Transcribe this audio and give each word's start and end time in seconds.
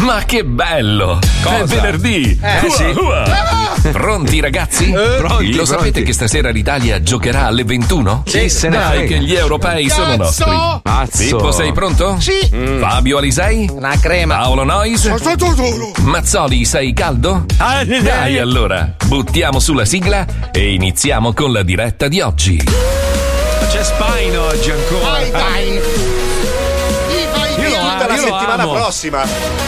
Ma 0.00 0.22
che 0.24 0.44
bello! 0.44 1.18
È 1.44 1.62
venerdì! 1.64 2.38
Eh, 2.42 2.66
Ua, 2.66 2.70
sì. 2.74 2.84
ua. 2.96 3.24
Pronti 3.92 4.40
ragazzi? 4.40 4.90
pronti, 4.90 5.54
Lo 5.54 5.64
sapete 5.64 5.90
pronti. 5.90 6.02
che 6.04 6.12
stasera 6.12 6.50
l'Italia 6.50 7.02
giocherà 7.02 7.46
alle 7.46 7.64
21? 7.64 8.22
Sì, 8.26 8.48
se 8.48 8.68
ne 8.68 8.76
Dai, 8.78 8.96
frega. 8.98 9.06
che 9.16 9.22
gli 9.22 9.34
europei 9.34 9.88
sono 9.90 10.16
Cazzo! 10.16 10.44
nostri. 10.46 10.80
Pazzo. 10.82 11.36
Pippo, 11.36 11.52
sei 11.52 11.72
pronto? 11.72 12.16
Sì. 12.18 12.32
Fabio 12.80 13.18
Alisei? 13.18 13.68
Una 13.70 13.98
crema. 14.00 14.36
Paolo 14.38 14.64
Nois? 14.64 15.04
Mazzoli, 16.02 16.64
sei 16.64 16.92
caldo? 16.94 17.44
Ah, 17.58 17.84
Dai 17.84 18.38
allora, 18.38 18.94
buttiamo 19.06 19.58
sulla 19.60 19.84
sigla 19.84 20.24
e 20.50 20.72
iniziamo 20.72 21.32
con 21.34 21.52
la 21.52 21.62
diretta 21.62 22.08
di 22.08 22.20
oggi. 22.20 22.56
C'è 23.70 23.84
Spine 23.84 24.36
oggi 24.36 24.70
ancora. 24.70 25.10
Vai, 25.10 25.30
vai. 25.30 26.09
Settimana 28.20 28.62
amo. 28.62 28.72
prossima. 28.74 29.22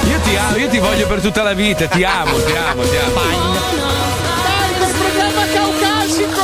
Io 0.09 0.21
ti 0.21 0.37
amo, 0.37 0.57
io 0.57 0.69
ti 0.69 0.79
voglio 0.79 1.07
per 1.07 1.21
tutta 1.21 1.43
la 1.43 1.53
vita, 1.55 1.87
ti 1.87 2.05
amo, 2.05 2.37
ti 2.43 2.53
amo, 2.53 2.83
ti 2.83 2.97
amo. 2.97 3.21
Dai, 4.43 4.73
col 4.79 4.93
programma 4.93 5.45
caucasico. 5.53 6.43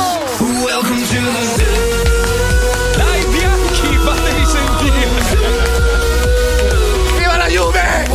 Dai 2.95 3.25
bianchi, 3.25 3.97
fatevi 3.97 4.45
sentire. 4.45 5.07
Viva 7.17 7.37
la 7.37 7.47
Juve! 7.47 8.07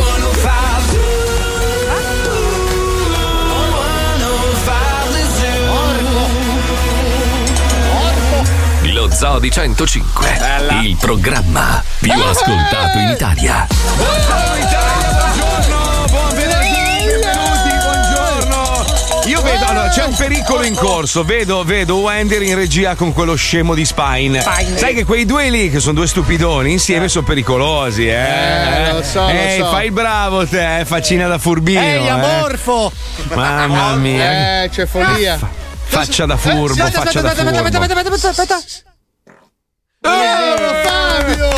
Lo 8.92 9.10
Zoo 9.10 9.38
di 9.40 9.50
105, 9.50 10.38
il 10.82 10.96
programma 11.00 11.82
più 12.04 12.12
ascoltato 12.22 12.98
in 12.98 13.08
Italia. 13.08 13.66
Buongiorno 13.96 14.56
Italia, 14.58 15.32
buongiorno, 15.38 16.04
buon 16.10 16.34
venerdì, 16.34 17.06
benvenuti, 17.06 17.70
buongiorno. 17.82 18.84
Io 19.24 19.40
vedo, 19.40 19.64
allora 19.64 19.88
c'è 19.88 20.04
un 20.04 20.14
pericolo 20.14 20.64
in 20.64 20.74
corso, 20.74 21.24
vedo, 21.24 21.64
vedo 21.64 21.96
Wender 21.96 22.42
in 22.42 22.56
regia 22.56 22.94
con 22.94 23.14
quello 23.14 23.34
scemo 23.36 23.74
di 23.74 23.86
Spine. 23.86 24.42
Spine. 24.42 24.76
Sai 24.76 24.92
che 24.92 25.06
quei 25.06 25.24
due 25.24 25.48
lì, 25.48 25.70
che 25.70 25.80
sono 25.80 25.94
due 25.94 26.06
stupidoni, 26.06 26.72
insieme 26.72 27.08
sono 27.08 27.24
pericolosi, 27.24 28.06
eh. 28.06 28.88
Eh, 28.88 28.92
lo 28.92 29.02
so, 29.02 29.22
lo 29.22 29.28
Ehi, 29.30 29.60
so. 29.60 29.70
fai 29.70 29.86
il 29.86 29.92
bravo 29.92 30.46
te, 30.46 30.80
eh, 30.80 30.84
faccina 30.84 31.26
da 31.26 31.38
furbino. 31.38 31.80
Ehi, 31.80 32.04
eh. 32.04 32.08
amorfo. 32.10 32.92
Mamma 33.32 33.94
mia. 33.94 34.64
Eh, 34.64 34.68
c'è 34.68 34.84
follia. 34.84 35.38
Faccia 35.86 36.26
da 36.26 36.36
furbo, 36.36 36.82
Aspetta, 36.82 37.00
faccia 37.00 37.20
da 37.22 37.28
aspetta, 37.30 37.48
aspetta, 37.48 37.62
furbo. 37.62 37.78
aspetta, 37.78 38.00
aspetta, 38.00 38.28
aspetta, 38.28 38.54
aspetta. 38.56 38.93
Bravo, 40.04 40.74
Fabio! 40.84 41.48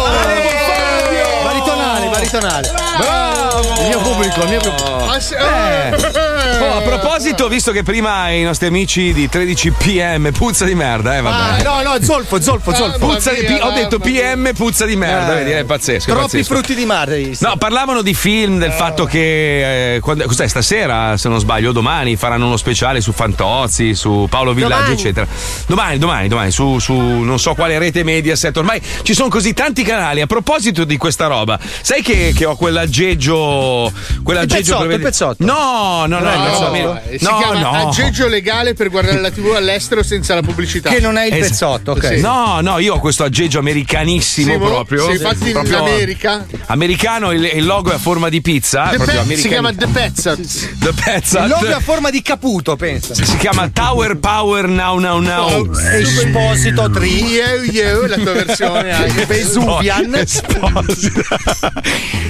Baritonale, 1.43 2.09
baritonale. 2.09 2.71
Bravo! 2.99 3.81
Il 3.81 3.87
mio 3.89 3.99
pubblico, 4.01 4.41
il 4.43 4.49
mio 4.49 4.61
pubblico. 4.61 5.21
Se- 5.21 5.37
Eh. 5.37 6.26
Oh, 6.59 6.77
a 6.79 6.81
proposito, 6.81 7.49
visto 7.49 7.71
che 7.73 7.83
prima 7.83 8.31
i 8.31 8.43
nostri 8.43 8.67
amici 8.67 9.13
di 9.13 9.29
13 9.29 9.71
PM 9.73 10.31
puzza 10.33 10.65
di 10.65 10.75
merda, 10.75 11.17
eh, 11.17 11.21
vabbè. 11.21 11.61
Ah, 11.61 11.63
no, 11.63 11.83
no, 11.93 12.03
zolfo, 12.03 12.41
zolfo, 12.41 12.75
zolfo. 12.75 12.99
Puzza 12.99 13.33
di, 13.33 13.45
via, 13.47 13.67
ho 13.67 13.73
detto 13.73 13.99
mia. 14.03 14.33
PM 14.35 14.53
puzza 14.55 14.85
di 14.87 14.97
merda, 14.97 15.33
Eh. 15.39 15.45
vedi, 15.45 15.51
è 15.53 15.65
pazzesco. 15.65 16.11
è 16.11 16.13
Troppi 16.15 16.23
pazzesco. 16.39 16.55
frutti 16.55 16.75
di 16.75 16.85
mare? 16.87 17.31
No, 17.41 17.57
parlavano 17.59 18.03
di 18.03 18.15
film, 18.15 18.59
del 18.59 18.73
fatto 18.73 19.05
che. 19.05 19.95
eh, 19.97 20.01
quando- 20.01 20.25
cos'è 20.27 20.47
stasera, 20.49 21.17
se 21.17 21.29
non 21.29 21.39
sbaglio, 21.41 21.73
domani 21.73 22.17
faranno 22.17 22.47
uno 22.47 22.57
speciale 22.57 23.01
su 23.01 23.13
Fantozzi, 23.13 23.95
su 23.95 24.27
Paolo 24.31 24.53
Villaggio, 24.55 24.75
Domani. 24.77 24.95
eccetera. 24.95 25.27
Domani, 25.67 25.99
domani, 25.99 26.29
domani, 26.29 26.51
su, 26.51 26.79
su 26.79 26.95
non 26.95 27.39
so 27.39 27.55
quale 27.55 27.79
rete 27.79 28.03
Mediaset. 28.03 28.57
Ormai 28.57 28.81
ci 29.03 29.15
sono 29.15 29.29
così 29.29 29.53
tanti 29.53 29.83
canali. 29.83 30.21
A 30.21 30.27
proposito 30.27 30.85
di 30.85 30.97
questa 30.97 31.27
roba, 31.27 31.59
sai 31.83 32.03
che, 32.03 32.33
che 32.35 32.45
ho 32.45 32.57
quell'aggeggio. 32.57 33.93
Quell'aggeggio 34.23 34.57
pezzotto, 34.73 34.87
per 34.87 34.97
il 34.97 35.01
pezzotto. 35.03 35.45
No, 35.45 36.05
no, 36.07 36.19
no, 36.19 36.21
Non 36.21 36.29
è 36.33 36.37
il 36.37 36.46
no, 36.51 36.69
no, 36.93 37.01
Eh, 37.09 37.19
si 37.19 37.25
no, 37.25 37.37
chiama 37.39 37.61
no. 37.61 37.71
aggeggio 37.89 38.29
legale 38.29 38.75
per 38.75 38.91
guardare 38.91 39.21
la 39.21 39.31
TV 39.31 39.53
all'estero 39.57 40.03
senza 40.03 40.35
la 40.35 40.43
pubblicità. 40.43 40.91
Che 40.91 41.01
non 41.01 41.17
è 41.17 41.27
il 41.27 41.35
Es- 41.35 41.49
pezzotto, 41.49 41.93
ok. 41.93 42.15
Sì. 42.17 42.21
No, 42.21 42.61
no, 42.61 42.79
io 42.79 42.95
ho 42.95 42.99
questo 43.01 43.25
aggeggio 43.25 43.59
americanissimo 43.59 44.53
Sì, 44.53 44.59
proprio. 44.59 45.05
sì, 45.07 45.13
infatti 45.13 45.47
in 45.47 45.53
Proprio 45.53 45.79
America 45.85 46.47
Americano, 46.67 47.33
il, 47.33 47.45
il 47.55 47.65
logo 47.65 47.91
è 47.91 47.95
a 47.95 47.99
forma 47.99 48.29
di 48.29 48.41
pizza. 48.41 48.89
The 48.91 48.97
proprio 48.97 49.23
Pe- 49.25 49.37
si 49.37 49.49
chiama 49.49 49.73
The 49.73 49.87
Pezzat. 49.87 50.39
The 50.79 50.93
Pezzat. 50.93 51.43
Il 51.45 51.49
logo 51.51 51.67
è 51.67 51.73
a 51.73 51.81
forma 51.81 52.11
di 52.11 52.23
caputo, 52.23 52.77
pensa. 52.77 53.15
Si 53.15 53.37
chiama 53.39 53.69
Tower 53.71 54.17
Power 54.19 54.67
Now 54.69 54.99
Now 54.99 55.19
Now. 55.21 55.71
Esposito 55.75 56.91
tri. 56.91 57.25
Io, 57.27 57.63
io, 57.63 58.07
la 58.07 58.17
tua 58.17 58.33
versione 58.33 58.93
anche. 58.93 59.25
Vesuvian. 59.27 60.15
Esposito. 60.15 61.23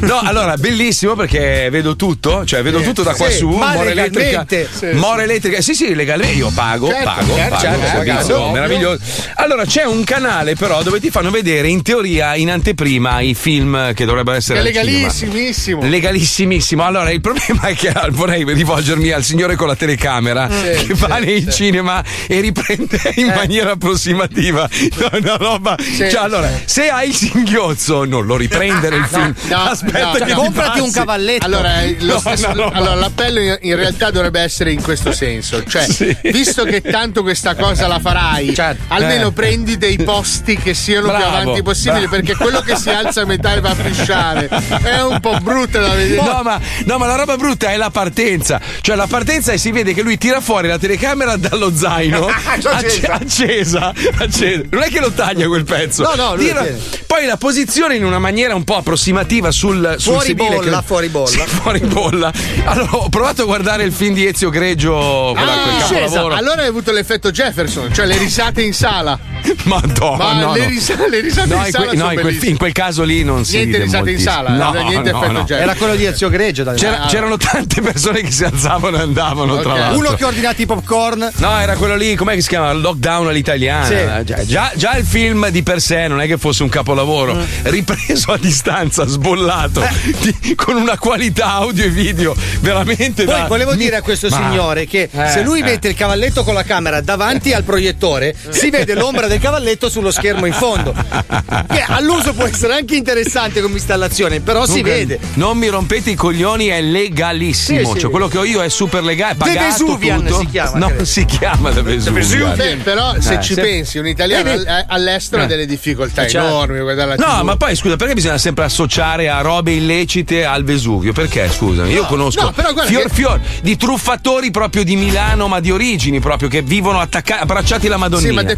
No, 0.01 0.21
allora, 0.23 0.57
bellissimo 0.57 1.15
perché 1.15 1.69
vedo 1.71 1.97
tutto, 1.97 2.45
cioè 2.45 2.63
vedo 2.63 2.81
tutto 2.81 3.03
da 3.03 3.15
qua 3.15 3.31
su. 3.31 3.49
ma 3.49 3.73
More 3.75 3.95
elettrica. 4.07 4.69
Sì, 4.71 4.87
More 4.97 5.23
elettrica. 5.25 5.61
Sì, 5.61 5.75
sì, 5.75 5.95
legalmente. 5.95 6.37
Io 6.37 6.51
pago, 6.55 6.89
Certo, 6.89 7.05
pago, 7.05 7.35
certo, 7.35 7.49
pago. 7.55 7.61
certo, 7.61 7.87
servizio 7.87 8.27
certo, 8.27 8.51
meraviglioso. 8.51 9.01
Allora, 9.37 9.65
c'è 9.65 9.85
un 9.85 10.05
canale 10.05 10.55
però 10.55 10.83
dove 10.83 11.01
ti 11.01 11.11
fanno 11.11 11.31
vedere 11.31 11.69
in 11.69 11.83
teoria, 11.83 12.35
in 12.37 12.51
anteprima, 12.51 13.21
i 13.21 13.35
film 13.35 13.93
che 13.95 14.05
dovrebbero 14.05 14.37
essere 14.37 14.61
È 14.61 14.63
legalissimissimo. 14.63 15.83
Legalissimissimo. 15.83 16.83
Allora, 16.85 17.11
il 17.11 17.21
problema 17.21 17.63
è 17.69 17.75
che 17.75 17.89
ah, 17.89 18.09
vorrei 18.11 18.45
rivolgermi 18.45 19.11
al 19.11 19.23
signore 19.25 19.57
con 19.57 19.67
la 19.67 19.77
telecamera 19.77 20.49
Sì, 20.51 20.87
che 20.87 20.95
va 20.95 21.17
sì, 21.19 21.25
nei 21.25 21.41
sì. 21.43 21.51
cinema 21.53 22.03
e 22.27 22.41
riprende 22.41 22.99
in 23.17 23.27
maniera 23.35 23.73
approssimativa 23.73 24.69
una 25.13 25.37
roba. 25.37 25.77
cioè, 25.97 26.15
allora, 26.17 26.51
se 26.65 26.89
hai 26.89 27.09
il 27.09 27.15
singhiozzo, 27.15 28.05
non 28.05 28.27
lo 28.27 28.37
riprendere 28.37 28.97
il 28.97 29.05
film. 29.07 29.35
no, 29.49 29.57
Aspetta 29.63 30.19
no, 30.19 30.25
che 30.25 30.33
Comprati 30.33 30.81
un 30.81 30.91
cavalletto. 30.93 31.45
Allora, 31.45 31.83
eh, 31.83 31.97
lo 32.01 32.13
No, 32.15 32.19
stesso- 32.21 32.49
no, 32.49 32.55
no, 32.65 32.71
allora, 32.73 32.95
l'appello 32.95 33.41
in, 33.41 33.59
in 33.63 33.75
realtà 33.77 33.96
dovrebbe 33.97 34.41
essere 34.41 34.73
in 34.73 34.83
questo 34.83 35.13
senso: 35.13 35.63
cioè, 35.65 35.85
Sì. 35.91 36.17
visto 36.25 36.65
che 36.65 36.81
tanto 36.83 37.23
questa 37.23 37.55
cosa 37.55 37.87
la 37.87 37.99
farai, 37.99 38.55
Certo. 38.55 38.83
almeno 38.89 39.29
Eh. 39.29 39.33
prendi 39.33 39.77
dei 39.79 39.97
posti 39.99 40.57
che 40.57 40.75
siano 40.75 41.09
più 41.09 41.17
Bravo, 41.17 41.37
avanti 41.37 41.63
possibile, 41.63 42.07
bravo. 42.07 42.17
perché 42.17 42.37
quello 42.37 42.61
che 42.61 42.77
si 42.77 42.91
alza 42.91 43.23
a 43.23 43.25
metà 43.25 43.55
e 43.55 43.61
va 43.61 43.71
a 43.71 43.75
pisciare 43.75 44.49
è 44.83 45.01
un 45.03 45.21
po' 45.21 45.39
brutto 45.41 45.79
da 45.81 45.95
vedere. 45.95 46.23
No 46.23 46.43
ma, 46.43 46.61
no, 46.85 46.99
ma 46.99 47.07
la 47.07 47.17
roba 47.17 47.37
brutta 47.37 47.71
è 47.71 47.77
la 47.77 47.91
partenza. 47.91 48.61
Cioè, 48.81 48.97
la 48.97 49.07
partenza 49.07 49.53
e 49.53 49.59
si 49.59 49.71
vede 49.73 49.95
che 49.95 50.03
lui 50.03 50.19
tira 50.19 50.41
fuori 50.41 50.69
la 50.69 50.79
telecamera 50.79 51.37
dallo 51.37 51.73
zaino 51.75 52.27
acce- 52.45 53.07
accesa. 53.07 53.93
accesa. 54.19 54.65
Non 54.71 54.83
è 54.83 54.89
che 54.89 55.01
lo 55.01 55.11
taglia 55.13 55.47
quel 55.47 55.65
pezzo. 55.65 56.03
No, 56.03 56.15
no, 56.15 56.35
lui 56.35 56.47
Tira- 56.47 56.67
poi 57.07 57.27
la 57.27 57.37
posizione 57.37 57.97
in 57.97 58.05
una 58.05 58.19
maniera 58.19 58.55
un 58.55 58.65
po' 58.65 58.77
approssimativa 58.77 59.51
sul, 59.51 59.95
sul 59.99 60.13
Fuori 60.15 60.27
sedile 60.29 60.49
bolla, 60.57 60.79
che- 60.81 60.85
fuori 60.87 61.09
bolla. 61.09 61.25
Sì, 61.37 61.41
fuori 61.47 61.81
bolla. 61.81 62.33
Allora, 62.65 62.89
ho 62.97 63.09
provato 63.09 63.43
a 63.43 63.45
guardare 63.45 63.86
il 63.87 63.93
film 63.93 64.15
di 64.15 64.27
Ezio 64.27 64.51
Greggio, 64.51 65.31
Ah, 65.31 65.35
quel 65.35 65.75
discesa. 65.77 66.01
capolavoro. 66.01 66.35
Allora 66.35 66.63
hai 66.63 66.69
avuto 66.69 66.93
l'effetto 66.93 67.31
Jefferson, 67.31 67.93
cioè 67.93 68.07
le 68.07 68.17
risate 68.19 68.63
in 68.63 68.73
sala. 68.75 69.19
Madonna, 69.65 70.17
Ma 70.17 70.33
no, 70.41 70.53
le, 70.55 70.67
risa- 70.67 70.95
le 71.09 71.21
risate 71.21 71.55
No, 71.55 71.65
in 71.65 71.71
sala 71.73 71.87
que- 71.87 71.97
no, 71.97 72.01
sono 72.09 72.13
in 72.13 72.21
quel, 72.21 72.45
in 72.49 72.57
quel 72.57 72.73
caso 72.73 73.03
lì 73.05 73.23
non 73.25 73.45
si 73.45 73.57
Niente 73.57 73.79
risate 73.79 74.11
in 74.11 74.19
sala, 74.19 74.51
No, 74.51 74.73
niente 74.73 75.11
no, 75.13 75.19
effetto 75.19 75.33
no. 75.33 75.39
Jefferson. 75.41 75.63
Era 75.63 75.75
quello 75.75 75.95
di 75.97 76.05
Ezio 76.05 76.29
Greggio. 76.29 76.65
C'era- 76.75 77.03
Ah. 77.03 77.07
c'erano 77.07 77.37
tante 77.37 77.81
persone 77.81 78.21
che 78.23 78.31
si 78.31 78.45
alzavano 78.45 78.97
e 78.97 79.01
andavano, 79.01 79.59
tra 79.61 79.73
Ok. 79.73 79.79
l'altro. 79.79 79.99
Uno 79.99 80.13
che 80.15 80.25
ha 80.25 80.27
ordinato 80.27 80.63
i 80.63 80.67
popcorn. 80.67 81.31
No, 81.37 81.59
era 81.61 81.77
quello 81.77 81.95
lì, 81.97 82.15
com'è 82.17 82.35
che 82.35 82.41
si 82.43 82.49
chiama? 82.49 82.73
Lockdown 82.73 83.29
all'italiana. 83.29 83.85
Sì. 83.87 84.25
Già, 84.25 84.45
già- 84.45 84.73
già 84.75 84.97
il 84.97 85.05
film 85.05 85.49
di 85.51 85.63
per 85.63 85.81
sé 85.81 86.09
non 86.09 86.21
è 86.21 86.27
che 86.27 86.39
fosse 86.39 86.63
un 86.63 86.69
capolavoro. 86.69 87.35
Mm. 87.35 87.43
Ripreso 87.63 88.33
a 88.33 88.39
distanza, 88.39 89.07
sbollato, 89.07 89.83
Eh. 89.83 90.15
di- 90.41 90.55
con 90.55 90.77
una 90.77 90.99
qualità 90.99 91.53
audio 91.55 91.85
e 91.85 91.89
video 91.89 92.35
veramente 92.61 93.25
Poi 93.25 93.35
da. 93.35 93.47
volevo 93.47 93.75
dire 93.77 93.97
a 93.97 94.03
questo 94.03 94.29
Ma- 94.29 94.37
signore 94.37 94.87
che 94.87 95.09
Eh, 95.13 95.29
se 95.31 95.43
lui 95.43 95.61
eh. 95.61 95.65
mette 95.65 95.89
il 95.89 95.95
cavalletto 95.95 96.43
con 96.45 96.55
la 96.55 96.63
camera 96.65 97.01
davanti 97.01 97.53
al 97.53 97.63
proiettore, 97.65 98.35
si 98.51 98.71
vede 98.71 98.95
l'ombra 98.95 99.27
del 99.27 99.39
cavalletto 99.41 99.89
sullo 99.89 100.11
schermo 100.11 100.47
in 100.47 100.53
fondo. 100.53 100.93
Che 100.93 101.85
all'uso 101.87 102.33
può 102.33 102.45
essere 102.45 102.75
anche 102.75 102.97
interessante 102.97 103.61
come 103.61 103.75
installazione, 103.75 104.41
però 104.41 104.63
si 104.65 104.69
Comunque, 104.81 104.91
vede. 104.93 105.19
Non 105.35 105.57
mi 105.59 105.69
rompete 105.69 106.11
i 106.11 106.15
coglioni, 106.15 106.67
è 106.67 106.81
legalissimo. 106.83 107.79
Sì, 107.81 107.93
sì. 107.93 107.99
Cioè, 108.01 108.11
quello 108.11 108.29
che 108.29 108.39
ho 108.39 108.45
io 108.45 108.63
è 108.63 108.69
super 108.69 109.03
legale. 109.03 109.35
Pagato 109.37 109.59
Vesuvian 109.61 110.23
tutto. 110.25 110.39
si 110.41 110.47
chiama, 110.47 110.79
No, 110.79 110.87
credo. 110.89 111.05
si 111.05 111.25
chiama 111.25 111.71
The 111.71 111.83
Vesuvian. 111.83 112.57
Beh, 112.57 112.77
però 112.83 113.15
se 113.21 113.35
Eh, 113.35 113.41
ci 113.43 113.55
se- 113.55 113.63
pensi, 113.63 113.99
un 113.99 114.07
italiano 114.07 114.49
Eh, 114.51 114.53
all- 114.53 114.85
all'estero 114.89 115.43
Eh. 115.43 115.45
ha 115.45 115.49
delle 115.49 115.67
difficoltà 115.67 116.27
certo. 116.27 116.47
enormi 116.47 116.79
No, 117.17 117.43
ma 117.45 117.57
poi 117.57 117.75
scusa, 117.77 117.97
perché 117.97 118.15
bisogna 118.15 118.39
sempre 118.39 118.65
associare 118.65 119.29
a 119.29 119.41
robe 119.41 119.73
illecite 119.73 120.45
al 120.45 120.65
Vesuvio? 120.65 121.13
Perché, 121.13 121.51
scusami? 121.51 121.93
Io 121.93 122.05
conosco 122.07 122.43
no, 122.43 122.53
però 122.53 122.73
guarda 122.73 122.91
fior 122.91 123.03
che- 123.05 123.09
fior 123.11 123.41
di 123.67 123.77
truffatori 123.77 124.53
proprio 124.53 124.85
di 124.85 124.95
Milano, 124.95 125.49
ma 125.49 125.59
di 125.59 125.73
origini, 125.73 126.21
proprio 126.21 126.49
che 126.49 126.63
vivono 126.63 127.01
attaccati, 127.01 127.43
abbracciati 127.43 127.89
alla 127.89 127.97
Madonnina. 127.97 128.29
Sì, 128.29 128.35
ma 128.37 128.45
The 128.45 128.53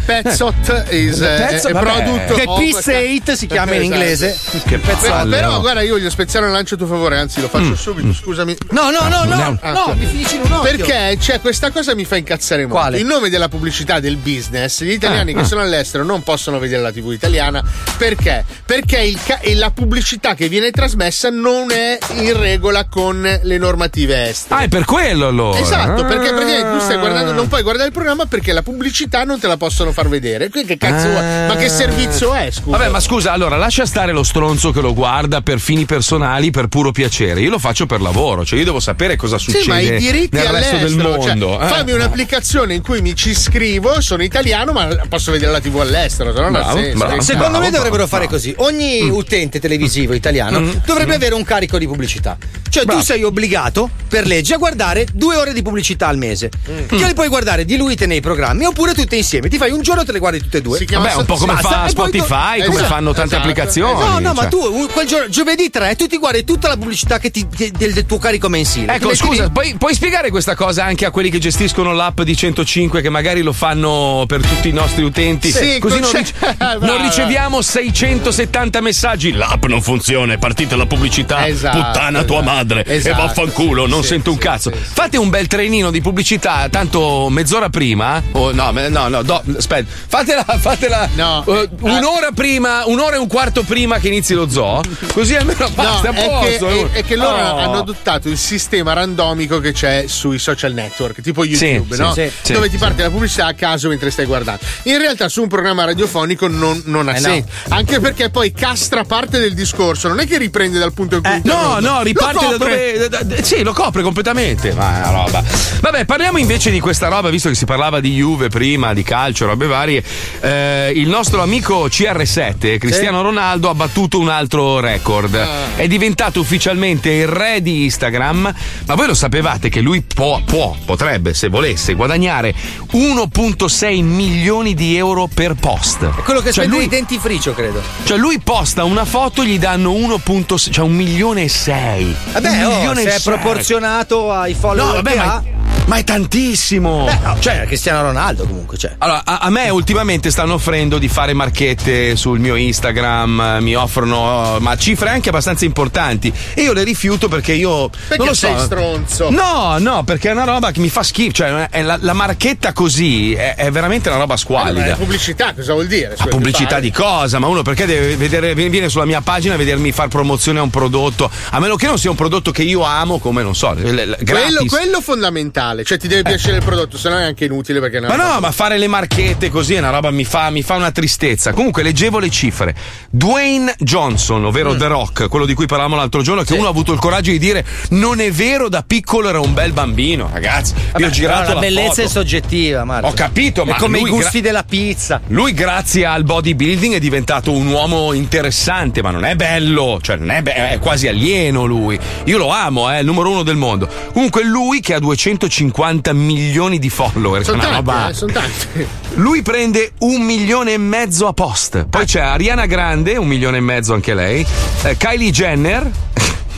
is 0.95 1.17
The 1.17 1.33
eh, 1.35 1.47
Petzot, 1.47 1.69
è 1.69 1.73
vabbè. 1.73 1.91
product 2.03 2.33
Che 2.35 2.43
of- 2.45 2.59
Peace 2.83 3.19
8 3.23 3.35
si 3.35 3.47
chiama 3.47 3.73
in 3.73 3.83
inglese. 3.85 4.37
Che 4.67 4.77
Però, 4.77 4.95
pezzalle, 4.95 5.35
però, 5.35 5.51
no? 5.53 5.59
guarda, 5.61 5.81
io 5.81 5.93
voglio 5.93 6.11
spezzare 6.11 6.45
un 6.45 6.51
lancio 6.51 6.75
a 6.75 6.77
tuo 6.77 6.85
favore, 6.85 7.17
anzi 7.17 7.41
lo 7.41 7.47
faccio 7.49 7.75
subito, 7.75 8.13
scusami. 8.13 8.55
No, 8.69 8.91
no, 8.91 9.07
no, 9.07 9.23
no, 9.23 9.57
Ah, 9.61 9.71
no, 9.71 9.79
ok. 9.79 9.95
mi 9.95 10.05
finisci 10.05 10.35
in 10.35 10.41
un 10.45 10.51
occhio. 10.51 10.75
Perché 10.77 11.17
c'è 11.19 11.41
questa 11.41 11.71
cosa 11.71 11.95
mi 11.95 12.05
fa 12.05 12.15
incazzare 12.15 12.61
molto. 12.67 12.75
Quale? 12.77 12.99
In 12.99 13.07
nome 13.07 13.29
della 13.29 13.47
pubblicità 13.49 13.99
del 13.99 14.17
business, 14.17 14.83
gli 14.83 14.91
italiani 14.91 15.31
Ah, 15.31 15.37
che 15.37 15.41
ah. 15.41 15.45
sono 15.45 15.61
all'estero 15.61 16.03
non 16.03 16.21
possono 16.21 16.59
vedere 16.59 16.83
la 16.83 16.91
TV 16.91 17.11
italiana. 17.13 17.63
Perché? 17.97 18.45
Perché 18.63 18.99
il 18.99 19.17
ca- 19.25 19.39
e 19.39 19.55
la 19.55 19.71
pubblicità 19.71 20.35
che 20.35 20.47
viene 20.49 20.69
trasmessa 20.69 21.31
non 21.31 21.71
è 21.71 21.97
in 22.17 22.39
regola 22.39 22.85
con 22.87 23.39
le 23.41 23.57
normative 23.57 24.29
estere. 24.29 24.55
Ah, 24.61 24.63
è 24.65 24.67
per 24.67 24.85
quello 24.99 25.27
allora. 25.27 25.59
Esatto, 25.59 26.03
perché 26.05 26.29
praticamente 26.31 26.71
tu 26.71 26.79
stai 26.79 26.95
Ah. 26.95 26.99
guardando, 26.99 27.31
non 27.31 27.47
puoi 27.47 27.61
guardare 27.61 27.87
il 27.87 27.93
programma 27.93 28.25
perché 28.25 28.51
la 28.53 28.61
pubblicità 28.61 29.23
non 29.23 29.39
te 29.39 29.47
la 29.47 29.57
possono 29.57 29.91
far 29.91 30.07
vedere. 30.09 30.49
Quindi 30.49 30.75
che 30.75 30.77
cazzo 30.77 31.07
Ah. 31.07 31.11
vuoi? 31.11 31.47
Ma 31.47 31.55
che 31.55 31.69
servizio 31.69 32.33
è, 32.33 32.49
scusa? 32.51 32.77
Vabbè, 32.77 32.89
ma 32.89 32.99
scusa, 32.99 33.31
allora 33.31 33.55
lascia 33.57 33.85
stare 33.85 34.11
lo 34.11 34.23
stronzo 34.23 34.71
che 34.71 34.81
lo 34.81 34.93
guarda 34.93 35.41
per 35.41 35.59
fini 35.59 35.85
personali, 35.85 36.51
per 36.51 36.67
puro 36.67 36.91
piacere. 36.91 37.39
Io 37.41 37.49
lo 37.49 37.59
faccio 37.59 37.85
per 37.85 38.01
lavoro, 38.01 38.45
cioè 38.45 38.59
io 38.59 38.65
devo 38.65 38.79
sapere 38.79 39.15
cosa 39.15 39.37
succede 39.37 39.63
Sì, 39.63 39.69
ma 39.69 39.79
i 39.79 39.97
diritti 39.97 40.35
nel 40.35 40.47
resto 40.47 40.77
del 40.77 40.91
cioè, 40.99 41.01
mondo. 41.17 41.59
eh. 41.61 41.67
fammi 41.67 41.91
un'applicazione 41.91 42.73
in 42.73 42.81
cui 42.81 43.01
mi 43.01 43.15
ci 43.15 43.29
iscrivo, 43.29 44.01
sono 44.01 44.23
italiano, 44.23 44.71
ma 44.71 44.87
posso 45.07 45.31
vedere 45.31 45.51
la 45.51 45.59
TV 45.61 45.79
all'estero, 45.79 46.33
se 46.33 46.39
no 46.39 46.45
non 46.49 46.55
ha 46.55 46.59
Bravo, 46.63 46.77
senso. 46.79 46.97
bravo. 46.97 47.21
Secondo 47.21 47.49
Bravo, 47.49 47.63
me 47.63 47.71
dovrebbero 47.71 48.03
bravo, 48.05 48.07
fare 48.09 48.27
bravo. 48.27 48.35
così. 48.37 48.53
Ogni 48.57 49.09
utente 49.09 49.59
televisivo 49.59 50.13
italiano 50.13 50.61
dovrebbe 50.85 51.15
avere 51.15 51.35
un 51.35 51.43
carico 51.43 51.77
di 51.77 51.87
pubblicità. 51.87 52.37
Cioè, 52.69 52.85
tu 52.85 52.99
sei 53.01 53.23
obbligato 53.23 53.89
per 54.07 54.25
legge 54.27 54.53
a 54.53 54.57
guardare 54.57 54.77
due 55.13 55.35
ore 55.35 55.53
di 55.53 55.61
pubblicità 55.61 56.07
al 56.07 56.17
mese. 56.17 56.49
Che 56.49 56.95
le 56.95 57.13
puoi 57.13 57.27
guardare 57.27 57.65
diluite 57.65 58.05
nei 58.05 58.21
programmi 58.21 58.65
oppure 58.65 58.93
tutte 58.93 59.15
insieme. 59.15 59.49
Ti 59.49 59.57
fai 59.57 59.71
un 59.71 59.81
giorno 59.81 60.01
e 60.01 60.05
te 60.05 60.11
le 60.11 60.19
guardi 60.19 60.39
tutte 60.41 60.57
e 60.57 60.61
due. 60.61 60.77
Si 60.77 60.85
chiama 60.85 61.05
Vabbè, 61.07 61.17
un 61.19 61.25
po' 61.25 61.35
come 61.35 61.55
fa 61.57 61.87
Spotify, 61.89 62.63
come 62.63 62.75
Esatto, 62.75 62.85
fanno 62.85 63.11
tante 63.13 63.35
esatto, 63.35 63.41
applicazioni. 63.49 63.99
No, 63.99 64.19
no, 64.19 64.33
ma 64.33 64.41
cioè. 64.41 64.49
tu 64.49 64.89
quel 64.91 65.07
giorno, 65.07 65.29
giovedì 65.29 65.69
3 65.69 65.95
tu 65.95 66.07
ti 66.07 66.17
guardi 66.17 66.43
tutta 66.43 66.67
la 66.67 66.77
pubblicità 66.77 67.19
che 67.19 67.29
ti- 67.31 67.47
del, 67.49 67.93
del 67.93 68.05
tuo 68.05 68.17
carico 68.17 68.47
mensile. 68.49 68.93
Ecco, 68.95 69.13
scusa, 69.15 69.43
lì- 69.45 69.51
puoi, 69.51 69.75
puoi 69.77 69.93
spiegare 69.93 70.29
questa 70.29 70.55
cosa 70.55 70.85
anche 70.85 71.05
a 71.05 71.11
quelli 71.11 71.29
che 71.29 71.39
gestiscono 71.39 71.93
l'app 71.93 72.21
di 72.21 72.35
105 72.35 73.01
che 73.01 73.09
magari 73.09 73.41
lo 73.41 73.53
fanno 73.53 74.23
per 74.27 74.41
tutti 74.45 74.69
i 74.69 74.73
nostri 74.73 75.03
utenti? 75.03 75.51
Sì, 75.51 75.77
Così 75.79 75.99
non, 75.99 76.09
c'è- 76.11 76.17
rice- 76.19 76.33
brava. 76.57 76.85
non 76.85 77.01
riceviamo 77.01 77.61
670 77.61 78.81
messaggi. 78.81 79.31
L'app 79.33 79.65
non 79.65 79.81
funziona, 79.81 80.33
è 80.33 80.37
partita 80.37 80.75
la 80.75 80.85
pubblicità. 80.85 81.47
Esatto, 81.47 81.77
Puttana 81.77 82.23
tua 82.23 82.41
madre. 82.41 82.83
E 82.83 82.99
vaffanculo, 83.01 83.87
non 83.87 84.01
sì, 84.01 84.09
sento 84.09 84.31
un 84.31 84.37
sì, 84.37 84.41
cazzo. 84.43 84.68
Sì, 84.73 84.83
sì. 84.83 84.93
Fate 84.93 85.17
un 85.17 85.29
bel 85.29 85.47
trenino 85.47 85.91
di 85.91 86.01
pubblicità, 86.01 86.67
tanto 86.69 87.27
mezz'ora 87.29 87.69
prima. 87.69 88.21
O 88.33 88.51
no, 88.51 88.71
no, 88.71 89.07
no, 89.07 89.21
do- 89.23 89.43
aspetta. 89.57 89.89
Fatela, 90.07 90.43
fatela 90.59 91.09
No, 91.15 91.43
eh, 91.47 91.61
eh, 91.61 91.69
un'ora 91.81 92.31
prima, 92.33 92.83
un'ora 92.85 93.15
e 93.15 93.19
un 93.19 93.27
quarto 93.27 93.63
prima 93.63 93.99
che 93.99 94.07
inizi 94.07 94.33
lo 94.33 94.49
zoo. 94.49 94.81
Così 95.13 95.35
almeno 95.35 95.57
No, 95.59 95.69
basta 95.75 96.09
a 96.09 96.13
è 96.13 96.39
che, 96.41 96.57
è- 96.57 96.89
è 96.91 97.03
che 97.05 97.15
loro 97.15 97.35
Oh. 97.39 97.57
hanno 97.57 97.79
adottato 97.79 98.27
il 98.29 98.37
sistema 98.37 98.93
randomico 98.93 99.59
che 99.59 99.71
c'è 99.71 100.05
sui 100.07 100.39
social 100.39 100.73
network, 100.73 101.21
tipo 101.21 101.43
YouTube, 101.45 101.95
sì, 101.95 102.01
no? 102.01 102.13
sì, 102.13 102.29
sì, 102.41 102.53
dove 102.53 102.69
ti 102.69 102.77
parte 102.77 103.01
la 103.03 103.09
pubblicità 103.09 103.45
a 103.47 103.53
caso 103.53 103.87
mentre 103.89 104.09
stai 104.11 104.25
guardando. 104.25 104.61
In 104.83 104.97
realtà 104.97 105.29
su 105.29 105.41
un 105.41 105.47
programma 105.47 105.85
radiofonico 105.85 106.47
non, 106.47 106.81
non 106.85 107.07
ha 107.07 107.15
Eh, 107.15 107.19
no. 107.19 107.27
senso, 107.27 107.47
anche 107.69 107.99
perché 107.99 108.29
poi 108.29 108.51
castra 108.51 109.03
parte 109.03 109.39
del 109.39 109.53
discorso, 109.53 110.07
non 110.07 110.19
è 110.19 110.27
che 110.27 110.37
riprende 110.37 110.79
dal 110.79 110.93
punto 110.93 111.15
in 111.15 111.21
cui 111.23 111.31
Eh, 111.31 111.41
no, 111.43 111.77
no, 111.79 112.01
riparte 112.01 112.47
da 112.47 112.57
dove. 112.57 113.07
da- 113.09 113.23
da- 113.23 113.43
sì, 113.43 113.63
lo 113.63 113.73
copre 113.73 114.01
completamente. 114.01 114.58
Ma 114.73 115.03
è 115.03 115.07
una 115.07 115.23
roba. 115.23 115.43
Vabbè, 115.79 116.03
parliamo 116.03 116.37
invece 116.37 116.69
di 116.69 116.81
questa 116.81 117.07
roba, 117.07 117.29
visto 117.29 117.47
che 117.47 117.55
si 117.55 117.63
parlava 117.63 118.01
di 118.01 118.13
Juve 118.15 118.49
prima, 118.49 118.93
di 118.93 119.03
calcio, 119.03 119.45
robe 119.45 119.67
varie. 119.67 120.03
Eh, 120.41 120.91
il 120.95 121.07
nostro 121.07 121.41
amico 121.41 121.85
CR7, 121.87 122.77
Cristiano 122.77 123.21
Ronaldo, 123.21 123.69
ha 123.69 123.73
battuto 123.73 124.19
un 124.19 124.27
altro 124.27 124.81
record. 124.81 125.33
È 125.75 125.87
diventato 125.87 126.41
ufficialmente 126.41 127.09
il 127.09 127.27
re 127.27 127.61
di 127.61 127.83
Instagram. 127.83 128.53
Ma 128.85 128.95
voi 128.95 129.07
lo 129.07 129.13
sapevate 129.13 129.69
che 129.69 129.79
lui 129.79 130.01
può, 130.01 130.41
può, 130.43 130.75
potrebbe, 130.83 131.33
se 131.33 131.47
volesse, 131.47 131.93
guadagnare 131.93 132.53
1,6 132.91 134.03
milioni 134.03 134.73
di 134.73 134.97
euro 134.97 135.29
per 135.33 135.53
post. 135.53 136.03
È 136.03 136.21
quello 136.23 136.41
che 136.41 136.51
cioè 136.51 136.65
spende 136.65 136.75
lui, 136.75 136.87
dentifricio, 136.87 137.53
credo. 137.53 137.81
cioè 138.03 138.17
lui 138.17 138.39
posta 138.39 138.83
una 138.83 139.05
foto, 139.05 139.45
gli 139.45 139.57
danno 139.57 139.93
1,6, 139.93 140.71
cioè 140.71 140.83
un 140.83 140.95
milione 140.95 141.43
e 141.43 141.49
sei. 141.49 142.13
Vabbè, 142.33 142.65
un 142.65 142.87
oh, 142.87 142.95
se 142.95 143.15
è 143.15 143.21
proporzionato 143.21 144.31
ai 144.49 144.55
follower 144.55 144.87
No, 144.87 144.93
vabbè, 144.95 145.11
che 145.11 145.17
ma, 145.17 145.33
ha. 145.35 145.43
Ma 145.89 145.97
è 145.97 146.03
tantissimo. 146.03 147.05
Beh, 147.05 147.17
no, 147.23 147.37
cioè, 147.39 147.55
cioè, 147.57 147.65
Cristiano 147.65 148.03
Ronaldo 148.03 148.45
comunque, 148.45 148.77
cioè. 148.77 148.93
allora, 148.99 149.21
a, 149.25 149.39
a 149.39 149.49
me 149.49 149.69
ultimamente 149.69 150.29
stanno 150.29 150.53
offrendo 150.53 150.99
di 150.99 151.07
fare 151.07 151.33
marchette 151.33 152.15
sul 152.15 152.39
mio 152.39 152.55
Instagram, 152.55 153.39
eh, 153.57 153.59
mi 153.61 153.75
offrono 153.75 154.57
ma 154.59 154.77
cifre 154.77 155.09
anche 155.09 155.29
abbastanza 155.29 155.65
importanti 155.65 156.31
e 156.53 156.61
io 156.61 156.73
le 156.73 156.83
rifiuto 156.83 157.27
perché 157.27 157.53
io 157.53 157.89
Perché 157.89 158.17
non 158.17 158.27
lo 158.27 158.33
so. 158.33 158.47
sei 158.47 158.59
stronzo? 158.59 159.29
No, 159.31 159.77
no, 159.79 160.03
perché 160.03 160.29
è 160.29 160.31
una 160.31 160.43
roba 160.43 160.69
che 160.71 160.79
mi 160.79 160.89
fa 160.89 161.01
schifo, 161.01 161.31
cioè 161.33 161.69
è 161.69 161.81
la, 161.81 161.97
la 161.99 162.13
marchetta 162.13 162.71
così 162.71 163.33
è, 163.33 163.55
è 163.55 163.71
veramente 163.71 164.09
una 164.09 164.19
roba 164.19 164.35
Allora, 164.35 164.61
squallida. 164.63 164.93
è 164.93 164.95
pubblicità, 164.95 165.53
cosa 165.55 165.73
vuol 165.73 165.87
dire? 165.87 166.13
Scusa, 166.15 166.29
pubblicità 166.29 166.79
di 166.79 166.91
cosa? 166.91 167.39
Ma 167.39 167.47
uno 167.47 167.63
perché 167.63 167.85
deve 167.87 168.15
vedere, 168.15 168.53
viene 168.53 168.89
sulla 168.89 169.05
mia 169.05 169.21
pagina 169.21 169.55
a 169.55 169.57
vedermi 169.57 169.91
far 169.91 170.07
promozione 170.07 170.59
a 170.59 170.61
un 170.61 170.69
prodotto? 170.69 171.29
A 171.49 171.59
meno 171.59 171.75
che 171.75 171.87
non 171.87 171.97
sia 171.97 172.11
un 172.11 172.15
prodotto 172.15 172.51
che 172.51 172.61
io 172.63 172.83
amo, 172.83 173.17
come 173.19 173.41
non 173.41 173.55
so, 173.55 173.71
l- 173.73 173.79
l- 173.81 174.17
gratis. 174.21 174.55
Quello, 174.55 174.65
quello 174.67 175.01
fondamentale, 175.01 175.78
cioè 175.83 175.97
ti 175.97 176.07
deve 176.07 176.23
piacere 176.23 176.57
il 176.57 176.63
prodotto, 176.63 176.97
se 176.97 177.09
no 177.09 177.17
è 177.17 177.23
anche 177.23 177.45
inutile 177.45 177.79
perché 177.79 177.99
Ma 177.99 178.07
roba- 178.15 178.33
no, 178.33 178.39
ma 178.39 178.51
fare 178.51 178.77
le 178.77 178.87
marchette 178.87 179.49
così 179.49 179.73
è 179.75 179.79
una 179.79 179.89
roba 179.89 180.11
mi 180.11 180.25
fa, 180.25 180.49
mi 180.49 180.61
fa 180.61 180.75
una 180.75 180.91
tristezza. 180.91 181.53
Comunque 181.53 181.83
leggevo 181.83 182.19
le 182.19 182.29
cifre. 182.29 182.75
Dwayne 183.09 183.73
Johnson, 183.79 184.45
ovvero 184.45 184.73
Mm. 184.73 184.77
The 184.77 184.87
Rock, 184.87 185.27
quello 185.29 185.45
di 185.45 185.53
cui 185.53 185.65
parlavamo 185.65 185.95
l'altro 185.95 186.21
giorno, 186.21 186.43
che 186.43 186.53
uno 186.53 186.67
ha 186.67 186.69
avuto 186.69 186.93
il 186.93 186.99
coraggio 186.99 187.31
di 187.31 187.39
dire 187.39 187.65
non 187.89 188.19
è 188.19 188.31
vero, 188.31 188.69
da 188.69 188.83
piccolo 188.85 189.29
era 189.29 189.39
un 189.39 189.53
bel 189.53 189.71
bambino, 189.73 190.29
ragazzi. 190.31 190.73
Io 190.73 190.81
ho 190.81 190.99
Vabbè, 190.99 191.09
girato 191.09 191.41
però 191.41 191.53
la 191.55 191.59
bellezza 191.59 191.89
foto. 191.89 192.01
è 192.01 192.07
soggettiva, 192.07 192.83
Marco. 192.85 193.07
Ho 193.07 193.13
capito, 193.13 193.65
ma 193.65 193.75
È 193.75 193.79
come 193.79 193.99
lui 193.99 194.09
i 194.09 194.11
gusti 194.11 194.39
gra- 194.41 194.49
della 194.49 194.63
pizza. 194.63 195.21
Lui, 195.27 195.53
grazie 195.53 196.05
al 196.05 196.23
bodybuilding, 196.23 196.93
è 196.95 196.99
diventato 196.99 197.51
un 197.51 197.67
uomo 197.67 198.13
interessante, 198.13 199.01
ma 199.01 199.09
non 199.11 199.25
è 199.25 199.35
bello, 199.35 199.99
cioè 200.01 200.17
non 200.17 200.31
è, 200.31 200.41
be- 200.41 200.53
è 200.71 200.79
quasi 200.79 201.07
alieno 201.07 201.65
lui. 201.65 201.99
Io 202.25 202.37
lo 202.37 202.49
amo, 202.49 202.89
è 202.89 202.99
il 202.99 203.05
numero 203.05 203.29
uno 203.31 203.43
del 203.43 203.55
mondo. 203.57 203.87
Comunque, 204.13 204.43
lui 204.43 204.79
che 204.81 204.93
ha 204.93 204.99
250 204.99 205.68
milioni 206.13 206.79
di 206.79 206.89
follower, 206.89 207.43
Sono 207.43 207.59
tanti, 207.59 207.75
roba. 207.75 208.09
eh, 208.09 208.13
sono 208.13 208.31
tanti. 208.31 208.87
Lui 209.15 209.41
prende 209.41 209.91
un 209.99 210.21
milione 210.21 210.73
e 210.73 210.77
mezzo 210.77 211.27
a 211.27 211.33
post. 211.33 211.85
Poi 211.89 212.05
c'è 212.05 212.19
Ariana 212.21 212.65
Grande, 212.65 213.17
un 213.17 213.27
milione 213.27 213.57
e 213.57 213.61
mezzo 213.61 213.93
anche 213.93 214.13
lei. 214.13 214.45
eh, 214.83 214.97
Kylie 214.97 215.31
Jenner. 215.31 215.89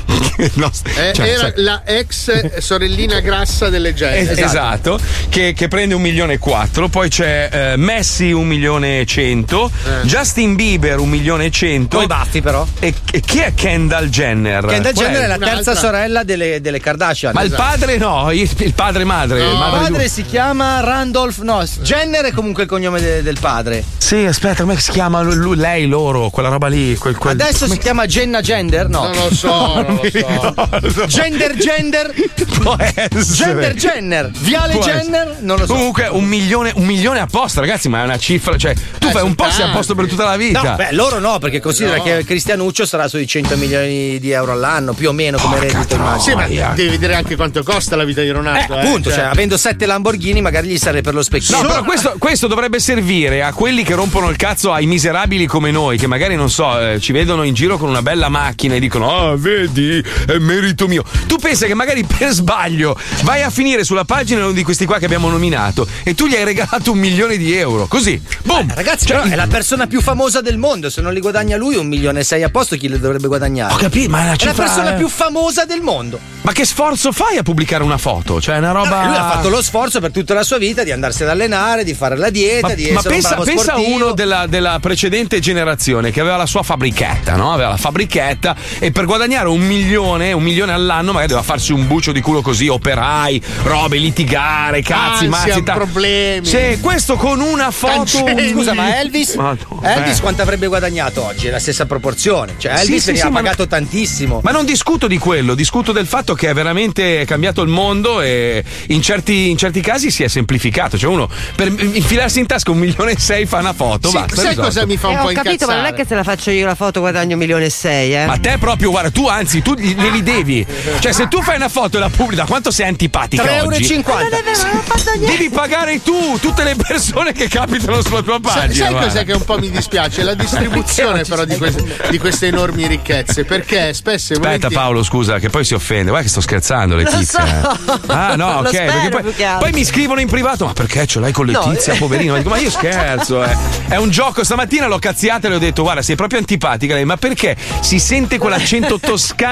No, 0.55 0.71
Eh, 0.97 1.13
cioè, 1.13 1.27
era 1.27 1.39
sai- 1.39 1.53
la 1.57 1.81
ex 1.85 2.57
sorellina 2.57 3.19
grassa 3.19 3.69
delle 3.69 3.89
Eh, 3.89 3.91
leggende. 3.91 4.41
esatto, 4.43 4.99
che, 5.29 5.53
che 5.53 5.67
prende 5.67 5.93
un 5.93 6.01
milione 6.01 6.33
e 6.33 6.37
quattro, 6.39 6.87
poi 6.87 7.09
c'è 7.09 7.49
eh, 7.51 7.77
Messi 7.77 8.31
un 8.31 8.47
milione 8.47 9.01
e 9.01 9.05
cento, 9.05 9.69
Eh. 9.85 10.05
Justin 10.05 10.55
Bieber 10.55 10.99
un 10.99 11.09
milione 11.09 11.45
e 11.45 11.51
cento. 11.51 11.97
Con 11.97 12.05
i 12.05 12.07
baffi, 12.07 12.41
però. 12.41 12.65
E, 12.79 12.93
e 13.11 13.19
chi 13.19 13.39
è 13.39 13.53
Kendall 13.53 14.07
Jenner? 14.09 14.65
Kendall 14.65 14.93
Qual 14.93 15.05
Jenner 15.05 15.21
è 15.23 15.27
la 15.27 15.35
Un'altra. 15.35 15.55
terza 15.63 15.75
sorella 15.75 16.23
delle, 16.23 16.59
delle 16.61 16.79
Kardashian. 16.79 17.33
Ma 17.33 17.41
il 17.41 17.47
Esatto. 17.53 17.61
padre 17.63 17.97
no, 17.97 18.31
il, 18.31 18.73
padre 18.73 19.03
madre. 19.03 19.39
No. 19.43 19.51
il 19.51 19.57
madre 19.57 19.79
padre 19.89 20.07
si 20.09 20.23
chiama 20.25 20.79
Randolph. 20.79 21.39
No, 21.39 21.63
Jenner 21.81 22.25
è 22.25 22.31
comunque 22.31 22.63
il 22.63 22.69
cognome 22.69 22.99
de- 23.01 23.21
del 23.21 23.37
padre. 23.39 23.83
Sì, 23.97 24.25
aspetta, 24.25 24.63
come 24.63 24.77
si 24.79 24.91
chiama 24.91 25.21
lui, 25.21 25.55
lei, 25.55 25.87
loro, 25.87 26.29
quella 26.29 26.49
roba 26.49 26.67
lì? 26.67 26.95
Quel, 26.97 27.15
quel- 27.15 27.39
Adesso 27.39 27.67
si 27.67 27.77
chiama 27.77 28.05
Jenna 28.07 28.41
Gender? 28.41 28.87
No. 28.89 29.03
Non 29.03 29.11
lo 29.15 29.33
so, 29.33 29.99
lo 30.81 30.89
so. 30.91 31.05
Gender 31.07 31.55
Gender? 31.55 32.13
Può 32.61 32.75
essere. 32.79 33.23
Gender 33.23 33.73
Jenner? 33.73 34.29
Viale 34.39 34.73
Può 34.73 34.83
Jenner? 34.83 35.37
Non 35.41 35.57
lo 35.59 35.65
so. 35.65 35.73
Comunque 35.73 36.07
un 36.07 36.25
milione, 36.25 36.71
un 36.75 36.85
milione 36.85 37.19
a 37.19 37.25
posto, 37.27 37.59
ragazzi, 37.59 37.89
ma 37.89 38.01
è 38.01 38.03
una 38.03 38.17
cifra. 38.17 38.57
Cioè, 38.57 38.73
tu 38.99 39.07
Eh, 39.07 39.11
fai 39.11 39.23
un 39.23 39.35
posto 39.35 39.61
e 39.61 39.65
a 39.65 39.69
posto 39.71 39.95
per 39.95 40.07
tutta 40.07 40.25
la 40.25 40.35
vita. 40.37 40.61
No, 40.61 40.75
beh, 40.75 40.91
loro 40.93 41.19
no, 41.19 41.39
perché 41.39 41.59
considera 41.59 41.97
No. 41.97 42.03
che 42.03 42.23
Cristianuccio 42.25 42.85
sarà 42.85 43.07
sui 43.07 43.25
100 43.27 43.57
milioni 43.57 44.19
di 44.19 44.31
euro 44.31 44.51
all'anno, 44.53 44.93
più 44.93 45.09
o 45.09 45.11
meno 45.11 45.37
come 45.37 45.59
reddito 45.59 45.95
immagino. 45.95 46.19
Sì, 46.19 46.33
ma 46.35 46.73
devi 46.73 46.89
vedere 46.89 47.15
anche 47.15 47.35
quanto 47.35 47.63
costa 47.63 47.95
la 47.95 48.03
vita 48.03 48.21
di 48.21 48.27
Eh, 48.29 48.31
Ronaldo. 48.31 48.75
appunto, 48.75 49.11
cioè, 49.11 49.23
avendo 49.25 49.57
sette 49.57 49.85
Lamborghini, 49.85 50.41
magari 50.41 50.67
gli 50.67 50.77
serve 50.77 51.01
per 51.01 51.13
lo 51.13 51.21
specchio. 51.23 51.55
No, 51.61 51.67
però 51.67 51.83
questo, 51.83 52.15
questo 52.17 52.47
dovrebbe 52.47 52.79
servire 52.79 53.43
a 53.43 53.53
quelli 53.53 53.83
che 53.83 53.93
rompono 53.95 54.29
il 54.29 54.35
cazzo 54.37 54.71
ai 54.71 54.85
miserabili 54.85 55.45
come 55.45 55.71
noi, 55.71 55.97
che 55.97 56.07
magari, 56.07 56.35
non 56.35 56.49
so, 56.49 56.79
eh, 56.79 56.99
ci 56.99 57.11
vedono 57.11 57.43
in 57.43 57.53
giro 57.53 57.77
con 57.77 57.89
una 57.89 58.01
bella 58.01 58.29
macchina 58.29 58.75
e 58.75 58.79
dicono: 58.79 59.29
Ah, 59.31 59.35
vedi, 59.35 59.80
sì, 59.81 60.03
è 60.31 60.37
merito 60.37 60.87
mio. 60.87 61.03
Tu 61.27 61.37
pensa 61.37 61.65
che 61.65 61.73
magari 61.73 62.03
per 62.03 62.31
sbaglio 62.31 62.97
vai 63.23 63.41
a 63.41 63.49
finire 63.49 63.83
sulla 63.83 64.05
pagina 64.05 64.43
uno 64.43 64.51
di 64.51 64.63
questi 64.63 64.85
qua 64.85 64.99
che 64.99 65.05
abbiamo 65.05 65.29
nominato 65.29 65.87
e 66.03 66.13
tu 66.13 66.27
gli 66.27 66.35
hai 66.35 66.43
regalato 66.43 66.91
un 66.91 66.99
milione 66.99 67.37
di 67.37 67.53
euro. 67.55 67.87
Così, 67.87 68.21
boom. 68.43 68.69
Eh, 68.69 68.75
ragazzi, 68.75 69.05
cioè, 69.05 69.21
è 69.21 69.35
la 69.35 69.47
persona 69.47 69.87
più 69.87 70.01
famosa 70.01 70.41
del 70.41 70.57
mondo. 70.57 70.89
Se 70.89 71.01
non 71.01 71.13
li 71.13 71.19
guadagna 71.19 71.57
lui, 71.57 71.75
un 71.75 71.87
milione 71.87 72.19
e 72.19 72.23
sei 72.23 72.43
a 72.43 72.49
posto, 72.49 72.75
chi 72.75 72.87
le 72.87 72.99
dovrebbe 72.99 73.27
guadagnare? 73.27 73.73
Ho 73.73 73.77
capito, 73.77 74.09
ma 74.09 74.23
è 74.23 74.25
la, 74.25 74.33
è 74.33 74.45
la 74.45 74.53
persona 74.53 74.93
eh. 74.93 74.97
più 74.97 75.07
famosa 75.07 75.65
del 75.65 75.81
mondo. 75.81 76.19
Ma 76.41 76.51
che 76.51 76.65
sforzo 76.65 77.11
fai 77.11 77.37
a 77.37 77.43
pubblicare 77.43 77.83
una 77.83 77.97
foto? 77.97 78.41
Cioè, 78.41 78.55
è 78.55 78.57
una 78.57 78.71
roba. 78.71 79.05
Lui 79.05 79.15
ha 79.15 79.29
fatto 79.29 79.49
lo 79.49 79.61
sforzo 79.61 79.99
per 79.99 80.11
tutta 80.11 80.33
la 80.33 80.43
sua 80.43 80.57
vita 80.57 80.83
di 80.83 80.91
andarsi 80.91 81.23
ad 81.23 81.29
allenare, 81.29 81.83
di 81.83 81.93
fare 81.93 82.17
la 82.17 82.29
dieta, 82.29 82.69
ma, 82.69 82.73
di 82.73 82.91
ma 82.91 82.99
essere 82.99 83.13
pensa, 83.13 83.37
un 83.37 83.45
pensa 83.45 83.73
a 83.73 83.79
uno 83.79 84.11
della, 84.13 84.47
della 84.47 84.79
precedente 84.79 85.39
generazione 85.39 86.11
che 86.11 86.19
aveva 86.19 86.37
la 86.37 86.45
sua 86.45 86.63
fabbrichetta, 86.63 87.35
no? 87.35 87.53
Aveva 87.53 87.69
la 87.69 87.77
fabbrichetta 87.77 88.55
e 88.79 88.91
per 88.91 89.05
guadagnare 89.05 89.47
un 89.47 89.61
milione, 89.71 90.33
un 90.33 90.43
milione 90.43 90.73
all'anno, 90.73 91.11
magari 91.13 91.27
doveva 91.29 91.45
farsi 91.45 91.71
un 91.71 91.87
bucio 91.87 92.11
di 92.11 92.19
culo 92.21 92.41
così, 92.41 92.67
operai, 92.67 93.41
robe, 93.63 93.97
litigare, 93.97 94.81
cazzi, 94.81 95.27
mazzi. 95.27 95.63
ta- 95.63 95.73
problemi. 95.73 96.45
Sì, 96.45 96.77
questo 96.81 97.15
con 97.15 97.39
una 97.39 97.71
foto. 97.71 97.93
Cancelli. 98.23 98.49
Scusa, 98.51 98.73
ma 98.73 98.99
Elvis? 98.99 99.35
Madonna. 99.35 99.95
Elvis 99.95 100.17
Eh. 100.17 100.21
quanto 100.21 100.41
avrebbe 100.41 100.67
guadagnato 100.67 101.25
oggi? 101.25 101.47
È 101.47 101.51
la 101.51 101.59
stessa 101.59 101.85
proporzione. 101.85 102.55
Cioè, 102.57 102.73
Elvis 102.73 102.99
sì, 103.01 103.05
veniva 103.07 103.25
sì, 103.27 103.31
ma- 103.31 103.41
pagato 103.41 103.67
tantissimo. 103.67 104.41
Ma 104.43 104.51
non 104.51 104.65
discuto 104.65 105.07
di 105.07 105.17
quello, 105.17 105.53
discuto 105.55 105.91
del 105.91 106.05
fatto 106.07 106.33
che 106.33 106.49
è 106.49 106.53
veramente 106.53 107.23
cambiato 107.25 107.61
il 107.61 107.69
mondo 107.69 108.21
e 108.21 108.63
in 108.87 109.01
certi, 109.01 109.49
in 109.49 109.57
certi 109.57 109.79
casi 109.81 110.11
si 110.11 110.23
è 110.23 110.27
semplificato. 110.27 110.97
Cioè, 110.97 111.09
uno 111.09 111.29
per 111.55 111.67
infilarsi 111.67 112.39
in 112.39 112.45
tasca 112.47 112.71
un 112.71 112.77
milione 112.79 113.11
e 113.13 113.19
sei 113.19 113.45
fa 113.45 113.59
una 113.59 113.73
foto. 113.73 114.09
Sì, 114.09 114.15
basta, 114.17 114.35
sai 114.35 114.47
risolto. 114.49 114.69
cosa 114.69 114.85
mi 114.85 114.97
fa 114.97 115.07
un 115.07 115.13
Eh, 115.13 115.17
po' 115.21 115.27
ho 115.29 115.31
capito, 115.33 115.65
ma 115.67 115.75
non 115.75 115.85
è 115.85 115.93
che 115.93 116.05
se 116.05 116.15
la 116.15 116.23
faccio 116.23 116.49
io 116.51 116.65
la 116.65 116.75
foto 116.75 116.99
guadagno 116.99 117.33
un 117.33 117.39
milione 117.39 117.65
e 117.65 117.69
sei, 117.69 118.13
eh? 118.15 118.25
Ma 118.25 118.37
te 118.37 118.57
proprio, 118.59 118.89
guarda, 118.89 119.09
tu 119.11 119.27
anzi, 119.27 119.60
tu 119.61 119.73
li- 119.75 119.93
glieli 119.95 120.23
devi. 120.23 120.65
Cioè, 120.99 121.11
se 121.11 121.27
tu 121.27 121.41
fai 121.41 121.55
una 121.55 121.69
foto 121.69 121.97
e 121.97 121.99
la 121.99 122.09
pubblica, 122.09 122.45
quanto 122.45 122.71
sei 122.71 122.87
antipatica 122.87 123.43
3,50 123.43 123.65
oggi? 123.65 123.93
euro. 123.93 124.13
non 124.13 124.23
è 124.33 124.43
vero, 124.43 124.63
non 124.67 124.75
ho 124.77 124.81
fatto 124.81 125.11
niente. 125.17 125.37
Devi 125.37 125.49
pagare 125.49 126.01
tu 126.03 126.37
tutte 126.39 126.63
le 126.63 126.75
persone 126.75 127.31
che 127.33 127.47
capitano 127.47 128.01
sulla 128.01 128.21
tua 128.21 128.39
Sai, 128.43 128.51
pagina. 128.67 128.73
sai 128.85 128.89
guarda. 128.93 129.07
cos'è 129.07 129.25
che 129.25 129.33
un 129.33 129.43
po' 129.45 129.57
mi 129.59 129.69
dispiace? 129.69 130.23
La 130.23 130.33
distribuzione 130.35 131.23
però 131.23 131.45
di 131.45 131.57
queste, 131.57 131.83
di 132.09 132.17
queste 132.17 132.47
enormi 132.47 132.87
ricchezze. 132.87 133.43
Perché 133.45 133.93
spesso 133.93 134.33
e 134.33 134.35
Aspetta 134.35 134.39
volentieri- 134.39 134.75
Paolo, 134.75 135.03
scusa, 135.03 135.39
che 135.39 135.49
poi 135.49 135.63
si 135.65 135.73
offende. 135.73 136.05
Guarda 136.09 136.21
che 136.23 136.29
sto 136.29 136.41
scherzando, 136.41 136.95
Letizia. 136.95 137.45
so. 137.61 137.99
Ah, 138.07 138.35
no, 138.35 138.61
Lo 138.61 138.69
ok. 138.69 139.09
poi, 139.09 139.33
poi 139.59 139.71
mi 139.71 139.83
scrivono 139.83 140.19
in 140.19 140.27
privato: 140.27 140.65
Ma 140.65 140.73
perché 140.73 141.05
ce 141.05 141.19
l'hai 141.19 141.31
con 141.31 141.45
No, 141.47 141.63
Letizia, 141.67 141.93
eh. 141.93 141.97
poverino? 141.97 142.33
Ma 142.33 142.37
dico, 142.39 142.49
ma 142.49 142.57
io 142.57 142.69
scherzo, 142.69 143.43
eh. 143.43 143.55
È 143.87 143.95
un 143.97 144.09
gioco. 144.09 144.43
Stamattina 144.43 144.87
l'ho 144.87 144.99
cazziata 144.99 145.47
e 145.47 145.49
le 145.49 145.55
ho 145.55 145.59
detto: 145.59 145.83
Guarda, 145.83 146.01
sei 146.01 146.15
proprio 146.15 146.39
antipatica 146.39 146.93
lei, 146.93 147.05
ma 147.05 147.17
perché 147.17 147.55
si 147.81 147.99
sente 147.99 148.37
quell'ccento 148.37 148.97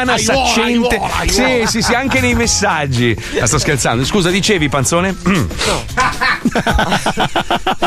toscana 0.06 0.14
Aiuola, 0.14 0.48
saccente? 0.48 0.96
aiuola, 0.96 1.16
aiuola. 1.18 1.66
Sì, 1.66 1.72
sì, 1.72 1.82
sì, 1.82 1.94
anche 1.94 2.20
nei 2.22 2.34
messaggi. 2.36 3.16
Ma 3.40 3.46
sto 3.46 3.58
scherzando. 3.58 4.06
Scusa, 4.06 4.30
dicevi, 4.30 4.70
panzone? 4.70 5.16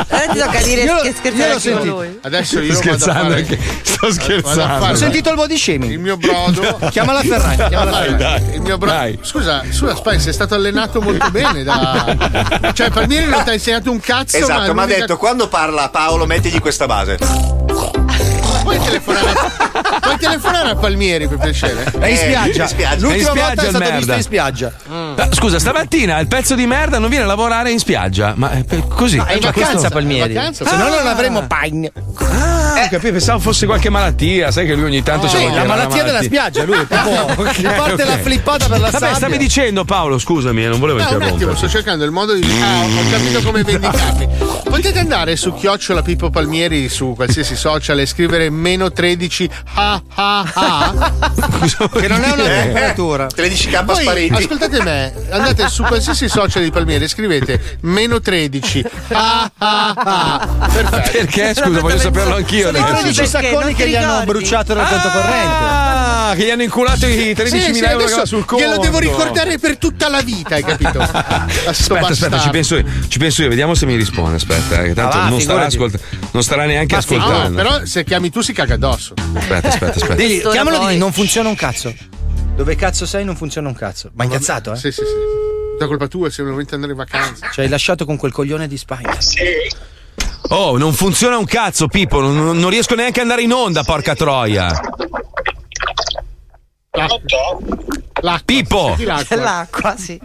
Eh, 0.09 0.28
ti 0.33 0.38
tocca 0.38 0.61
dire 0.62 0.83
Io 0.83 0.97
che 1.00 1.09
io 1.09 1.14
scherzare 1.14 1.61
sentito. 1.61 1.95
lui. 1.97 2.19
Adesso 2.23 2.61
io 2.61 2.73
Sto 2.73 2.83
scherzando 2.83 3.21
fare 3.21 3.35
anche. 3.40 3.59
Sto 3.83 4.12
scherzando. 4.12 4.87
Ho 4.87 4.95
sentito 4.95 5.31
il 5.31 5.37
body 5.37 5.54
il 5.54 5.59
shaming. 5.59 6.00
mio 6.00 6.16
brodo. 6.16 6.78
Chiamala 6.90 7.21
Ferragni, 7.23 7.69
chiamala 7.69 7.90
Dai, 7.90 8.09
Ferragni. 8.11 8.16
dai. 8.47 8.54
Il 8.54 8.61
mio 8.61 8.78
bro- 8.78 8.90
Dai. 8.90 9.19
Scusa, 9.23 9.62
scusa, 9.71 9.95
Spy, 9.97 10.21
sei 10.21 10.33
stato 10.33 10.54
allenato 10.54 11.00
molto 11.00 11.31
bene 11.31 11.62
da. 11.62 12.71
Cioè, 12.73 12.90
per 12.90 13.07
me 13.09 13.25
non 13.26 13.42
ti 13.45 13.50
ha 13.50 13.52
insegnato 13.54 13.90
un 13.90 14.00
cazzo. 14.00 14.37
Esatto, 14.37 14.75
ma 14.75 14.83
ha 14.83 14.87
detto 14.87 15.16
quando 15.16 15.49
parla 15.49 15.88
Paolo 15.88 16.26
mettigli 16.26 16.59
questa 16.61 16.87
base. 16.87 17.19
Puoi 18.62 18.78
telefonare, 18.78 19.33
puoi 20.00 20.16
telefonare 20.19 20.71
a 20.71 20.76
Palmieri 20.76 21.26
per 21.28 21.38
piacere? 21.38 21.85
È 21.85 21.97
in 21.97 22.02
Eh, 22.12 22.16
spiaggia. 22.16 22.62
in 22.62 22.69
spiaggia. 22.69 23.00
L'ultima 23.00 23.12
È 23.12 23.19
in 23.19 23.25
volta 23.25 23.42
spiaggia 23.42 23.62
è 23.62 23.64
il 23.64 23.69
stato 23.71 23.78
merda. 23.85 23.97
visto 23.97 24.12
in 24.14 24.23
spiaggia. 24.23 24.73
Ah, 24.88 25.28
Scusa, 25.33 25.59
stamattina 25.59 26.19
il 26.21 26.26
pezzo 26.28 26.54
di 26.54 26.66
merda 26.66 26.99
non 26.99 27.09
viene 27.09 27.25
a 27.25 27.26
lavorare 27.26 27.71
in 27.71 27.78
spiaggia. 27.78 28.35
Ma 28.37 28.50
è 28.52 28.64
così. 28.88 29.16
È 29.16 29.21
in 29.35 29.40
Cioè, 29.40 29.50
vacanza 29.52 29.71
questo- 29.73 29.88
Palmieri. 29.90 30.35
vacanza, 30.35 30.64
Se 30.66 30.76
no 30.76 30.88
non 30.88 31.07
Ah. 31.07 31.11
avremo 31.11 31.47
Pine. 31.47 31.92
Ah, 32.19 32.62
capivo, 32.88 33.12
pensavo 33.12 33.38
fosse 33.38 33.66
qualche 33.66 33.90
malattia. 33.90 34.50
Sai 34.50 34.66
che 34.66 34.74
lui 34.74 34.84
ogni 34.84 35.02
tanto 35.02 35.26
c'ha 35.26 35.32
Sì, 35.36 35.42
qualche 35.42 35.58
la 35.58 35.64
malattia 35.64 36.02
della 36.04 36.22
spiaggia, 36.22 36.64
lui. 36.64 36.84
Proprio, 36.84 37.24
Ok, 37.42 37.58
gli 37.58 37.66
parte 37.68 38.04
la 38.04 38.18
flippata 38.18 38.66
per 38.68 38.80
la 38.80 38.90
Vabbè, 38.90 38.98
sabbia. 38.98 39.14
stavi 39.16 39.36
dicendo 39.38 39.84
Paolo, 39.84 40.18
scusami, 40.18 40.64
eh, 40.64 40.68
non 40.68 40.78
volevo 40.80 40.98
No, 40.98 41.04
un 41.04 41.10
attimo, 41.14 41.28
interrompere. 41.30 41.56
sto 41.56 41.68
cercando 41.68 42.04
il 42.04 42.10
modo 42.10 42.32
di. 42.34 42.42
Ah, 42.60 42.82
ho 42.84 43.10
capito 43.10 43.40
come 43.42 43.62
vendicarmi. 43.64 44.28
Potete 44.64 44.98
andare 44.98 45.36
su 45.36 45.52
chiocciola 45.54 46.02
Pippo 46.02 46.30
Palmieri 46.30 46.88
su 46.88 47.12
qualsiasi 47.14 47.56
social 47.56 47.98
e 48.00 48.06
scrivere 48.06 48.48
meno 48.50 48.90
13 48.90 49.50
ha 49.74 50.02
ha 50.14 50.50
ha. 50.54 51.12
che 51.92 52.08
non 52.08 52.22
è 52.22 52.30
una 52.32 52.44
Eh, 52.44 52.62
temperatura. 52.64 53.26
13k 53.26 53.84
Poi 53.84 53.96
spariti. 54.02 54.34
ascoltate 54.34 54.82
me, 54.82 55.12
andate 55.30 55.68
su 55.68 55.82
qualsiasi 55.84 56.28
social 56.28 56.62
di 56.62 56.70
Palmieri 56.70 57.04
e 57.04 57.08
scrivete 57.08 57.78
meno 57.82 58.20
13 58.20 58.84
ha 59.12 59.50
ha 59.58 59.94
ha. 59.96 60.48
Perfetto. 60.72 61.10
Perché? 61.18 61.54
Scusa, 61.54 61.80
voglio 61.80 61.98
saperlo 61.98 62.36
anch'io. 62.36 62.70
Sono 62.72 62.86
i 62.86 62.90
adesso. 62.90 63.02
13 63.12 63.30
Perché? 63.30 63.48
sacconi 63.48 63.74
che 63.74 63.88
gli 63.88 63.96
hanno 63.96 64.24
bruciato 64.24 64.74
dal 64.74 64.88
conto 64.88 65.08
corrente. 65.08 65.46
Ah, 65.64 66.32
che 66.36 66.44
gli 66.44 66.50
hanno 66.50 66.62
inculato 66.62 67.06
i 67.06 67.32
13.000 67.34 67.46
Sì, 67.46 67.74
sì, 67.74 67.84
euro 67.84 68.26
sul 68.26 68.44
conto. 68.44 68.64
glielo 68.64 68.78
devo 68.78 68.98
ricordare 68.98 69.58
per 69.58 69.76
tutta 69.76 70.08
la 70.08 70.20
vita, 70.22 70.54
hai 70.54 70.62
capito? 70.64 71.00
Aspetta, 71.66 72.06
aspetta, 72.06 72.38
ci 72.40 72.48
penso, 72.50 72.76
io, 72.76 72.84
ci 73.08 73.18
penso 73.18 73.42
io, 73.42 73.48
vediamo 73.48 73.74
se 73.74 73.86
mi 73.86 73.94
risponde. 73.96 74.36
Aspetta, 74.36 74.82
eh, 74.82 74.88
che 74.88 74.94
tanto 74.94 75.16
Ah, 75.16 75.20
va, 75.22 75.28
non, 75.28 75.40
starà 75.40 75.66
ascolt- 75.66 76.00
non 76.32 76.42
starà 76.42 76.64
neanche 76.64 76.94
No, 76.94 77.00
ascoltando. 77.00 77.56
però 77.56 77.84
se 77.84 78.04
chiami 78.04 78.30
tu 78.30 78.40
si 78.40 78.52
caga 78.52 78.74
addosso. 78.74 79.14
Aspetta, 79.34 79.68
aspetta, 79.68 79.94
aspetta. 79.94 80.14
Digli, 80.14 80.40
chiamalo 80.40 80.78
poi. 80.78 80.92
di 80.94 80.98
non 80.98 81.12
funziona 81.12 81.48
un 81.48 81.54
cazzo. 81.56 81.94
Dove 82.56 82.74
cazzo 82.76 83.06
sei 83.06 83.24
non 83.24 83.36
funziona 83.36 83.68
un 83.68 83.74
cazzo. 83.74 84.10
Ma 84.14 84.24
incazzato, 84.24 84.72
eh? 84.72 84.76
Sì, 84.76 84.90
sì, 84.92 85.00
sì. 85.02 85.78
Da 85.78 85.86
colpa 85.86 86.06
tua, 86.06 86.30
se 86.30 86.42
volete 86.42 86.74
andare 86.74 86.92
in 86.92 86.98
vacanza. 86.98 87.48
Ci 87.50 87.60
hai 87.60 87.68
lasciato 87.68 88.04
con 88.04 88.16
quel 88.16 88.30
coglione 88.32 88.68
di 88.68 88.76
Spagna. 88.76 89.16
Oh, 90.54 90.76
non 90.76 90.92
funziona 90.92 91.38
un 91.38 91.47
cazzo, 91.47 91.88
Pippo. 91.88 92.21
Non, 92.21 92.59
non 92.59 92.68
riesco 92.68 92.94
neanche 92.94 93.21
ad 93.21 93.26
andare 93.26 93.42
in 93.42 93.52
onda, 93.54 93.82
porca 93.85 94.14
troia. 94.14 94.68
L'acqua. 98.21 98.42
Pippo! 98.44 98.94
L'acqua. 98.99 99.37
L'acqua, 99.37 99.97
sì. 99.97 100.21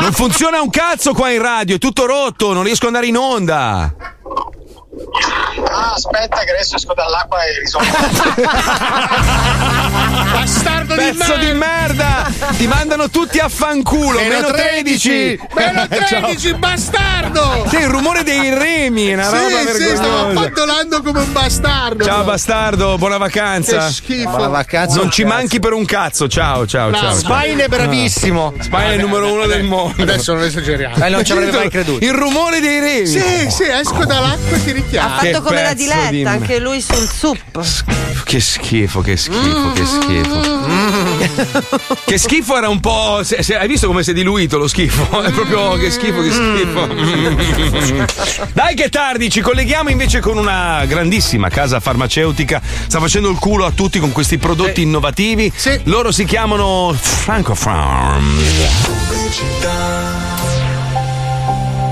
Non 0.00 0.12
funziona 0.12 0.60
un 0.60 0.70
cazzo 0.70 1.14
qua 1.14 1.30
in 1.30 1.40
radio, 1.40 1.76
è 1.76 1.78
tutto 1.78 2.04
rotto, 2.04 2.52
non 2.52 2.64
riesco 2.64 2.88
ad 2.88 2.94
andare 2.94 3.06
in 3.06 3.16
onda. 3.16 3.94
Ah, 5.78 5.92
aspetta 5.92 6.38
che 6.44 6.52
adesso 6.52 6.76
esco 6.76 6.94
dall'acqua 6.94 7.44
e 7.44 7.58
risolvo. 7.60 7.86
Bastardo 10.32 10.94
di 10.94 11.00
Pezzo 11.00 11.36
di 11.36 11.52
merda! 11.52 12.30
Ti 12.56 12.66
mandano 12.66 13.08
tutti 13.10 13.38
a 13.38 13.48
fanculo, 13.48 14.20
meno 14.20 14.50
13! 14.50 15.40
Meno 15.54 15.86
Ciao. 16.08 16.20
13, 16.22 16.54
bastardo! 16.54 17.66
Sì, 17.68 17.76
il 17.76 17.88
rumore 17.88 18.22
dei 18.22 18.52
remi, 18.54 19.12
una 19.12 19.28
roba 19.28 19.48
Sì, 19.48 19.56
sì, 19.56 19.62
stavo 19.64 19.76
vergognosa. 19.76 20.40
appantolando 20.40 21.02
come 21.02 21.20
un 21.20 21.32
bastardo. 21.32 22.04
Ciao 22.04 22.24
bastardo, 22.24 22.98
buona 22.98 23.18
vacanza. 23.18 23.86
Che 23.86 23.92
schifo. 23.92 24.36
La 24.36 24.48
vacanza. 24.48 24.96
Non 24.96 25.10
ci 25.10 25.24
manchi 25.24 25.58
per 25.60 25.72
un 25.72 25.84
cazzo, 25.84 26.28
ciao, 26.28 26.66
ciao, 26.66 26.92
ciao. 26.92 27.18
ciao. 27.20 27.40
Spine 27.42 27.64
è 27.64 27.68
bravissimo. 27.68 28.54
Spine 28.60 28.86
è 28.86 28.92
il 28.94 29.00
numero 29.00 29.32
uno 29.32 29.46
del 29.46 29.62
mondo. 29.64 30.02
Adesso 30.02 30.34
non 30.34 30.44
esageriamo. 30.44 31.04
Eh, 31.04 31.08
non 31.08 31.24
ci 31.24 31.32
avrebbe 31.32 31.56
mai 31.56 31.70
creduto. 31.70 32.04
Il 32.04 32.12
rumore 32.12 32.60
dei 32.60 32.80
remi. 32.80 33.06
Sì, 33.06 33.50
sì, 33.50 33.64
esco 33.68 34.04
dall'acqua 34.04 34.56
e 34.56 34.64
ti 34.64 34.70
Ha 34.70 34.74
richiamo. 34.74 35.18
Che 35.18 35.32
fatto 35.32 35.44
come 35.44 35.62
la 35.68 35.74
pezzo 35.74 35.82
di 36.10 36.10
diletta, 36.10 36.30
me- 36.30 36.36
anche 36.36 36.58
lui 36.58 36.80
sul 36.80 37.08
sup. 37.08 37.64
Che 38.24 38.40
schifo, 38.40 39.00
che 39.00 39.16
schifo, 39.16 39.72
che 39.72 39.84
schifo. 39.84 40.64
Che 42.06 42.18
schifo 42.18 42.56
era 42.56 42.68
un 42.68 42.80
po'. 42.80 43.22
se- 43.24 43.42
se- 43.42 43.56
hai 43.56 43.66
visto 43.68 43.86
come 43.86 44.02
si 44.02 44.10
è 44.10 44.12
diluito 44.14 44.58
lo 44.58 44.68
schifo? 44.68 45.22
È 45.22 45.30
proprio 45.32 45.76
che 45.76 45.90
schifo, 45.90 46.20
che 46.22 46.30
schifo. 46.30 46.86
Dai, 48.52 48.74
che 48.74 48.88
tardi, 48.88 49.28
ci 49.30 49.40
colleghiamo 49.40 49.90
invece 49.90 50.20
con 50.20 50.38
una 50.38 50.84
grandissima 50.86 51.48
casa 51.48 51.80
farmaceutica. 51.80 52.60
Sta 52.86 53.00
facendo 53.00 53.30
il 53.30 53.38
culo 53.38 53.64
a 53.66 53.70
tutti 53.72 53.98
con 53.98 54.12
questi 54.12 54.38
prodotti 54.38 54.82
innovativi. 54.82 55.52
Sì. 55.54 55.80
Loro 55.84 56.12
si 56.12 56.24
chiamano 56.24 56.94
Franco 56.98 57.54
Farm. 57.54 58.24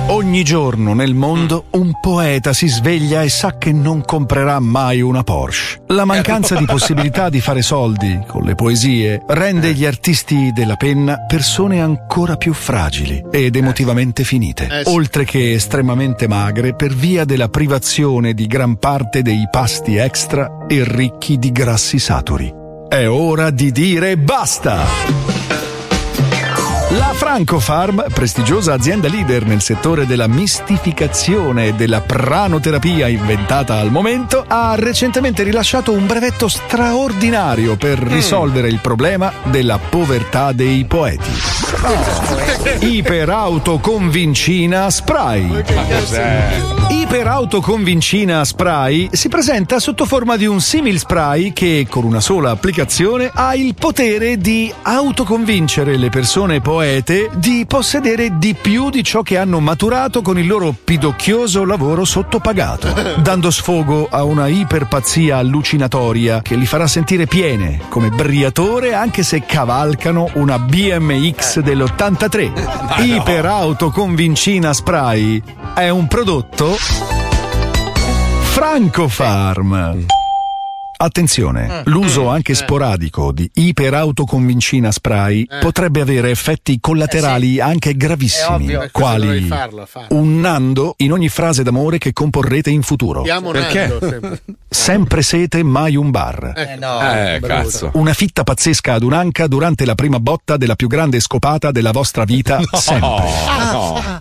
Ogni 0.07 0.45
giorno 0.45 0.93
nel 0.93 1.15
mondo 1.15 1.65
un 1.71 1.99
poeta 1.99 2.53
si 2.53 2.69
sveglia 2.69 3.23
e 3.23 3.31
sa 3.31 3.57
che 3.57 3.73
non 3.73 4.05
comprerà 4.05 4.61
mai 4.61 5.01
una 5.01 5.23
Porsche. 5.25 5.81
La 5.89 6.05
mancanza 6.05 6.57
di 6.57 6.67
possibilità 6.67 7.31
di 7.31 7.41
fare 7.41 7.63
soldi 7.63 8.23
con 8.27 8.43
le 8.43 8.55
poesie 8.55 9.23
rende 9.27 9.73
gli 9.73 9.87
artisti 9.87 10.53
della 10.53 10.77
penna 10.77 11.25
persone 11.27 11.81
ancora 11.81 12.37
più 12.37 12.53
fragili 12.53 13.25
ed 13.31 13.57
emotivamente 13.57 14.25
finite, 14.25 14.69
Eh 14.71 14.83
oltre 14.87 15.25
che 15.25 15.55
estremamente 15.55 16.29
magre 16.29 16.75
per 16.75 16.95
via 16.95 17.25
della 17.25 17.49
privazione 17.49 18.35
di 18.35 18.47
gran 18.47 18.77
parte 18.77 19.23
dei 19.23 19.49
pasti 19.51 19.97
extra 19.97 20.67
e 20.69 20.85
ricchi 20.87 21.39
di 21.39 21.51
grassi 21.51 21.99
saturi. 21.99 22.53
È 22.89 23.09
ora 23.09 23.49
di 23.49 23.73
dire 23.73 24.19
basta! 24.19 25.34
La 26.97 27.13
Francofarm, 27.13 28.05
prestigiosa 28.13 28.73
azienda 28.73 29.09
leader 29.09 29.45
nel 29.47 29.61
settore 29.61 30.07
della 30.07 30.29
mistificazione 30.29 31.67
e 31.67 31.75
della 31.75 32.01
pranoterapia 32.01 33.09
inventata 33.09 33.79
al 33.79 33.91
momento, 33.91 34.45
ha 34.47 34.77
recentemente 34.77 35.43
rilasciato 35.43 35.91
un 35.91 36.07
brevetto 36.07 36.47
straordinario 36.47 37.75
per 37.75 37.99
risolvere 37.99 38.69
il 38.69 38.79
problema 38.79 39.33
della 39.43 39.79
povertà 39.79 40.53
dei 40.53 40.85
poeti. 40.85 41.33
Iperautoconvincina 42.79 44.89
Spray. 44.89 45.65
Iperautoconvincina 46.95 48.45
Spray 48.45 49.09
si 49.11 49.29
presenta 49.29 49.81
sotto 49.81 50.07
forma 50.07 50.37
di 50.37 50.47
un 50.47 50.61
simil 50.61 50.99
spray 51.01 51.53
che 51.53 51.89
con 51.91 52.05
una 52.05 52.21
sola 52.21 52.51
applicazione 52.51 53.31
ha 53.35 53.57
il 53.57 53.75
potere 53.75 54.39
di 54.39 54.73
autoconvincere 54.81 55.97
le 55.97 56.09
persone 56.09 56.61
poete 56.61 57.31
di 57.35 57.65
possedere 57.67 58.39
di 58.39 58.55
più 58.55 58.91
di 58.91 59.03
ciò 59.03 59.23
che 59.23 59.37
hanno 59.37 59.59
maturato 59.59 60.23
con 60.23 60.39
il 60.39 60.47
loro 60.47 60.73
pidocchioso 60.73 61.65
lavoro 61.65 62.05
sottopagato, 62.05 62.95
dando 63.21 63.51
sfogo 63.51 64.07
a 64.09 64.23
una 64.23 64.47
iperpazzia 64.47 65.39
allucinatoria 65.39 66.43
che 66.43 66.55
li 66.55 66.67
farà 66.67 66.87
sentire 66.87 67.27
piene 67.27 67.81
come 67.89 68.11
briatore 68.11 68.95
anche 68.95 69.25
se 69.25 69.45
cavalcano 69.45 70.31
una 70.35 70.61
BMX 70.61 71.59
dell'83. 71.59 73.03
Iperautoconvincina 73.03 74.73
Spray 74.73 75.43
è 75.75 75.89
un 75.89 76.07
prodotto 76.07 76.77
Francofarm. 78.43 80.07
Attenzione, 80.97 81.83
l'uso 81.87 82.29
anche 82.29 82.55
sporadico 82.55 83.33
di 83.33 83.51
iperautoconvincina 83.53 84.93
spray 84.93 85.45
potrebbe 85.61 86.01
avere 86.01 86.31
effetti 86.31 86.79
collaterali 86.81 87.61
anche 87.61 87.97
gravissimi, 87.97 88.75
quali 88.93 89.49
un 90.11 90.41
nando 90.41 90.95
in 90.99 91.13
ogni 91.13 91.29
frase 91.29 91.65
d'amore 91.65 91.99
che 91.99 92.13
comporrete 92.13 92.71
in 92.71 92.83
futuro. 92.83 93.23
Perché? 93.23 94.41
Sempre. 94.71 95.23
Sete, 95.23 95.63
mai 95.63 95.97
un 95.97 96.11
bar. 96.11 96.53
Eh 96.57 96.77
no. 96.77 97.01
Eh, 97.01 97.39
brutto. 97.41 97.55
cazzo. 97.55 97.91
Una 97.95 98.13
fitta 98.13 98.45
pazzesca 98.45 98.95
ad 98.95 99.03
un'anca 99.03 99.47
durante 99.47 99.85
la 99.85 99.95
prima 99.95 100.21
botta 100.21 100.57
della 100.57 100.77
più 100.77 100.87
grande 100.87 101.21
scopata 101.21 101.71
della 101.71 101.91
vostra 101.91 102.25
vita, 102.25 102.61
sempre. 102.73 103.25
No. 103.73 104.14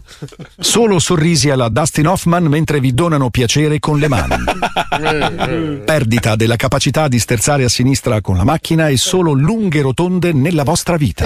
Solo 0.60 1.00
sorrisi 1.00 1.50
alla 1.50 1.70
Dustin 1.70 2.08
Hoffman 2.08 2.46
mentre 2.46 2.80
vi 2.80 2.94
donano 2.94 3.30
piacere 3.30 3.80
con 3.80 4.00
le 4.00 4.08
mani. 4.08 4.36
Perdita 5.84 6.36
della 6.36 6.56
capacità 6.56 7.08
di 7.08 7.20
sterzare 7.20 7.64
a 7.64 7.70
sinistra 7.70 8.22
con 8.22 8.38
la 8.38 8.44
macchina 8.44 8.88
e 8.88 8.98
solo 8.98 9.34
lunghe 9.34 9.82
rotonde 9.82 10.34
nella 10.34 10.64
vostra 10.64 10.98
vita. 10.98 11.26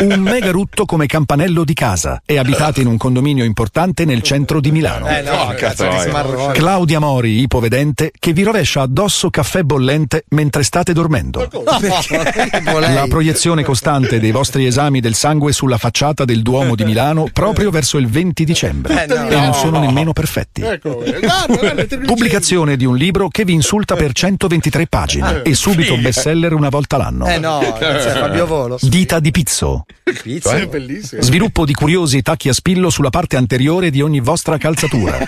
Un 0.00 0.20
mega 0.20 0.50
rutto 0.50 0.84
come 0.84 1.06
campanello 1.06 1.64
di 1.64 1.74
casa 1.74 2.22
e 2.24 2.38
abitate 2.38 2.80
in 2.80 2.86
un 2.86 2.96
condominio 2.96 3.44
importante 3.44 4.04
nel 4.04 4.22
centro 4.22 4.60
di 4.60 4.70
Milano. 4.70 5.08
Eh 5.08 5.22
no, 5.22 5.54
cazzo 5.56 5.90
smarrone. 5.90 6.52
Claudia 6.54 6.98
Mori, 6.98 7.40
ipovedente, 7.40 8.12
che 8.18 8.32
vi 8.32 8.42
rovescia 8.42 8.82
addosso 8.82 9.30
caffè 9.30 9.62
bollente 9.62 10.24
mentre 10.30 10.62
state 10.62 10.92
dormendo. 10.92 11.48
La 11.56 13.06
proiezione 13.08 13.62
costante 13.62 14.18
dei 14.18 14.30
vostri 14.30 14.66
esami 14.66 15.00
del 15.00 15.14
sangue 15.14 15.52
sulla 15.52 15.78
facciata 15.78 16.24
del 16.24 16.42
Duomo 16.42 16.74
di 16.74 16.84
Milano 16.84 17.15
proprio 17.32 17.70
verso 17.70 17.98
il 17.98 18.08
20 18.08 18.44
dicembre. 18.44 19.04
Eh, 19.04 19.06
no. 19.06 19.28
E 19.28 19.34
non 19.34 19.54
sono 19.54 19.80
nemmeno 19.80 20.12
perfetti. 20.12 20.62
Ecco, 20.62 21.02
guarda, 21.02 21.46
guarda, 21.46 21.86
te 21.86 21.96
lo 21.96 22.06
Pubblicazione 22.06 22.76
di 22.76 22.84
un 22.84 22.96
libro 22.96 23.28
che 23.28 23.44
vi 23.44 23.52
insulta 23.52 23.94
per 23.96 24.12
123 24.12 24.86
pagine 24.86 25.42
e 25.42 25.54
subito 25.54 25.96
bestseller 25.96 26.52
una 26.52 26.68
volta 26.68 26.96
l'anno. 26.96 27.26
Eh 27.26 27.38
no, 27.38 27.60
Fabio 27.60 28.46
Volo. 28.46 28.78
Dita 28.80 29.20
di 29.20 29.30
pizzo. 29.30 29.84
Pizza. 30.22 30.52
dicevo, 30.52 30.56
è 30.56 30.66
bellissimo. 30.66 31.22
Sviluppo 31.22 31.64
di 31.64 31.72
curiosi 31.72 32.22
tacchi 32.22 32.48
a 32.48 32.52
spillo 32.52 32.90
sulla 32.90 33.10
parte 33.10 33.36
anteriore 33.36 33.90
di 33.90 34.00
ogni 34.00 34.20
vostra 34.20 34.56
calzatura 34.56 35.18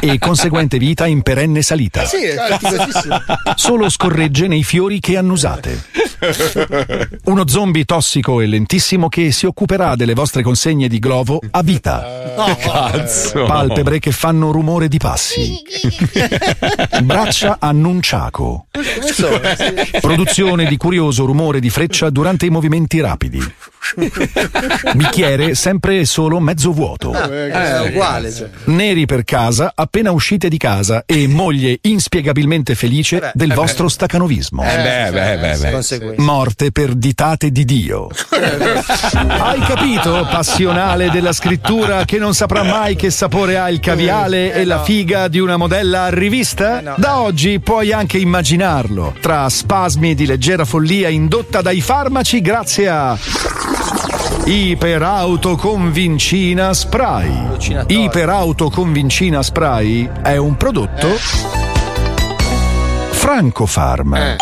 e 0.00 0.18
conseguente 0.18 0.78
vita 0.78 1.06
in 1.06 1.22
perenne 1.22 1.62
salita. 1.62 2.04
Sì. 2.04 2.18
Solo 3.54 3.88
scorregge 3.88 4.46
nei 4.46 4.62
fiori 4.62 5.00
che 5.00 5.16
annusate. 5.16 5.84
Uno 7.24 7.46
zombie 7.46 7.84
tossico 7.84 8.40
e 8.40 8.46
lentissimo 8.46 9.08
che 9.08 9.30
si 9.30 9.46
occuperà 9.46 9.94
delle 9.94 10.14
vostre 10.14 10.42
consegne 10.42 10.88
di 10.88 10.98
glovo 11.08 11.40
a 11.52 11.62
vita. 11.62 12.34
Cazzo. 12.60 13.44
Palpebre 13.44 13.98
che 13.98 14.12
fanno 14.12 14.50
rumore 14.50 14.88
di 14.88 14.98
passi. 14.98 15.56
Braccia 17.02 17.56
sono? 19.00 19.40
Sì. 19.56 20.00
Produzione 20.00 20.66
di 20.66 20.76
curioso 20.76 21.24
rumore 21.24 21.60
di 21.60 21.70
freccia 21.70 22.10
durante 22.10 22.44
i 22.44 22.50
movimenti 22.50 23.00
rapidi. 23.00 23.40
Bicchiere 24.94 25.54
sempre 25.54 26.00
e 26.00 26.04
solo 26.04 26.40
mezzo 26.40 26.72
vuoto. 26.72 27.12
Eh, 27.12 27.50
è 27.50 27.88
uguale. 27.88 28.32
Cioè. 28.32 28.48
Neri 28.64 29.06
per 29.06 29.24
casa 29.24 29.72
appena 29.74 30.10
uscite 30.10 30.48
di 30.48 30.58
casa 30.58 31.04
e 31.06 31.26
moglie 31.26 31.78
inspiegabilmente 31.82 32.74
felice 32.74 33.30
del 33.34 33.52
vostro 33.54 33.88
stacanovismo. 33.88 34.62
Eh 34.62 34.76
beh, 34.76 35.10
beh, 35.12 35.38
beh, 35.38 35.98
beh. 35.98 36.14
Morte 36.18 36.70
per 36.72 36.94
ditate 36.94 37.50
di 37.50 37.64
Dio. 37.64 38.08
Hai 39.28 39.60
capito, 39.60 40.26
passionale 40.30 41.10
della 41.10 41.32
scrittura, 41.32 42.04
che 42.04 42.18
non 42.18 42.34
saprà 42.34 42.62
mai 42.62 42.96
che 42.96 43.10
sapore 43.10 43.58
ha 43.58 43.70
il 43.70 43.80
caviale 43.80 44.52
e 44.52 44.64
la 44.64 44.82
figa 44.82 45.28
di 45.28 45.38
una 45.38 45.56
modella 45.56 46.04
a 46.04 46.08
rivista? 46.10 46.78
Eh 46.78 46.82
no. 46.82 46.94
Da 46.96 47.20
oggi 47.20 47.60
puoi 47.60 47.92
anche 47.92 48.18
immaginarlo, 48.18 49.14
tra 49.20 49.48
spasmi 49.48 50.14
di 50.14 50.26
leggera 50.26 50.64
follia 50.64 51.08
indotta 51.08 51.62
dai 51.62 51.80
farmaci 51.80 52.40
grazie 52.40 52.88
a 52.88 53.18
Iperautoconvincina 54.50 56.72
Spray. 56.72 57.28
Allucinatorio. 57.28 58.04
Iperautoconvincina 58.04 59.42
Spray 59.42 60.10
è 60.22 60.38
un 60.38 60.56
prodotto 60.56 61.16
Francofarm. 63.10 64.14
Eh. 64.14 64.36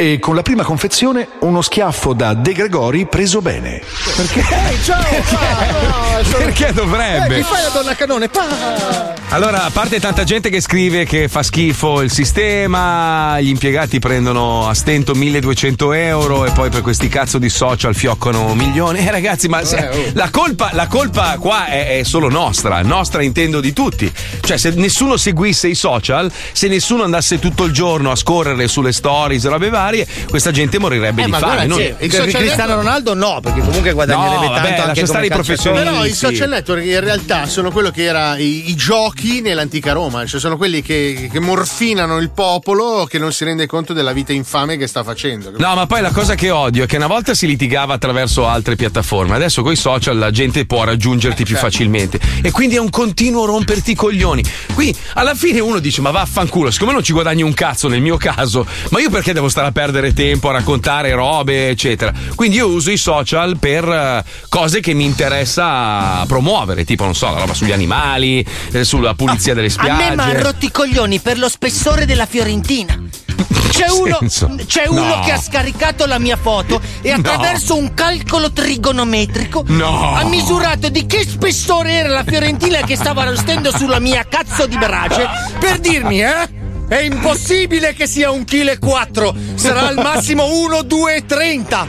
E 0.00 0.18
con 0.18 0.34
la 0.34 0.40
prima 0.40 0.62
confezione 0.62 1.28
uno 1.40 1.60
schiaffo 1.60 2.14
da 2.14 2.32
De 2.32 2.54
Gregori 2.54 3.04
preso 3.04 3.42
bene. 3.42 3.82
Ehi, 3.82 4.82
ciao! 4.82 4.98
Ah, 4.98 6.24
sono- 6.24 6.38
Perché 6.38 6.68
Eh, 6.68 6.72
dovrebbe? 6.72 7.36
mi 7.36 7.42
fai 7.42 7.62
la 7.64 7.68
donna 7.68 7.94
canone? 7.94 8.28
Pa! 8.28 9.18
Allora, 9.32 9.64
a 9.64 9.70
parte 9.70 10.00
tanta 10.00 10.24
gente 10.24 10.48
che 10.48 10.62
scrive 10.62 11.04
che 11.04 11.28
fa 11.28 11.42
schifo 11.42 12.00
il 12.00 12.10
sistema, 12.10 13.38
gli 13.40 13.48
impiegati 13.48 13.98
prendono 13.98 14.66
a 14.66 14.72
stento 14.74 15.14
1200 15.14 15.92
euro 15.92 16.46
e 16.46 16.50
poi 16.52 16.70
per 16.70 16.80
questi 16.80 17.08
cazzo 17.08 17.36
di 17.38 17.50
social 17.50 17.94
fioccano 17.94 18.54
milioni. 18.54 19.00
Eh 19.06 19.10
ragazzi, 19.10 19.48
ma 19.48 19.62
se- 19.64 20.12
la, 20.14 20.30
colpa, 20.30 20.70
la 20.72 20.86
colpa 20.86 21.36
qua 21.38 21.66
è, 21.66 21.98
è 21.98 22.02
solo 22.04 22.30
nostra, 22.30 22.80
nostra 22.82 23.22
intendo 23.22 23.60
di 23.60 23.74
tutti. 23.74 24.10
Cioè, 24.40 24.56
se 24.56 24.70
nessuno 24.70 25.18
seguisse 25.18 25.68
i 25.68 25.74
social, 25.74 26.32
se 26.52 26.68
nessuno 26.68 27.02
andasse 27.04 27.38
tutto 27.38 27.64
il 27.64 27.72
giorno 27.72 28.10
a 28.10 28.16
scorrere 28.16 28.66
sulle 28.66 28.92
stories 28.92 29.46
robe 29.46 29.68
varie, 29.68 29.88
questa 30.28 30.50
gente 30.50 30.78
morirebbe 30.78 31.22
Eh, 31.22 31.26
di 31.26 31.32
fame. 31.32 31.66
non- 31.66 31.78
sì, 31.78 31.94
il 31.98 32.10
social 32.12 32.28
Cristiano 32.30 32.74
network- 32.76 32.82
Ronaldo 32.82 33.14
no, 33.14 33.40
perché 33.40 33.60
comunque 33.60 33.92
guadagnerebbe 33.92 34.34
No, 34.34 34.40
tanto 34.40 34.54
vabbè, 34.60 34.68
anche 34.74 34.86
lascia 34.86 35.06
stare 35.06 35.26
i 35.26 35.30
professionisti. 35.30 35.84
Però 35.84 36.04
i 36.04 36.12
social 36.12 36.48
network 36.48 36.84
in 36.84 37.00
realtà 37.00 37.46
sono 37.46 37.70
quello 37.70 37.90
che 37.90 38.04
era 38.04 38.36
i, 38.38 38.70
i 38.70 38.74
giochi 38.74 39.40
nell'antica 39.40 39.92
Roma, 39.92 40.24
cioè 40.26 40.40
sono 40.40 40.56
quelli 40.56 40.82
che, 40.82 41.28
che 41.32 41.40
morfinano 41.40 42.18
il 42.18 42.30
popolo 42.30 43.06
che 43.08 43.18
non 43.18 43.32
si 43.32 43.44
rende 43.44 43.66
conto 43.66 43.92
della 43.92 44.12
vita 44.12 44.32
infame 44.32 44.76
che 44.76 44.86
sta 44.86 45.02
facendo. 45.02 45.52
No, 45.56 45.74
ma 45.74 45.86
poi 45.86 46.00
la 46.00 46.10
cosa 46.10 46.34
che 46.34 46.50
odio 46.50 46.84
è 46.84 46.86
che 46.86 46.96
una 46.96 47.06
volta 47.06 47.34
si 47.34 47.46
litigava 47.46 47.94
attraverso 47.94 48.46
altre 48.46 48.76
piattaforme, 48.76 49.34
adesso 49.34 49.62
con 49.62 49.72
i 49.72 49.76
social 49.76 50.16
la 50.18 50.30
gente 50.30 50.66
può 50.66 50.84
raggiungerti 50.84 51.44
più 51.44 51.56
facilmente 51.56 52.18
e 52.42 52.50
quindi 52.50 52.76
è 52.76 52.78
un 52.80 52.90
continuo 52.90 53.44
romperti 53.44 53.92
i 53.92 53.94
coglioni. 53.94 54.42
Qui 54.74 54.94
alla 55.14 55.34
fine 55.34 55.60
uno 55.60 55.78
dice: 55.78 56.00
Ma 56.00 56.10
vaffanculo, 56.10 56.70
siccome 56.70 56.92
non 56.92 57.02
ci 57.02 57.12
guadagni 57.12 57.42
un 57.42 57.54
cazzo 57.54 57.88
nel 57.88 58.00
mio 58.00 58.16
caso, 58.16 58.66
ma 58.90 59.00
io 59.00 59.10
perché 59.10 59.32
devo 59.32 59.48
stare 59.48 59.68
a 59.68 59.72
perdere 59.80 60.12
tempo 60.12 60.50
a 60.50 60.52
raccontare 60.52 61.10
robe, 61.14 61.70
eccetera. 61.70 62.12
Quindi 62.34 62.56
io 62.56 62.68
uso 62.68 62.90
i 62.90 62.98
social 62.98 63.56
per 63.58 63.88
eh, 63.88 64.22
cose 64.50 64.80
che 64.80 64.92
mi 64.92 65.04
interessa 65.06 66.22
promuovere, 66.26 66.84
tipo, 66.84 67.04
non 67.04 67.14
so, 67.14 67.30
la 67.30 67.38
roba 67.38 67.54
sugli 67.54 67.72
animali, 67.72 68.44
eh, 68.72 68.84
sulla 68.84 69.14
pulizia 69.14 69.54
delle 69.54 69.68
A 69.68 69.70
spiagge. 69.70 69.92
me 70.10 70.14
mi 70.16 70.20
hanno 70.22 70.42
rotto 70.42 70.66
i 70.66 70.70
coglioni 70.70 71.18
per 71.20 71.38
lo 71.38 71.48
spessore 71.48 72.04
della 72.04 72.26
Fiorentina. 72.26 72.94
C'è 73.70 73.88
uno, 73.88 74.18
c'è 74.66 74.86
uno 74.88 75.04
No. 75.04 75.20
che 75.24 75.30
ha 75.30 75.38
scaricato 75.40 76.04
la 76.04 76.18
mia 76.18 76.36
foto 76.36 76.80
e 77.00 77.12
attraverso 77.12 77.76
un 77.76 77.94
calcolo 77.94 78.50
trigonometrico 78.52 79.62
No. 79.68 80.12
ha 80.16 80.24
misurato 80.24 80.88
di 80.90 81.06
che 81.06 81.24
spessore 81.26 81.92
era 81.92 82.08
la 82.08 82.24
Fiorentina 82.24 82.80
che 82.80 82.96
stava 82.96 83.22
arrostendo 83.22 83.70
sulla 83.74 84.00
mia 84.00 84.26
cazzo 84.28 84.66
di 84.66 84.76
brace 84.76 85.24
per 85.60 85.78
dirmi, 85.78 86.20
eh? 86.20 86.58
È 86.90 86.98
impossibile 86.98 87.94
che 87.94 88.08
sia 88.08 88.32
un 88.32 88.42
chilo 88.42 88.72
e 88.72 88.78
quattro, 88.80 89.32
sarà 89.54 89.86
al 89.86 89.94
massimo 89.94 90.46
1, 90.52 90.82
2 90.82 91.14
e 91.14 91.24
30. 91.24 91.86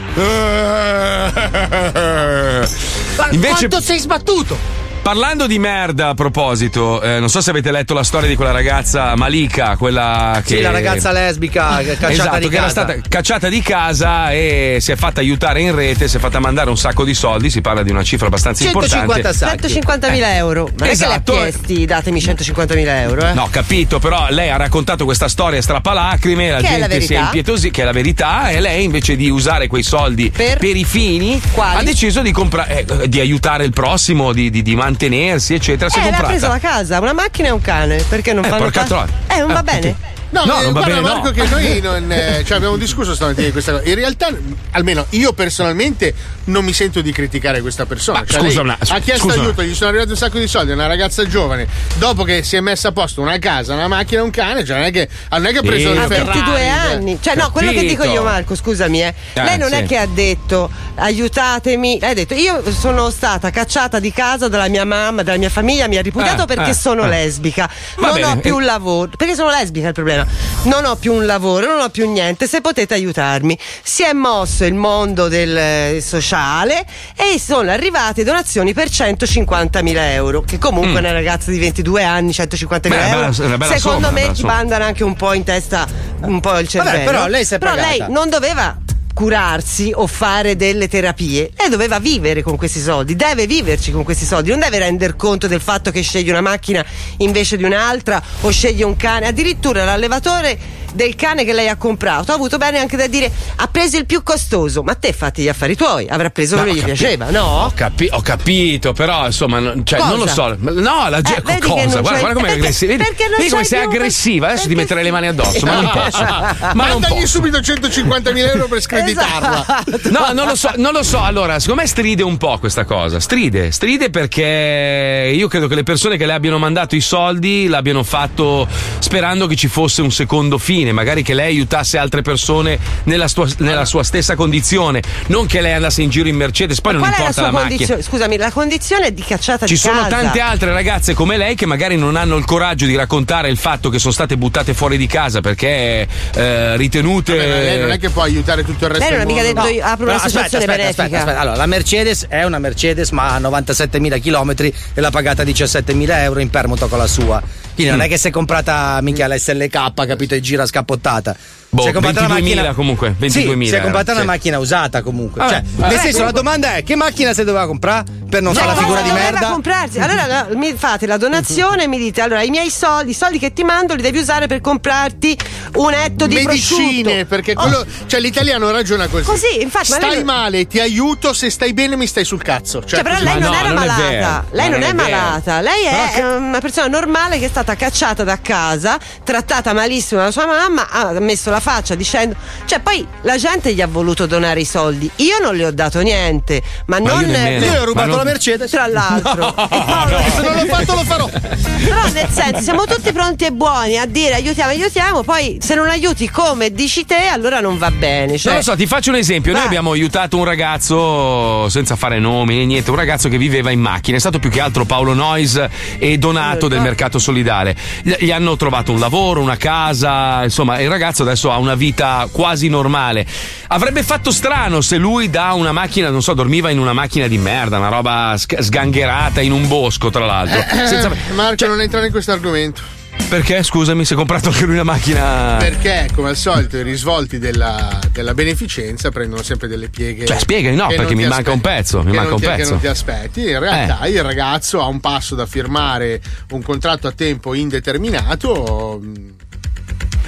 Ma 3.16 3.28
Invece- 3.32 3.66
quanto 3.66 3.80
sei 3.80 3.98
sbattuto? 3.98 4.81
Parlando 5.02 5.48
di 5.48 5.58
merda 5.58 6.10
a 6.10 6.14
proposito, 6.14 7.02
eh, 7.02 7.18
non 7.18 7.28
so 7.28 7.40
se 7.40 7.50
avete 7.50 7.72
letto 7.72 7.92
la 7.92 8.04
storia 8.04 8.28
di 8.28 8.36
quella 8.36 8.52
ragazza 8.52 9.16
Malika, 9.16 9.74
quella 9.76 10.40
che. 10.46 10.56
Sì, 10.56 10.60
la 10.62 10.70
ragazza 10.70 11.10
lesbica 11.10 11.82
cacciata 11.82 12.10
esatto, 12.12 12.38
di 12.38 12.48
che 12.48 12.54
era 12.56 12.66
casa. 12.66 12.82
stata 12.82 12.98
cacciata 13.08 13.48
di 13.48 13.60
casa 13.62 14.30
e 14.32 14.76
si 14.80 14.92
è 14.92 14.96
fatta 14.96 15.18
aiutare 15.18 15.60
in 15.60 15.74
rete, 15.74 16.06
si 16.06 16.18
è 16.18 16.20
fatta 16.20 16.38
mandare 16.38 16.70
un 16.70 16.76
sacco 16.78 17.02
di 17.04 17.14
soldi, 17.14 17.50
si 17.50 17.60
parla 17.60 17.82
di 17.82 17.90
una 17.90 18.04
cifra 18.04 18.28
abbastanza 18.28 18.62
importante. 18.64 19.22
150.000 19.22 20.34
euro. 20.36 20.70
Non 20.78 20.88
Esatto. 20.88 21.32
è 21.32 21.34
che 21.34 21.40
le 21.42 21.48
ha 21.48 21.50
chiesti, 21.50 21.84
datemi 21.84 22.20
150.000 22.20 22.86
euro, 23.00 23.26
eh. 23.26 23.32
No, 23.32 23.48
capito, 23.50 23.98
però 23.98 24.26
lei 24.30 24.50
ha 24.50 24.56
raccontato 24.56 25.04
questa 25.04 25.26
storia 25.28 25.60
strappalacrime, 25.60 26.48
la 26.52 26.60
Che 26.60 26.68
è 26.68 26.78
la 26.78 26.86
gente 26.86 27.00
si 27.00 27.06
è 27.06 27.16
verità. 27.16 27.24
impietosi, 27.24 27.70
che 27.72 27.82
è 27.82 27.84
la 27.84 27.92
verità, 27.92 28.50
e 28.50 28.60
lei 28.60 28.84
invece 28.84 29.16
di 29.16 29.28
usare 29.28 29.66
quei 29.66 29.82
soldi 29.82 30.30
per, 30.30 30.64
i 30.64 30.84
fini 30.84 31.40
ha 31.56 31.82
deciso 31.82 32.22
di 32.22 32.30
comprare, 32.30 32.84
eh, 32.86 33.08
di 33.08 33.18
aiutare 33.18 33.64
il 33.64 33.72
prossimo, 33.72 34.32
di, 34.32 34.48
di- 34.48 34.62
di 34.62 34.74
mantenersi, 34.92 35.54
eccetera. 35.54 35.88
Si 35.90 35.98
è 35.98 36.06
Eh, 36.06 36.10
l'ha 36.10 36.22
preso 36.22 36.48
la 36.48 36.58
casa, 36.58 37.00
una 37.00 37.12
macchina 37.12 37.48
e 37.48 37.50
un 37.50 37.60
cane. 37.60 38.02
Perché 38.08 38.32
non 38.32 38.44
Eh, 38.44 38.48
fanno 38.48 38.62
porca 38.64 38.80
ca- 38.80 38.86
troia. 38.86 39.08
Eh, 39.28 39.38
non 39.38 39.52
va 39.52 39.60
Eh, 39.60 39.62
bene. 39.62 39.96
No, 40.32 40.44
No, 40.44 40.60
eh, 40.60 40.62
non 40.64 40.72
va 40.72 40.80
guarda 40.80 40.94
bene, 40.94 41.00
no. 41.00 41.14
Marco 41.14 41.30
che 41.30 41.46
noi 41.46 41.80
non, 41.80 42.10
eh, 42.10 42.42
cioè, 42.44 42.56
abbiamo 42.56 42.76
discusso 42.76 43.14
stamattina 43.14 43.46
di 43.46 43.52
questa 43.52 43.72
cosa. 43.72 43.84
In 43.88 43.94
realtà, 43.94 44.28
almeno 44.72 45.06
io 45.10 45.32
personalmente 45.34 46.14
non 46.44 46.64
mi 46.64 46.72
sento 46.72 47.00
di 47.02 47.12
criticare 47.12 47.60
questa 47.60 47.84
persona. 47.86 48.20
Ma 48.20 48.24
Cioè, 48.26 48.40
scusa 48.40 48.60
una- 48.62 48.76
ha 48.78 48.98
chiesto 48.98 49.24
scusa 49.24 49.34
una- 49.38 49.44
aiuto, 49.48 49.62
gli 49.62 49.74
sono 49.74 49.90
arrivati 49.90 50.10
un 50.10 50.16
sacco 50.16 50.38
di 50.38 50.46
soldi, 50.48 50.70
è 50.70 50.74
una 50.74 50.86
ragazza 50.86 51.26
giovane, 51.26 51.66
dopo 51.98 52.24
che 52.24 52.42
si 52.42 52.56
è 52.56 52.60
messa 52.60 52.88
a 52.88 52.92
posto 52.92 53.20
una 53.20 53.38
casa, 53.38 53.74
una 53.74 53.88
macchina 53.88 54.20
e 54.20 54.24
un 54.24 54.30
cane, 54.30 54.64
cioè 54.64 54.76
non 54.78 54.86
è 54.86 54.90
che, 54.90 55.08
non 55.30 55.46
è 55.46 55.52
che 55.52 55.58
ha 55.58 55.62
preso 55.62 55.88
Ha 55.90 55.92
il 55.92 55.98
Ferrari. 56.00 56.24
22 56.24 56.56
cioè. 56.56 56.66
anni. 56.66 57.18
Cioè, 57.20 57.34
no, 57.36 57.50
quello 57.52 57.70
che 57.70 57.80
dico 57.84 58.04
io, 58.04 58.22
Marco, 58.22 58.54
scusami, 58.56 59.02
eh. 59.02 59.14
Eh, 59.34 59.42
lei 59.42 59.58
non 59.58 59.68
sì. 59.68 59.74
è 59.76 59.84
che 59.86 59.96
ha 59.98 60.06
detto 60.06 60.70
aiutatemi. 60.94 61.98
Lei 62.00 62.10
ha 62.10 62.14
detto 62.14 62.34
io 62.34 62.62
sono 62.72 63.10
stata 63.10 63.50
cacciata 63.50 63.98
di 64.00 64.12
casa 64.12 64.48
dalla 64.48 64.68
mia 64.68 64.84
mamma, 64.84 65.22
dalla 65.22 65.38
mia 65.38 65.50
famiglia, 65.50 65.86
mi 65.88 65.96
ha 65.98 66.02
ripudiato 66.02 66.42
Eh, 66.44 66.46
perché 66.46 66.70
eh, 66.70 66.74
sono 66.74 67.06
lesbica. 67.06 67.68
Va 67.96 68.06
non 68.08 68.14
bene, 68.14 68.26
ho 68.26 68.36
più 68.38 68.56
un 68.56 68.64
lavoro. 68.64 69.10
Perché 69.16 69.34
sono 69.34 69.50
lesbica 69.50 69.84
è 69.86 69.88
il 69.88 69.94
problema. 69.94 70.21
Non 70.64 70.84
ho 70.84 70.96
più 70.96 71.12
un 71.14 71.26
lavoro, 71.26 71.66
non 71.66 71.80
ho 71.80 71.88
più 71.88 72.10
niente. 72.10 72.46
Se 72.46 72.60
potete 72.60 72.94
aiutarmi. 72.94 73.58
Si 73.82 74.02
è 74.02 74.12
mosso 74.12 74.64
il 74.64 74.74
mondo 74.74 75.28
del 75.28 75.56
eh, 75.56 76.02
sociale 76.04 76.84
e 77.16 77.38
sono 77.40 77.70
arrivate 77.70 78.24
donazioni 78.24 78.72
per 78.74 78.88
150.000 78.88 79.96
euro. 80.12 80.42
Che 80.42 80.58
comunque 80.58 81.00
Mm. 81.00 81.04
una 81.04 81.12
ragazza 81.12 81.50
di 81.50 81.58
22 81.58 82.02
anni, 82.04 82.30
150.000 82.32 82.88
Beh, 82.88 82.98
è 82.98 83.10
euro. 83.12 83.32
secondo 83.32 83.78
somma, 83.78 84.10
me 84.10 84.32
ti 84.32 84.44
mandano 84.44 84.84
anche 84.84 85.04
un 85.04 85.14
po' 85.14 85.32
in 85.32 85.44
testa 85.44 85.86
un 86.22 86.40
po' 86.40 86.58
il 86.58 86.68
cervello. 86.68 87.04
però 87.10 87.26
lei 87.26 87.44
si 87.44 87.54
è 87.54 87.58
Però 87.58 87.74
lei 87.74 88.04
non 88.08 88.28
doveva 88.28 88.76
curarsi 89.12 89.92
o 89.94 90.06
fare 90.06 90.56
delle 90.56 90.88
terapie, 90.88 91.50
lei 91.56 91.68
doveva 91.68 91.98
vivere 91.98 92.42
con 92.42 92.56
questi 92.56 92.80
soldi, 92.80 93.16
deve 93.16 93.46
viverci 93.46 93.92
con 93.92 94.04
questi 94.04 94.24
soldi, 94.24 94.50
non 94.50 94.60
deve 94.60 94.78
render 94.78 95.16
conto 95.16 95.46
del 95.46 95.60
fatto 95.60 95.90
che 95.90 96.02
sceglie 96.02 96.30
una 96.30 96.40
macchina 96.40 96.84
invece 97.18 97.56
di 97.56 97.64
un'altra 97.64 98.22
o 98.40 98.50
sceglie 98.50 98.84
un 98.84 98.96
cane, 98.96 99.26
addirittura 99.26 99.84
l'allevatore 99.84 100.81
del 100.94 101.14
cane 101.14 101.44
che 101.44 101.52
lei 101.52 101.68
ha 101.68 101.76
comprato 101.76 102.32
ha 102.32 102.34
avuto 102.34 102.58
bene 102.58 102.78
anche 102.78 102.96
da 102.96 103.06
dire 103.06 103.30
ha 103.56 103.66
preso 103.68 103.96
il 103.96 104.06
più 104.06 104.22
costoso, 104.22 104.82
ma 104.82 104.94
te 104.94 105.12
fatti 105.12 105.42
gli 105.42 105.48
affari 105.48 105.76
tuoi, 105.76 106.08
avrà 106.08 106.30
preso 106.30 106.56
No, 106.56 106.62
quello 106.62 106.74
che 106.76 106.80
gli 106.80 106.88
capi- 106.88 106.98
piaceva, 106.98 107.30
no? 107.30 107.64
Ho, 107.64 107.72
capi- 107.74 108.08
ho 108.10 108.20
capito, 108.20 108.92
però 108.92 109.26
insomma, 109.26 109.58
non- 109.58 109.84
cioè, 109.84 109.98
non 110.00 110.18
lo 110.18 110.26
so. 110.26 110.56
No, 110.58 111.08
la 111.08 111.20
gente. 111.20 111.40
Eh, 111.40 111.54
vedi 111.54 111.60
che 111.60 111.66
cosa? 111.68 111.82
non 111.84 112.00
Guarda, 112.02 112.18
guarda 112.20 112.34
come 112.34 112.48
è 112.48 112.52
aggressiva. 112.52 112.92
Vedi, 112.92 113.04
perché 113.04 113.24
non 113.28 113.36
vedi 113.38 113.50
come 113.50 113.64
sei 113.64 113.80
aggressiva. 113.82 114.46
Adesso 114.48 114.68
ti 114.68 114.74
metterei 114.74 115.02
le 115.04 115.10
mani 115.10 115.26
addosso, 115.28 115.64
ma 115.66 115.74
non 115.80 115.90
posso. 115.92 116.22
Ma 116.22 116.86
non 116.88 117.00
Mandagli 117.00 117.26
subito 117.26 117.58
150.000 117.58 118.36
euro 118.36 118.66
per 118.68 118.80
screditarla. 118.80 119.60
Esatto. 119.86 120.10
No, 120.10 120.32
non 120.32 120.46
lo 120.46 120.54
so, 120.54 120.70
non 120.76 120.92
lo 120.92 121.02
so. 121.02 121.20
Allora, 121.22 121.58
secondo 121.60 121.82
me 121.82 121.88
stride 121.88 122.22
un 122.22 122.36
po' 122.36 122.58
questa 122.58 122.84
cosa. 122.84 123.20
Stride, 123.20 123.70
stride 123.70 124.10
perché 124.10 125.32
io 125.34 125.48
credo 125.48 125.68
che 125.68 125.74
le 125.74 125.82
persone 125.82 126.16
che 126.16 126.26
le 126.26 126.32
abbiano 126.32 126.58
mandato 126.58 126.96
i 126.96 127.00
soldi 127.00 127.66
l'abbiano 127.68 128.02
fatto 128.02 128.66
sperando 128.98 129.46
che 129.46 129.56
ci 129.56 129.68
fosse 129.68 130.02
un 130.02 130.10
secondo 130.10 130.58
fine, 130.58 130.81
magari 130.90 131.22
che 131.22 131.34
lei 131.34 131.46
aiutasse 131.54 131.98
altre 131.98 132.22
persone 132.22 132.76
nella, 133.04 133.28
sua- 133.28 133.46
nella 133.58 133.84
sua 133.84 134.02
stessa 134.02 134.34
condizione, 134.34 135.00
non 135.26 135.46
che 135.46 135.60
lei 135.60 135.74
andasse 135.74 136.02
in 136.02 136.10
giro 136.10 136.28
in 136.28 136.34
Mercedes, 136.34 136.80
poi 136.80 136.94
non 136.94 137.02
è 137.02 137.04
la 137.04 137.10
importa 137.12 137.32
sua 137.32 137.42
la, 137.42 137.50
macchina. 137.52 137.68
condizione? 137.68 138.02
Scusami, 138.02 138.36
la 138.38 138.50
condizione 138.50 139.06
è 139.06 139.12
di 139.12 139.22
cacciata 139.22 139.66
Ci 139.66 139.74
di 139.74 139.78
sono 139.78 139.98
casa. 140.02 140.08
tante 140.08 140.40
altre 140.40 140.72
ragazze 140.72 141.14
come 141.14 141.36
lei 141.36 141.54
che 141.54 141.66
magari 141.66 141.96
non 141.96 142.16
hanno 142.16 142.36
il 142.36 142.44
coraggio 142.44 142.86
di 142.86 142.96
raccontare 142.96 143.48
il 143.50 143.56
fatto 143.58 143.90
che 143.90 143.98
sono 144.00 144.12
state 144.12 144.36
buttate 144.36 144.74
fuori 144.74 144.96
di 144.96 145.06
casa 145.06 145.40
perché 145.40 146.08
eh, 146.34 146.76
ritenute. 146.76 147.36
Vabbè, 147.36 147.48
ma 147.48 147.54
lei 147.60 147.78
non 147.80 147.90
è 147.92 147.98
che 147.98 148.08
può 148.10 148.22
aiutare 148.22 148.64
tutto 148.64 148.86
il 148.86 148.90
resto 148.92 149.04
Lei 149.04 149.12
non 149.18 149.20
ha 149.20 149.24
mica 149.30 149.42
detto 149.42 149.66
io 149.68 149.84
apro 149.84 150.06
Però 150.06 150.16
un'associazione 150.18 150.64
aspetta, 150.64 150.66
aspetta, 150.66 150.76
benefica. 150.76 151.02
aspetta, 151.02 151.18
aspetta. 151.18 151.40
Allora, 151.40 151.56
la 151.56 151.66
Mercedes 151.66 152.26
è 152.28 152.42
una 152.44 152.58
Mercedes, 152.58 153.10
ma 153.10 153.34
ha 153.34 153.38
97.000 153.38 154.20
km 154.20 154.54
e 154.94 155.00
l'ha 155.00 155.10
pagata 155.10 155.42
17.000 155.42 156.08
euro 156.22 156.40
in 156.40 156.48
permuto 156.50 156.88
con 156.88 156.98
la 156.98 157.06
sua. 157.06 157.42
Quindi 157.74 157.90
non 157.92 158.00
Mm. 158.02 158.04
è 158.06 158.08
che 158.08 158.18
si 158.18 158.28
è 158.28 158.30
comprata 158.30 158.98
mica 159.02 159.26
l'SLK, 159.28 159.92
capito? 160.06 160.34
E 160.34 160.40
gira 160.40 160.66
scappottata. 160.72 161.36
Boh, 161.74 161.84
si 161.84 161.88
è 161.88 161.92
comprata 161.92 162.20
una 162.26 162.34
22.000 162.34 162.54
macchina. 162.54 162.74
comunque, 162.74 163.14
22.000 163.18 163.30
Sì, 163.62 163.66
si 163.68 163.74
è 163.76 163.80
comprata 163.80 164.12
una 164.12 164.20
sì. 164.20 164.26
macchina 164.26 164.58
usata 164.58 165.00
comunque. 165.02 165.40
Vabbè, 165.40 165.52
cioè, 165.54 165.62
vabbè. 165.76 165.90
nel 165.94 166.00
senso, 166.02 166.24
la 166.24 166.30
domanda 166.30 166.74
è: 166.76 166.82
che 166.84 166.96
macchina 166.96 167.32
si 167.32 167.44
doveva 167.44 167.66
comprare 167.66 168.04
per 168.28 168.42
non 168.42 168.52
Cioè, 168.54 168.62
fare 168.62 168.74
la 168.74 168.80
figura 168.80 169.00
di 169.00 169.08
doveva 169.08 169.30
merda? 169.30 169.46
comprarsi? 169.48 169.98
Allora 169.98 170.26
no, 170.50 170.58
mi 170.58 170.74
fate 170.76 171.06
la 171.06 171.16
donazione 171.16 171.84
e 171.84 171.86
mi 171.88 171.96
dite: 171.96 172.20
allora 172.20 172.42
i 172.42 172.50
miei 172.50 172.68
soldi, 172.68 173.12
i 173.12 173.14
soldi 173.14 173.38
che 173.38 173.54
ti 173.54 173.62
mando 173.64 173.94
li 173.94 174.02
devi 174.02 174.18
usare 174.18 174.46
per 174.48 174.60
comprarti 174.60 175.38
un 175.76 175.94
etto 175.94 176.26
di 176.26 176.34
medicine, 176.34 177.02
prosciutto. 177.02 177.26
perché 177.26 177.52
Oh, 177.56 177.62
quello, 177.62 177.86
cioè 178.06 178.20
l'italiano 178.20 178.70
ragiona 178.70 179.06
così. 179.08 179.24
Così, 179.24 179.62
infatti, 179.62 179.90
ma 179.92 179.96
Stai 179.96 180.10
lei- 180.10 180.24
male, 180.24 180.66
ti 180.66 180.78
aiuto, 180.78 181.32
se 181.32 181.48
stai 181.48 181.72
bene 181.72 181.96
mi 181.96 182.06
stai 182.06 182.26
sul 182.26 182.42
cazzo. 182.42 182.80
Cioè, 182.80 183.00
Cioè, 183.00 183.02
però 183.02 183.18
lei 183.18 183.38
non 183.40 183.50
no, 183.50 183.58
era 183.58 183.68
non 183.68 183.82
è 183.82 183.86
malata. 183.86 184.44
Lei 184.50 184.68
non 184.68 184.80
non 184.80 184.88
è, 184.88 184.90
è 184.90 184.94
malata. 184.94 185.60
Lei 185.62 185.84
è 185.86 186.10
che- 186.14 186.20
eh, 186.20 186.34
una 186.34 186.60
persona 186.60 186.86
normale 186.88 187.38
che 187.38 187.46
è 187.46 187.48
stata 187.48 187.74
cacciata 187.76 188.24
da 188.24 188.38
casa, 188.42 188.98
trattata 189.24 189.72
malissimo 189.72 190.20
dalla 190.20 190.32
sua 190.32 190.44
mamma, 190.46 190.90
ha 190.90 191.18
messo 191.18 191.48
la 191.50 191.60
faccia 191.62 191.94
dicendo. 191.94 192.34
Cioè, 192.66 192.80
poi 192.80 193.06
la 193.22 193.36
gente 193.36 193.72
gli 193.72 193.80
ha 193.80 193.86
voluto 193.86 194.26
donare 194.26 194.60
i 194.60 194.64
soldi. 194.64 195.08
Io 195.16 195.38
non 195.40 195.54
le 195.54 195.64
ho 195.66 195.70
dato 195.72 196.00
niente. 196.00 196.60
Ma, 196.86 196.98
Ma 197.00 197.08
io 197.12 197.20
non. 197.20 197.30
nemmeno. 197.30 197.64
Io 197.72 197.80
ho 197.80 197.84
rubato 197.84 198.08
non- 198.08 198.16
la 198.18 198.24
Mercedes. 198.24 198.70
Tra 198.70 198.86
l'altro. 198.86 199.54
E 199.72 199.82
Paolo- 199.86 200.18
Se 200.34 200.42
non 200.42 200.54
l'ho 200.54 200.66
fatto 200.74 200.94
lo 200.94 201.04
farò. 201.04 201.28
Però 201.28 202.08
nel 202.12 202.28
senso 202.30 202.60
siamo 202.60 202.84
tutti 202.84 203.12
pronti 203.12 203.44
e 203.44 203.52
buoni 203.52 203.96
a 203.98 204.06
dire 204.06 204.34
aiutiamo, 204.34 204.70
aiutiamo, 204.70 205.22
poi 205.22 205.58
se 205.60 205.74
non 205.74 205.88
aiuti 205.88 206.28
come 206.28 206.70
dici 206.72 207.04
te 207.04 207.26
allora 207.26 207.60
non 207.60 207.78
va 207.78 207.90
bene. 207.90 208.36
Cioè, 208.38 208.52
Non 208.52 208.60
lo 208.60 208.66
so, 208.70 208.76
ti 208.76 208.86
faccio 208.86 209.10
un 209.10 209.16
esempio. 209.16 209.50
Noi 209.52 209.60
Vai. 209.60 209.68
abbiamo 209.68 209.92
aiutato 209.92 210.36
un 210.36 210.44
ragazzo, 210.44 211.68
senza 211.68 211.96
fare 211.96 212.18
nomi 212.18 212.56
né 212.56 212.64
niente, 212.66 212.90
un 212.90 212.96
ragazzo 212.96 213.28
che 213.28 213.38
viveva 213.38 213.70
in 213.70 213.80
macchina. 213.80 214.16
È 214.16 214.20
stato 214.20 214.38
più 214.38 214.50
che 214.50 214.60
altro 214.60 214.84
Paolo 214.84 215.14
Nois 215.14 215.60
e 215.98 216.18
Donato 216.18 216.68
del 216.68 216.80
Mercato 216.80 217.18
Solidale. 217.18 217.74
Gli 218.02 218.12
gli 218.22 218.30
hanno 218.30 218.56
trovato 218.56 218.92
un 218.92 218.98
lavoro, 219.00 219.40
una 219.40 219.56
casa, 219.56 220.42
insomma, 220.44 220.80
il 220.80 220.88
ragazzo 220.88 221.22
adesso 221.22 221.50
ha 221.52 221.58
una 221.58 221.74
vita 221.74 222.28
quasi 222.30 222.68
normale. 222.68 223.24
Avrebbe 223.68 224.02
fatto 224.02 224.30
strano 224.30 224.80
se 224.80 224.96
lui 224.96 225.30
da 225.30 225.52
una 225.52 225.72
macchina, 225.72 226.10
non 226.10 226.22
so, 226.22 226.34
dormiva 226.34 226.70
in 226.70 226.78
una 226.78 226.92
macchina 226.92 227.26
di 227.26 227.38
merda, 227.38 227.78
una 227.78 227.88
roba 227.88 228.34
sc- 228.36 228.60
sgangherata 228.60 229.40
in 229.40 229.52
un 229.52 229.68
bosco, 229.68 230.10
tra 230.10 230.24
l'altro. 230.26 230.60
Senza- 230.86 231.10
Marco, 231.34 231.66
non 231.66 231.80
entrare 231.80 232.06
in 232.06 232.12
questo 232.12 232.32
argomento. 232.32 233.00
Perché, 233.28 233.62
scusami, 233.62 234.04
si 234.06 234.14
è 234.14 234.16
comprato 234.16 234.48
anche 234.48 234.64
lui 234.64 234.74
una 234.74 234.82
macchina. 234.84 235.56
Perché, 235.58 236.08
come 236.14 236.30
al 236.30 236.36
solito, 236.36 236.76
i 236.78 236.82
risvolti 236.82 237.38
della, 237.38 237.98
della 238.10 238.32
beneficenza 238.34 239.10
prendono 239.10 239.42
sempre 239.42 239.68
delle 239.68 239.88
pieghe. 239.88 240.24
Cioè, 240.26 240.38
spiegami, 240.38 240.74
no, 240.76 240.86
che 240.88 240.96
perché 240.96 241.14
mi 241.14 241.22
ti 241.22 241.28
manca 241.28 241.52
un 241.52 241.60
pezzo, 241.60 242.02
mi 242.02 242.10
che 242.10 242.16
manca 242.16 242.34
un 242.34 242.40
ti- 242.40 242.46
Che 242.46 242.52
pezzo. 242.52 242.68
Eh. 242.68 242.70
non 242.72 242.80
ti 242.80 242.86
aspetti. 242.86 243.40
In 243.50 243.58
realtà, 243.58 244.06
il 244.06 244.22
ragazzo 244.22 244.80
ha 244.82 244.86
un 244.86 245.00
passo 245.00 245.34
da 245.34 245.46
firmare 245.46 246.20
un 246.50 246.62
contratto 246.62 247.06
a 247.06 247.12
tempo 247.12 247.54
indeterminato. 247.54 249.00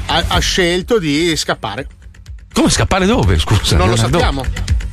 Ha, 0.07 0.25
ha 0.29 0.39
scelto 0.39 0.99
di 0.99 1.35
scappare. 1.37 1.87
Come 2.53 2.71
scappare 2.71 3.07
dove? 3.07 3.39
Scusa. 3.39 3.77
Non 3.77 3.89
lo 3.89 3.97
Dove? 3.97 4.09
sappiamo. 4.11 4.45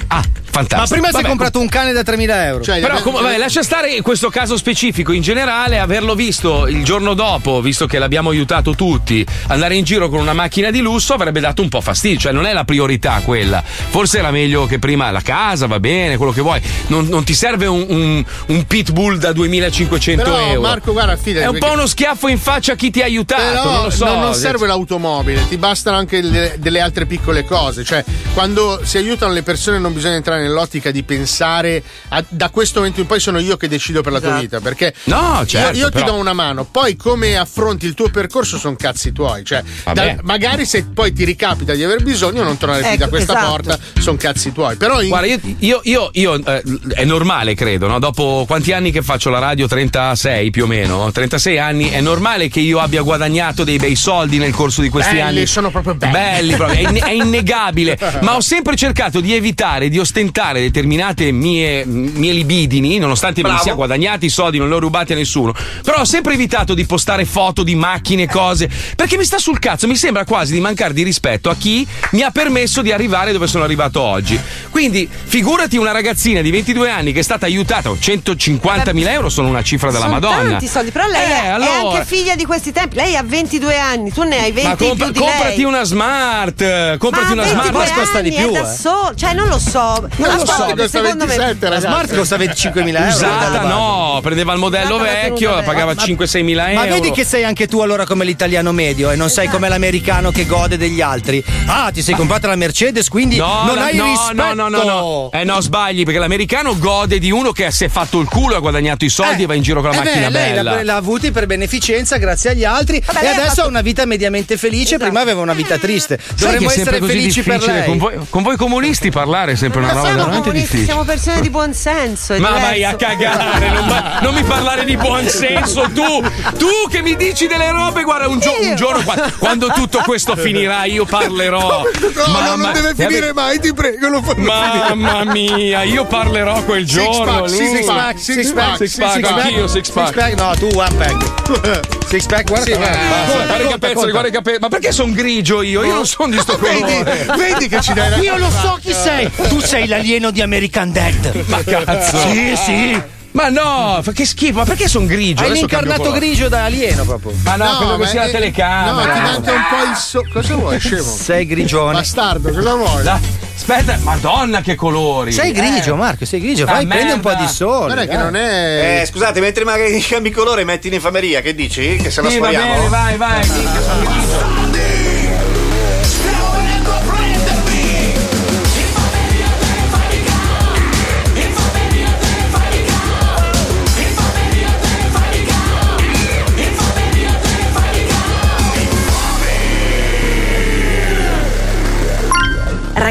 Ah, 0.07 0.23
fantastico. 0.51 0.77
Ma 0.79 0.87
prima 0.87 1.07
si 1.07 1.13
è 1.13 1.17
Vabbè, 1.17 1.27
comprato 1.27 1.59
un 1.59 1.67
cane 1.69 1.91
da 1.93 2.01
3.000 2.01 2.45
euro. 2.45 2.63
Cioè, 2.63 2.79
Però 2.79 3.01
com- 3.01 3.13
vabbè, 3.13 3.37
lascia 3.37 3.63
stare 3.63 4.01
questo 4.01 4.29
caso 4.29 4.57
specifico. 4.57 5.11
In 5.11 5.21
generale, 5.21 5.79
averlo 5.79 6.13
visto 6.15 6.67
il 6.67 6.83
giorno 6.83 7.13
dopo, 7.13 7.61
visto 7.61 7.85
che 7.87 7.97
l'abbiamo 7.99 8.29
aiutato 8.29 8.75
tutti, 8.75 9.25
andare 9.47 9.75
in 9.75 9.83
giro 9.83 10.09
con 10.09 10.19
una 10.19 10.33
macchina 10.33 10.69
di 10.71 10.79
lusso 10.79 11.13
avrebbe 11.13 11.39
dato 11.39 11.61
un 11.61 11.69
po' 11.69 11.81
fastidio. 11.81 12.19
Cioè, 12.19 12.31
non 12.31 12.45
è 12.45 12.53
la 12.53 12.63
priorità 12.65 13.21
quella. 13.23 13.63
Forse 13.65 14.19
era 14.19 14.31
meglio 14.31 14.65
che 14.65 14.79
prima 14.79 15.09
la 15.11 15.21
casa, 15.21 15.67
va 15.67 15.79
bene, 15.79 16.17
quello 16.17 16.31
che 16.31 16.41
vuoi. 16.41 16.61
Non, 16.87 17.07
non 17.07 17.23
ti 17.23 17.33
serve 17.33 17.65
un, 17.65 17.85
un- 17.87 18.25
un 18.47 18.65
pitbull 18.67 19.17
da 19.17 19.31
2500 19.33 20.23
Però, 20.23 20.37
euro. 20.37 20.61
Marco, 20.61 20.91
guarda, 20.91 21.15
fidati, 21.17 21.45
È 21.45 21.49
un 21.49 21.57
po' 21.59 21.71
uno 21.71 21.85
schiaffo 21.87 22.27
in 22.27 22.37
faccia 22.39 22.73
a 22.73 22.75
chi 22.75 22.89
ti 22.91 23.01
ha 23.01 23.05
aiutato. 23.05 23.41
Però 23.41 23.63
non 23.63 23.83
lo 23.83 23.89
so. 23.89 24.05
non, 24.05 24.19
non 24.19 24.33
serve 24.33 24.67
l'automobile, 24.67 25.47
ti 25.47 25.57
bastano 25.57 25.97
anche 25.97 26.21
le- 26.21 26.55
delle 26.59 26.79
altre 26.79 27.05
piccole 27.05 27.45
cose. 27.45 27.83
Cioè, 27.83 28.03
quando 28.33 28.81
si 28.83 28.97
aiutano 28.97 29.33
le 29.33 29.43
persone 29.43 29.79
non 29.79 29.93
bisogna 29.93 30.15
entrare 30.15 30.40
nell'ottica 30.41 30.91
di 30.91 31.03
pensare 31.03 31.83
a- 32.09 32.23
da 32.27 32.49
questo 32.49 32.79
momento 32.79 32.99
in 33.01 33.07
poi 33.07 33.19
sono 33.19 33.39
io 33.39 33.57
che 33.57 33.67
decido 33.67 34.01
per 34.01 34.11
la 34.11 34.19
tua 34.19 34.29
Esatto. 34.29 34.41
vita. 34.43 34.59
Perché 34.59 34.93
No, 35.05 35.37
io- 35.39 35.45
certo, 35.45 35.77
io, 35.77 35.85
ti 35.87 35.91
però- 35.93 36.05
do 36.07 36.13
una 36.15 36.33
mano, 36.33 36.65
poi 36.65 36.95
come 36.95 37.37
affronti 37.37 37.85
il 37.85 37.93
tuo 37.93 38.09
percorso 38.09 38.57
sono 38.57 38.75
cazzi 38.75 39.11
tuoi. 39.11 39.43
Cioè, 39.43 39.63
da- 39.93 40.17
magari 40.23 40.65
se 40.65 40.85
poi 40.85 41.13
ti 41.13 41.23
ricapita 41.23 41.73
di 41.73 41.83
aver 41.83 42.01
bisogno, 42.03 42.43
non 42.43 42.57
tornare 42.57 42.81
più 42.81 42.89
Ecco, 42.91 42.99
da 43.03 43.07
questa 43.09 43.33
esatto. 43.33 43.49
porta, 43.51 43.79
sono 43.99 44.17
cazzi 44.17 44.51
tuoi. 44.51 44.75
Però 44.75 45.01
in- 45.01 45.09
Guarda, 45.09 45.27
io, 45.27 45.39
io, 45.59 45.79
io- 45.83 46.09
io, 46.13 46.45
eh, 46.45 46.63
è 46.95 47.03
normale, 47.05 47.55
credo, 47.55 47.87
no? 47.87 47.99
Dopo 47.99 48.45
quanti 48.47 48.71
anni 48.73 48.91
che 48.91 49.01
faccio 49.01 49.29
la 49.29 49.39
radio? 49.39 49.67
36 49.67 50.49
più 50.51 50.63
o 50.63 50.67
meno, 50.67 51.11
36 51.11 51.57
anni, 51.59 51.89
è 51.89 52.01
normale 52.01 52.47
che 52.49 52.59
io 52.59 52.79
abbia 52.79 53.01
guadagnato 53.01 53.63
dei 53.63 53.77
bei 53.77 53.95
soldi 53.95 54.37
nel 54.37 54.53
corso 54.53 54.81
di 54.81 54.89
questi 54.89 55.15
Belli, 55.15 55.37
anni. 55.39 55.45
sono 55.45 55.69
proprio 55.71 55.95
belli. 55.95 56.11
Belli, 56.11 56.55
proprio, 56.55 56.87
è, 56.87 56.93
è 57.03 57.11
innegabile. 57.11 57.97
Ma 58.21 58.35
ho 58.35 58.41
sempre 58.41 58.75
cercato 58.75 59.19
di 59.19 59.33
evitare 59.33 59.89
di 59.89 59.97
ostentare 59.99 60.29
determinate 60.31 61.31
mie, 61.31 61.85
mie 61.85 62.31
libidini, 62.33 62.97
nonostante 62.97 63.41
me 63.41 63.47
li 63.49 63.53
Bravo. 63.53 63.63
sia 63.67 63.73
guadagnati 63.75 64.25
i 64.25 64.29
soldi, 64.29 64.57
non 64.57 64.67
li 64.67 64.73
ho 64.73 64.79
rubati 64.79 65.13
a 65.13 65.15
nessuno. 65.15 65.53
Però 65.83 65.99
ho 65.99 66.05
sempre 66.05 66.33
evitato 66.33 66.73
di 66.73 66.85
postare 66.85 67.25
foto 67.25 67.63
di 67.63 67.75
macchine, 67.75 68.27
cose, 68.27 68.69
perché 68.95 69.17
mi 69.17 69.23
sta 69.25 69.37
sul 69.37 69.59
cazzo, 69.59 69.87
mi 69.87 69.95
sembra 69.95 70.23
quasi 70.25 70.53
di 70.53 70.59
mancare 70.59 70.93
di 70.93 71.03
rispetto 71.03 71.49
a 71.49 71.55
chi 71.55 71.85
mi 72.11 72.21
ha 72.21 72.31
permesso 72.31 72.81
di 72.81 72.91
arrivare 72.91 73.31
dove 73.31 73.47
sono 73.47 73.63
arrivato 73.63 74.01
oggi. 74.01 74.39
Quindi 74.69 75.07
figurati 75.23 75.77
una 75.77 75.91
ragazzina 75.91 76.41
di 76.41 76.49
22 76.51 76.89
anni 76.89 77.11
che 77.11 77.19
è 77.19 77.23
stata 77.23 77.45
aiutata, 77.45 77.89
150.000 77.91 79.07
euro 79.11 79.29
sono 79.29 79.47
una 79.47 79.61
cifra 79.63 79.87
della 79.91 80.05
Sono 80.05 80.13
Madonna. 80.13 80.49
tanti 80.51 80.67
soldi, 80.67 80.91
però 80.91 81.07
lei 81.07 81.21
Eh, 81.21 81.27
è, 81.27 81.43
è 81.43 81.47
allora- 81.47 81.89
anche 81.97 82.05
figlia 82.05 82.35
di 82.35 82.45
questi 82.45 82.71
tempi. 82.71 82.95
Lei 82.95 83.15
ha 83.15 83.23
22 83.23 83.77
anni, 83.77 84.11
tu 84.11 84.23
ne 84.23 84.39
hai 84.39 84.51
20 84.51 84.67
Ma 84.69 84.75
più 84.75 84.93
di 84.93 85.19
comprati 85.19 85.55
lei. 85.57 85.63
una 85.65 85.83
smart, 85.83 86.61
eh, 86.61 86.95
comprati 86.97 87.27
Ma 87.27 87.33
una 87.33 87.41
22 87.43 87.85
smart. 87.85 88.15
anni, 88.15 88.29
è 88.33 88.51
da 88.51 88.65
solo, 88.73 89.13
cioè 89.15 89.33
non 89.33 89.47
lo 89.47 89.59
so. 89.59 90.07
Non 90.27 90.35
lo 90.37 90.45
so, 90.45 90.51
Ascolta, 90.51 90.75
costa 90.75 90.99
secondo 90.99 91.25
me 91.25 91.35
27, 91.37 91.69
La 91.69 91.79
smart 91.79 92.15
costa 92.15 92.37
25.000 92.37 92.87
euro. 92.95 93.07
Usata 93.07 93.61
no, 93.61 94.19
prendeva 94.21 94.53
il 94.53 94.59
modello 94.59 94.95
Usata 94.95 95.03
la 95.11 95.11
vecchio, 95.21 95.49
tenuta 95.49 95.63
pagava 95.65 95.93
Ma- 95.93 96.03
5-6 96.03 96.43
mila 96.43 96.69
euro. 96.71 96.85
Ma 96.85 96.93
vedi 96.93 97.11
che 97.11 97.23
sei 97.23 97.43
anche 97.43 97.67
tu 97.67 97.79
allora 97.81 98.05
come 98.05 98.25
l'italiano 98.25 98.71
medio 98.71 99.11
e 99.11 99.15
non 99.15 99.29
sei 99.29 99.47
come 99.47 99.67
l'americano 99.69 100.31
che 100.31 100.45
gode 100.45 100.77
degli 100.77 101.01
altri. 101.01 101.43
Ah, 101.65 101.89
ti 101.93 102.01
sei 102.01 102.15
comprata 102.15 102.47
la 102.47 102.55
Mercedes, 102.55 103.07
quindi 103.09 103.37
No, 103.37 103.63
non 103.65 103.75
la- 103.75 103.83
hai 103.85 103.95
no, 103.95 104.05
rispetto. 104.05 104.33
no, 104.33 104.53
no, 104.53 104.69
no, 104.69 104.83
no. 104.83 105.29
Eh 105.33 105.43
no, 105.43 105.59
sbagli, 105.61 106.03
perché 106.03 106.19
l'americano 106.19 106.77
gode 106.77 107.19
di 107.19 107.31
uno 107.31 107.51
che 107.51 107.69
si 107.71 107.85
è 107.85 107.89
fatto 107.89 108.19
il 108.19 108.27
culo, 108.27 108.55
ha 108.55 108.59
guadagnato 108.59 109.05
i 109.05 109.09
soldi 109.09 109.43
e 109.43 109.45
va 109.45 109.53
in 109.55 109.61
giro 109.63 109.81
con 109.81 109.91
la 109.91 109.97
Eh 109.97 109.99
beh, 109.99 110.05
macchina 110.05 110.29
lei 110.29 110.51
bella. 110.53 110.61
l'ha, 110.75 110.83
l'ha 110.83 110.95
avuti 110.95 111.31
per 111.31 111.45
beneficenza 111.47 112.17
grazie 112.17 112.51
agli 112.51 112.63
altri 112.63 113.01
Vabbè, 113.05 113.23
e 113.23 113.27
adesso 113.27 113.47
fatto- 113.47 113.61
ha 113.63 113.67
una 113.67 113.81
vita 113.81 114.05
mediamente 114.05 114.57
felice. 114.57 114.97
Prima 114.97 115.19
aveva 115.21 115.41
una 115.41 115.53
vita 115.53 115.77
triste. 115.77 116.19
Sai 116.21 116.35
che 116.35 116.43
Dovremmo 116.43 116.69
è 116.69 116.73
sempre 116.73 116.81
essere 116.95 116.99
così 116.99 117.11
felici 117.11 117.43
per 117.43 117.53
difficile 117.53 117.77
lei. 117.79 117.87
con 117.87 117.97
voi, 117.97 118.13
con 118.29 118.43
voi 118.43 118.55
comunisti 118.57 119.09
parlare 119.09 119.53
è 119.53 119.55
sempre 119.55 119.79
una 119.81 119.91
roba 119.93 120.10
siamo 120.11 120.23
veramente 120.23 120.49
comunisti, 120.49 120.59
difficile. 120.75 120.85
siamo 120.85 121.03
persone 121.03 121.41
di 121.41 121.49
buon 121.49 121.73
senso. 121.73 122.33
Ma 122.33 122.37
diverso. 122.47 122.59
vai 122.67 122.83
a 122.85 122.95
cagare, 122.95 123.69
non, 123.69 123.85
ma- 123.85 124.19
non 124.21 124.33
mi 124.33 124.43
parlare 124.43 124.85
di 124.85 124.97
buon 124.97 125.27
senso 125.27 125.89
tu, 125.93 126.21
tu 126.57 126.67
che 126.89 127.01
mi 127.01 127.15
dici 127.15 127.47
delle 127.47 127.71
robe, 127.71 128.03
guarda 128.03 128.27
un, 128.27 128.39
gio- 128.39 128.55
un 128.61 128.75
giorno 128.75 129.03
qua- 129.03 129.31
quando 129.37 129.67
tutto 129.67 130.01
questo 130.05 130.35
finirà 130.35 130.83
io 130.85 131.05
parlerò. 131.05 131.83
No, 132.27 132.39
no, 132.39 132.55
non 132.55 132.71
deve 132.73 132.93
finire 132.95 133.33
mai, 133.33 133.59
ti 133.59 133.73
prego, 133.73 134.07
non 134.09 134.23
fa 134.23 134.33
Mamma 134.35 135.23
mia, 135.25 135.83
io 135.83 136.05
parlerò 136.05 136.63
quel 136.63 136.87
Six 136.89 137.01
giorno. 137.03 137.47
six 137.47 137.85
pack, 137.85 138.19
six 138.19 138.51
pack, 138.53 138.77
six 138.77 138.97
pack, 138.97 139.25
anch'io 139.25 139.67
six 139.67 139.89
pack. 139.89 140.33
No, 140.37 140.53
tu 140.57 140.67
one 140.73 140.95
pack. 140.95 141.99
Six 142.07 142.25
pack, 142.25 142.47
guarda. 142.47 142.65
Sì, 142.65 142.71
Conta, 142.71 143.45
guarda 143.45 143.63
i 143.63 143.69
capezzoli, 143.69 144.11
guarda 144.11 144.27
i 144.27 144.31
capezzoli. 144.31 144.61
Ma 144.61 144.67
perché 144.67 144.91
sono 144.91 145.13
grigio 145.13 145.61
io? 145.61 145.83
Io 145.83 145.93
non 145.93 146.05
sono 146.05 146.29
di 146.29 146.39
sto 146.39 146.57
Vedi, 146.61 146.79
colore. 146.81 147.25
vedi 147.37 147.67
che 147.69 147.79
ci 147.81 147.93
dai 147.93 148.09
la 148.09 148.17
Io 148.17 148.37
lo 148.37 148.49
so 148.49 148.77
chi 148.81 148.93
sei. 148.93 149.29
Tu 149.47 149.59
sei 149.61 149.87
l'alieno 150.01 150.31
di 150.31 150.41
American 150.41 150.91
Dad. 150.91 151.43
Ma 151.47 151.63
cazzo. 151.63 152.17
Sì, 152.29 152.55
sì. 152.55 153.01
Ma 153.33 153.47
no, 153.47 153.99
fa- 154.03 154.11
che 154.11 154.25
schifo, 154.25 154.57
ma 154.57 154.65
perché 154.65 154.89
sono 154.89 155.05
grigio? 155.05 155.43
Hai 155.43 155.51
l'incarnato 155.53 156.11
grigio 156.11 156.49
da 156.49 156.65
alieno 156.65 157.05
proprio. 157.05 157.31
Ma 157.45 157.55
no, 157.55 157.77
credo 157.77 157.91
che 157.93 157.97
ma 158.03 158.07
sia 158.07 158.25
la 158.25 158.29
telecamera. 158.29 159.05
No, 159.05 159.13
ti 159.13 159.19
manca 159.21 159.51
un 159.53 159.61
po' 159.69 159.89
il 159.89 159.95
so. 159.95 160.21
Cosa 160.33 160.55
vuoi, 160.55 160.77
scemo? 160.81 161.01
Sei 161.03 161.45
grigione. 161.45 161.93
Bastardo, 161.93 162.51
cosa 162.51 162.73
vuoi? 162.75 163.03
Da- 163.03 163.19
Aspetta, 163.55 163.97
madonna 164.01 164.59
che 164.61 164.75
colori. 164.75 165.31
Sei 165.31 165.53
grigio, 165.53 165.93
Eh. 165.93 165.97
Marco, 165.97 166.25
sei 166.25 166.41
grigio. 166.41 166.65
Vai, 166.65 166.85
prendi 166.85 167.13
un 167.13 167.19
po' 167.21 167.29
merda. 167.29 167.43
di 167.45 167.49
sole. 167.49 167.93
Guarda 167.93 168.05
che 168.11 168.17
non 168.17 168.35
è. 168.35 168.99
Eh, 169.01 169.05
scusate, 169.05 169.39
mentre 169.39 169.63
magari 169.63 169.97
cambi 170.03 170.31
colore 170.31 170.65
metti 170.65 170.87
in 170.87 170.93
infameria, 170.95 171.39
che 171.41 171.55
dici? 171.55 171.95
Che 172.01 172.09
se 172.09 172.21
la 172.21 172.29
Sì, 172.29 172.37
va 172.39 172.47
sforiamo? 172.49 172.73
bene, 172.73 172.87
vai, 172.89 173.15
vai. 173.17 173.47
minchia, 173.49 173.81
sono 173.81 173.99
grigio. 174.01 174.70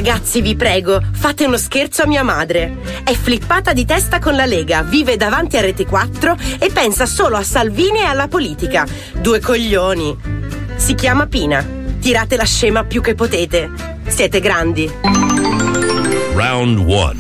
Ragazzi, 0.03 0.41
vi 0.41 0.57
prego, 0.57 0.99
fate 1.13 1.45
uno 1.45 1.59
scherzo 1.59 2.05
a 2.05 2.07
mia 2.07 2.23
madre. 2.23 2.75
È 3.05 3.13
flippata 3.13 3.75
di 3.75 3.85
testa 3.85 4.19
con 4.19 4.35
la 4.35 4.47
Lega, 4.47 4.83
vive 4.83 5.19
davanti 5.19 5.59
a 5.59 5.61
Rete 5.61 5.85
4 5.85 6.37
e 6.59 6.71
pensa 6.73 7.05
solo 7.05 7.37
a 7.37 7.43
Salvini 7.43 7.99
e 7.99 8.05
alla 8.05 8.27
politica. 8.27 8.87
Due 9.21 9.41
coglioni. 9.41 10.17
Si 10.77 10.95
chiama 10.95 11.27
Pina. 11.27 11.63
Tirate 12.01 12.37
la 12.37 12.47
scema 12.47 12.85
più 12.85 13.03
che 13.03 13.15
potete. 13.15 13.71
Siete 14.07 14.41
grandi. 14.41 14.91
Round 16.33 16.79
1. 16.79 17.15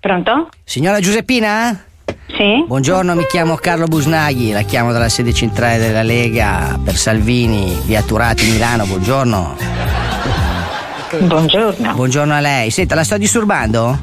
Pronto? 0.00 0.48
Signora 0.64 0.98
Giuseppina? 0.98 1.91
Sì. 2.28 2.64
Buongiorno, 2.66 3.14
mi 3.14 3.26
chiamo 3.26 3.56
Carlo 3.56 3.86
Busnaghi, 3.86 4.52
la 4.52 4.62
chiamo 4.62 4.92
dalla 4.92 5.08
sede 5.08 5.32
centrale 5.32 5.78
della 5.78 6.02
Lega 6.02 6.78
per 6.82 6.96
Salvini, 6.96 7.78
via 7.84 8.02
Turati, 8.02 8.50
Milano, 8.50 8.86
buongiorno. 8.86 9.56
Buongiorno. 11.20 11.94
Buongiorno 11.94 12.32
a 12.32 12.40
lei. 12.40 12.70
Senta, 12.70 12.94
la 12.94 13.04
sto 13.04 13.18
disturbando? 13.18 13.98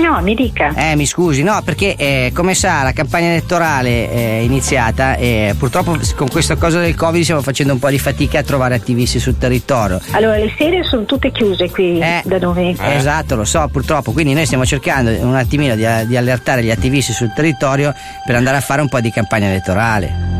No, 0.00 0.20
mi 0.22 0.34
dica. 0.34 0.72
Eh, 0.74 0.96
mi 0.96 1.06
scusi, 1.06 1.42
no, 1.42 1.60
perché 1.62 1.94
eh, 1.96 2.32
come 2.34 2.54
sa 2.54 2.82
la 2.82 2.92
campagna 2.92 3.28
elettorale 3.28 4.10
è 4.10 4.38
iniziata 4.40 5.16
e 5.16 5.54
purtroppo 5.58 5.96
con 6.16 6.28
questa 6.28 6.56
cosa 6.56 6.80
del 6.80 6.94
Covid 6.94 7.22
stiamo 7.22 7.42
facendo 7.42 7.74
un 7.74 7.78
po' 7.78 7.90
di 7.90 7.98
fatica 7.98 8.38
a 8.38 8.42
trovare 8.42 8.74
attivisti 8.74 9.18
sul 9.18 9.36
territorio. 9.36 10.00
Allora, 10.12 10.36
le 10.36 10.52
sede 10.56 10.82
sono 10.84 11.04
tutte 11.04 11.30
chiuse 11.30 11.70
qui 11.70 11.98
da 11.98 12.38
noi. 12.38 12.76
Esatto, 12.80 13.36
lo 13.36 13.44
so, 13.44 13.68
purtroppo. 13.70 14.12
Quindi 14.12 14.32
noi 14.32 14.46
stiamo 14.46 14.64
cercando 14.64 15.10
un 15.10 15.36
attimino 15.36 15.74
di, 15.74 15.86
di 16.06 16.16
allertare 16.16 16.62
gli 16.62 16.70
attivisti 16.70 17.12
sul 17.12 17.32
territorio 17.34 17.94
per 18.24 18.34
andare 18.34 18.56
a 18.56 18.60
fare 18.60 18.80
un 18.80 18.88
po' 18.88 19.00
di 19.00 19.10
campagna 19.10 19.48
elettorale. 19.48 20.39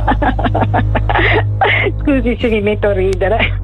Scusi 2.02 2.36
se 2.40 2.48
mi 2.48 2.60
metto 2.60 2.88
a 2.88 2.92
ridere. 2.92 3.58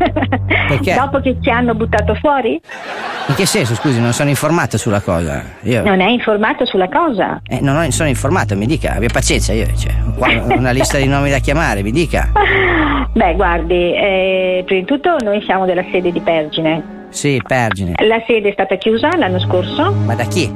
Perché? 0.68 0.94
Dopo 0.94 1.20
che 1.20 1.36
ci 1.40 1.50
hanno 1.50 1.74
buttato 1.74 2.14
fuori? 2.16 2.60
In 3.28 3.34
che 3.34 3.46
senso, 3.46 3.74
scusi, 3.74 4.00
non 4.00 4.12
sono 4.12 4.28
informato 4.28 4.78
sulla 4.78 5.00
cosa. 5.00 5.42
Io 5.62 5.82
Non 5.82 6.00
è 6.00 6.08
informato 6.08 6.64
sulla 6.64 6.88
cosa? 6.88 7.40
eh, 7.48 7.60
non 7.60 7.76
ho- 7.76 7.90
sono 7.90 8.08
informato, 8.08 8.56
mi 8.56 8.66
dica, 8.66 8.94
abbia 8.94 9.08
pazienza, 9.12 9.52
io 9.52 9.66
cioè, 9.76 9.92
ho 10.18 10.54
una 10.56 10.70
lista 10.70 10.98
di 10.98 11.06
nomi 11.06 11.30
da 11.30 11.38
chiamare, 11.38 11.82
mi 11.82 11.90
dica. 11.92 12.30
Beh, 13.12 13.34
guardi, 13.34 13.74
eh, 13.94 14.62
prima 14.66 14.80
di 14.80 14.86
tutto 14.86 15.16
noi 15.22 15.42
siamo 15.42 15.64
della 15.64 15.84
sede 15.90 16.12
di 16.12 16.20
Pergine. 16.20 16.94
Sì, 17.10 17.40
Pergine. 17.44 17.94
La 18.06 18.22
sede 18.26 18.50
è 18.50 18.52
stata 18.52 18.76
chiusa 18.76 19.16
l'anno 19.16 19.40
scorso 19.40 19.92
Ma 20.04 20.14
da 20.14 20.24
chi? 20.24 20.52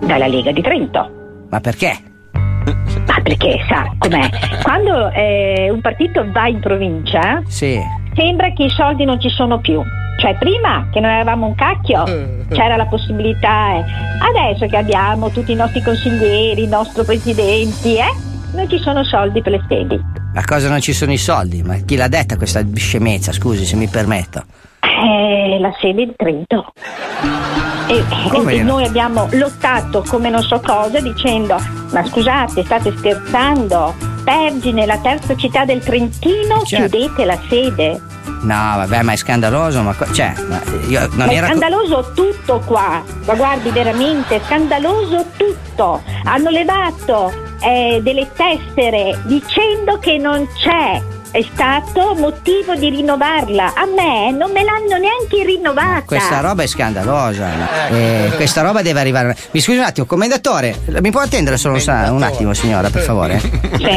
dalla 0.00 0.26
Lega 0.26 0.52
di 0.52 0.60
Trento. 0.60 1.10
Ma 1.48 1.60
perché? 1.60 1.96
Ma 2.64 3.20
perché 3.22 3.58
sa 3.68 3.90
com'è? 3.98 4.28
Quando 4.62 5.10
eh, 5.10 5.68
un 5.70 5.80
partito 5.80 6.24
va 6.30 6.46
in 6.48 6.60
provincia 6.60 7.42
Sì. 7.46 7.78
sembra 8.14 8.52
che 8.52 8.64
i 8.64 8.70
soldi 8.70 9.04
non 9.04 9.20
ci 9.20 9.28
sono 9.28 9.58
più. 9.60 9.82
Cioè 10.16 10.36
prima 10.36 10.88
che 10.92 11.00
non 11.00 11.10
eravamo 11.10 11.46
un 11.46 11.54
cacchio 11.56 12.04
c'era 12.48 12.76
la 12.76 12.86
possibilità, 12.86 13.74
eh. 13.74 13.84
adesso 14.30 14.66
che 14.66 14.76
abbiamo 14.76 15.28
tutti 15.30 15.52
i 15.52 15.56
nostri 15.56 15.82
consiglieri, 15.82 16.62
i 16.62 16.68
nostri 16.68 17.04
presidenti, 17.04 17.96
eh, 17.96 18.12
non 18.54 18.68
ci 18.68 18.78
sono 18.78 19.02
soldi 19.04 19.42
per 19.42 19.52
le 19.52 19.64
sedi. 19.68 20.00
Ma 20.32 20.42
cosa 20.44 20.68
non 20.68 20.80
ci 20.80 20.92
sono 20.92 21.12
i 21.12 21.16
soldi? 21.16 21.62
Ma 21.62 21.74
chi 21.84 21.96
l'ha 21.96 22.08
detta 22.08 22.36
questa 22.36 22.62
scemenza, 22.74 23.32
scusi, 23.32 23.64
se 23.64 23.76
mi 23.76 23.88
permetto? 23.88 24.44
Eh, 24.84 25.58
la 25.60 25.72
sede 25.80 26.06
di 26.06 26.14
Trento. 26.16 26.72
E, 27.88 28.04
e 28.50 28.62
no? 28.62 28.72
noi 28.72 28.84
abbiamo 28.84 29.28
lottato 29.32 30.04
come 30.08 30.30
non 30.30 30.42
so 30.42 30.58
cosa 30.60 31.00
dicendo 31.00 31.56
ma 31.92 32.02
scusate 32.04 32.64
state 32.64 32.96
scherzando 32.96 33.94
Pergine 34.24 34.86
la 34.86 34.96
terza 34.98 35.36
città 35.36 35.66
del 35.66 35.80
Trentino 35.80 36.62
Certo. 36.64 36.96
chiudete 36.96 37.24
la 37.26 37.38
sede 37.46 38.00
No, 38.44 38.54
vabbè, 38.76 39.02
ma 39.02 39.12
è 39.12 39.16
scandaloso, 39.16 39.80
ma 39.82 39.94
co- 39.94 40.12
cioè, 40.12 40.34
ma 40.48 40.60
Ma 41.14 41.24
è 41.26 41.44
scandaloso 41.44 42.12
tutto 42.14 42.60
qua, 42.66 43.02
ma 43.24 43.34
guardi 43.34 43.70
veramente, 43.70 44.38
scandaloso 44.44 45.24
tutto. 45.36 46.02
Hanno 46.24 46.50
levato 46.50 47.32
eh, 47.62 48.00
delle 48.02 48.30
tessere 48.36 49.18
dicendo 49.24 49.98
che 49.98 50.18
non 50.18 50.46
c'è. 50.58 51.00
È 51.34 51.44
stato 51.52 52.14
motivo 52.14 52.76
di 52.76 52.90
rinnovarla. 52.90 53.74
A 53.74 53.86
me 53.86 54.30
non 54.30 54.52
me 54.52 54.62
l'hanno 54.62 54.98
neanche 54.98 55.42
rinnovata. 55.44 56.02
Questa 56.02 56.38
roba 56.38 56.62
è 56.62 56.68
scandalosa. 56.68 57.88
Eh, 57.88 58.30
questa 58.36 58.60
roba 58.60 58.82
deve 58.82 59.00
arrivare. 59.00 59.36
Mi 59.50 59.58
scusi 59.58 59.78
un 59.78 59.82
attimo, 59.82 60.06
commendatore, 60.06 60.78
mi 61.00 61.10
può 61.10 61.22
attendere 61.22 61.56
solo 61.56 61.74
un, 61.74 62.22
attimo, 62.22 62.54
signora, 62.54 62.88
per 62.88 63.02
favore? 63.02 63.40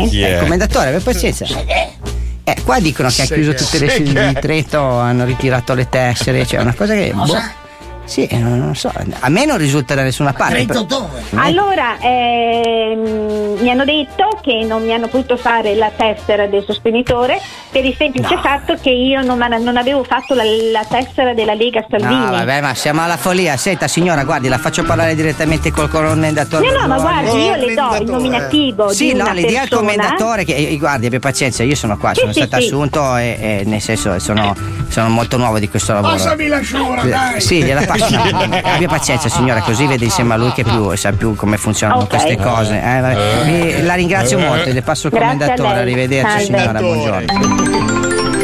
Sì. 0.08 0.21
Eh, 0.23 0.38
commendatore, 0.39 0.89
per 0.89 1.04
pazienza. 1.04 1.45
Eh, 1.45 2.56
qua 2.63 2.80
dicono 2.80 3.10
che 3.10 3.21
ha 3.21 3.26
chiuso 3.26 3.54
tutte 3.54 3.78
le 3.78 3.89
sedi 3.89 4.13
di 4.13 4.34
Trento, 4.41 4.82
hanno 4.82 5.23
ritirato 5.23 5.76
le 5.76 5.88
tessere, 5.89 6.43
cioè 6.43 6.62
una 6.62 6.73
cosa 6.73 6.95
che. 6.95 7.13
boh. 7.13 7.65
Sì, 8.08 8.28
non 8.32 8.58
non 8.58 8.74
so. 8.76 8.89
A 9.20 9.30
me 9.30 9.46
non 9.46 9.58
risulta 9.58 9.93
da 9.93 10.02
nessuna 10.04 10.32
parte. 10.34 10.54
Trento 10.65 10.84
dove? 10.84 11.22
Allora, 11.36 11.98
ehm, 12.00 13.58
mi 13.60 13.70
hanno 13.70 13.84
detto 13.84 14.39
che 14.41 14.63
non 14.65 14.84
mi 14.86 14.93
hanno 14.93 15.08
potuto 15.08 15.36
fare 15.38 15.76
la 15.76 15.91
tessera 15.96 16.48
del 16.48 16.63
sostenitore 16.65 17.39
per 17.70 17.84
il 17.86 17.93
semplice 17.98 18.38
fatto 18.41 18.76
che 18.82 18.89
io 18.89 19.22
non, 19.22 19.38
non 19.38 19.76
avevo 19.78 20.04
fatto 20.04 20.34
la, 20.34 20.43
la 20.43 20.86
tessera 20.89 21.34
della 21.34 21.54
Lega 21.54 21.86
Salvini. 21.89 22.15
No, 22.15 22.32
vabbè, 22.32 22.62
ma 22.62 22.74
siamo 22.74 23.02
alla 23.04 23.17
follia. 23.17 23.58
Senta, 23.58 23.88
signora, 23.88 24.24
guardi, 24.24 24.48
la 24.48 24.58
faccio 24.58 24.84
parlare 24.84 25.13
direttamente 25.13 25.72
col 25.72 25.89
commendatore. 25.89 26.72
No, 26.72 26.80
no, 26.82 26.88
ma 26.88 26.98
guardi, 27.00 27.43
io 27.43 27.56
le 27.56 27.74
do 27.74 27.96
il 28.00 28.10
nominativo 28.10 28.89
Sì, 28.89 29.08
di 29.08 29.13
no, 29.15 29.24
una 29.26 29.34
le 29.34 29.43
dia 29.46 29.62
al 29.63 29.70
commendatore 29.70 30.46
che 30.46 30.56
eh, 30.56 30.78
guardi, 30.78 31.08
abbia 31.08 31.20
pazienza, 31.20 31.63
io 31.63 31.76
sono 31.76 31.98
qua, 31.98 32.13
Sì, 32.13 32.22
sono 32.22 32.32
sì, 32.32 32.41
stato 32.41 32.62
sì. 32.62 32.67
assunto 32.67 33.17
e, 33.17 33.38
e 33.39 33.62
nel 33.65 33.82
senso 33.82 34.17
sono, 34.20 34.56
sono 34.88 35.10
molto 35.10 35.38
nuovo 35.38 35.60
di 35.60 35.67
questo 35.67 35.93
lavoro. 35.93 36.13
Passami 36.13 36.48
la 36.48 36.62
sciura, 36.62 37.02
Eh, 37.02 37.10
dai. 37.10 37.41
Sì, 37.41 37.63
gliela 37.63 37.86
passo. 38.06 38.62
Abbia 38.64 38.88
pazienza, 38.88 39.30
signora, 39.30 39.62
così 39.62 39.86
vede 39.86 40.06
insieme 40.06 40.34
a 40.34 40.38
lui 40.38 40.52
che 40.52 40.64
più, 40.64 40.96
sa 40.96 41.12
più 41.12 41.36
come 41.36 41.58
funzionano 41.58 42.02
Ok. 42.02 42.10
queste 42.10 42.38
cose. 42.38 42.82
eh, 43.12 43.82
la 43.84 43.94
ringrazio 43.96 44.40
molto, 44.40 44.72
le 44.72 44.82
passo 44.82 45.08
il 45.08 45.14
Grazie 45.14 45.28
a 45.28 45.38
commendatore. 45.38 45.80
Arrivederci, 45.80 46.46
Salve. 46.46 46.46
signora, 46.60 46.80
buongiorno. 46.80 48.36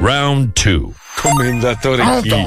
Round 0.00 0.50
2. 0.52 0.80
Commendatore 1.20 2.02
chi? 2.22 2.46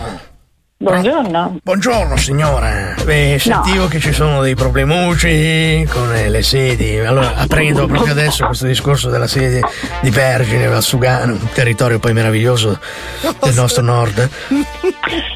Buongiorno. 0.83 1.59
Buongiorno 1.63 2.17
signora. 2.17 2.93
Beh, 3.05 3.37
sentivo 3.39 3.87
che 3.87 4.01
ci 4.01 4.11
sono 4.11 4.41
dei 4.41 4.53
problemucci 4.53 5.87
con 5.89 6.13
eh, 6.13 6.27
le 6.27 6.43
sedi. 6.43 6.99
Allora 6.99 7.35
apprendo 7.35 7.85
proprio 7.85 8.11
adesso 8.11 8.45
questo 8.45 8.65
discorso 8.65 9.09
della 9.09 9.27
sede 9.27 9.61
di 10.01 10.09
Vergine, 10.09 10.67
Valsugano, 10.67 11.31
un 11.33 11.49
territorio 11.53 11.99
poi 11.99 12.11
meraviglioso 12.11 12.77
del 13.41 13.53
nostro 13.53 13.81
nord. 13.81 14.29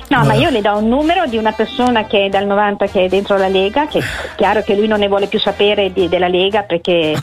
No, 0.09 0.25
ma 0.25 0.33
io 0.33 0.49
le 0.49 0.59
do 0.59 0.77
un 0.77 0.89
numero 0.89 1.25
di 1.27 1.37
una 1.37 1.53
persona 1.53 2.05
che 2.07 2.25
è 2.25 2.29
dal 2.29 2.45
90 2.45 2.85
che 2.87 3.05
è 3.05 3.07
dentro 3.07 3.37
la 3.37 3.47
Lega, 3.47 3.87
che 3.87 3.99
è 3.99 4.03
chiaro 4.35 4.61
che 4.63 4.75
lui 4.75 4.87
non 4.87 4.99
ne 4.99 5.07
vuole 5.07 5.27
più 5.27 5.39
sapere 5.39 5.93
di- 5.93 6.09
della 6.09 6.27
Lega 6.27 6.63
perché... 6.63 7.15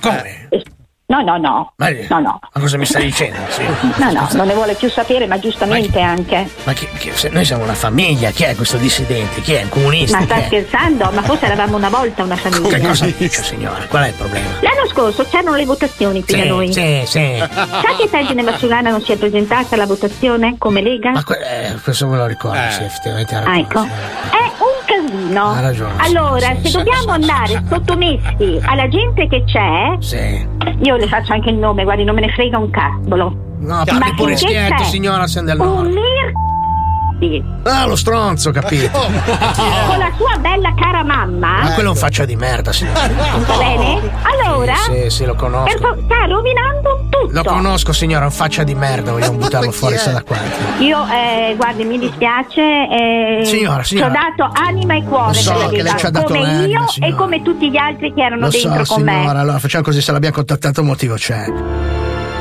No, 1.06 1.20
no, 1.20 1.36
no. 1.36 1.72
Ma, 1.76 1.90
No, 2.08 2.18
no. 2.20 2.40
ma 2.52 2.60
cosa 2.60 2.78
mi 2.78 2.86
stai 2.86 3.04
dicendo? 3.04 3.38
Sì. 3.50 3.62
No, 4.02 4.10
no, 4.10 4.26
non 4.32 4.46
ne 4.46 4.54
vuole 4.54 4.74
più 4.74 4.88
sapere, 4.88 5.26
ma 5.26 5.38
giustamente 5.38 6.00
anche. 6.00 6.48
Ma 6.64 6.72
chi- 6.72 6.88
chi- 6.98 7.12
se 7.14 7.28
noi 7.28 7.44
siamo 7.44 7.62
una 7.62 7.74
famiglia, 7.74 8.30
chi 8.30 8.44
è 8.44 8.54
questo 8.56 8.78
dissidente? 8.78 9.40
Chi 9.42 9.52
è? 9.52 9.62
Un 9.62 9.68
comunista? 9.68 10.18
Ma 10.18 10.24
sta 10.24 10.34
Chi 10.36 10.42
scherzando? 10.46 11.10
Ma 11.12 11.22
forse 11.22 11.44
eravamo 11.44 11.76
una 11.76 11.90
volta 11.90 12.22
una 12.22 12.36
famiglia. 12.36 12.78
Che 12.78 12.80
cosa 12.86 13.06
dice 13.06 13.42
signora? 13.42 13.84
Qual 13.86 14.04
è 14.04 14.08
il 14.08 14.14
problema? 14.14 14.48
L'anno 14.60 14.86
scorso 14.88 15.24
c'erano 15.28 15.54
le 15.56 15.64
votazioni 15.66 16.24
qui 16.24 16.36
da 16.36 16.42
Sì, 16.42 16.48
noi. 16.48 16.72
sì, 16.72 17.02
sì. 17.06 17.36
Sa 17.38 17.94
che 17.98 18.08
Vergine 18.10 18.42
Mazzulana 18.42 18.90
non 18.90 19.02
si 19.02 19.12
è 19.12 19.16
presentata 19.16 19.74
alla 19.74 19.86
votazione 19.86 20.56
come 20.58 20.80
Lega? 20.80 21.10
Ma 21.10 21.22
que- 21.22 21.38
eh, 21.68 21.74
questo 21.82 22.06
me 22.08 22.16
lo 22.16 22.26
ricordo, 22.26 22.58
sì, 22.70 22.82
effettivamente 22.82 23.34
ha 23.34 23.42
Ah, 23.44 23.58
ecco. 23.58 23.82
È 23.82 24.52
casino. 25.24 25.50
Ha 25.50 25.60
ragione, 25.60 25.92
Allora, 25.98 26.46
sì, 26.56 26.60
se 26.62 26.68
sì, 26.68 26.76
dobbiamo 26.76 27.10
andare 27.12 27.62
sottomessi 27.68 28.60
alla 28.64 28.88
gente 28.88 29.26
che 29.28 29.44
c'è, 29.44 29.96
Sì. 30.00 30.46
io 30.82 30.96
le 30.96 31.06
faccio 31.08 31.32
anche 31.32 31.50
il 31.50 31.56
nome, 31.56 31.84
guardi, 31.84 32.04
non 32.04 32.14
me 32.14 32.20
ne 32.22 32.32
frega 32.32 32.58
un 32.58 32.70
cavolo. 32.70 33.36
No, 33.60 33.76
Ma 33.76 33.84
parli 33.84 34.14
pure 34.14 34.36
schietto, 34.36 34.74
c'è 34.74 34.84
signora, 34.84 35.26
siamo 35.26 35.46
del 35.48 35.58
Un 35.60 35.66
nord. 35.66 35.92
Mir 37.28 37.42
Ah, 37.64 37.86
lo 37.86 37.96
stronzo, 37.96 38.50
capito? 38.50 38.98
con 38.98 39.98
la 39.98 40.10
sua 40.16 40.36
bella 40.38 40.72
cara 40.76 41.02
mamma. 41.02 41.62
Ma 41.62 41.70
quello 41.72 41.88
è 41.88 41.92
un 41.92 41.96
faccia 41.98 42.24
di 42.24 42.36
merda, 42.36 42.72
signora. 42.72 43.08
Va 43.46 43.56
bene? 43.56 44.00
Allora, 44.22 44.74
Sì, 44.76 45.08
sì, 45.10 45.24
lo 45.24 45.34
per 45.34 45.42
conosco. 45.42 45.78
fa- 45.78 45.96
sta 46.04 46.26
rovinando 46.26 47.06
tutto. 47.10 47.28
Lo 47.32 47.42
conosco, 47.42 47.92
signora, 47.92 48.22
è 48.24 48.26
un 48.26 48.32
faccia 48.32 48.62
di 48.64 48.74
merda, 48.74 49.12
vogliamo 49.12 49.38
buttarlo 49.38 49.70
fuori, 49.70 49.96
sa 49.96 50.12
da 50.12 50.22
qua. 50.22 50.36
Io, 50.78 50.98
eh, 51.06 51.54
guardi, 51.56 51.84
mi 51.84 51.98
dispiace. 51.98 52.60
Eh, 52.60 53.40
Signora, 53.44 53.82
signora. 53.82 54.10
Ci 54.10 54.16
ho 54.16 54.20
dato 54.44 54.52
anima 54.60 54.94
e 54.96 55.02
cuore 55.04 55.28
Lo 55.28 55.32
so 55.34 55.52
per 55.54 55.62
la 55.62 55.68
che 55.70 55.82
lei 55.82 55.96
ci 55.98 56.06
ha 56.06 56.10
dato 56.10 56.26
come 56.26 56.40
l'anima, 56.40 56.80
io 56.80 56.88
signora. 56.88 57.12
e 57.12 57.16
come 57.16 57.42
tutti 57.42 57.70
gli 57.70 57.76
altri 57.76 58.12
che 58.12 58.20
erano 58.22 58.42
Lo 58.42 58.48
dentro 58.50 58.84
so, 58.84 58.94
con 58.94 59.04
signora, 59.06 59.32
me. 59.32 59.40
allora 59.40 59.58
facciamo 59.58 59.82
così, 59.84 60.00
se 60.02 60.12
l'abbiamo 60.12 60.34
contattato 60.34 60.80
un 60.82 60.86
motivo 60.86 61.14
c'è. 61.14 61.93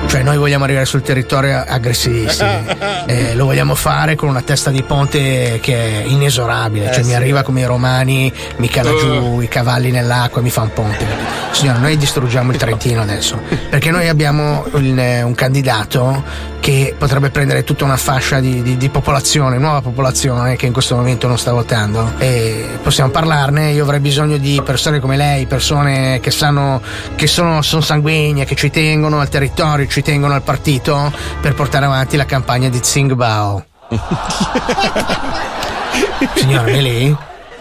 Cioè 0.07 0.21
noi 0.21 0.37
vogliamo 0.37 0.63
arrivare 0.63 0.85
sul 0.85 1.01
territorio 1.01 1.63
aggressivissimi, 1.67 2.51
Eh, 3.05 3.35
lo 3.35 3.43
vogliamo 3.45 3.75
fare 3.75 4.15
con 4.15 4.29
una 4.29 4.41
testa 4.41 4.69
di 4.69 4.81
ponte 4.83 5.59
che 5.61 6.03
è 6.03 6.05
inesorabile, 6.05 6.85
cioè 6.85 6.99
Eh, 6.99 7.03
mi 7.03 7.09
sì. 7.09 7.15
arriva 7.15 7.43
come 7.43 7.59
i 7.61 7.65
romani, 7.65 8.31
mi 8.57 8.69
cala 8.69 8.91
giù 8.95 9.41
i 9.41 9.47
cavalli 9.49 9.91
nell'acqua 9.91 10.39
e 10.39 10.43
mi 10.43 10.49
fa 10.49 10.61
un 10.61 10.71
ponte. 10.73 11.05
Signora, 11.51 11.79
noi 11.79 11.97
distruggiamo 11.97 12.51
il 12.51 12.57
Trentino 12.57 13.01
adesso, 13.01 13.39
perché 13.69 13.91
noi 13.91 14.07
abbiamo 14.07 14.65
il- 14.75 14.97
eh, 14.97 15.21
un 15.21 15.35
candidato 15.35 16.23
che 16.61 16.95
potrebbe 16.97 17.29
prendere 17.29 17.65
tutta 17.65 17.83
una 17.83 17.97
fascia 17.97 18.39
di, 18.39 18.61
di- 18.61 18.77
di 18.77 18.87
popolazione, 18.89 19.57
nuova 19.57 19.81
popolazione 19.81 20.55
che 20.55 20.65
in 20.65 20.71
questo 20.71 20.95
momento 20.95 21.27
non 21.27 21.37
sta 21.37 21.51
votando 21.51 22.13
e 22.19 22.65
possiamo 22.81 23.09
parlarne. 23.11 23.71
Io 23.71 23.83
avrei 23.83 23.99
bisogno 23.99 24.37
di 24.37 24.61
persone 24.63 25.01
come 25.01 25.17
lei, 25.17 25.45
persone 25.45 26.21
che 26.21 26.31
sanno 26.31 26.81
che 27.15 27.27
sono, 27.27 27.61
sono 27.61 27.81
sanguigne, 27.81 28.45
che 28.45 28.55
ci 28.55 28.69
tengono 28.69 29.19
al 29.19 29.27
territorio, 29.27 29.85
ci 29.93 30.01
tengono 30.01 30.33
al 30.33 30.41
partito 30.41 31.13
per 31.39 31.53
portare 31.53 31.85
avanti 31.85 32.17
la 32.17 32.25
campagna 32.25 32.67
di 32.67 32.79
Tsingbao. 32.79 33.63
Signora, 36.33 36.65
è 36.65 36.81
lì? 36.81 37.15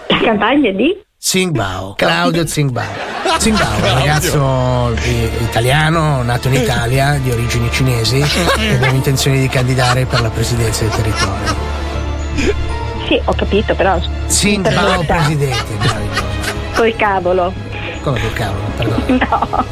La 0.07 0.19
campagna 0.19 0.71
di? 0.71 0.99
Tsingbao, 1.19 1.93
Claudio 1.95 2.45
Tsingbao. 2.45 3.11
Tsingbao 3.37 3.83
è 3.83 3.91
un 3.91 3.99
ragazzo 3.99 4.95
eh, 4.95 5.31
italiano 5.43 6.23
nato 6.23 6.49
in 6.49 6.55
Italia 6.55 7.19
di 7.23 7.31
origini 7.31 7.71
cinesi 7.71 8.21
e 8.21 8.75
abbiamo 8.77 8.97
intenzione 8.97 9.39
di 9.39 9.49
candidare 9.49 10.07
per 10.07 10.23
la 10.23 10.31
presidenza 10.31 10.85
del 10.85 10.95
territorio. 10.95 11.55
Sì, 13.09 13.21
ho 13.23 13.35
capito, 13.35 13.75
però. 13.75 13.99
Tsingbao 14.27 15.05
presidente, 15.05 15.75
meraviglioso. 15.79 16.25
Col 16.77 16.97
cavolo. 16.97 17.53
Come 18.01 18.21
col 18.21 18.33
cavolo, 18.33 18.65
perdono. 18.75 19.19
No. 19.19 19.67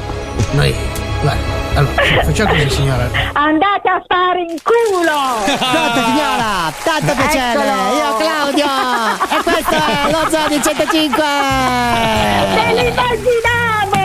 Noi, 0.52 0.74
guarda, 1.20 1.42
allora, 1.74 2.02
facciamo 2.24 2.50
così 2.52 2.70
signora. 2.70 3.08
Andate 3.32 3.88
a 3.88 4.02
fare 4.06 4.40
in 4.42 4.56
culo! 4.62 5.44
Tanto 5.44 6.04
signora, 6.04 6.72
tanto 6.82 7.12
piacere, 7.14 7.52
Eccolo! 7.52 7.94
io 7.94 8.16
Claudio 8.16 8.66
e 9.28 9.42
questo 9.42 9.74
è 9.74 10.10
lo 10.10 10.30
Zodi 10.30 10.62
105 10.62 11.24
Me 12.54 12.74
lo 12.74 12.80
immaginavo! 12.88 13.96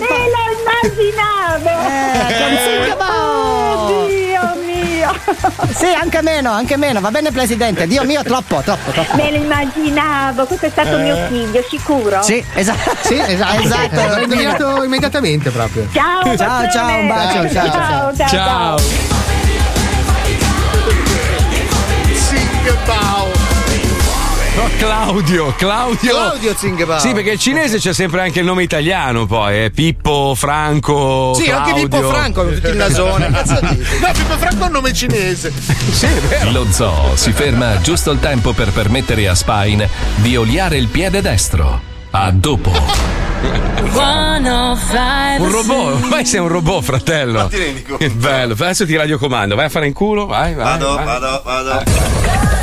Me 0.00 0.22
lo 0.32 0.42
immaginavo! 0.58 1.72
Eh, 1.88 2.36
con 2.38 2.52
Singapore! 2.62 3.10
Oh, 3.12 3.86
Dio 3.86 4.06
mio! 4.06 4.31
Sì, 5.74 5.86
anche 5.86 6.22
meno, 6.22 6.50
anche 6.52 6.76
meno, 6.76 7.00
va 7.00 7.10
bene 7.10 7.30
Presidente, 7.30 7.86
Dio 7.86 8.04
mio 8.04 8.22
troppo, 8.22 8.60
troppo, 8.60 8.90
troppo 8.90 9.16
Me 9.16 9.30
lo 9.30 9.36
immaginavo, 9.38 10.44
questo 10.44 10.66
è 10.66 10.70
stato 10.70 10.98
Eh. 10.98 11.02
mio 11.02 11.16
figlio, 11.28 11.64
sicuro? 11.68 12.22
Sì, 12.22 12.44
esatto. 12.54 12.90
Sì, 13.02 13.18
esatto. 13.18 13.62
Esatto. 13.62 14.14
L'ho 14.16 14.22
indovinato 14.22 14.84
immediatamente 14.84 15.50
proprio. 15.50 15.88
Ciao, 15.92 16.36
Ciao, 16.36 16.70
ciao, 16.70 16.98
un 16.98 17.08
bacio, 17.08 17.52
ciao, 17.52 17.70
ciao. 17.70 18.16
ciao, 18.16 18.28
ciao. 18.28 18.76
No, 24.54 24.68
Claudio, 24.76 25.54
Claudio. 25.56 26.10
Claudio 26.10 26.54
Zingbao. 26.54 26.98
Sì, 26.98 27.12
perché 27.12 27.30
il 27.32 27.38
cinese 27.38 27.78
c'è 27.78 27.94
sempre 27.94 28.20
anche 28.20 28.40
il 28.40 28.44
nome 28.44 28.62
italiano, 28.62 29.24
poi, 29.24 29.64
eh. 29.64 29.70
Pippo, 29.70 30.34
Franco. 30.36 31.32
Sì, 31.34 31.48
anche 31.50 31.70
Claudio. 31.70 31.88
Pippo 31.88 32.08
Franco, 32.10 32.48
tutti 32.52 32.66
il 32.66 32.76
nasone. 32.76 33.30
Cazzo 33.30 33.58
dite? 33.60 33.86
No, 34.02 34.12
Pippo 34.12 34.36
Franco 34.36 34.62
è 34.62 34.66
un 34.66 34.72
nome 34.72 34.92
cinese. 34.92 35.52
Sì, 35.90 36.04
è 36.04 36.20
vero. 36.20 36.50
Lo 36.50 36.66
zoo 36.70 37.16
si 37.16 37.32
ferma 37.32 37.80
giusto 37.80 38.10
il 38.10 38.20
tempo 38.20 38.52
per 38.52 38.72
permettere 38.72 39.26
a 39.26 39.34
Spine 39.34 39.88
di 40.16 40.36
oliare 40.36 40.76
il 40.76 40.88
piede 40.88 41.22
destro. 41.22 41.80
A 42.10 42.30
dopo. 42.30 42.70
Un 45.38 45.50
robot, 45.50 46.02
ormai 46.02 46.26
sei 46.26 46.40
un 46.40 46.48
robot, 46.48 46.82
fratello. 46.82 47.38
Ma 47.38 47.48
ti 47.48 47.56
rendi 47.56 47.82
conto? 47.82 48.04
Che 48.04 48.10
bello. 48.10 48.52
Adesso 48.52 48.84
ti 48.84 48.96
radiocomando, 48.96 49.54
vai 49.54 49.64
a 49.64 49.68
fare 49.70 49.86
in 49.86 49.94
culo, 49.94 50.26
vai, 50.26 50.52
vai. 50.54 50.64
Vado, 50.64 50.94
vai. 50.94 51.04
vado, 51.06 51.42
vado. 51.42 52.61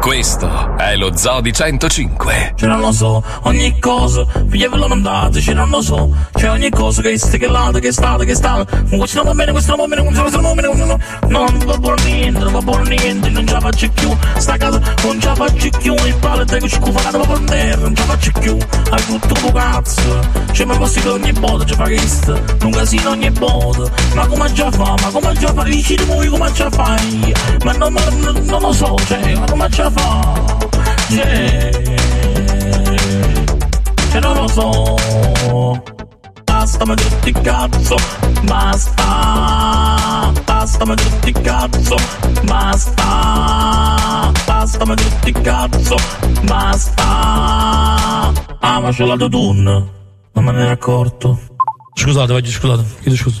Questo 0.00 0.76
è 0.78 0.96
lo 0.96 1.14
Zoo 1.14 1.42
di 1.42 1.52
105. 1.52 2.54
Ce 2.56 2.66
lo 2.66 2.90
so, 2.90 3.22
ogni 3.42 3.78
cosa, 3.78 4.24
figliavolo 4.48 4.86
non 4.86 5.02
date, 5.02 5.40
ce 5.42 5.52
non 5.52 5.68
lo 5.68 5.82
so, 5.82 6.10
c'è 6.32 6.50
ogni 6.50 6.70
cosa 6.70 7.02
che 7.02 7.18
sta, 7.18 7.36
che 7.36 7.46
là, 7.46 7.70
che 7.78 7.92
sta, 7.92 8.16
che 8.16 8.34
sta, 8.34 8.64
questo 8.88 9.22
non 9.22 9.26
va 9.26 9.34
bene, 9.34 9.52
questo 9.52 9.76
non 9.76 9.86
va 9.86 9.94
bene, 9.94 10.08
questo 10.08 10.40
non 10.40 10.54
va 10.54 10.62
bene, 10.62 10.74
no, 10.74 10.98
no, 11.28 11.48
non 11.50 11.64
va 11.66 11.76
buono 11.76 12.02
niente, 12.02 12.38
non 12.38 12.52
va 12.52 12.60
buono 12.60 12.82
niente, 12.84 13.28
non 13.28 13.46
ce 13.46 13.52
la 13.52 13.60
faccio 13.60 13.90
più, 13.90 14.16
sta 14.38 14.56
casa 14.56 14.80
non 15.04 15.20
ce 15.20 15.26
la 15.26 15.34
faccio 15.34 15.68
più, 15.78 15.94
il 15.94 16.16
palo 16.16 16.44
ci 16.46 16.78
cufano 16.78 17.18
va 17.18 17.26
per 17.26 17.40
terra, 17.44 17.82
non 17.82 17.94
ce 17.94 18.06
la 18.06 18.12
faccio 18.12 18.30
più, 18.40 18.56
hai 18.90 19.04
tutto 19.04 19.46
un 19.46 19.52
cazzo, 19.52 20.20
c'è 20.52 20.64
ma 20.64 20.76
così 20.78 21.00
che 21.00 21.08
ogni 21.08 21.32
botta 21.32 21.64
ci 21.64 21.74
fa 21.74 21.84
questo, 21.84 22.42
un 22.62 22.70
casino 22.70 23.10
ogni 23.10 23.30
botta, 23.30 23.90
ma 24.14 24.26
come 24.26 24.52
già 24.52 24.70
fa, 24.70 24.94
ma 25.02 25.10
come 25.12 25.32
già 25.34 25.52
fa, 25.52 25.62
dici 25.62 25.94
di 25.94 26.04
voi 26.04 26.26
come 26.28 26.50
già 26.52 26.70
fai, 26.70 27.34
ma 27.64 27.72
non, 27.72 27.92
non, 27.92 28.42
non 28.44 28.60
lo 28.60 28.72
so, 28.72 28.96
cioè, 29.06 29.34
ma 29.34 29.44
come 29.46 29.68
già 29.68 29.89
fa, 29.94 30.58
cioè, 31.08 31.70
cioè 34.10 34.20
non 34.20 34.34
lo 34.34 34.48
so, 34.48 35.82
basta 36.44 36.84
ma 36.84 36.94
tutti 36.94 37.32
cazzo, 37.32 37.96
basta, 38.42 40.32
basta 40.44 40.84
ma 40.84 40.94
tutti 40.94 41.32
cazzo, 41.32 41.96
basta, 42.42 44.32
basta 44.46 44.84
ma 44.84 44.94
tutti 44.94 45.32
cazzo, 45.32 45.96
basta, 46.42 47.02
ah 48.60 48.80
ma 48.80 48.90
c'ho 48.90 49.06
la 49.06 49.16
tutun, 49.16 49.62
non 50.32 50.44
me 50.44 50.52
ne 50.52 50.62
ero 50.62 50.70
accorto, 50.70 51.38
scusate, 51.94 52.32
vai, 52.32 52.46
scusate, 52.46 52.84
chiedo 53.00 53.16
scusa. 53.16 53.40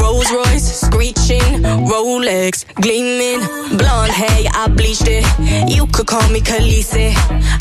Rolls 0.00 0.30
Royce 0.32 0.80
screeching, 0.86 1.62
Rolex 1.88 2.64
gleaming, 2.74 3.40
blonde 3.76 4.12
hair, 4.12 4.48
I 4.54 4.68
bleached 4.68 5.08
it. 5.08 5.24
You 5.68 5.86
could 5.86 6.06
call 6.06 6.28
me 6.30 6.40
Khaleesi. 6.40 7.14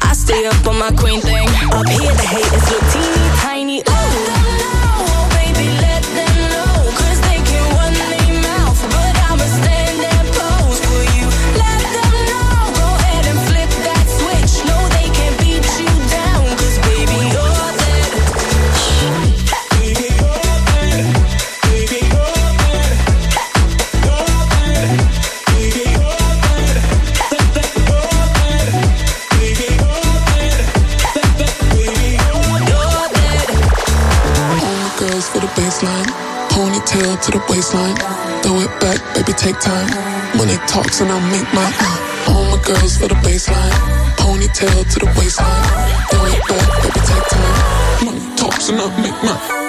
I 0.04 0.14
stay 0.14 0.46
up 0.46 0.68
on 0.68 0.78
my 0.80 0.92
queen 0.92 1.22
thing. 1.22 1.48
Up 1.72 1.88
here, 1.88 2.14
the 2.14 2.28
haters 2.28 2.72
look 2.72 2.84
teeny 2.92 3.30
tiny. 3.42 3.80
Ooh. 3.80 4.41
Ponytail 37.02 37.22
to 37.26 37.32
the 37.32 37.44
waistline. 37.50 37.96
Throw 38.44 38.60
it 38.60 38.80
back, 38.80 39.16
baby, 39.16 39.34
take 39.34 39.60
time. 39.60 39.90
Money 40.38 40.56
talks 40.68 41.02
and 41.02 41.12
I 41.12 41.20
make 41.32 41.52
mine. 41.52 41.74
Uh, 41.80 42.30
all 42.30 42.44
my 42.56 42.64
girls 42.64 42.98
for 42.98 43.08
the 43.08 43.16
baseline. 43.26 43.72
Ponytail 44.18 44.88
to 44.94 45.00
the 45.00 45.08
waistline. 45.18 45.64
Throw 46.12 46.26
it 46.26 46.48
back, 46.48 46.84
baby, 46.84 47.00
take 47.10 47.28
time. 47.28 48.06
Money 48.06 48.36
talks 48.36 48.70
and 48.70 48.80
I 48.80 49.02
make 49.02 49.24
mine. 49.24 49.61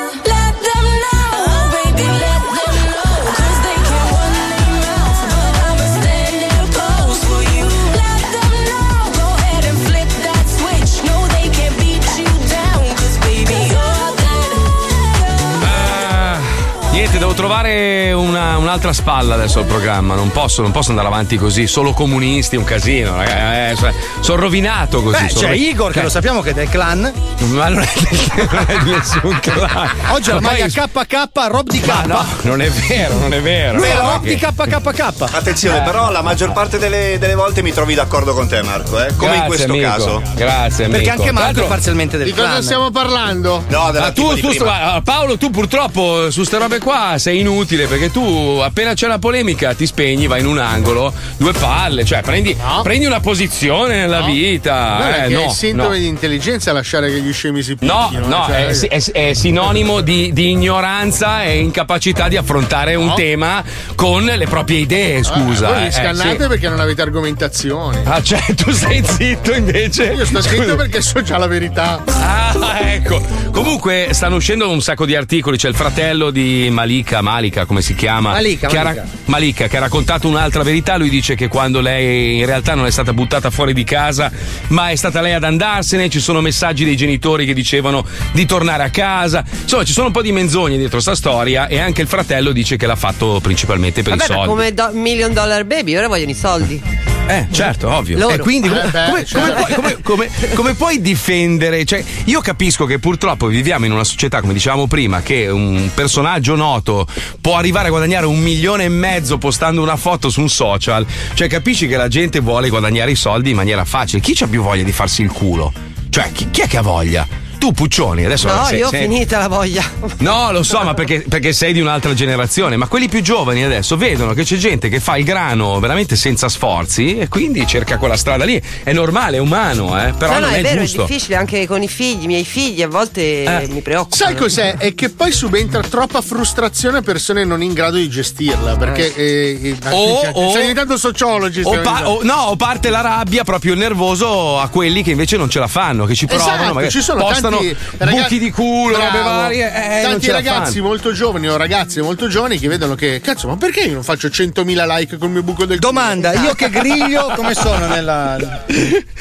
Trovare 17.46 18.12
una- 18.12 18.56
un'altra 18.56 18.92
spalla 18.92 19.34
adesso 19.34 19.58
al 19.58 19.64
programma. 19.64 20.14
Non 20.14 20.30
posso, 20.30 20.62
non 20.62 20.70
posso 20.70 20.90
andare 20.90 21.08
avanti 21.08 21.36
così. 21.36 21.66
Solo 21.66 21.92
comunisti, 21.92 22.54
un 22.54 22.62
casino. 22.62 23.16
ragazzi. 23.16 23.84
Eh, 23.86 23.92
sono 24.20 24.40
rovinato 24.42 25.02
così. 25.02 25.22
Beh, 25.24 25.28
sono 25.28 25.40
c'è 25.40 25.46
rovi- 25.48 25.68
Igor 25.68 25.86
che 25.88 25.94
Cioè, 25.94 26.02
lo 26.04 26.08
sappiamo 26.08 26.40
che 26.40 26.50
è 26.50 26.52
del 26.54 26.68
clan. 26.68 27.12
Ma 27.50 27.68
non 27.68 27.82
è, 27.82 27.88
non 28.48 28.64
è 28.68 28.78
di 28.84 28.90
nessun 28.90 29.38
clan. 29.40 29.90
Oggi 30.10 30.30
è 30.30 30.34
la 30.34 30.40
Ma 30.40 30.50
maglia 30.52 30.66
poi- 30.88 31.06
KK 31.06 31.46
Rob 31.50 31.68
di 31.68 31.80
K. 31.80 31.86
Ma 31.86 32.02
no, 32.06 32.24
non 32.42 32.62
è 32.62 32.70
vero, 32.70 33.18
non 33.18 33.34
è 33.34 33.40
vero. 33.42 33.78
Lui 33.78 33.88
è 33.88 33.94
No, 33.94 34.10
Rob 34.10 34.22
di 34.22 34.36
KKK. 34.36 35.34
Attenzione, 35.34 35.78
Eh. 35.78 35.82
però 35.82 36.10
la 36.12 36.22
maggior 36.22 36.52
parte 36.52 36.78
delle, 36.78 37.16
delle 37.18 37.34
volte 37.34 37.60
mi 37.62 37.72
trovi 37.72 37.94
d'accordo 37.94 38.34
con 38.34 38.46
te, 38.46 38.62
Marco, 38.62 39.02
eh? 39.04 39.14
come 39.16 39.34
in 39.36 39.44
Grazie, 39.44 39.46
questo 39.48 39.72
amico. 39.72 39.88
caso. 39.88 40.22
Grazie, 40.36 40.84
amico. 40.84 41.00
Perché 41.00 41.10
anche 41.18 41.32
Marco 41.32 41.64
è 41.64 41.66
parzialmente 41.66 42.16
del 42.18 42.26
Di 42.26 42.32
cosa 42.32 42.46
clan. 42.46 42.62
stiamo 42.62 42.90
parlando? 42.92 43.64
No, 43.68 43.90
Ma 43.92 44.12
tu, 44.12 44.36
tu 44.38 44.52
sta- 44.52 45.00
Paolo, 45.02 45.36
tu 45.38 45.50
purtroppo 45.50 46.30
su 46.30 46.44
ste 46.44 46.58
robe 46.58 46.78
qua 46.78 47.14
sei 47.18 47.31
inutile 47.38 47.86
perché 47.86 48.10
tu 48.10 48.60
appena 48.62 48.94
c'è 48.94 49.06
la 49.06 49.18
polemica 49.18 49.74
ti 49.74 49.86
spegni, 49.86 50.26
vai 50.26 50.40
in 50.40 50.46
un 50.46 50.58
angolo, 50.58 51.12
due 51.36 51.52
palle, 51.52 52.04
cioè 52.04 52.22
prendi, 52.22 52.56
prendi 52.82 53.06
una 53.06 53.20
posizione 53.20 53.96
nella 53.96 54.22
vita. 54.22 54.98
Non 54.98 55.08
è 55.08 55.24
eh, 55.26 55.28
no, 55.28 55.44
è 55.46 55.48
sintomo 55.50 55.88
no. 55.90 55.94
di 55.94 56.06
intelligenza 56.06 56.72
lasciare 56.72 57.10
che 57.10 57.20
gli 57.20 57.32
scemi 57.32 57.62
si 57.62 57.76
No, 57.80 58.08
picchino. 58.10 58.26
no, 58.28 58.44
cioè, 58.46 58.66
è, 58.66 58.88
è- 58.88 59.28
è 59.28 59.32
sinonimo 59.34 60.00
di, 60.00 60.32
di 60.32 60.50
ignoranza 60.50 61.44
e 61.44 61.58
incapacità 61.58 62.28
di 62.28 62.36
affrontare 62.36 62.94
un 62.94 63.06
No. 63.06 63.14
tema 63.14 63.62
con 63.94 64.24
le 64.24 64.46
proprie 64.46 64.78
idee, 64.78 65.22
scusa. 65.24 65.68
Voi 65.72 65.86
eh, 65.86 65.90
scannate 65.90 66.42
sì. 66.42 66.48
perché 66.48 66.68
non 66.68 66.80
avete 66.80 67.02
argomentazioni. 67.02 67.98
Ah, 68.04 68.22
cioè, 68.22 68.42
tu 68.54 68.70
stai 68.70 69.02
zitto 69.04 69.52
invece. 69.54 70.12
Io 70.12 70.24
sto 70.24 70.40
scritto 70.42 70.62
Scusa. 70.62 70.76
perché 70.76 71.00
so 71.02 71.22
già 71.22 71.38
la 71.38 71.46
verità. 71.46 72.02
Ah, 72.06 72.78
ecco. 72.82 73.20
Comunque 73.50 74.08
stanno 74.12 74.36
uscendo 74.36 74.70
un 74.70 74.80
sacco 74.82 75.04
di 75.06 75.14
articoli. 75.16 75.56
C'è 75.56 75.68
il 75.68 75.74
fratello 75.74 76.30
di 76.30 76.68
Malika, 76.70 77.20
Malika, 77.22 77.64
come 77.64 77.80
si 77.80 77.94
chiama? 77.94 78.32
Malika, 78.32 78.68
che 78.68 78.76
ha 78.78 78.82
Malika. 78.84 79.02
ra- 79.02 79.08
Malika, 79.26 79.66
che 79.68 79.76
ha 79.78 79.80
raccontato 79.80 80.28
un'altra 80.28 80.62
verità. 80.62 80.96
Lui 80.98 81.08
dice 81.08 81.34
che 81.34 81.48
quando 81.48 81.80
lei 81.80 82.38
in 82.38 82.46
realtà 82.46 82.74
non 82.74 82.84
è 82.86 82.90
stata 82.90 83.12
buttata 83.14 83.48
fuori 83.50 83.72
di 83.72 83.84
casa, 83.84 84.30
ma 84.68 84.90
è 84.90 84.96
stata 84.96 85.20
lei 85.20 85.32
ad 85.32 85.44
andarsene. 85.44 86.08
Ci 86.10 86.20
sono 86.20 86.40
messaggi 86.40 86.84
dei 86.84 86.96
genitori 86.96 87.46
che 87.46 87.54
dicevano 87.54 88.04
di 88.32 88.44
tornare 88.44 88.82
a 88.82 88.90
casa. 88.90 89.42
Insomma, 89.62 89.84
ci 89.84 89.92
sono 89.92 90.08
un 90.08 90.12
po' 90.12 90.22
di 90.22 90.32
menzogne 90.32 90.76
dietro 90.76 91.00
sta 91.00 91.14
storia. 91.14 91.66
E 91.68 91.78
anche 91.78 92.02
il 92.02 92.08
fratello 92.08 92.52
dice 92.52 92.76
che 92.76 92.86
l'ha 92.86 92.96
fatto 92.96 93.38
principalmente 93.40 94.02
per 94.02 94.16
Vabbè, 94.16 94.24
i 94.24 94.28
ma 94.28 94.34
soldi. 94.34 94.48
come 94.50 94.74
do- 94.74 94.90
Million 94.92 95.32
Dollar 95.32 95.64
Baby, 95.64 95.96
ora 95.96 96.08
vogliono 96.08 96.30
i 96.30 96.34
soldi. 96.34 96.82
Eh, 97.26 97.46
certo, 97.50 97.88
ovvio. 97.88 98.18
Loro. 98.18 98.34
E 98.34 98.38
quindi 98.38 98.68
come, 98.68 98.82
Eh 98.84 98.90
beh, 98.90 99.04
come- 99.06 99.24
certo. 99.24 99.52
come 99.52 99.54
puoi, 99.54 99.74
come- 100.02 100.02
come- 100.02 100.54
come 100.54 100.74
puoi 100.74 101.00
difendere? 101.00 101.84
Cioè, 101.84 102.04
io 102.24 102.40
capisco 102.40 102.84
che 102.84 102.98
purtroppo 102.98 103.46
viviamo 103.46 103.86
in 103.86 103.92
una 103.92 104.04
società, 104.04 104.40
come 104.40 104.52
dicevamo 104.52 104.86
prima, 104.86 105.22
che 105.22 105.48
un 105.48 105.88
personaggio 105.94 106.56
noto 106.56 107.06
può 107.40 107.56
arrivare 107.56 107.86
a 107.86 107.90
guadagnare 107.90 108.26
un 108.26 108.38
milione 108.40 108.84
e 108.84 108.88
mezzo 108.88 109.38
postando 109.38 109.80
una 109.80 109.96
foto 109.96 110.28
su 110.28 110.40
un 110.40 110.48
social. 110.50 111.06
Cioè, 111.34 111.48
capisci 111.48 111.86
che 111.86 111.96
la 111.96 112.08
gente 112.08 112.40
vuole 112.40 112.68
guadagnare 112.68 113.12
i 113.12 113.16
soldi 113.16 113.50
in 113.50 113.56
maniera 113.56 113.84
facile. 113.84 114.20
Chi 114.20 114.34
c'ha 114.34 114.46
più 114.46 114.62
voglia 114.62 114.82
di 114.82 114.92
farsi 114.92 115.22
il 115.22 115.30
culo? 115.30 115.72
Cioè, 116.10 116.30
chi, 116.32 116.50
chi 116.50 116.60
è 116.60 116.66
che 116.66 116.76
ha 116.76 116.82
voglia? 116.82 117.26
Tu, 117.62 117.70
Puccioni, 117.70 118.24
adesso 118.24 118.48
No, 118.52 118.64
sei- 118.64 118.78
io 118.78 118.88
ho 118.88 118.90
sei- 118.90 119.02
finita 119.02 119.38
la 119.38 119.46
voglia. 119.46 119.84
No, 120.18 120.50
lo 120.50 120.64
so, 120.64 120.82
ma 120.82 120.94
perché, 120.94 121.24
perché 121.28 121.52
sei 121.52 121.72
di 121.72 121.80
un'altra 121.80 122.12
generazione. 122.12 122.74
Ma 122.76 122.88
quelli 122.88 123.06
più 123.08 123.22
giovani 123.22 123.62
adesso 123.62 123.96
vedono 123.96 124.34
che 124.34 124.42
c'è 124.42 124.56
gente 124.56 124.88
che 124.88 124.98
fa 124.98 125.16
il 125.16 125.22
grano 125.24 125.78
veramente 125.78 126.16
senza 126.16 126.48
sforzi 126.48 127.18
e 127.18 127.28
quindi 127.28 127.64
cerca 127.64 127.98
quella 127.98 128.16
strada 128.16 128.44
lì. 128.44 128.60
È 128.82 128.92
normale, 128.92 129.36
è 129.36 129.40
umano, 129.40 129.96
eh. 129.96 130.12
Però 130.18 130.32
no, 130.32 130.40
no, 130.40 130.46
non 130.46 130.54
è, 130.54 130.58
è, 130.58 130.62
vero, 130.62 130.80
giusto. 130.80 131.04
è 131.04 131.06
difficile 131.06 131.36
anche 131.36 131.64
con 131.68 131.80
i 131.84 131.86
figli, 131.88 132.24
i 132.24 132.26
miei 132.26 132.44
figli 132.44 132.82
a 132.82 132.88
volte 132.88 133.44
Eh. 133.44 133.68
mi 133.68 133.80
preoccupa. 133.80 134.16
Sai 134.16 134.34
cos'è? 134.34 134.74
È 134.76 134.92
che 134.96 135.10
poi 135.10 135.30
subentra 135.30 135.82
troppa 135.82 136.20
frustrazione 136.20 136.98
a 136.98 137.02
persone 137.02 137.44
non 137.44 137.62
in 137.62 137.74
grado 137.74 137.96
di 137.96 138.08
gestirla. 138.10 138.74
Perché 138.74 139.14
eh, 139.14 139.58
eh, 139.62 139.76
O- 139.90 140.30
o- 140.32 140.48
stai 140.50 140.62
diventando 140.62 140.96
sociologi. 140.96 141.60
O, 141.62 141.78
pa- 141.80 142.08
o- 142.10 142.24
no, 142.24 142.34
o 142.34 142.56
parte 142.56 142.90
la 142.90 143.02
rabbia 143.02 143.44
proprio 143.44 143.74
il 143.74 143.78
nervoso 143.78 144.58
a 144.58 144.66
quelli 144.66 145.04
che 145.04 145.12
invece 145.12 145.36
non 145.36 145.48
ce 145.48 145.60
la 145.60 145.68
fanno, 145.68 146.06
che 146.06 146.16
ci 146.16 146.26
provano, 146.26 146.54
Esatto, 146.54 146.74
magari 146.74 146.90
ci 146.90 147.00
sono 147.00 147.20
postano 147.20 147.50
tanti 147.58 147.76
buchi 147.76 147.96
ragazzi- 147.98 148.38
di 148.38 148.50
culo, 148.50 148.96
robe 148.96 149.10
Bravo. 149.10 149.28
varie. 149.36 149.98
Eh, 149.98 150.02
tanti 150.02 150.30
ragazzi 150.30 150.74
fanno. 150.74 150.86
molto 150.86 151.12
giovani 151.12 151.48
o 151.48 151.56
ragazze 151.56 152.00
molto 152.02 152.28
giovani 152.28 152.58
che 152.58 152.68
vedono 152.68 152.94
che 152.94 153.20
cazzo, 153.22 153.48
ma 153.48 153.56
perché 153.56 153.80
io 153.80 153.94
non 153.94 154.02
faccio 154.02 154.28
100.000 154.28 154.84
like 154.86 155.18
col 155.18 155.30
mio 155.30 155.42
buco 155.42 155.64
del 155.64 155.78
Domanda, 155.78 156.32
io 156.34 156.54
che 156.54 156.70
griglio 156.70 157.32
come 157.36 157.54
sono 157.54 157.86
nella. 157.86 158.36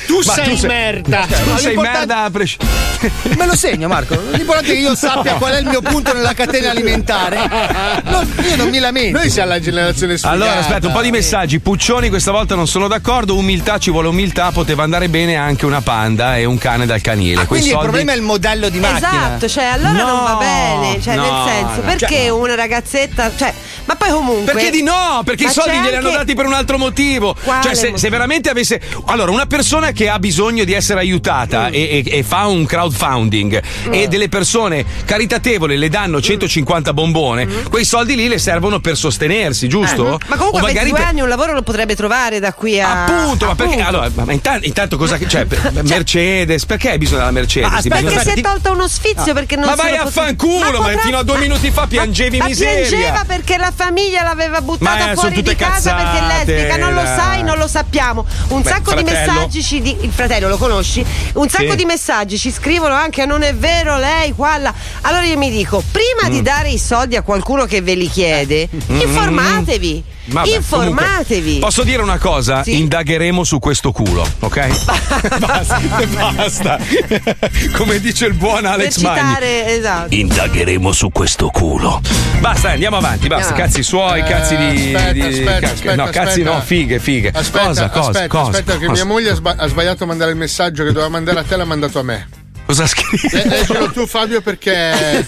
Tu 0.07 0.19
Ma 0.25 0.33
sei 0.33 0.43
tu 0.49 0.55
sei- 0.55 0.67
merda. 0.69 1.27
Tu 1.27 1.49
no, 1.49 1.57
sei 1.57 1.75
merda 1.77 2.23
a 2.25 2.29
pres- 2.31 2.57
Me 3.37 3.45
lo 3.45 3.55
segno, 3.55 3.87
Marco. 3.87 4.19
L'importante 4.31 4.71
è 4.71 4.75
che 4.75 4.79
io 4.81 4.95
sappia 4.95 5.33
qual 5.35 5.53
è 5.53 5.59
il 5.59 5.67
mio 5.67 5.81
punto 5.81 6.13
nella 6.13 6.33
catena 6.33 6.71
alimentare. 6.71 7.37
No, 8.05 8.25
io 8.47 8.55
non 8.55 8.69
mi 8.69 8.79
lamento. 8.79 9.17
Noi 9.19 9.29
siamo 9.29 9.49
la 9.49 9.59
generazione 9.59 10.17
sfigata. 10.17 10.35
Allora, 10.35 10.57
aspetta, 10.59 10.87
un 10.87 10.93
po' 10.93 11.01
di 11.01 11.11
messaggi. 11.11 11.59
Puccioni, 11.59 12.09
questa 12.09 12.31
volta 12.31 12.55
non 12.55 12.67
sono 12.67 12.87
d'accordo. 12.87 13.35
Umiltà, 13.35 13.77
ci 13.77 13.91
vuole 13.91 14.07
umiltà. 14.07 14.51
Poteva 14.51 14.83
andare 14.83 15.07
bene 15.09 15.35
anche 15.35 15.65
una 15.65 15.81
panda 15.81 16.37
e 16.37 16.45
un 16.45 16.57
cane 16.57 16.85
dal 16.85 17.01
canile. 17.01 17.41
Ah, 17.41 17.45
Quindi 17.45 17.67
il 17.67 17.71
soldi- 17.73 17.87
problema 17.87 18.13
è 18.13 18.15
il 18.15 18.20
modello 18.23 18.69
di 18.69 18.79
macchina. 18.79 18.97
Esatto, 19.27 19.47
cioè 19.49 19.63
allora 19.65 19.91
No, 19.91 20.05
non 20.07 20.23
va 20.23 20.35
bene, 20.39 21.01
cioè 21.01 21.15
no, 21.15 21.21
nel 21.43 21.53
senso, 21.53 21.75
no. 21.75 21.81
perché 21.81 22.07
Cioè- 22.15 22.29
una 22.29 22.55
ragazzetta, 22.55 23.31
cioè, 23.35 23.53
ma 23.85 23.95
poi 23.95 24.09
comunque 24.11 24.53
Perché 24.53 24.69
di 24.71 24.83
no? 24.83 25.21
Perché 25.25 25.45
i 25.45 25.49
soldi 25.49 25.71
glieli 25.77 25.95
hanno 25.95 26.07
anche- 26.07 26.17
dati 26.19 26.33
per 26.35 26.45
un 26.45 26.53
altro 26.53 26.77
motivo. 26.77 27.35
Quale 27.43 27.61
Cioè, 27.63 27.73
se, 27.73 27.79
motivo? 27.81 27.97
se 27.97 28.09
veramente 28.09 28.49
avesse. 28.49 28.81
Allora, 29.05 29.31
una 29.31 29.45
persona 29.45 29.91
che 29.91 30.09
ha 30.09 30.19
bisogno 30.19 30.63
di 30.63 30.73
essere 30.73 30.99
aiutata 30.99 31.69
Mm. 31.69 31.73
e, 31.73 32.03
e- 32.05 32.17
e 32.19 32.23
fa 32.23 32.47
un 32.47 32.65
crowdfunding 32.65 33.61
e 33.89 34.07
delle 34.07 34.29
persone 34.29 34.85
caritatevoli 35.05 35.77
le 35.77 35.89
danno 35.89 36.17
Mm. 36.17 36.21
150 36.21 36.93
bombone, 36.93 37.47
quei 37.69 37.85
soldi 37.85 38.15
lì 38.15 38.27
le 38.27 38.37
servono 38.37 38.79
per 38.79 38.95
sostenersi, 38.97 39.67
giusto? 39.67 40.19
Ma 40.27 40.35
comunque 40.35 40.61
o 40.61 40.63
a 40.63 40.67
magari 40.67 40.91
22 40.91 40.97
per- 40.99 41.07
anni 41.07 41.21
un 41.21 41.27
lavoro 41.29 41.53
lo 41.53 41.61
potrebbe 41.61 41.95
trovare 41.95 42.39
da 42.39 42.53
qui 42.53 42.79
a 42.79 43.03
Appunto, 43.05 43.45
ma 43.47 43.55
perché? 43.55 43.73
Appunto. 43.81 43.89
Allora, 44.01 44.11
ma 44.25 44.31
intanto, 44.33 44.65
intanto 44.67 44.97
cosa. 44.97 45.17
Cioè, 45.25 45.45
Mercedes, 45.83 46.65
perché 46.65 46.91
hai 46.91 46.97
bisogno 46.97 47.19
della 47.19 47.31
Mercedes? 47.31 47.69
Ma 47.69 47.77
aspetta, 47.77 47.95
Bisogna- 47.95 48.10
Perché 48.15 48.31
si 48.33 48.39
è 48.39 48.41
tolta 48.41 48.71
uno 48.71 48.87
sfizio 48.87 49.33
perché 49.33 49.55
non 49.55 49.65
Ma 49.65 49.75
vai 49.75 49.95
a 49.95 50.05
fanculo, 50.05 50.81
ma 50.81 50.97
fino 50.97 51.17
a 51.17 51.23
due 51.23 51.37
minuti 51.39 51.71
fa 51.71 51.87
piangevi 51.87 52.37
ma 52.37 52.45
miseria. 52.45 52.87
piangeva 52.87 53.23
perché 53.25 53.57
la 53.57 53.71
famiglia 53.75 54.23
l'aveva 54.23 54.59
Ma, 54.59 54.61
buttata 54.61 55.11
eh, 55.11 55.15
fuori 55.15 55.41
di 55.41 55.55
casa 55.55 55.93
perché 55.93 56.17
è 56.17 56.45
lesbica, 56.45 56.77
non 56.77 56.93
lo 56.93 57.05
sai, 57.05 57.43
non 57.43 57.57
lo 57.57 57.67
sappiamo. 57.67 58.25
Un 58.49 58.61
Beh, 58.61 58.69
sacco 58.69 58.93
di 58.93 59.03
fratello. 59.03 59.31
messaggi 59.33 59.63
ci 59.63 59.81
di- 59.81 59.97
il 60.01 60.11
fratello 60.11 60.47
lo 60.49 60.57
conosci? 60.57 61.05
Un 61.33 61.49
sacco 61.49 61.71
Sì. 61.71 61.75
di 61.77 61.85
messaggi 61.85 62.37
ci 62.37 62.51
scrivono 62.51 62.93
anche 62.93 63.25
non 63.25 63.41
è 63.43 63.53
vero 63.55 63.97
lei 63.97 64.33
qua 64.33 64.57
là. 64.57 64.73
Allora 65.01 65.23
io 65.23 65.37
mi 65.37 65.49
dico, 65.49 65.83
prima 65.91 66.27
Mm. 66.27 66.31
di 66.31 66.41
dare 66.41 66.69
i 66.69 66.77
soldi 66.77 67.15
a 67.15 67.21
qualcuno 67.21 67.65
che 67.65 67.81
ve 67.81 67.93
li 67.95 68.09
chiede, 68.09 68.67
informatevi. 68.87 70.03
Vabbè, 70.31 70.55
informatevi. 70.55 71.41
comunque, 71.41 71.59
posso 71.59 71.83
dire 71.83 72.01
una 72.01 72.17
cosa? 72.17 72.63
Sì. 72.63 72.77
Indagheremo 72.79 73.43
su 73.43 73.59
questo 73.59 73.91
culo, 73.91 74.25
ok? 74.39 75.37
basta, 75.39 75.81
basta. 76.35 76.79
Come 77.75 77.99
dice 77.99 78.25
il 78.25 78.33
buon 78.33 78.61
per 78.61 78.71
Alex 78.71 78.97
Magni. 78.97 79.19
citare, 79.19 79.77
esatto. 79.77 80.15
Indagheremo 80.15 80.91
su 80.91 81.09
questo 81.09 81.47
culo. 81.49 82.01
Basta, 82.39 82.69
andiamo 82.71 82.97
avanti, 82.97 83.27
basta. 83.27 83.49
Andiamo. 83.49 83.69
Cazzi 83.69 83.83
suoi, 83.83 84.19
Eh, 84.19 84.23
cazzi 84.23 84.55
di. 84.55 84.93
aspetta, 84.95 85.11
di- 85.11 85.21
aspetta, 85.21 85.59
ca- 85.59 85.71
aspetta, 85.71 85.95
no, 85.95 86.03
cazzi 86.05 86.19
aspetta. 86.41 86.51
no, 86.53 86.61
fighe, 86.61 86.99
fighe. 86.99 87.31
Aspetta, 87.33 87.65
cosa, 87.67 87.89
cosa, 87.89 88.09
aspetta, 88.09 88.27
cosa, 88.27 88.49
aspetta, 88.51 88.77
che 88.77 88.85
cosa? 88.85 89.03
mia 89.03 89.13
moglie 89.13 89.29
ha 89.31 89.67
sbagliato 89.67 90.03
a 90.03 90.07
mandare 90.07 90.31
il 90.31 90.37
messaggio 90.37 90.83
che 90.83 90.89
doveva 90.91 91.09
mandare 91.09 91.39
a 91.39 91.43
te, 91.43 91.55
l'ha 91.55 91.65
mandato 91.65 91.99
a 91.99 92.03
me. 92.03 92.27
Cosa 92.71 92.87
scrivi? 92.87 93.27
Le- 93.33 93.43
leggilo 93.49 93.91
tu, 93.91 94.07
Fabio, 94.07 94.39
perché. 94.39 95.27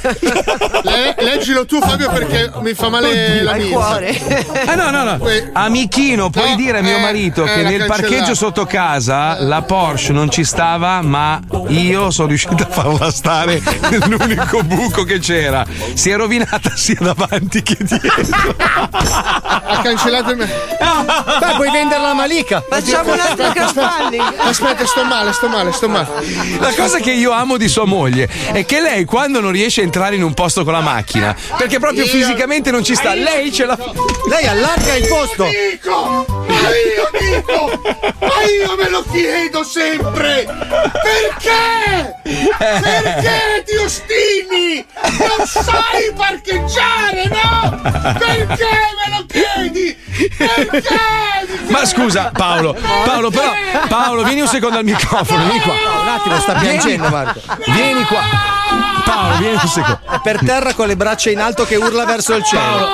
Le- 0.84 1.16
leggilo 1.20 1.66
tu, 1.66 1.82
Fabio, 1.82 2.10
perché 2.10 2.50
mi 2.62 2.74
fa 2.74 2.88
male 2.88 3.44
la 3.44 3.52
Al 3.52 3.58
milza. 3.60 3.74
cuore. 3.76 4.54
Ah, 4.66 4.76
no, 4.76 4.90
no, 4.92 5.04
no. 5.04 5.20
Amichino, 5.52 6.30
puoi 6.30 6.52
No, 6.52 6.56
dire 6.56 6.78
a 6.78 6.82
mio 6.82 6.96
eh, 6.96 7.02
marito 7.02 7.44
eh, 7.44 7.54
che 7.54 7.64
nel 7.64 7.86
parcheggio 7.86 8.34
sotto 8.34 8.66
casa 8.66 9.42
la 9.42 9.62
Porsche 9.62 10.14
non 10.14 10.30
ci 10.32 10.46
stava, 10.46 11.02
ma 11.02 11.42
io 11.68 12.12
sono 12.12 12.30
riuscito 12.30 12.64
a 12.64 12.68
farla 12.68 13.12
stare 13.12 13.62
nell'unico 13.90 14.64
buco 14.64 15.04
che 15.04 15.20
c'era. 15.20 15.66
Si 15.96 16.10
è 16.12 16.16
rovinata 16.16 16.72
sia 16.76 16.96
davanti 16.98 17.62
che 17.62 17.76
dietro. 17.82 18.56
Ha 18.58 19.82
cancellato 19.84 20.32
il 20.32 20.38
me. 20.38 20.46
Beh, 20.46 21.56
puoi 21.58 21.70
venderla 21.72 22.12
a 22.12 22.14
Malika. 22.14 22.64
Facciamo 22.70 23.12
un 23.12 23.20
altro 23.20 23.52
crowdfunding. 23.52 24.34
Aspetta, 24.38 24.86
sto 24.86 25.04
male, 25.04 25.34
sto 25.34 25.50
male, 25.50 25.72
sto 25.74 25.90
male. 25.90 26.08
La 26.60 26.72
cosa 26.74 27.00
che 27.00 27.12
io 27.12 27.32
amo 27.34 27.58
di 27.58 27.68
sua 27.68 27.86
moglie 27.86 28.30
è 28.52 28.66
che 28.66 28.80
lei 28.80 29.06
quando 29.06 29.40
non 29.42 29.52
riesce 29.52 29.82
a 29.82 29.84
entrare 29.84 30.16
in 30.16 30.24
un 30.24 30.34
posto 30.34 30.64
con 30.64 30.74
la 30.74 30.82
macchina, 30.82 31.36
perché 31.58 31.80
proprio 31.80 32.04
Io- 32.06 32.10
fisicamente 32.12 32.72
non 32.72 32.84
ci 32.84 32.96
sta, 32.96 33.14
lei 33.14 33.52
ce 33.52 33.66
la 33.66 33.78
Lei 34.30 34.46
allarga 34.48 34.96
il 34.96 35.08
posto. 35.08 35.46
Dico! 35.46 36.26
Ma 36.48 36.70
io 36.70 37.10
dico! 37.20 37.82
Ma 38.20 38.42
io 38.44 38.76
me 38.78 38.90
lo 38.90 39.04
chiedo 39.12 39.64
sempre! 39.64 40.46
Perché? 41.04 42.16
Perché 42.58 43.64
ti 43.66 43.76
ostini? 43.76 44.86
Non 45.18 45.46
sai 45.46 46.14
parcheggiare, 46.16 47.28
no? 47.30 47.82
Perché 48.18 48.70
me 48.98 49.18
lo 49.18 49.26
chiedi? 49.28 49.98
Perché? 50.38 51.00
Ma 51.68 51.86
scusa, 51.86 52.32
Paolo, 52.34 52.76
Paolo, 53.06 53.30
però, 53.30 53.52
Paolo, 53.88 54.24
vieni 54.24 54.42
un 54.42 54.48
secondo 54.48 54.78
al 54.78 54.84
microfono, 54.84 55.44
vieni 55.46 55.60
qua. 55.60 55.74
Un 55.74 56.08
attimo, 56.08 56.40
sta 56.40 56.54
piangendo, 56.54 57.10
Marco. 57.14 57.42
Vieni 57.66 58.04
qua. 58.06 58.22
Paolo, 59.06 59.38
vieni 59.38 59.54
un 59.62 59.68
secondo. 59.68 60.00
È 60.10 60.20
per 60.24 60.40
terra 60.44 60.74
con 60.74 60.88
le 60.88 60.96
braccia 60.96 61.30
in 61.30 61.40
alto 61.40 61.66
che 61.66 61.76
urla 61.76 62.06
verso 62.06 62.34
il 62.34 62.44
cielo. 62.44 62.88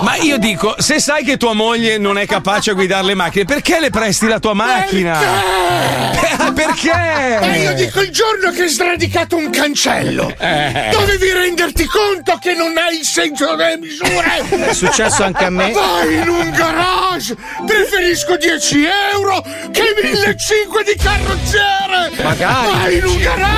Ma 0.00 0.16
io 0.16 0.38
dico, 0.38 0.76
se 0.78 0.98
sai 0.98 1.24
che 1.24 1.36
tua 1.36 1.52
moglie 1.52 1.98
non 1.98 2.16
è 2.16 2.26
capace 2.26 2.70
a 2.70 2.74
guidare 2.74 3.04
le 3.04 3.14
macchine, 3.14 3.44
perché 3.44 3.80
le 3.80 3.90
presti 3.90 4.26
la 4.26 4.38
tua 4.38 4.54
macchina? 4.54 5.20
Eh, 5.20 6.52
Perché? 6.54 7.38
Ma 7.40 7.56
io 7.56 7.74
dico 7.74 8.00
il 8.00 8.10
giorno 8.10 8.50
che 8.50 8.62
hai 8.62 8.68
sradicato 8.68 9.36
un 9.36 9.50
cancello! 9.50 10.34
Eh. 10.38 10.88
Dovevi 10.90 11.32
renderti 11.32 11.84
conto 11.86 12.38
che 12.40 12.54
non 12.54 12.76
hai 12.76 12.98
il 12.98 13.04
senso 13.04 13.54
delle 13.54 13.76
misure! 13.78 14.42
È 14.48 14.72
successo 14.72 15.22
anche 15.24 15.44
a 15.44 15.50
me. 15.50 15.70
Vai 15.72 16.16
in 16.16 16.28
un 16.28 16.50
garage! 16.50 17.36
Preferisco 17.66 18.36
10 18.36 18.86
euro 19.12 19.42
che 19.70 19.94
1500 20.02 20.82
di 20.82 20.96
carrozziere! 20.96 22.22
Magari. 22.22 22.70
Vai 22.70 22.96
in 22.96 23.04
un 23.06 23.18
garage! 23.18 23.49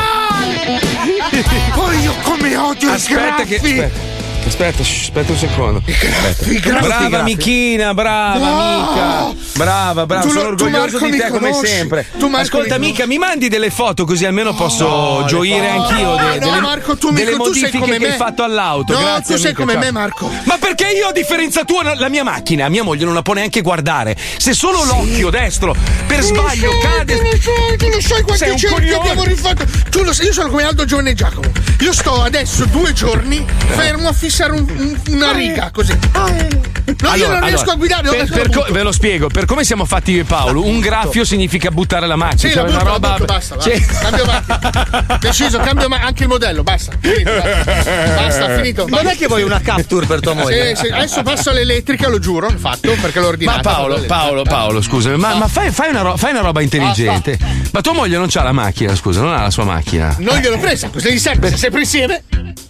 Poi 1.75 2.01
io 2.01 2.15
come 2.23 2.57
odio 2.57 2.93
Aspetta 2.93 3.43
i 3.43 3.47
che. 3.47 3.59
graffi! 3.59 3.79
Aspetta. 3.79 4.12
Aspetta, 4.45 4.83
shh, 4.83 5.01
aspetta 5.03 5.33
un 5.33 5.39
secondo. 5.39 5.83
Graffi. 5.85 6.59
Brava 6.61 7.19
amichina, 7.21 7.95
brava 7.95 8.39
No. 8.39 8.61
amica. 8.61 9.41
Brava, 9.55 10.07
brava, 10.07 10.23
Tu 10.23 10.29
sono 10.31 10.41
tu, 10.41 10.65
orgoglioso 10.65 10.99
Marco, 10.99 11.07
di 11.09 11.17
te 11.17 11.29
come 11.31 11.53
sempre. 11.55 12.07
Tu, 12.19 12.27
Ascolta, 12.33 12.79
mi 12.79 12.87
amica, 12.87 13.07
mi 13.07 13.19
mandi 13.19 13.49
delle 13.49 13.71
foto 13.71 14.05
così 14.05 14.25
almeno 14.25 14.53
posso 14.55 15.21
le 15.21 15.27
gioire 15.27 15.69
anch'io 15.69 16.17
No, 16.17 16.39
delle, 16.39 16.61
Marco, 16.61 16.97
tu, 16.97 17.11
delle 17.13 17.25
tu 17.25 17.29
sei 17.31 17.37
modifiche 17.37 17.79
come 17.79 17.93
che 17.93 17.99
me. 18.07 18.11
hai 18.13 18.17
fatto 18.17 18.43
all'auto. 18.43 18.93
No, 18.95 19.01
Grazie, 19.01 19.35
tu 19.37 19.41
sei 19.41 19.51
amica, 19.53 19.61
come 19.61 19.73
ciao. 19.75 19.81
me, 19.83 19.91
Marco. 19.91 20.31
Ma 20.45 20.59
perché 20.59 20.89
io 20.89 21.07
a 21.09 21.13
differenza 21.13 21.65
tua 21.65 21.83
no- 21.83 21.95
la 21.95 22.09
mia 22.09 22.25
macchina, 22.25 22.69
mia 22.69 22.83
moglie 22.83 23.05
non 23.05 23.15
la 23.15 23.23
può 23.23 23.35
neanche 23.35 23.61
guardare. 23.63 24.17
Se 24.37 24.53
solo 24.55 24.83
l'occhio 24.85 25.31
destro 25.31 25.75
per 26.07 26.21
sbaglio 26.23 26.69
Tu 26.71 26.75
lo 26.77 26.81
sai, 26.83 26.97
cade 26.97 27.15
Tu 27.17 27.23
lo 27.23 27.31
sai, 27.31 27.77
tu 27.79 27.89
lo 27.89 28.01
sai 28.01 28.23
quanti 28.23 28.59
cerchi 28.59 28.93
abbiamo 28.93 29.25
rifatto. 29.25 29.65
Tu 29.89 30.03
lo 30.03 30.13
sai, 30.13 30.27
io 30.27 30.33
sono 30.33 30.49
come 30.49 30.65
Aldo 30.65 30.85
Giovanni 30.85 31.11
e 31.11 31.15
Giacomo. 31.15 31.51
Io 31.81 31.93
sto 31.93 32.23
adesso 32.23 32.65
due 32.67 32.93
giorni 32.93 33.45
fermo 33.69 34.09
a 34.09 34.13
fissare 34.13 34.31
un- 34.41 34.67
un- 34.77 35.01
una 35.09 35.33
riga 35.33 35.71
così. 35.73 35.97
No, 36.13 37.15
io 37.15 37.25
Allora, 37.25 37.39
non 37.39 37.49
riesco 37.49 37.71
allora, 37.71 37.73
a 37.73 37.77
guidare. 37.77 38.09
per- 38.09 38.31
per 38.31 38.51
co- 38.51 38.67
ve 38.71 38.83
lo 38.83 38.93
spiego, 38.93 39.29
per 39.29 39.45
come 39.45 39.63
siamo 39.65 39.85
fatti 39.85 40.13
io 40.13 40.23
e 40.23 40.25
Paolo, 40.25 40.65
un 40.65 40.81
graffio 40.81 41.25
significa 41.25 41.71
buttare 41.71 42.07
la 42.07 42.17
macchina. 42.17 42.41
Sì, 42.41 42.51
cioè 42.51 42.63
la 42.65 42.69
una 42.71 42.73
butto, 42.79 42.85
la 42.85 42.91
roba. 42.93 43.09
butto, 43.13 43.25
basta, 43.25 43.55
basta. 43.57 43.71
Sì. 43.71 43.85
Cambio 43.85 44.25
macchina. 44.25 45.17
Deciso, 45.21 45.59
cambio 45.59 45.89
ma- 45.89 46.01
anche 46.01 46.23
il 46.25 46.29
modello, 46.29 46.63
basta. 46.63 46.93
Finito, 47.01 47.31
basta. 47.31 48.15
Basta, 48.17 48.55
finito. 48.57 48.87
Non 48.89 49.07
è 49.07 49.17
che 49.17 49.27
vuoi 49.27 49.43
una 49.43 49.61
capture 49.61 50.07
per 50.07 50.21
tua 50.21 50.35
moglie? 50.35 50.75
Sì, 50.77 50.87
sì, 50.87 50.93
adesso 50.93 51.23
passo 51.23 51.51
all'elettrica, 51.51 52.09
lo 52.09 52.19
giuro, 52.19 52.51
fatto, 52.57 52.93
perché 53.01 53.19
l'ho 53.19 53.27
Ma 53.27 53.31
ordinato. 53.31 53.61
Paolo, 53.69 54.01
Paolo, 54.07 54.43
Paolo, 54.43 54.83
scusami, 54.83 55.17
ma, 55.17 55.35
ma 55.35 55.47
fai, 55.49 55.71
fai 55.71 55.91
una 55.91 56.01
ro- 56.03 56.17
fai 56.17 56.33
una 56.33 56.41
roba 56.41 56.61
intelligente. 56.63 57.39
Ma 57.73 57.81
tua 57.81 57.93
moglie 57.93 58.17
non 58.19 58.27
c'ha 58.29 58.43
la 58.43 58.53
macchina, 58.53 58.95
scusa, 58.97 59.21
non 59.21 59.33
ha 59.33 59.43
la 59.43 59.51
sua 59.51 59.65
macchina. 59.65 60.15
Non 60.19 60.39
gliel'ho 60.39 60.59
presa, 60.59 60.89
cosa 60.89 61.09
gli 61.09 61.19
serve? 61.19 61.49
Se 61.51 61.57
sempre 61.57 61.81
insieme. 61.81 62.23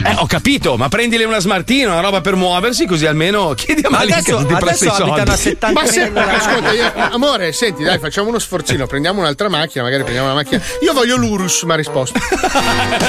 Eh, 0.04 0.14
ho 0.16 0.26
capito, 0.26 0.76
ma 0.76 0.88
prendile 0.88 1.24
una 1.24 1.38
smartina, 1.52 1.92
una 1.92 2.00
roba 2.00 2.20
per 2.22 2.34
muoversi, 2.34 2.86
così 2.86 3.04
almeno 3.04 3.52
chiedi 3.56 3.82
a 3.84 3.90
Ma 3.90 3.98
Malika 3.98 4.16
adesso- 4.18 4.38
che 4.38 4.46
ti 4.46 4.54
presta 4.54 4.84
i 4.84 4.88
adesso 4.88 5.02
a 5.02 5.06
soldi. 5.16 5.36
70 5.36 5.80
Ma 5.80 5.86
se, 5.86 6.00
ascolta, 6.14 6.72
io- 6.72 6.92
amore, 7.12 7.52
senti, 7.52 7.82
dai, 7.84 7.98
facciamo 7.98 8.28
uno 8.28 8.38
sforzino, 8.38 8.86
prendiamo 8.86 9.20
un'altra 9.20 9.48
macchina, 9.50 9.84
magari 9.84 10.02
prendiamo 10.02 10.28
una 10.32 10.36
macchina. 10.42 10.62
Io 10.80 10.92
voglio 10.94 11.16
l'Urus, 11.16 11.62
mi 11.64 11.72
ha 11.72 11.76
risposto. 11.76 12.18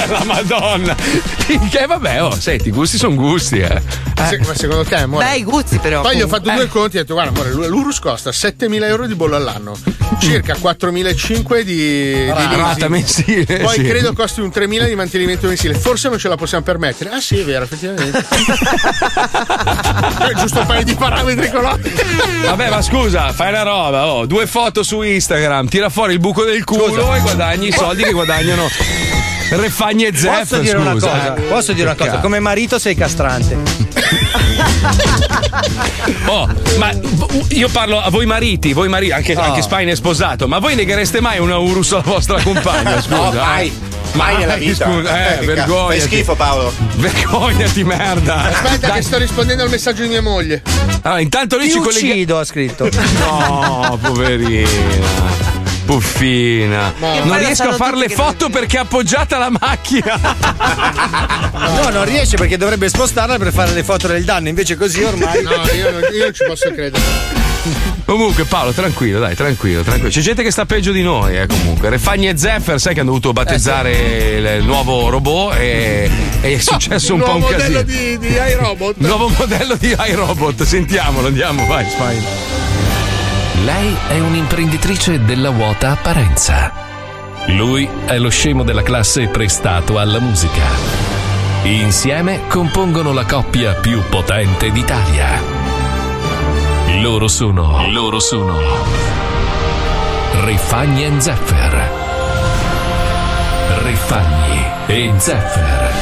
La 0.08 0.22
Madonna. 0.24 0.94
Che 1.70 1.86
vabbè, 1.86 2.22
oh, 2.22 2.38
senti, 2.38 2.68
i 2.68 2.72
gusti 2.72 2.98
sono 2.98 3.14
gusti, 3.14 3.58
eh. 3.60 3.80
Se- 4.28 4.38
ma 4.46 4.54
secondo 4.54 4.84
te, 4.84 4.96
amore? 4.96 5.24
Bei 5.24 5.42
gusti, 5.42 5.78
però. 5.78 6.02
Poi 6.02 6.16
gli 6.16 6.22
ho 6.22 6.28
fatto 6.28 6.50
Eh. 6.50 6.54
due 6.54 6.68
conti 6.68 6.96
e 6.96 7.00
ho 7.00 7.02
detto: 7.02 7.14
Guarda, 7.14 7.30
amore, 7.40 7.66
l'Urus 7.66 7.98
costa 7.98 8.30
7.000 8.30 8.84
euro 8.84 9.06
di 9.06 9.14
bollo 9.14 9.36
all'anno, 9.36 9.76
circa 10.20 10.54
4.500 10.54 11.60
di, 11.60 11.72
di 11.74 12.30
Rata 12.30 12.88
mensile, 12.88 13.58
Poi 13.58 13.74
sì. 13.76 13.82
credo 13.82 14.12
costi 14.12 14.40
un 14.40 14.50
3.000 14.54 14.86
di 14.86 14.94
mantenimento 14.94 15.46
mensile. 15.48 15.74
Forse 15.74 16.08
non 16.08 16.18
ce 16.18 16.28
la 16.28 16.36
possiamo 16.36 16.62
permettere. 16.64 17.10
Ah, 17.10 17.20
sì, 17.20 17.38
è 17.38 17.44
vero, 17.44 17.64
effettivamente. 17.64 18.24
Giusto 20.36 20.60
un 20.60 20.66
paio 20.66 20.84
di 20.84 20.94
parametri 20.94 21.50
colorati. 21.50 21.92
Vabbè, 22.44 22.70
ma 22.70 22.82
scusa, 22.82 23.32
fai 23.32 23.48
una 23.50 23.62
roba, 23.62 24.06
oh, 24.06 24.26
due 24.26 24.46
foto 24.46 24.82
su 24.82 25.00
Instagram, 25.02 25.68
tira 25.68 25.88
fuori 25.88 26.12
il 26.12 26.18
buco 26.20 26.44
del 26.44 26.64
culo 26.64 27.14
e 27.14 27.20
guadagni 27.20 27.68
i 27.68 27.72
soldi 27.72 28.02
che 28.02 28.12
guadagnano 28.12 28.68
Refagni 29.50 30.04
e 30.06 30.16
Zeff. 30.16 30.48
Posso 30.48 30.58
dire 30.58 30.78
una 30.78 30.92
scusa, 30.92 31.08
cosa? 31.10 31.34
eh. 31.36 31.40
Posso 31.42 31.72
dire 31.72 31.86
una 31.86 31.96
cosa? 31.96 32.18
Come 32.18 32.40
marito 32.40 32.78
sei 32.78 32.94
castrante. 32.94 33.56
Oh, 36.26 36.48
ma 36.78 36.90
io 37.50 37.68
parlo 37.68 38.00
a 38.00 38.10
voi 38.10 38.26
mariti, 38.26 38.72
voi 38.72 38.88
mariti, 38.88 39.12
anche, 39.12 39.34
Oh. 39.36 39.40
anche 39.40 39.62
Spine 39.62 39.92
è 39.92 39.94
sposato, 39.94 40.46
ma 40.48 40.58
voi 40.58 40.74
neghereste 40.74 41.20
mai 41.20 41.38
una 41.38 41.56
Urus 41.58 41.92
alla 41.92 42.02
vostra 42.04 42.40
compagna? 42.42 43.00
Scusa. 43.02 43.14
No, 43.16 43.32
mai. 43.32 43.66
eh? 43.68 43.93
Mai 44.14 44.36
nella 44.36 44.56
vita. 44.56 44.84
Scusa, 44.86 45.16
eh, 45.16 45.34
Eh, 45.34 45.38
che 45.40 45.46
vergognati. 45.46 45.98
fai 45.98 46.00
schifo, 46.00 46.34
Paolo. 46.34 46.72
Vergognati, 46.96 47.84
merda. 47.84 48.34
Aspetta, 48.50 48.86
Dai. 48.88 48.96
che 48.96 49.02
sto 49.02 49.18
rispondendo 49.18 49.62
al 49.62 49.70
messaggio 49.70 50.02
di 50.02 50.08
mia 50.08 50.22
moglie. 50.22 50.62
Allora, 51.02 51.20
intanto 51.20 51.56
lì 51.56 51.66
Ti 51.66 51.72
ci 51.72 51.78
colleghiamo. 51.78 52.12
uccido, 52.14 52.38
ha 52.38 52.44
scritto. 52.44 52.88
No, 53.18 53.98
poverina. 54.02 55.42
Puffina. 55.84 56.94
Non 56.98 57.28
Ma 57.28 57.36
riesco 57.36 57.68
a 57.68 57.72
fare 57.74 57.96
le 57.98 58.08
foto 58.08 58.48
perché 58.48 58.78
è 58.78 58.80
appoggiata 58.80 59.36
alla 59.36 59.50
macchina. 59.50 60.18
No, 61.52 61.88
non 61.90 62.04
riesce 62.04 62.36
perché 62.36 62.56
dovrebbe 62.56 62.88
spostarla 62.88 63.36
per 63.36 63.52
fare 63.52 63.72
le 63.72 63.82
foto 63.82 64.06
del 64.06 64.24
danno, 64.24 64.48
invece 64.48 64.76
così 64.76 65.02
ormai. 65.02 65.42
No, 65.42 65.50
io 65.74 65.90
non, 65.90 66.02
io 66.12 66.24
non 66.24 66.32
ci 66.34 66.44
posso 66.46 66.70
credere. 66.72 67.02
Comunque, 68.04 68.44
Paolo, 68.44 68.72
tranquillo, 68.72 69.18
dai, 69.18 69.34
tranquillo, 69.34 69.82
tranquillo. 69.82 70.10
C'è 70.10 70.20
gente 70.20 70.42
che 70.42 70.50
sta 70.50 70.66
peggio 70.66 70.92
di 70.92 71.02
noi, 71.02 71.38
eh, 71.38 71.46
comunque. 71.46 71.88
Refagni 71.88 72.28
e 72.28 72.36
Zeffer, 72.36 72.80
sai 72.80 72.94
che 72.94 73.00
hanno 73.00 73.10
dovuto 73.10 73.32
battezzare 73.32 74.56
il 74.58 74.64
nuovo 74.64 75.08
robot 75.08 75.54
e, 75.56 76.10
e 76.40 76.54
è 76.54 76.58
successo 76.58 77.14
un 77.14 77.20
po' 77.20 77.32
un 77.34 77.38
Nuovo 77.38 77.52
modello 77.52 77.82
casino. 77.82 78.18
di, 78.18 78.18
di 78.18 78.34
iRobot. 78.34 78.94
Nuovo 78.98 79.28
modello 79.36 79.74
di 79.76 79.96
iRobot, 80.08 80.62
sentiamolo, 80.62 81.26
andiamo, 81.28 81.66
vai, 81.66 81.86
Spine. 81.88 82.22
Lei 83.64 83.96
è 84.08 84.18
un'imprenditrice 84.18 85.24
della 85.24 85.50
vuota 85.50 85.90
apparenza. 85.92 86.72
Lui 87.46 87.88
è 88.04 88.18
lo 88.18 88.28
scemo 88.28 88.62
della 88.62 88.82
classe 88.82 89.28
prestato 89.28 89.98
alla 89.98 90.18
musica. 90.20 90.62
Insieme 91.62 92.42
compongono 92.48 93.12
la 93.12 93.24
coppia 93.24 93.72
più 93.74 94.02
potente 94.08 94.70
d'Italia. 94.70 95.63
Loro 97.04 97.28
sono. 97.28 97.86
Loro 97.90 98.18
sono. 98.18 98.58
Rifagni 100.42 101.04
e 101.04 101.20
Zeffer. 101.20 101.90
Rifagni 103.82 104.64
e 104.86 105.12
Zeffer. 105.18 105.92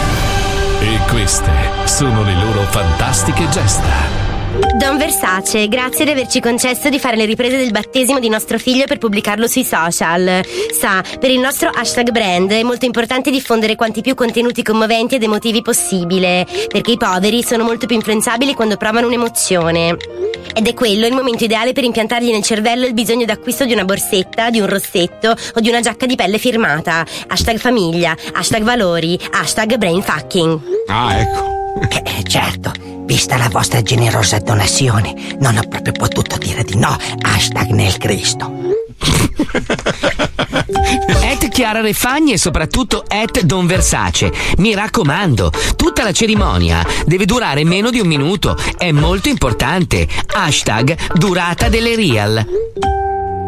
E 0.78 0.98
queste 1.10 1.52
sono 1.86 2.22
le 2.22 2.34
loro 2.36 2.62
fantastiche 2.70 3.48
gesta. 3.48 4.21
Don 4.52 4.98
Versace, 4.98 5.66
grazie 5.68 6.04
di 6.04 6.10
averci 6.10 6.38
concesso 6.38 6.90
di 6.90 6.98
fare 6.98 7.16
le 7.16 7.24
riprese 7.24 7.56
del 7.56 7.70
battesimo 7.70 8.18
di 8.18 8.28
nostro 8.28 8.58
figlio 8.58 8.84
per 8.84 8.98
pubblicarlo 8.98 9.46
sui 9.46 9.64
social. 9.64 10.42
Sa, 10.78 11.02
per 11.18 11.30
il 11.30 11.38
nostro 11.38 11.70
hashtag 11.72 12.10
brand 12.10 12.50
è 12.50 12.62
molto 12.62 12.84
importante 12.84 13.30
diffondere 13.30 13.76
quanti 13.76 14.02
più 14.02 14.14
contenuti 14.14 14.62
commoventi 14.62 15.14
ed 15.14 15.22
emotivi 15.22 15.62
possibile, 15.62 16.46
perché 16.68 16.92
i 16.92 16.96
poveri 16.98 17.42
sono 17.42 17.64
molto 17.64 17.86
più 17.86 17.96
influenzabili 17.96 18.52
quando 18.52 18.76
provano 18.76 19.06
un'emozione. 19.06 19.96
Ed 20.54 20.66
è 20.66 20.74
quello 20.74 21.06
il 21.06 21.14
momento 21.14 21.44
ideale 21.44 21.72
per 21.72 21.84
impiantargli 21.84 22.30
nel 22.30 22.42
cervello 22.42 22.84
il 22.84 22.92
bisogno 22.92 23.24
d'acquisto 23.24 23.64
di 23.64 23.72
una 23.72 23.86
borsetta, 23.86 24.50
di 24.50 24.60
un 24.60 24.66
rossetto 24.66 25.34
o 25.54 25.60
di 25.60 25.70
una 25.70 25.80
giacca 25.80 26.04
di 26.04 26.14
pelle 26.14 26.36
firmata. 26.36 27.06
Hashtag 27.26 27.56
famiglia, 27.56 28.14
hashtag 28.34 28.62
valori, 28.62 29.18
hashtag 29.30 29.76
brainfucking. 29.76 30.60
Ah, 30.88 31.20
ecco. 31.20 31.61
Eh, 31.80 32.22
certo, 32.24 32.72
vista 33.04 33.36
la 33.36 33.48
vostra 33.48 33.82
generosa 33.82 34.38
donazione, 34.38 35.14
non 35.40 35.56
ho 35.56 35.62
proprio 35.68 35.92
potuto 35.92 36.36
dire 36.38 36.64
di 36.64 36.76
no. 36.76 36.96
Hashtag 37.20 37.70
nel 37.70 37.96
Cristo. 37.98 38.50
Et 41.22 41.48
Chiara 41.48 41.80
Refagni 41.80 42.32
e 42.32 42.38
soprattutto 42.38 43.04
et 43.08 43.40
Don 43.42 43.66
Versace. 43.66 44.32
Mi 44.58 44.74
raccomando, 44.74 45.50
tutta 45.76 46.02
la 46.02 46.12
cerimonia 46.12 46.84
deve 47.06 47.24
durare 47.24 47.64
meno 47.64 47.90
di 47.90 48.00
un 48.00 48.06
minuto. 48.06 48.56
È 48.76 48.90
molto 48.92 49.28
importante. 49.28 50.06
Hashtag 50.26 51.14
durata 51.14 51.68
delle 51.68 51.96
real. 51.96 52.46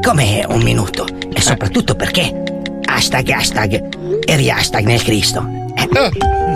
Come 0.03 0.45
un 0.49 0.63
minuto? 0.63 1.07
E 1.33 1.41
soprattutto 1.41 1.95
perché? 1.95 2.43
Hashtag, 2.85 3.31
hashtag 3.31 4.25
e 4.25 4.37
riashtag 4.37 4.85
nel 4.85 5.03
Cristo. 5.03 5.64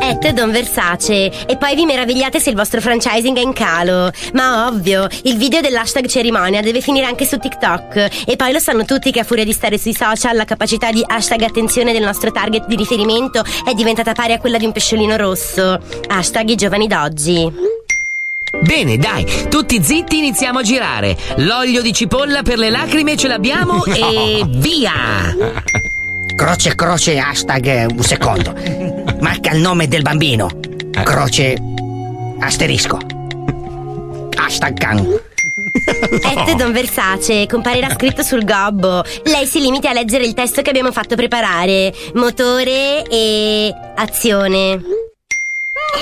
Et 0.01 0.33
Don 0.33 0.51
Versace. 0.51 1.47
E 1.47 1.57
poi 1.57 1.75
vi 1.75 1.85
meravigliate 1.85 2.41
se 2.41 2.51
il 2.51 2.57
vostro 2.57 2.81
franchising 2.81 3.37
è 3.37 3.41
in 3.41 3.53
calo. 3.53 4.11
Ma 4.33 4.67
ovvio, 4.69 5.07
il 5.25 5.37
video 5.37 5.61
dell'hashtag 5.61 6.07
cerimonia 6.07 6.61
deve 6.61 6.81
finire 6.81 7.07
anche 7.07 7.25
su 7.25 7.37
TikTok. 7.37 8.25
E 8.27 8.37
poi 8.37 8.53
lo 8.53 8.59
sanno 8.59 8.85
tutti 8.85 9.11
che 9.11 9.21
a 9.21 9.25
furia 9.25 9.45
di 9.45 9.53
stare 9.53 9.79
sui 9.79 9.95
social 9.95 10.37
la 10.37 10.45
capacità 10.45 10.91
di 10.91 11.05
hashtag 11.07 11.43
attenzione 11.43 11.93
del 11.93 12.03
nostro 12.03 12.31
target 12.31 12.67
di 12.67 12.77
riferimento 12.77 13.43
è 13.65 13.75
diventata 13.75 14.13
pari 14.13 14.33
a 14.33 14.39
quella 14.39 14.59
di 14.59 14.65
un 14.65 14.73
pesciolino 14.73 15.17
rosso. 15.17 15.79
Hashtag 16.07 16.49
i 16.49 16.55
giovani 16.55 16.87
d'oggi. 16.87 17.77
Bene, 18.63 18.97
dai, 18.97 19.27
tutti 19.49 19.83
zitti, 19.83 20.19
iniziamo 20.19 20.61
a 20.61 20.63
girare. 20.63 21.17
L'olio 21.37 21.83
di 21.83 21.93
cipolla 21.93 22.43
per 22.43 22.59
le 22.59 22.71
lacrime 22.71 23.17
ce 23.17 23.29
l'abbiamo 23.29 23.85
e 23.87 24.43
via! 24.47 25.98
Croce, 26.39 26.77
croce, 26.77 27.19
hashtag 27.19 27.67
eh, 27.67 27.87
un 27.87 28.01
secondo. 28.01 28.55
Marca 29.19 29.51
il 29.51 29.61
nome 29.61 29.89
del 29.89 30.03
bambino. 30.03 30.49
Croce, 31.03 31.57
asterisco. 32.39 32.97
Hashtag 34.37 34.79
can. 34.79 34.99
Et 34.99 36.55
Don 36.55 36.71
Versace 36.71 37.47
comparirà 37.49 37.91
scritto 37.91 38.23
sul 38.23 38.45
gobbo. 38.45 39.03
Lei 39.25 39.47
si 39.47 39.59
limiti 39.59 39.89
a 39.89 39.93
leggere 39.93 40.25
il 40.25 40.35
testo 40.35 40.63
che 40.63 40.71
abbiamo 40.71 40.93
fatto 40.93 41.17
preparare. 41.17 41.93
Motore 42.15 43.03
e 43.03 43.75
azione. 43.97 44.81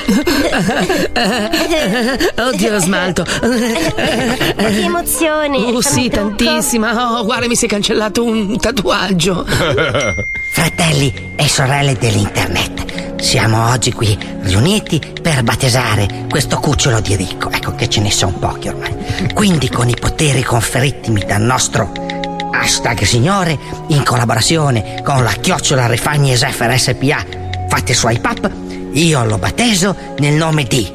Oddio, 2.37 2.71
lo 2.71 2.79
smalto. 2.79 3.25
Che 3.25 4.83
emozione. 4.83 5.59
Oh, 5.59 5.81
sì, 5.81 6.09
tantissima. 6.09 7.19
Oh, 7.19 7.25
guarda, 7.25 7.47
mi 7.47 7.57
si 7.57 7.67
è 7.67 7.69
cancellato 7.69 8.25
un 8.25 8.59
tatuaggio. 8.59 9.45
Fratelli 10.53 11.33
e 11.37 11.49
sorelle 11.49 11.97
dell'internet, 11.99 13.21
siamo 13.21 13.71
oggi 13.71 13.93
qui 13.93 14.17
riuniti 14.43 15.01
per 15.21 15.43
battezzare 15.43 16.27
questo 16.29 16.59
cucciolo 16.59 17.01
di 17.01 17.17
ricco. 17.17 17.51
Ecco 17.51 17.75
che 17.75 17.89
ce 17.89 18.01
ne 18.01 18.11
sono 18.11 18.37
pochi 18.39 18.69
ormai. 18.69 18.95
Quindi 19.35 19.69
con 19.69 19.89
i 19.89 19.97
poteri 19.99 20.43
conferitimi 20.43 21.25
dal 21.27 21.43
nostro 21.43 21.93
hashtag 22.51 23.03
signore, 23.03 23.59
in 23.89 24.03
collaborazione 24.03 25.03
con 25.05 25.23
la 25.23 25.33
chiocciola 25.33 25.87
Refagni 25.87 26.37
Zeffer 26.37 26.79
SPA, 26.79 27.25
fate 27.69 27.95
swipe 27.95 28.29
up, 28.29 28.51
io 28.97 29.25
lo 29.25 29.37
batteso 29.37 29.95
nel 30.19 30.35
nome 30.35 30.65
di 30.65 30.91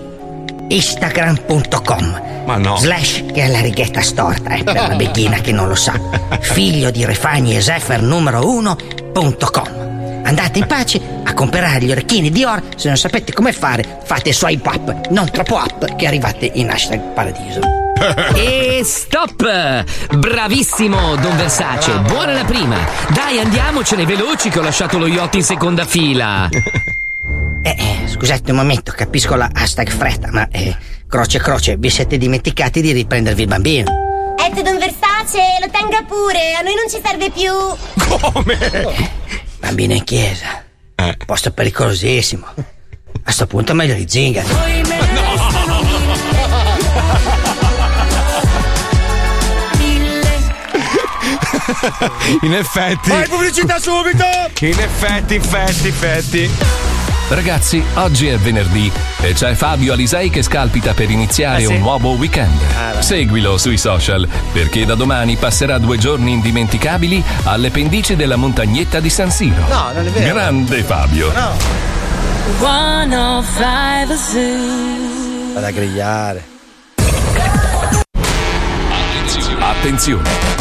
instagram.com 0.69 2.21
Ma 2.45 2.57
no. 2.57 2.75
slash 2.77 3.25
che 3.31 3.43
è 3.43 3.47
la 3.47 3.61
righetta 3.61 4.01
storta 4.01 4.55
eh, 4.55 4.63
per 4.63 4.73
la 4.75 4.95
becchina 4.95 5.37
che 5.37 5.51
non 5.51 5.67
lo 5.67 5.75
sa 5.75 5.93
figlio 6.41 6.89
di 6.89 7.05
Refagni 7.05 7.55
e 7.55 7.61
Zeffer 7.61 8.01
numero 8.01 8.41
1.com 8.41 10.23
andate 10.23 10.59
in 10.59 10.65
pace 10.65 10.99
a 11.23 11.33
comprare 11.35 11.85
gli 11.85 11.91
orecchini 11.91 12.31
di 12.31 12.43
Or 12.43 12.61
se 12.75 12.87
non 12.87 12.97
sapete 12.97 13.33
come 13.33 13.53
fare 13.53 13.99
fate 14.03 14.33
swipe 14.33 14.67
up 14.67 15.07
non 15.09 15.29
troppo 15.29 15.55
up 15.55 15.95
che 15.95 16.07
arrivate 16.07 16.49
in 16.55 16.69
hashtag 16.69 16.99
paradiso 17.13 17.59
E 18.33 18.81
stop! 18.83 19.85
Bravissimo, 20.17 21.15
Don 21.17 21.37
Versace. 21.37 21.99
Buona 21.99 22.33
la 22.33 22.45
prima. 22.45 22.75
Dai, 23.09 23.37
andiamocene 23.37 24.05
veloci 24.07 24.49
che 24.49 24.57
ho 24.57 24.63
lasciato 24.63 24.97
lo 24.97 25.05
yacht 25.05 25.35
in 25.35 25.43
seconda 25.43 25.85
fila. 25.85 26.49
Eh, 27.63 27.75
eh, 27.77 28.07
scusate 28.07 28.49
un 28.51 28.57
momento, 28.57 28.91
capisco 28.91 29.35
la 29.35 29.49
hashtag 29.53 29.89
fretta, 29.89 30.29
ma 30.31 30.47
eh, 30.49 30.75
croce 31.07 31.39
croce, 31.39 31.77
vi 31.77 31.89
siete 31.89 32.17
dimenticati 32.17 32.81
di 32.81 32.91
riprendervi 32.91 33.41
il 33.43 33.47
bambino. 33.47 33.91
Et 34.39 34.61
Don 34.61 34.79
Versace, 34.79 35.59
lo 35.59 35.69
tenga 35.69 36.03
pure, 36.07 36.55
a 36.55 36.61
noi 36.61 36.73
non 36.73 36.89
ci 36.89 36.99
serve 37.03 37.29
più. 37.29 37.51
Bambino 39.59 39.93
in 39.93 40.03
chiesa. 40.03 40.63
Posto 41.25 41.51
pericolosissimo. 41.51 42.45
A 43.23 43.31
sto 43.31 43.45
punto 43.45 43.73
meglio 43.73 43.93
di 43.93 44.05
zingari. 44.07 44.47
In 52.41 52.53
effetti. 52.53 53.09
Vai 53.09 53.27
pubblicità 53.27 53.79
subito! 53.79 54.25
In 54.59 54.79
effetti, 54.79 55.35
effetti, 55.35 55.87
effetti. 55.87 56.49
Ragazzi, 57.33 57.81
oggi 57.93 58.27
è 58.27 58.37
venerdì 58.37 58.91
e 59.21 59.31
c'è 59.31 59.55
Fabio 59.55 59.93
Alisei 59.93 60.29
che 60.29 60.41
scalpita 60.43 60.93
per 60.93 61.09
iniziare 61.09 61.61
Eh 61.61 61.65
sì? 61.65 61.73
un 61.73 61.79
nuovo 61.79 62.09
weekend. 62.11 62.59
Ah. 62.75 63.01
Seguilo 63.01 63.57
sui 63.57 63.77
social 63.77 64.27
perché 64.51 64.85
da 64.85 64.95
domani 64.95 65.37
passerà 65.37 65.77
due 65.77 65.97
giorni 65.97 66.33
indimenticabili 66.33 67.23
alle 67.43 67.71
pendici 67.71 68.17
della 68.17 68.35
montagnetta 68.35 68.99
di 68.99 69.09
San 69.09 69.31
Siro. 69.31 69.65
No, 69.69 69.91
non 69.93 70.05
è 70.05 70.09
vero. 70.09 70.33
Grande 70.33 70.83
Fabio. 70.83 71.31
105 72.59 74.17
Zoo. 74.17 75.53
Vado 75.53 75.65
a 75.65 75.71
grigliare. 75.71 76.43
Attenzione! 79.57 80.60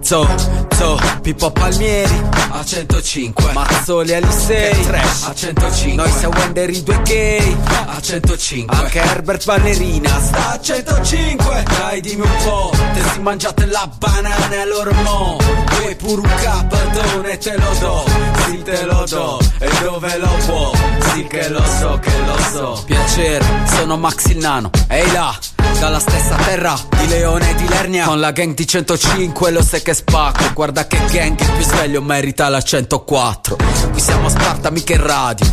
zo, 0.00 0.28
zo, 0.76 1.00
Pippo 1.22 1.50
Palmieri 1.50 2.22
a 2.50 2.64
105, 2.64 3.52
Mazzoli 3.52 4.14
Alisei 4.14 4.86
a 5.24 5.34
105, 5.34 5.94
noi 5.94 6.10
siamo 6.10 6.38
Wender 6.38 6.70
i 6.70 6.82
due 6.82 7.00
gay 7.02 7.56
a 7.86 8.00
105, 8.00 8.76
anche 8.76 9.00
Herbert 9.00 9.44
Ballerina. 9.44 10.20
Sta 10.20 10.52
a 10.52 10.60
105, 10.60 11.64
dai 11.78 12.00
dimmi 12.00 12.22
un 12.22 12.36
po', 12.44 12.70
te 12.94 13.02
si 13.12 13.20
mangiate 13.20 13.66
la 13.66 13.88
banana 13.98 14.50
e 14.50 14.66
loro 14.66 14.92
mo, 14.92 15.36
vuoi 15.80 15.94
pure 15.96 16.20
un 16.20 16.34
capadone 16.42 17.38
te 17.38 17.56
lo 17.56 17.74
do, 17.78 18.04
sì 18.46 18.62
te 18.62 18.84
lo 18.84 19.04
do, 19.08 19.40
e 19.58 19.70
dove 19.82 20.18
lo 20.18 20.30
può, 20.46 20.72
sì 21.12 21.24
che 21.24 21.48
lo 21.48 21.62
so, 21.78 21.98
che 22.00 22.12
lo 22.24 22.38
so, 22.52 22.82
piacere, 22.86 23.44
sono 23.66 23.96
Max 23.96 24.26
il 24.26 24.38
Nano, 24.38 24.70
ehi 24.88 25.12
là, 25.12 25.36
dalla 25.78 26.00
stessa 26.00 26.34
terra 26.36 26.76
di 26.98 27.08
Leone 27.08 27.50
e 27.50 27.54
di 27.54 27.68
Lernia. 27.68 28.06
Con 28.06 28.20
la 28.20 28.32
gang 28.32 28.54
di 28.54 28.66
105 28.66 29.50
lo 29.50 29.62
sai 29.62 29.82
che 29.88 29.94
spacco 29.94 30.52
Guarda 30.52 30.86
che 30.86 30.98
gang 31.10 31.40
il 31.40 31.50
più 31.52 31.64
sveglio 31.64 32.02
merita 32.02 32.46
la 32.50 32.60
104 32.60 33.56
Qui 33.90 34.00
siamo 34.00 34.26
a 34.26 34.30
Sparta 34.30 34.70
mica 34.70 34.92
in 34.92 35.02
radio. 35.02 35.46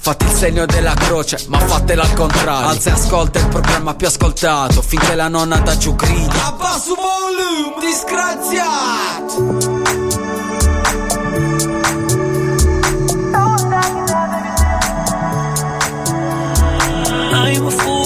Fate 0.00 0.24
il 0.24 0.30
segno 0.30 0.66
della 0.66 0.94
croce 0.94 1.44
ma 1.48 1.58
fatela 1.58 2.02
al 2.02 2.12
contrario. 2.14 2.68
Alza 2.68 2.90
e 2.90 2.92
ascolta 2.92 3.40
il 3.40 3.48
programma 3.48 3.94
più 3.94 4.06
ascoltato 4.06 4.82
Finché 4.82 5.14
la 5.16 5.26
nonna 5.28 5.58
da 5.58 5.76
giù 5.76 5.96
grida. 5.96 6.46
Abbasso 6.46 6.94
volume 6.94 7.74
disgraziato! 7.80 9.70
I'm 17.34 17.66
a 17.66 17.70
fool 17.70 18.01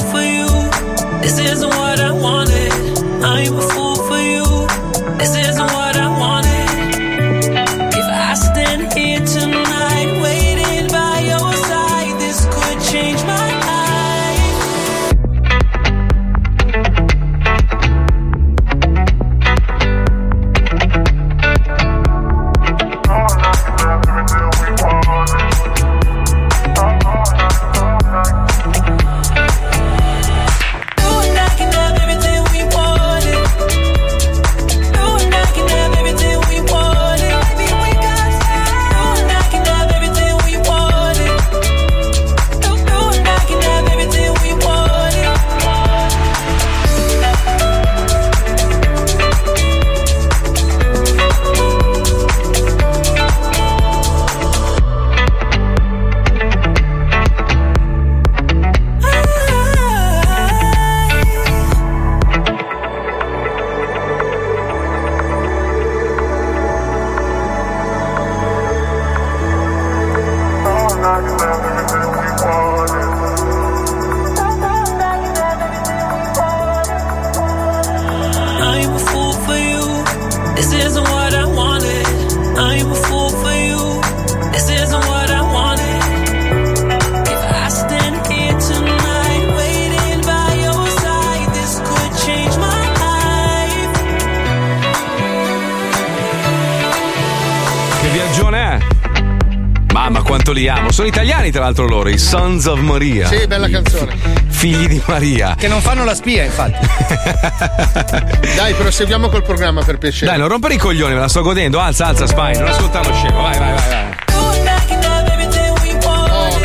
italiani 101.47 101.51
tra 101.51 101.63
l'altro 101.63 101.87
loro, 101.87 102.09
i 102.09 102.19
Sons 102.19 102.67
of 102.67 102.81
Maria. 102.81 103.27
Sì, 103.29 103.47
bella 103.47 103.69
canzone. 103.69 104.17
Figli 104.49 104.87
di 104.87 105.03
Maria. 105.07 105.55
Che 105.57 105.69
non 105.69 105.81
fanno 105.81 106.05
la 106.05 106.15
spia, 106.15 106.45
infatti. 106.45 106.79
Dai, 108.55 108.75
proseguiamo 108.75 109.29
col 109.29 109.43
programma 109.43 109.83
per 109.83 109.99
piacere. 109.99 110.31
Dai, 110.31 110.39
non 110.39 110.49
rompere 110.49 110.75
i 110.75 110.79
coglioni, 110.79 111.15
me 111.15 111.21
la 111.21 111.29
sto 111.29 111.43
godendo. 111.43 111.81
Alza, 111.81 112.07
alza, 112.07 112.27
Spine, 112.27 112.59
non 112.59 112.69
ascoltare 112.69 113.09
lo 113.09 113.15
scemo. 113.15 113.43
Vai, 113.43 113.59
vai, 113.59 113.73
vai, 113.73 113.89
vai. 113.89 114.15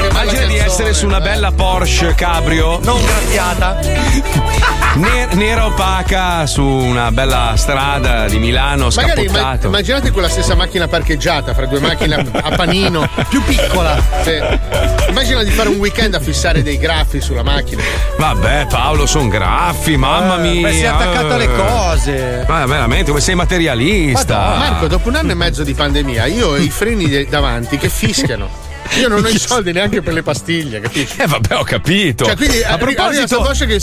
Immagina 0.10 0.46
di 0.46 0.58
essere 0.58 0.94
su 0.94 1.06
una 1.06 1.20
bella 1.20 1.52
Porsche 1.52 2.14
Cabrio. 2.16 2.80
Non 2.80 3.04
graziata. 3.04 4.80
Ne- 4.94 5.28
nera 5.36 5.66
opaca 5.68 6.46
su 6.46 6.62
una 6.64 7.12
bella 7.12 7.54
strada 7.56 8.28
di 8.28 8.38
Milano, 8.40 8.90
Magari 8.94 9.26
scappottato. 9.28 9.68
immaginate 9.68 10.12
quella 10.12 10.28
stessa 10.28 10.54
macchina 10.54 10.88
parcheggiata 10.90 11.54
fra 11.54 11.66
due 11.66 11.80
macchine 11.80 12.16
a 12.16 12.26
a 12.44 12.56
panino. 12.56 13.08
Più 13.30 13.42
piccola. 13.44 13.98
Sì. 14.24 14.38
Immagina 15.10 15.44
di 15.44 15.52
fare 15.52 15.70
un 15.70 15.78
weekend 15.78 16.14
a 16.16 16.20
fissare 16.20 16.62
dei 16.62 16.78
graffi 16.78 17.22
sulla 17.22 17.42
macchina. 17.42 17.82
Vabbè, 18.18 18.68
Paolo, 18.70 19.06
sono 19.06 19.30
graffi, 19.30 19.96
mamma 19.96 20.38
Eh, 20.44 20.50
mia. 20.50 20.62
ma 20.62 20.70
sei 20.70 20.86
attaccato 20.86 21.34
alle 21.34 21.50
cose. 21.56 22.46
Ma 22.48 22.66
veramente, 22.66 23.06
come 23.10 23.22
sei 23.22 23.36
materialista. 23.36 24.36
Madonna, 24.38 24.58
Marco, 24.70 24.88
dopo 24.88 25.08
un 25.08 25.16
anno 25.16 25.32
e 25.32 25.36
mezzo 25.36 25.64
di 25.64 25.74
pandemia, 25.74 26.26
io 26.26 26.50
ho 26.50 26.58
i 26.58 26.70
freni 26.70 27.26
davanti 27.30 27.78
che 27.78 27.88
fischiano. 27.88 28.50
Io 29.00 29.08
non 29.08 29.24
ho 29.24 29.28
i 29.30 29.40
soldi 29.40 29.72
neanche 29.72 30.02
per 30.02 30.12
le 30.14 30.22
pastiglie, 30.22 30.82
capisci? 30.82 31.22
Eh, 31.22 31.28
vabbè, 31.28 31.56
ho 31.56 31.64
capito. 31.64 32.26
Cioè, 32.26 32.36
quindi 32.36 32.62
a 32.62 32.74
arri- 32.74 32.94
proposito, 32.94 33.42
voce 33.42 33.66
che. 33.66 33.80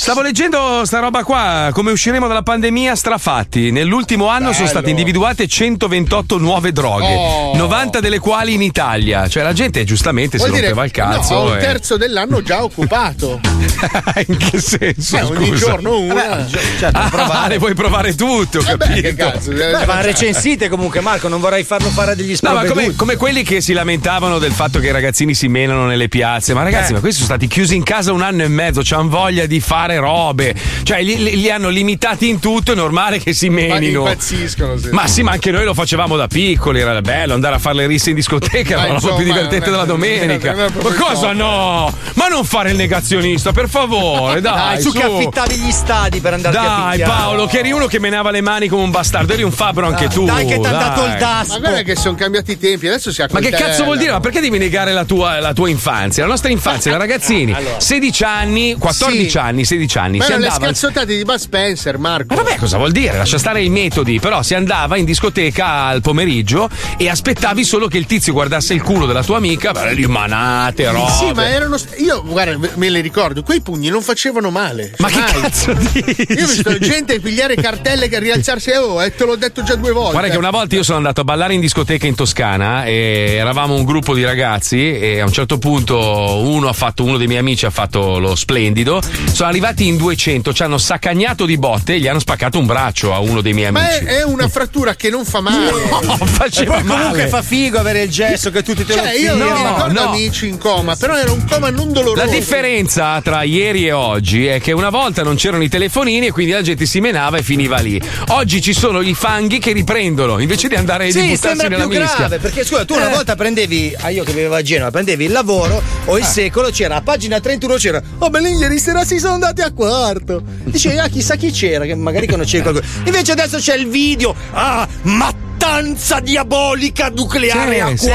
Stavo 0.00 0.22
leggendo 0.22 0.82
sta 0.86 0.98
roba 0.98 1.22
qua, 1.24 1.68
come 1.74 1.90
usciremo 1.90 2.26
dalla 2.26 2.40
pandemia 2.42 2.96
strafatti. 2.96 3.70
Nell'ultimo 3.70 4.28
anno 4.28 4.46
sono 4.52 4.64
Bello. 4.64 4.68
state 4.68 4.88
individuate 4.88 5.46
128 5.46 6.38
nuove 6.38 6.72
droghe, 6.72 7.14
Oh. 7.14 7.54
90 7.54 8.00
delle 8.00 8.18
quali 8.18 8.54
in 8.54 8.62
Italia. 8.62 9.28
Cioè 9.28 9.42
la 9.42 9.52
gente 9.52 9.84
giustamente 9.84 10.38
Vuol 10.38 10.48
si 10.48 10.54
dire 10.54 10.68
rompeva 10.68 10.86
il 10.86 10.90
cazzo. 10.90 11.34
no, 11.34 11.42
un 11.50 11.56
e- 11.56 11.58
terzo 11.58 11.98
dell'anno 11.98 12.40
già 12.40 12.62
occupato. 12.64 13.40
in 14.26 14.36
che 14.36 14.60
senso? 14.60 15.16
Eh, 15.16 15.22
ogni 15.22 15.46
scusa? 15.48 15.66
giorno 15.66 15.98
una. 16.00 16.46
ah, 16.92 17.46
le 17.48 17.58
vuoi 17.58 17.74
provare 17.74 18.14
tutte, 18.14 18.58
ho 18.58 18.62
Eh 18.66 18.76
beh, 18.76 19.14
capito. 19.14 19.52
Beh, 19.52 19.84
ma 19.86 20.00
recensite 20.00 20.68
comunque, 20.68 21.00
Marco, 21.00 21.28
non 21.28 21.40
vorrei 21.40 21.64
farlo 21.64 21.88
fare 21.90 22.14
degli 22.16 22.36
No, 22.40 22.52
ma 22.52 22.60
sprovveduti. 22.62 22.82
come, 22.84 22.96
come 22.96 23.16
quelli 23.16 23.42
che 23.42 23.60
si 23.60 23.72
lamentavano 23.72 24.38
del 24.38 24.52
fatto 24.52 24.78
che 24.78 24.86
i 24.88 24.92
ragazzini 24.92 25.34
si 25.34 25.48
menano 25.48 25.86
nelle 25.86 26.08
piazze. 26.08 26.54
Ma 26.54 26.62
ragazzi, 26.62 26.90
Eh. 26.90 26.94
ma 26.94 27.00
questi 27.00 27.22
sono 27.22 27.36
stati 27.36 27.46
chiusi 27.46 27.74
in 27.76 27.82
casa 27.82 28.12
un 28.12 28.22
anno 28.22 28.42
e 28.42 28.48
mezzo, 28.48 28.80
c'hanno 28.84 29.08
voglia 29.08 29.46
di 29.46 29.60
fare 29.60 29.98
robe. 29.98 30.54
Cioè, 30.82 31.02
li, 31.02 31.16
li- 31.22 31.36
li 31.40 31.50
hanno 31.50 31.68
limitati 31.68 32.28
in 32.28 32.38
tutto, 32.38 32.72
è 32.72 32.74
normale 32.74 33.18
che 33.18 33.32
si 33.32 33.48
Ma 33.48 33.60
menino. 33.60 34.00
impazziscono. 34.00 34.76
sì. 34.76 34.88
Ma 34.90 35.06
sì, 35.06 35.22
ma 35.22 35.32
anche 35.32 35.50
noi 35.50 35.64
lo 35.64 35.74
facevamo 35.74 36.16
da 36.16 36.26
piccoli, 36.26 36.80
era 36.80 37.00
bello 37.00 37.34
andare 37.34 37.54
a 37.56 37.58
fare 37.58 37.76
le 37.76 37.86
risse 37.86 38.10
in 38.10 38.16
discoteca, 38.16 38.72
era 38.74 38.80
Ma 38.82 38.86
la 38.94 38.98
roba 38.98 39.14
più 39.16 39.24
divertente 39.24 39.70
della 39.70 39.84
domenica. 39.84 40.54
Ma 40.54 40.92
cosa 40.98 41.32
no? 41.32 41.92
Ma 42.14 42.28
non 42.28 42.44
fare 42.44 42.70
il 42.70 42.76
negazionista, 42.76 43.49
per 43.52 43.68
favore, 43.68 44.40
dai. 44.40 44.54
Dai, 44.74 44.80
su 44.82 44.90
su. 44.90 44.98
che 44.98 45.02
affittavi 45.04 45.54
gli 45.56 45.70
stadi 45.70 46.20
per 46.20 46.34
andare 46.34 46.56
a 46.56 46.60
Dai. 46.60 47.00
Paolo, 47.02 47.46
che 47.46 47.58
eri 47.58 47.72
uno 47.72 47.86
che 47.86 47.98
menava 47.98 48.30
le 48.30 48.40
mani 48.40 48.68
come 48.68 48.82
un 48.82 48.90
bastardo, 48.90 49.32
eri 49.32 49.42
un 49.42 49.50
fabbro 49.52 49.86
anche 49.86 50.08
tu. 50.08 50.24
dai 50.24 50.46
che 50.46 50.58
t'han 50.60 50.72
dato 50.78 51.02
il 51.04 51.10
dai. 51.10 51.18
daspo. 51.18 51.52
Ma 51.54 51.58
guarda 51.58 51.82
che 51.82 51.96
sono 51.96 52.14
cambiati 52.14 52.52
i 52.52 52.58
tempi, 52.58 52.86
adesso 52.88 53.12
si 53.12 53.22
ha 53.22 53.28
Ma 53.30 53.40
che 53.40 53.50
cazzo 53.50 53.84
vuol 53.84 53.98
dire? 53.98 54.12
Ma 54.12 54.20
perché 54.20 54.40
devi 54.40 54.58
negare 54.58 54.92
la 54.92 55.04
tua, 55.04 55.38
la 55.40 55.52
tua 55.52 55.68
infanzia? 55.68 56.22
La 56.24 56.30
nostra 56.30 56.50
infanzia, 56.50 56.90
da 56.92 56.96
ragazzini, 56.98 57.54
16 57.78 58.24
anni, 58.24 58.74
14 58.78 59.28
Sì. 59.30 59.38
anni, 59.38 59.64
16 59.64 59.98
anni, 59.98 60.18
Ma 60.18 60.24
si 60.24 60.30
erano 60.30 60.46
le 60.46 60.50
andava. 60.52 60.72
scazzottate 60.72 61.16
di 61.16 61.24
Bud 61.24 61.36
Spencer, 61.36 61.98
Marco. 61.98 62.34
Ma 62.34 62.42
vabbè, 62.42 62.56
cosa 62.56 62.76
vuol 62.76 62.92
dire? 62.92 63.16
Lascia 63.16 63.38
stare 63.38 63.62
i 63.62 63.68
metodi, 63.68 64.18
però 64.20 64.42
si 64.42 64.54
andava 64.54 64.96
in 64.96 65.04
discoteca 65.04 65.84
al 65.84 66.00
pomeriggio 66.00 66.68
e 66.96 67.08
aspettavi 67.08 67.64
solo 67.64 67.88
che 67.88 67.98
il 67.98 68.06
tizio 68.06 68.32
guardasse 68.32 68.74
il 68.74 68.82
culo 68.82 69.06
della 69.06 69.22
tua 69.22 69.36
amica, 69.38 69.72
beh, 69.72 69.92
lì 69.94 70.06
manate, 70.06 70.90
robe. 70.90 71.10
Sì, 71.12 71.32
ma 71.32 71.48
erano. 71.48 71.76
st- 71.76 71.98
Io, 72.00 72.22
guarda, 72.24 72.68
me 72.74 72.88
le 72.88 73.00
ricordo, 73.00 73.39
quei 73.42 73.60
pugni 73.60 73.88
non 73.88 74.02
facevano 74.02 74.50
male. 74.50 74.92
Ma 74.98 75.08
che 75.08 75.18
Mai. 75.18 75.40
cazzo 75.40 75.72
dici? 75.72 76.26
Io 76.28 76.44
ho 76.44 76.48
visto 76.48 76.78
gente 76.78 77.20
pigliare 77.20 77.54
cartelle 77.56 78.08
che 78.08 78.18
rialzarsi, 78.18 78.70
oh, 78.72 79.02
e 79.02 79.14
te 79.14 79.24
l'ho 79.24 79.36
detto 79.36 79.62
già 79.62 79.74
due 79.76 79.92
volte. 79.92 80.12
Guarda 80.12 80.30
che 80.30 80.36
una 80.36 80.50
volta 80.50 80.74
io 80.76 80.82
sono 80.82 80.98
andato 80.98 81.20
a 81.20 81.24
ballare 81.24 81.54
in 81.54 81.60
discoteca 81.60 82.06
in 82.06 82.14
Toscana 82.14 82.84
e 82.84 83.34
eravamo 83.38 83.74
un 83.74 83.84
gruppo 83.84 84.14
di 84.14 84.24
ragazzi 84.24 84.78
e 84.98 85.20
a 85.20 85.24
un 85.24 85.32
certo 85.32 85.58
punto 85.58 85.96
uno 85.98 86.68
ha 86.68 86.72
fatto, 86.72 87.04
uno 87.04 87.16
dei 87.16 87.26
miei 87.26 87.40
amici 87.40 87.66
ha 87.66 87.70
fatto 87.70 88.18
lo 88.18 88.34
splendido, 88.34 89.00
sono 89.32 89.48
arrivati 89.48 89.86
in 89.86 89.96
200, 89.96 90.52
ci 90.52 90.62
hanno 90.62 90.78
saccagnato 90.78 91.44
di 91.46 91.56
botte 91.58 91.94
e 91.94 92.00
gli 92.00 92.06
hanno 92.08 92.18
spaccato 92.20 92.58
un 92.58 92.66
braccio 92.66 93.12
a 93.14 93.18
uno 93.20 93.40
dei 93.40 93.52
miei 93.52 93.70
Ma 93.70 93.80
amici. 93.80 94.04
è, 94.04 94.18
è 94.18 94.22
una 94.24 94.48
frattura 94.48 94.94
che 94.94 95.10
non 95.10 95.24
fa 95.24 95.40
male. 95.40 95.58
No, 96.00 96.18
E 96.20 96.26
faceva 96.26 96.74
poi 96.76 96.84
comunque 96.84 97.18
male. 97.18 97.28
fa 97.28 97.42
figo 97.42 97.78
avere 97.78 98.02
il 98.02 98.10
gesso 98.10 98.50
che 98.50 98.62
tutti 98.62 98.84
te 98.84 98.94
lo 98.96 99.02
Cioè, 99.02 99.14
io 99.18 99.36
mi 99.36 99.42
ricordo 99.42 99.92
no. 99.92 100.08
amici 100.10 100.46
in 100.48 100.58
coma, 100.58 100.96
però 100.96 101.16
era 101.16 101.30
un 101.32 101.44
coma 101.46 101.70
non 101.70 101.92
doloroso. 101.92 102.24
La 102.24 102.30
differenza 102.30 103.20
tra 103.22 103.29
ieri 103.38 103.86
e 103.86 103.92
oggi 103.92 104.46
è 104.46 104.60
che 104.60 104.72
una 104.72 104.90
volta 104.90 105.22
non 105.22 105.36
c'erano 105.36 105.62
i 105.62 105.68
telefonini 105.68 106.26
e 106.26 106.30
quindi 106.32 106.52
la 106.52 106.62
gente 106.62 106.84
si 106.86 107.00
menava 107.00 107.38
e 107.38 107.42
finiva 107.42 107.78
lì. 107.78 108.00
Oggi 108.28 108.60
ci 108.60 108.72
sono 108.72 109.00
i 109.00 109.14
fanghi 109.14 109.58
che 109.58 109.72
riprendono 109.72 110.38
invece 110.38 110.68
di 110.68 110.74
andare 110.74 111.06
di 111.06 111.12
Sì, 111.12 111.28
buttarsi 111.28 111.68
nella 111.68 111.86
più 111.86 111.98
mischia. 111.98 112.16
grave 112.16 112.38
perché 112.38 112.64
scusa, 112.64 112.84
tu 112.84 112.94
una 112.94 113.08
Eh. 113.10 113.14
volta 113.14 113.36
prendevi, 113.36 113.94
ah, 114.00 114.10
io 114.10 114.24
che 114.24 114.32
vivevo 114.32 114.54
a 114.56 114.62
Genova, 114.62 114.90
prendevi 114.90 115.24
il 115.24 115.32
lavoro 115.32 115.80
o 116.06 116.18
il 116.18 116.24
secolo, 116.24 116.70
c'era 116.70 116.96
a 116.96 117.00
pagina 117.02 117.40
31 117.40 117.74
c'era, 117.76 118.02
oh 118.18 118.28
beh, 118.28 118.40
ieri 118.50 118.78
sera 118.78 119.04
si 119.04 119.18
sono 119.18 119.34
andati 119.34 119.60
a 119.62 119.72
quarto. 119.72 120.42
Dicevi, 120.64 120.98
ah, 120.98 121.08
chissà 121.08 121.36
chi 121.36 121.50
c'era, 121.52 121.84
che 121.84 121.94
magari 121.94 122.26
conoscevi 122.26 122.62
qualcuno. 122.62 122.86
Invece 123.04 123.32
adesso 123.32 123.58
c'è 123.58 123.76
il 123.76 123.88
video, 123.88 124.34
ah, 124.52 124.86
mattanza 125.02 126.20
diabolica 126.20 127.08
nucleare 127.14 127.74
Sì, 127.74 127.80
a 127.80 127.96
sì. 127.96 128.10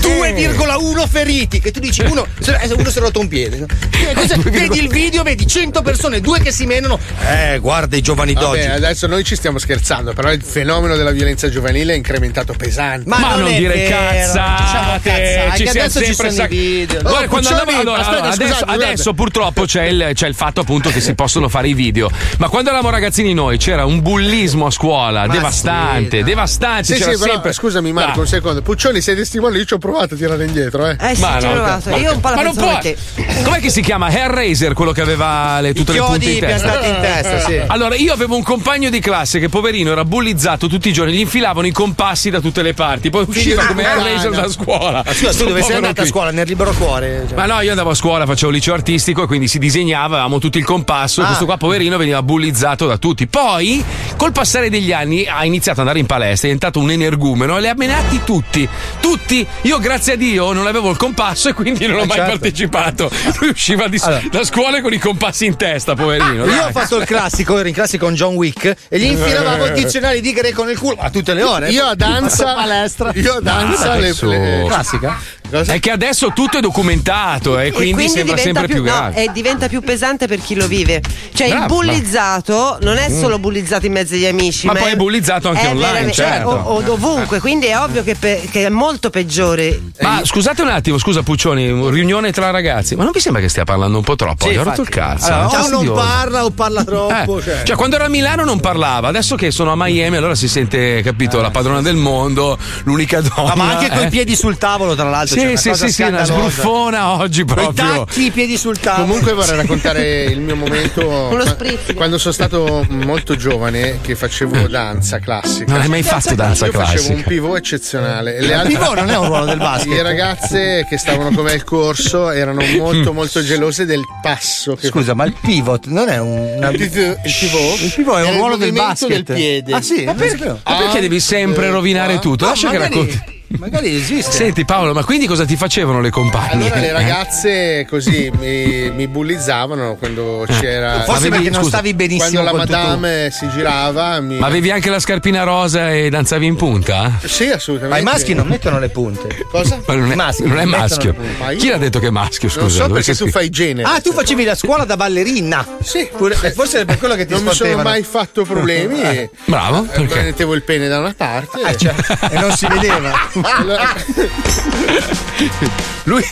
Quarto. 0.00 0.98
2,1 1.00 1.08
feriti 1.08 1.60
che 1.60 1.70
tu 1.70 1.80
dici 1.80 2.02
uno, 2.02 2.26
eh, 2.46 2.72
uno 2.76 2.90
si 2.90 2.98
è 2.98 3.00
rotto 3.00 3.20
un 3.20 3.28
piede 3.28 3.66
Eh, 4.08 4.14
cosa- 4.14 4.36
vedi 4.36 4.78
il 4.78 4.88
video 4.88 5.22
vedi 5.22 5.46
100 5.46 5.82
persone 5.82 6.20
due 6.20 6.40
che 6.40 6.50
si 6.52 6.66
menano 6.66 6.98
eh 7.28 7.58
guarda 7.58 7.96
i 7.96 8.00
giovani 8.00 8.32
d'oggi 8.34 8.66
Vabbè, 8.66 8.74
adesso 8.76 9.06
noi 9.06 9.24
ci 9.24 9.36
stiamo 9.36 9.58
scherzando, 9.58 10.12
però 10.12 10.32
il 10.32 10.42
fenomeno 10.42 10.96
della 10.96 11.10
violenza 11.10 11.48
giovanile 11.48 11.92
è 11.92 11.96
incrementato 11.96 12.52
pesante. 12.56 13.08
Ma 13.08 13.18
Ma, 13.18 13.28
non, 13.34 13.40
non 13.42 13.56
dire 13.56 13.74
vero, 13.74 13.96
cazzate, 13.96 15.02
cazzate, 15.10 15.50
ci 15.56 15.64
siamo 15.64 15.80
adesso 15.80 15.98
ci 16.00 16.04
sempre 16.06 16.30
sac- 16.30 16.48
video. 16.48 17.00
Guarda, 17.02 17.24
Oh, 17.24 17.28
quando 17.28 17.48
andavo- 17.48 17.70
allora, 17.78 18.00
aspetta, 18.00 18.22
adesso, 18.30 18.52
scusate, 18.54 18.70
adesso 18.84 19.14
purtroppo 19.14 19.64
c'è 19.64 19.84
il, 19.84 20.10
c'è 20.14 20.26
il 20.28 20.34
fatto 20.34 20.60
appunto 20.60 20.90
che 20.90 21.00
si 21.00 21.14
possono 21.14 21.48
fare 21.48 21.68
i 21.68 21.74
video. 21.74 22.10
Ma 22.38 22.48
quando 22.48 22.70
eravamo 22.70 22.90
ragazzini 22.90 23.34
noi 23.34 23.58
c'era 23.58 23.84
un 23.84 24.00
bullismo 24.00 24.66
a 24.66 24.70
scuola 24.70 25.26
Ma 25.26 25.32
devastante, 25.32 26.18
sì, 26.18 26.22
devastante. 26.24 26.84
Sì, 26.84 26.94
c'era 26.94 27.12
sì, 27.12 27.18
però 27.18 27.32
sempre... 27.32 27.52
scusami 27.52 27.92
Marco, 27.92 28.20
un 28.20 28.26
secondo. 28.26 28.62
Puccioni, 28.62 29.00
sei 29.00 29.16
testimone, 29.16 29.58
io 29.58 29.64
ci 29.64 29.74
ho 29.74 29.78
provato 29.78 29.89
a 29.98 30.06
tirare 30.08 30.44
indietro, 30.44 30.86
eh. 30.86 30.96
Eh 31.00 31.14
sì, 31.14 31.20
Ma 31.20 31.38
ci 31.40 31.46
ho 31.46 31.48
no, 31.48 31.54
provato. 31.54 31.90
ma- 31.90 31.96
Io 31.96 32.12
un 32.12 32.20
po' 32.20 32.28
la 32.30 32.34
ma 32.36 32.42
non 32.42 32.54
può- 32.54 32.78
te. 32.78 32.96
Com'è 33.42 33.60
che 33.60 33.70
si 33.70 33.80
chiama? 33.82 34.10
Hellraiser, 34.10 34.72
quello 34.72 34.92
che 34.92 35.00
aveva 35.00 35.60
le, 35.60 35.72
tutte 35.74 35.92
I 35.92 35.94
le 35.94 36.00
punte 36.00 36.18
chiodi 36.20 36.34
in 36.34 36.40
testa. 36.40 36.68
piantati 36.70 36.88
in 36.88 37.00
testa 37.00 37.38
sì 37.40 37.60
Allora, 37.66 37.94
io 37.94 38.12
avevo 38.12 38.36
un 38.36 38.42
compagno 38.42 38.90
di 38.90 39.00
classe 39.00 39.38
che 39.38 39.48
poverino 39.48 39.90
era 39.92 40.04
bullizzato 40.04 40.66
tutti 40.68 40.88
i 40.88 40.92
giorni, 40.92 41.12
gli 41.14 41.20
infilavano 41.20 41.66
i 41.66 41.72
compassi 41.72 42.30
da 42.30 42.40
tutte 42.40 42.62
le 42.62 42.74
parti, 42.74 43.10
poi 43.10 43.24
usciva 43.26 43.64
come. 43.66 43.82
Hellraiser 43.84 44.30
da 44.30 44.48
scuola. 44.48 45.02
Ma 45.04 45.12
scusa 45.12 45.32
tu 45.32 45.44
dove 45.48 45.62
sei 45.62 45.76
andata 45.76 46.02
a 46.02 46.06
scuola 46.06 46.30
nel 46.30 46.46
libero 46.46 46.72
cuore 46.72 47.24
cioè. 47.28 47.36
Ma 47.36 47.46
no, 47.46 47.60
io 47.60 47.70
andavo 47.70 47.90
a 47.90 47.94
scuola, 47.94 48.26
facevo 48.26 48.50
liceo 48.52 48.74
artistico 48.74 49.22
e 49.24 49.26
quindi 49.26 49.48
si 49.48 49.58
disegnava, 49.58 50.14
avevamo 50.16 50.38
tutto 50.38 50.58
il 50.58 50.64
compasso 50.64 51.20
e 51.20 51.24
Ah. 51.24 51.26
questo 51.28 51.44
qua 51.46 51.56
poverino 51.56 51.96
veniva 51.96 52.22
bullizzato 52.22 52.86
da 52.86 52.96
tutti. 52.98 53.26
Poi, 53.26 53.82
col 54.16 54.32
passare 54.32 54.70
degli 54.70 54.92
anni, 54.92 55.26
ha 55.26 55.44
iniziato 55.44 55.80
ad 55.80 55.86
andare 55.86 55.98
in 56.00 56.06
palestra, 56.06 56.48
è 56.48 56.52
diventato 56.52 56.78
un 56.80 56.90
energumeno 56.90 57.56
e 57.56 57.60
li 57.60 57.68
ha 57.68 57.74
menati 57.76 58.20
tutti. 58.24 58.68
Tutti. 59.00 59.46
Io, 59.62 59.78
grazie 59.80 60.12
a 60.12 60.16
Dio, 60.16 60.52
non 60.52 60.66
avevo 60.66 60.90
il 60.90 60.96
compasso 60.96 61.48
e 61.48 61.52
quindi 61.54 61.86
non 61.86 61.96
ho 61.98 62.02
Eh, 62.02 62.06
mai 62.06 62.16
certo. 62.18 62.30
partecipato. 62.38 63.10
Lui 63.40 63.50
usciva 63.50 63.88
di- 63.88 63.98
Allora. 64.02 64.22
da 64.30 64.44
scuola 64.44 64.80
con 64.80 64.92
i 64.92 64.98
compassi 64.98 65.46
in 65.46 65.56
testa, 65.56 65.94
poverino. 65.94 66.44
io 66.44 66.50
dai. 66.50 66.58
ho 66.68 66.70
fatto 66.70 66.96
il 66.98 67.04
classico 67.04 67.58
ero 67.58 67.68
in 67.68 67.74
classe 67.74 67.98
con 67.98 68.14
John 68.14 68.34
Wick 68.34 68.74
e 68.88 68.98
gli 68.98 69.04
infilavamo 69.04 69.66
il 69.66 69.72
dizionario 69.72 70.20
di 70.20 70.32
greco 70.32 70.64
nel 70.64 70.78
culo 70.78 70.96
a 71.00 71.10
tutte 71.10 71.34
le 71.34 71.42
ore 71.42 71.70
Io 71.70 71.84
a 71.84 71.94
danza, 71.94 72.44
palestra 72.54 73.10
io 73.14 73.34
a 73.34 73.40
danza 73.40 73.92
le, 73.94 73.98
Adesso- 74.08 74.26
le- 74.26 74.64
classica 74.68 75.18
Cosa? 75.50 75.72
È 75.72 75.80
che 75.80 75.90
adesso 75.90 76.30
tutto 76.32 76.58
è 76.58 76.60
documentato 76.60 77.58
e 77.58 77.72
quindi, 77.72 78.08
sembra 78.08 78.34
diventa 78.36 78.40
sempre 78.42 78.66
più, 78.68 78.76
no, 78.76 78.82
grave. 78.84 79.24
e 79.24 79.30
diventa 79.32 79.66
più 79.66 79.80
pesante 79.80 80.28
per 80.28 80.38
chi 80.40 80.54
lo 80.54 80.68
vive. 80.68 81.02
Cioè, 81.34 81.48
il 81.48 81.54
Bravo, 81.54 81.74
bullizzato 81.74 82.78
non 82.82 82.96
è 82.98 83.10
solo 83.10 83.40
bullizzato 83.40 83.84
in 83.86 83.90
mezzo 83.90 84.14
agli 84.14 84.26
amici, 84.26 84.66
Ma 84.66 84.74
poi 84.74 84.92
è 84.92 84.94
bullizzato 84.96 85.48
anche 85.48 85.62
è 85.62 85.66
online, 85.70 85.80
veramente- 85.86 86.14
certo. 86.14 86.48
o, 86.50 86.74
o 86.76 86.80
dovunque. 86.82 87.40
Quindi 87.40 87.66
è 87.66 87.76
ovvio 87.80 88.04
che, 88.04 88.14
pe- 88.14 88.46
che 88.48 88.66
è 88.66 88.68
molto 88.68 89.10
peggiore. 89.10 89.69
Ma 90.00 90.20
scusate 90.24 90.62
un 90.62 90.68
attimo, 90.68 90.98
scusa 90.98 91.22
Puccioni, 91.22 91.90
riunione 91.90 92.32
tra 92.32 92.50
ragazzi, 92.50 92.96
ma 92.96 93.02
non 93.04 93.12
vi 93.12 93.20
sembra 93.20 93.40
che 93.40 93.48
stia 93.48 93.64
parlando 93.64 93.98
un 93.98 94.04
po' 94.04 94.16
troppo? 94.16 94.46
Sì, 94.46 94.52
Gli 94.52 94.56
ho 94.56 94.62
rotto 94.62 94.82
il 94.82 94.88
cazzo. 94.88 95.32
Allora, 95.32 95.64
o 95.64 95.68
non 95.68 95.92
parla 95.94 96.44
o 96.44 96.50
parla 96.50 96.84
troppo 96.84 97.38
Eh, 97.38 97.42
cioè. 97.42 97.62
Cioè, 97.64 97.76
quando 97.76 97.96
ero 97.96 98.04
a 98.04 98.08
Milano 98.08 98.44
non 98.44 98.60
parlava, 98.60 99.08
adesso 99.08 99.36
che 99.36 99.50
sono 99.50 99.72
a 99.72 99.76
Miami, 99.76 100.16
allora 100.16 100.34
si 100.34 100.48
sente, 100.48 101.02
capito, 101.02 101.40
la 101.40 101.50
padrona 101.50 101.82
del 101.82 101.96
mondo, 101.96 102.58
l'unica 102.84 103.20
donna. 103.20 103.54
Ma 103.54 103.76
anche 103.76 103.88
coi 103.88 104.04
eh. 104.04 104.08
piedi 104.08 104.34
sul 104.36 104.56
tavolo 104.58 104.94
tra 104.94 105.08
l'altro 105.08 105.38
Sì, 105.38 105.46
una 105.46 105.56
sì, 105.56 105.68
cosa 105.70 105.86
sì, 105.86 105.92
sì, 105.92 106.02
una 106.02 106.24
sbruffona 106.24 107.10
oggi 107.18 107.44
Coi 107.44 107.54
proprio. 107.54 108.04
tacchi 108.04 108.24
i 108.26 108.30
piedi 108.30 108.56
sul 108.56 108.78
tavolo 108.78 109.06
Comunque 109.06 109.32
vorrei 109.32 109.56
raccontare 109.56 110.24
il 110.24 110.40
mio 110.40 110.56
momento 110.56 111.00
quando 111.94 112.18
sono 112.18 112.32
stato 112.34 112.84
molto 112.88 113.36
giovane 113.36 113.98
che 114.00 114.14
facevo 114.14 114.68
danza 114.68 115.18
classica. 115.18 115.72
Non 115.72 115.82
hai 115.82 115.88
mai 115.88 116.02
fatto 116.02 116.34
danza 116.34 116.66
Io 116.66 116.72
facevo 116.72 117.00
un 117.00 117.06
classica. 117.08 117.28
pivot 117.28 117.56
eccezionale. 117.56 118.36
E 118.36 118.44
Il 118.44 118.52
altre- 118.52 118.68
pivot 118.74 118.94
non 118.96 119.10
è 119.10 119.16
un 119.18 119.26
ruolo 119.26 119.44
del 119.46 119.58
basket. 119.60 119.92
Le 119.92 120.02
ragazze 120.02 120.86
che 120.88 120.96
stavano 120.98 121.30
con 121.34 121.44
me 121.44 121.52
al 121.52 121.64
corso 121.64 122.30
erano 122.30 122.62
molto 122.76 123.12
molto 123.12 123.42
gelose 123.44 123.84
del 123.84 124.02
passo. 124.22 124.74
Che 124.74 124.86
Scusa, 124.88 125.14
ma 125.14 125.24
il 125.24 125.34
pivot 125.40 125.86
non 125.86 126.08
è 126.08 126.18
un. 126.18 126.54
una- 126.56 126.70
il 126.70 126.76
pivot, 126.78 127.18
il 127.24 127.34
pivot, 127.38 127.80
Il 127.80 127.92
pivot 127.94 128.16
è 128.18 128.24
un 128.30 128.36
ruolo 128.36 128.56
del 128.56 128.72
basket. 128.72 129.08
del 129.22 129.36
piede. 129.36 129.72
Ah, 129.74 129.82
sì? 129.82 130.04
Ma 130.04 130.14
perché, 130.14 130.44
ma 130.46 130.76
perché 130.76 131.00
devi 131.00 131.20
sempre 131.20 131.70
rovinare 131.70 132.18
tutto? 132.18 132.44
No, 132.44 132.50
Lascia 132.50 132.70
che 132.70 132.78
racconti. 132.78 133.29
Magari 133.58 133.94
esiste. 133.94 134.30
Senti 134.32 134.64
Paolo, 134.64 134.92
ma 134.94 135.04
quindi 135.04 135.26
cosa 135.26 135.44
ti 135.44 135.56
facevano 135.56 136.00
le 136.00 136.10
compagne? 136.10 136.52
Allora 136.52 136.76
le 136.80 136.88
Eh? 136.88 136.92
ragazze 136.92 137.86
così 137.88 138.30
mi, 138.38 138.90
mi 138.90 139.08
bullizzavano 139.08 139.96
quando 139.96 140.44
c'era. 140.48 141.02
Forse 141.02 141.26
Avevi- 141.26 141.30
perché 141.36 141.50
non 141.50 141.62
scusa, 141.64 141.68
stavi 141.76 141.94
benissimo 141.94 142.42
Quando 142.42 142.50
la 142.52 142.56
madame 142.64 143.30
si 143.32 143.48
girava. 143.50 144.20
Mi... 144.20 144.38
Ma 144.38 144.46
avevi 144.46 144.70
anche 144.70 144.88
la 144.90 144.98
scarpina 145.00 145.42
rosa 145.42 145.92
e 145.92 146.08
danzavi 146.10 146.46
in 146.46 146.56
punta? 146.56 147.18
Sì, 147.24 147.48
assolutamente. 147.48 148.02
Ma 148.02 148.10
i 148.10 148.12
maschi 148.14 148.34
non 148.34 148.46
mettono 148.46 148.78
le 148.78 148.88
punte. 148.88 149.28
Cosa? 149.50 149.80
Ma 149.86 149.94
non 149.94 150.10
è, 150.10 150.12
I 150.12 150.16
maschi 150.16 150.44
non 150.46 150.58
è 150.58 150.64
maschio. 150.64 151.14
Ma 151.38 151.50
io- 151.50 151.58
Chi 151.58 151.68
l'ha 151.68 151.78
detto 151.78 151.98
che 151.98 152.06
è 152.06 152.10
maschio? 152.10 152.48
Scusa, 152.48 152.60
Non 152.86 152.88
so 152.88 152.94
perché 152.94 153.14
tu 153.14 153.28
fai 153.28 153.50
genere. 153.50 153.88
Ah, 153.88 154.00
tu 154.00 154.12
facevi 154.12 154.44
la 154.44 154.54
scuola 154.54 154.84
da 154.84 154.96
ballerina. 154.96 155.66
Sì. 155.82 156.08
Pure- 156.16 156.36
eh, 156.40 156.52
forse 156.52 156.80
è 156.82 156.84
per 156.84 156.98
quello 156.98 157.14
che 157.14 157.26
ti 157.26 157.32
non 157.32 157.42
mi 157.42 157.52
sono 157.52 157.82
mai 157.82 158.02
fatto 158.02 158.44
problemi. 158.44 159.28
Bravo, 159.46 159.84
Eh, 159.84 160.00
perché? 160.00 160.22
Mettevo 160.22 160.54
il 160.54 160.62
pene 160.62 160.88
da 160.88 160.98
una 161.00 161.14
parte. 161.16 161.60
Ah, 161.62 161.74
cioè, 161.74 161.94
e 162.30 162.38
non 162.38 162.52
si 162.52 162.66
vedeva. 162.68 163.12
Lui. 166.04 166.24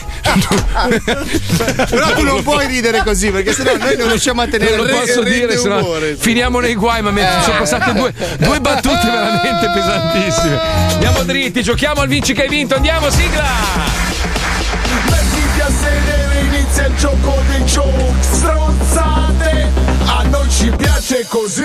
Però 1.89 2.13
tu 2.13 2.23
non 2.23 2.43
puoi 2.43 2.67
ridere 2.67 3.01
così 3.03 3.31
perché 3.31 3.53
sennò 3.53 3.75
noi 3.77 3.95
non 3.97 4.09
riusciamo 4.09 4.41
a 4.41 4.47
tenere 4.47 4.75
non 4.75 4.85
lo 4.87 4.97
posso 4.99 5.23
dire, 5.23 5.57
sennò 5.57 5.79
umore. 5.79 6.15
finiamo 6.17 6.59
nei 6.59 6.75
guai, 6.75 7.01
ma 7.01 7.11
mi 7.11 7.21
Eh. 7.21 7.27
sono 7.43 7.57
passate 7.59 7.93
due, 7.93 8.13
due 8.37 8.59
battute 8.59 8.99
veramente 9.03 9.69
pesantissime. 9.73 10.59
Andiamo 10.93 11.23
dritti, 11.23 11.63
giochiamo 11.63 12.01
al 12.01 12.07
vinci 12.07 12.33
che 12.33 12.43
hai 12.43 12.49
vinto, 12.49 12.75
andiamo, 12.75 13.09
sigla! 13.09 13.43
Mettiti 15.09 15.61
a 15.61 15.69
sedere, 15.69 16.39
inizia 16.41 16.85
il 16.87 16.95
gioco 16.95 17.41
dei 17.47 17.61
joke 17.63 18.13
Stronzate, 18.21 19.67
a 20.05 20.23
noi 20.23 20.49
ci 20.49 20.71
piace 20.75 21.25
così 21.27 21.63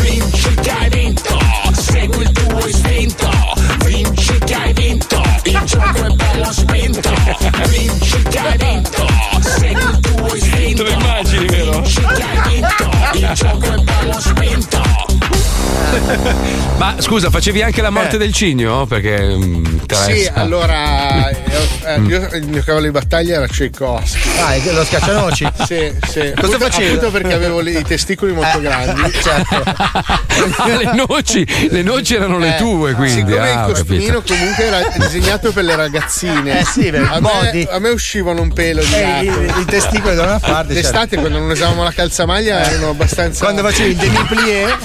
Vinci 0.00 0.54
che 0.54 0.70
hai 0.70 0.88
vinto, 0.90 1.38
segui 1.72 2.22
il 2.22 2.32
tuo 2.32 2.66
istinto 2.66 3.28
gioco 5.70 6.04
è 6.04 6.14
bello 6.14 6.52
spinto 6.52 7.10
Vinci 7.68 8.22
che 8.24 8.38
hai 8.38 8.56
vinto, 8.58 9.06
segui 9.40 9.82
il 9.82 10.00
tuo 10.00 10.34
istinto 10.34 10.82
Te 10.82 10.90
lo 10.90 11.00
immagini, 11.00 11.46
vero? 11.46 11.70
Vinci 11.80 12.00
che 12.00 12.22
hai 12.22 12.48
vinto, 12.48 12.90
il 13.12 13.30
gioco 13.34 13.72
è 13.72 13.78
bello 13.78 14.20
spinto 14.20 14.99
Ma 16.76 16.94
scusa, 16.98 17.30
facevi 17.30 17.62
anche 17.62 17.82
la 17.82 17.90
morte 17.90 18.16
del 18.16 18.32
cigno? 18.32 18.86
Perché 18.86 19.20
mm, 19.36 19.64
interessa. 19.64 20.12
Sì, 20.12 20.30
allora 20.32 21.28
eh, 21.30 21.36
eh, 21.84 22.00
io- 22.00 22.28
il 22.34 22.46
mio 22.48 22.62
cavallo 22.62 22.86
di 22.86 22.90
battaglia 22.92 23.36
era 23.36 23.46
Tchaikovsky. 23.46 24.18
Ah, 24.38 24.72
lo 24.72 24.84
schiaccianoci? 24.84 25.48
Sì, 25.70 25.92
sì. 26.08 26.32
Cosa 26.40 26.58
facevi? 26.58 26.86
Appunto 26.94 27.10
perché 27.10 27.32
avevo 27.34 27.60
le- 27.60 27.72
i 27.78 27.84
testicoli 27.84 28.32
molto 28.32 28.58
Eh, 28.58 28.62
grandi. 28.62 29.12
certo. 29.22 29.62
le 30.66 30.92
noci, 30.94 31.46
le 31.70 31.82
noci 31.82 32.14
erano 32.14 32.38
le 32.38 32.54
Eh, 32.56 32.58
tue, 32.58 32.92
quindi. 32.94 33.30
Siccome 33.30 33.50
ah, 33.50 33.66
il 33.66 33.72
costumino 33.72 34.14
capito. 34.20 34.34
comunque 34.34 34.64
era 34.64 34.80
disegnato 34.96 35.52
per 35.52 35.64
le 35.64 35.76
ragazzine. 35.76 36.60
Eh 36.60 36.64
sì, 36.64 36.90
per 36.90 37.08
a, 37.12 37.20
me, 37.20 37.66
a 37.70 37.78
me 37.78 37.88
uscivano 37.90 38.40
un 38.42 38.52
pelo 38.52 38.82
di 38.82 38.94
Eh, 38.94 39.22
i- 39.24 39.60
i 39.60 39.64
testicoli 39.66 40.14
da 40.16 40.22
una 40.22 40.38
parte, 40.38 40.72
D'estate 40.74 41.08
certo. 41.10 41.20
quando 41.20 41.38
non 41.38 41.50
usavamo 41.50 41.82
la 41.84 41.92
calzamaglia 41.92 42.64
erano 42.64 42.88
abbastanza. 42.90 43.44
Quando 43.44 43.62
facevi 43.62 43.90
il 43.90 43.96
demi-plié 43.96 44.76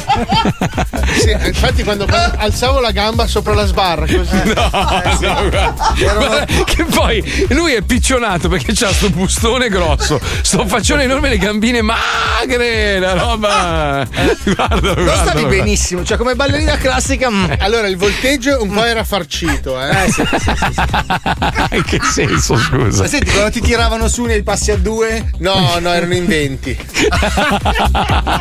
Sì, 1.15 1.31
infatti 1.31 1.83
quando, 1.83 2.05
quando 2.05 2.35
alzavo 2.43 2.79
la 2.79 2.91
gamba 2.91 3.25
sopra 3.25 3.53
la 3.53 3.65
sbarra 3.65 4.05
così. 4.05 4.35
No, 4.53 4.69
no, 4.73 5.49
guarda, 5.49 5.73
guarda 5.97 6.45
che 6.65 6.83
poi 6.83 7.45
lui 7.49 7.73
è 7.73 7.81
piccionato 7.81 8.49
perché 8.49 8.73
c'ha 8.73 8.91
sto 8.91 9.09
bustone 9.09 9.69
grosso, 9.69 10.19
sto 10.41 10.67
faccione 10.67 11.03
enorme, 11.03 11.29
le 11.29 11.37
gambine 11.37 11.81
magre, 11.81 12.99
la 12.99 13.13
roba. 13.13 14.05
Guarda, 14.43 14.75
Non 14.81 15.03
guarda, 15.03 15.13
stavi 15.15 15.41
guarda. 15.41 15.47
benissimo, 15.47 16.03
cioè 16.03 16.17
come 16.17 16.35
ballerina 16.35 16.75
classica. 16.77 17.29
mm. 17.29 17.53
Allora 17.59 17.87
il 17.87 17.97
volteggio 17.97 18.61
un 18.61 18.71
po' 18.71 18.83
era 18.83 19.03
farcito, 19.03 19.79
eh. 19.81 19.89
Eh, 20.05 20.11
sì, 20.11 20.23
sì, 20.29 20.37
sì, 20.39 20.55
sì. 20.73 21.75
In 21.75 21.83
che 21.87 21.99
senso, 22.03 22.57
scusa? 22.57 23.03
Ma 23.03 23.07
senti, 23.07 23.31
quando 23.31 23.51
ti 23.51 23.61
tiravano 23.61 24.07
su 24.09 24.25
nei 24.25 24.43
passi 24.43 24.71
a 24.71 24.77
due? 24.77 25.31
No, 25.39 25.77
no, 25.79 25.91
erano 25.93 26.13
in 26.13 26.25
20. 26.25 26.77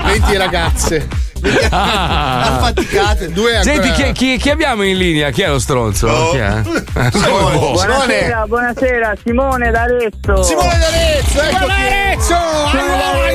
20 0.05 0.37
ragazze. 0.37 1.07
Ah. 1.71 2.57
Affaticate. 2.57 3.33
Due. 3.33 3.61
Senti, 3.63 3.91
chi, 3.93 4.13
chi- 4.13 4.37
chi 4.39 4.51
abbiamo 4.51 4.83
in 4.85 4.97
linea? 4.97 5.31
Chi 5.31 5.43
è 5.43 5.49
lo 5.49 5.59
stronzo? 5.59 6.31
Chi 6.31 6.39
è? 6.39 6.61
Boh? 6.63 7.73
Buonasera, 7.73 8.45
buonasera, 8.47 9.15
Simone 9.25 9.71
d'Arezzo. 9.71 10.43
Simone 10.43 10.79
d'Arezzo, 10.79 11.43
ecco 11.43 11.67
Arezzo! 11.67 12.35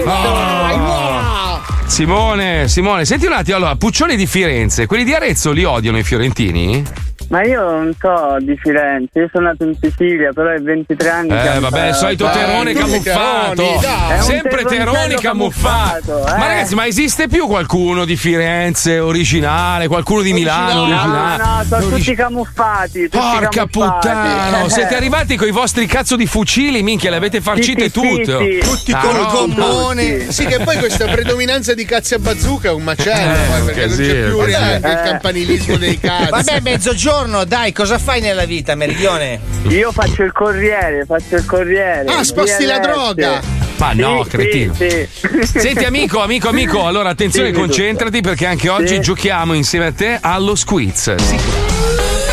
Ah. 0.05 1.61
Simone, 1.85 2.67
Simone, 2.67 3.05
senti 3.05 3.25
un 3.25 3.33
attimo, 3.33 3.57
allora, 3.57 3.75
Puccioni 3.75 4.15
di 4.15 4.25
Firenze, 4.25 4.85
quelli 4.85 5.03
di 5.03 5.13
Arezzo 5.13 5.51
li 5.51 5.63
odiano 5.65 5.97
i 5.97 6.03
fiorentini? 6.03 6.83
Ma 7.29 7.43
io 7.43 7.61
non 7.61 7.93
so 7.99 8.37
di 8.39 8.57
Firenze, 8.59 9.19
io 9.19 9.29
sono 9.31 9.49
nato 9.49 9.63
in 9.63 9.75
Sicilia, 9.79 10.31
però 10.33 10.49
è 10.49 10.59
23 10.59 11.09
anni 11.09 11.27
che 11.29 11.53
Eh, 11.53 11.59
vabbè, 11.59 11.87
il 11.89 11.93
solito 11.93 12.27
terone 12.31 12.73
camuffato. 12.73 13.61
Un 13.75 14.21
Sempre 14.21 14.63
teroni 14.63 14.77
terroncello 14.77 15.19
camuffato. 15.19 16.11
camuffato, 16.11 16.35
eh. 16.35 16.37
Ma 16.39 16.47
ragazzi, 16.47 16.73
ma 16.75 16.87
esiste 16.87 17.27
più 17.27 17.45
qualcuno 17.45 18.05
di 18.05 18.15
Firenze 18.15 18.97
originale? 18.97 19.87
Qualcuno 19.87 20.21
di 20.21 20.33
Milano 20.33 20.73
No, 20.73 20.81
originale? 20.81 21.43
no, 21.43 21.63
sono 21.69 21.85
Origi- 21.85 22.03
tutti 22.03 22.15
camuffati. 22.15 23.01
Tutti 23.03 23.17
Porca 23.17 23.49
camuffati. 23.49 23.69
puttana, 24.07 24.69
siete 24.69 24.95
arrivati 24.95 25.35
con 25.37 25.47
i 25.47 25.51
vostri 25.51 25.85
cazzo 25.85 26.15
di 26.15 26.25
fucili, 26.25 26.81
minchia, 26.81 27.11
le 27.11 27.17
avete 27.17 27.41
farcite 27.41 27.89
Sì, 27.91 27.99
sì, 27.99 28.07
tutte. 28.23 28.59
sì. 28.63 28.67
Tutti 28.67 28.91
Ah, 28.91 28.97
col 29.01 29.13
roba. 29.13 29.31
gommone. 29.31 30.31
Sì, 30.31 30.45
che 30.47 30.57
poi 30.63 30.77
questa 30.77 31.05
predominanza 31.05 31.75
di 31.75 31.85
cazzi 31.85 32.15
a 32.15 32.19
bazooka 32.19 32.69
è 32.69 32.71
un 32.71 32.81
macello, 32.81 33.33
Eh, 33.33 33.59
eh, 33.59 33.63
perché 33.65 33.85
non 33.85 33.97
c'è 33.97 34.03
più 34.25 34.41
il, 34.45 34.51
Vabbè. 34.51 34.75
il 34.89 35.01
campanilismo 35.05 35.75
dei 35.77 35.99
cazzi. 35.99 36.29
Vabbè, 36.31 36.59
mezzogiorno, 36.61 37.17
dai, 37.19 37.73
cosa 37.73 37.97
fai 37.97 38.21
nella 38.21 38.45
vita, 38.45 38.75
Meridione? 38.75 39.39
Io 39.67 39.91
faccio 39.91 40.23
il 40.23 40.31
corriere, 40.31 41.03
faccio 41.05 41.35
il 41.35 41.45
corriere. 41.45 42.05
Ah, 42.07 42.23
sposti 42.23 42.63
la 42.63 42.79
droga. 42.79 43.41
Ma 43.77 43.91
no, 43.93 44.23
Sì, 44.23 44.29
cretino. 44.29 44.73
sì, 44.73 45.07
sì. 45.45 45.59
Senti 45.59 45.83
amico, 45.83 46.21
amico, 46.21 46.47
amico, 46.47 46.85
allora 46.85 47.09
attenzione, 47.09 47.51
concentrati 47.51 48.21
perché 48.21 48.45
anche 48.45 48.69
oggi 48.69 48.95
Sì. 48.95 48.99
giochiamo 49.01 49.53
insieme 49.53 49.87
a 49.87 49.91
te 49.91 50.17
allo 50.21 50.55
squiz. 50.55 51.15
Sì. 51.15 52.28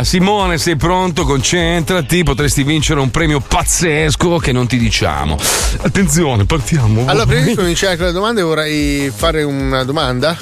Allora, 0.00 0.04
Simone, 0.04 0.56
sei 0.58 0.76
pronto? 0.76 1.24
Concentrati, 1.24 2.22
potresti 2.22 2.62
vincere 2.62 3.00
un 3.00 3.10
premio 3.10 3.38
pazzesco 3.40 4.38
che 4.38 4.50
non 4.50 4.66
ti 4.66 4.78
diciamo. 4.78 5.36
Attenzione, 5.82 6.46
partiamo. 6.46 7.04
Allora, 7.06 7.26
prima 7.26 7.44
di 7.44 7.54
cominciare 7.54 7.96
con 7.98 8.06
le 8.06 8.12
domande, 8.12 8.40
vorrei 8.40 9.10
fare 9.14 9.42
una 9.42 9.84
domanda. 9.84 10.34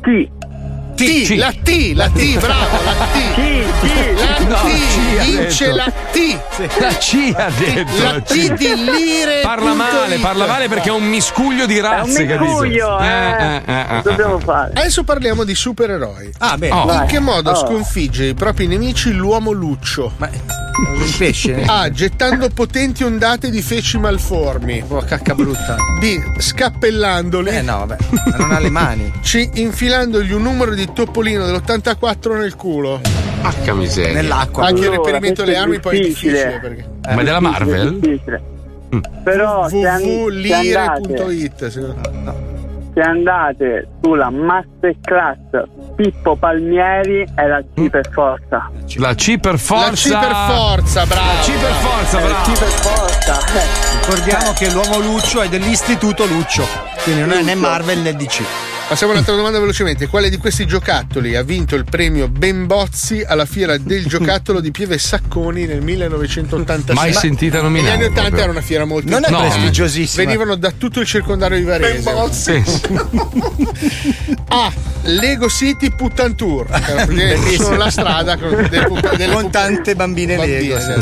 T. 0.00 0.28
T, 1.00 1.34
la 1.36 1.50
T, 1.50 1.92
la 1.94 2.10
T, 2.10 2.38
bravo, 2.38 2.76
la 2.84 2.92
T. 2.92 4.48
La 4.48 4.56
T, 4.58 5.24
vince 5.24 5.72
la 5.72 5.90
T. 6.12 6.38
La 6.78 6.88
C 6.98 7.32
ha 7.34 7.50
detto. 7.56 8.02
La 8.02 8.20
T 8.20 8.52
di 8.52 8.74
lire. 8.74 9.40
Parla 9.42 9.72
male, 9.72 10.18
parla 10.18 10.46
male 10.46 10.68
perché 10.68 10.90
è 10.90 10.92
un 10.92 11.08
miscuglio 11.08 11.64
di 11.64 11.80
razze, 11.80 12.26
capito? 12.26 12.50
miscuglio, 12.50 12.98
eh. 13.00 13.06
eh, 13.06 13.62
eh, 13.64 13.86
eh, 13.96 14.00
Dobbiamo 14.02 14.36
eh. 14.36 14.42
fare. 14.42 14.72
Adesso 14.74 15.02
parliamo 15.04 15.44
di 15.44 15.54
supereroi. 15.54 16.32
Ah, 16.38 16.58
bene. 16.58 16.74
Oh. 16.74 16.92
In 16.92 17.06
che 17.06 17.18
modo 17.18 17.50
Oh. 17.50 17.54
sconfigge 17.54 18.26
i 18.26 18.34
propri 18.34 18.66
nemici 18.66 19.10
l'uomo 19.12 19.52
luccio? 19.52 20.12
Ma 20.18 20.28
il 20.28 21.14
pesce? 21.16 21.62
A. 21.66 21.88
Gettando 21.90 22.48
potenti 22.50 23.04
ondate 23.04 23.48
di 23.50 23.62
feci 23.62 23.98
malformi. 23.98 24.84
Oh, 24.86 25.00
cacca 25.00 25.34
brutta. 25.34 25.76
B. 25.98 26.38
Scappellandoli. 26.38 27.48
Eh 27.48 27.62
no, 27.62 27.86
vabbè, 27.86 27.96
ma 28.10 28.36
non 28.36 28.52
ha 28.52 28.58
le 28.58 28.70
mani. 28.70 29.10
C. 29.22 29.48
Infilandogli 29.54 30.32
un 30.32 30.42
numero 30.42 30.74
di 30.74 30.88
Topolino 30.92 31.46
dell'84 31.46 32.36
nel 32.38 32.54
culo. 32.56 33.00
Porca 33.42 33.74
miseria. 33.74 34.14
Nell'acqua. 34.14 34.66
Anche 34.66 34.80
il 34.80 34.86
Allora, 34.88 35.02
reperimento 35.02 35.44
delle 35.44 35.56
armi 35.56 35.80
poi 35.80 35.96
è 35.98 36.00
difficile. 36.02 36.58
perché. 36.60 36.84
Ma 37.14 37.20
è 37.20 37.24
della 37.24 37.40
Marvel? 37.40 37.98
Difficile. 37.98 38.42
Però 39.24 39.68
se, 39.68 39.80
se 39.80 39.86
andate, 39.86 40.08
www.lire.it 40.08 41.66
secondo- 41.68 42.48
se 42.92 43.00
andate 43.02 43.88
sulla 44.02 44.30
masterclass 44.30 45.38
Pippo 45.94 46.34
Palmieri 46.34 47.24
è 47.36 47.46
la 47.46 47.62
C 47.74 47.88
per 47.88 48.08
forza. 48.10 48.68
La 48.96 49.14
C 49.14 49.38
per 49.38 49.58
forza. 49.58 50.08
La 50.10 50.18
C 50.18 50.26
per 50.26 50.34
forza, 50.56 51.06
bravo. 51.06 51.26
La 51.26 51.40
C 51.40 51.52
per 51.60 51.72
forza, 51.72 52.18
È 52.18 52.20
la 52.22 52.26
bravo. 52.28 52.42
C 52.52 52.58
per 52.58 52.68
forza. 52.68 53.38
Eh. 53.38 54.00
Ricordiamo 54.00 54.52
che 54.54 54.70
l'uomo 54.72 54.98
Luccio 54.98 55.40
è 55.40 55.48
dell'istituto 55.48 56.26
Luccio. 56.26 56.64
Quindi 57.04 57.20
non 57.20 57.30
è 57.32 57.42
né 57.42 57.54
Marvel 57.54 57.98
né 58.00 58.14
DC. 58.16 58.42
Passiamo 58.90 59.12
un'altra 59.12 59.36
domanda 59.36 59.60
velocemente. 59.60 60.08
Quale 60.08 60.28
di 60.30 60.36
questi 60.36 60.66
giocattoli 60.66 61.36
ha 61.36 61.44
vinto 61.44 61.76
il 61.76 61.84
premio 61.84 62.26
Ben 62.26 62.66
Bozzi 62.66 63.22
alla 63.24 63.44
fiera 63.46 63.76
del 63.78 64.04
giocattolo 64.04 64.58
di 64.58 64.72
Pieve 64.72 64.98
Sacconi 64.98 65.64
nel 65.64 65.80
1986? 65.80 66.94
Mai 66.96 67.12
sentita 67.12 67.62
nominare, 67.62 67.96
Negli 67.98 68.04
anni 68.06 68.10
80 68.10 68.20
proprio. 68.20 68.42
era 68.42 68.50
una 68.50 68.60
fiera 68.60 68.84
molto 68.84 69.08
Non 69.08 69.22
è 69.22 69.28
importante. 69.28 69.54
prestigiosissima. 69.54 70.24
Venivano 70.24 70.56
da 70.56 70.72
tutto 70.72 70.98
il 70.98 71.06
circondario 71.06 71.56
di 71.58 71.62
Varese. 71.62 72.00
Ben 72.00 72.14
Bozzi. 72.14 72.62
A. 74.48 74.72
Lego 75.02 75.48
City 75.48 75.90
Puttan 75.94 76.34
Tour. 76.34 76.66
Che 76.66 76.74
era 76.74 77.04
praticamente 77.04 77.34
Bellissimo. 77.36 77.62
solo 77.64 77.76
la 77.76 77.90
strada 77.90 78.36
con, 78.38 78.66
delle, 78.68 78.86
pup- 78.86 79.14
delle 79.16 79.32
Con 79.32 79.42
pup- 79.42 79.52
tante 79.52 79.94
bambine 79.94 80.36
Lego, 80.36 80.80
sì. 80.80 80.92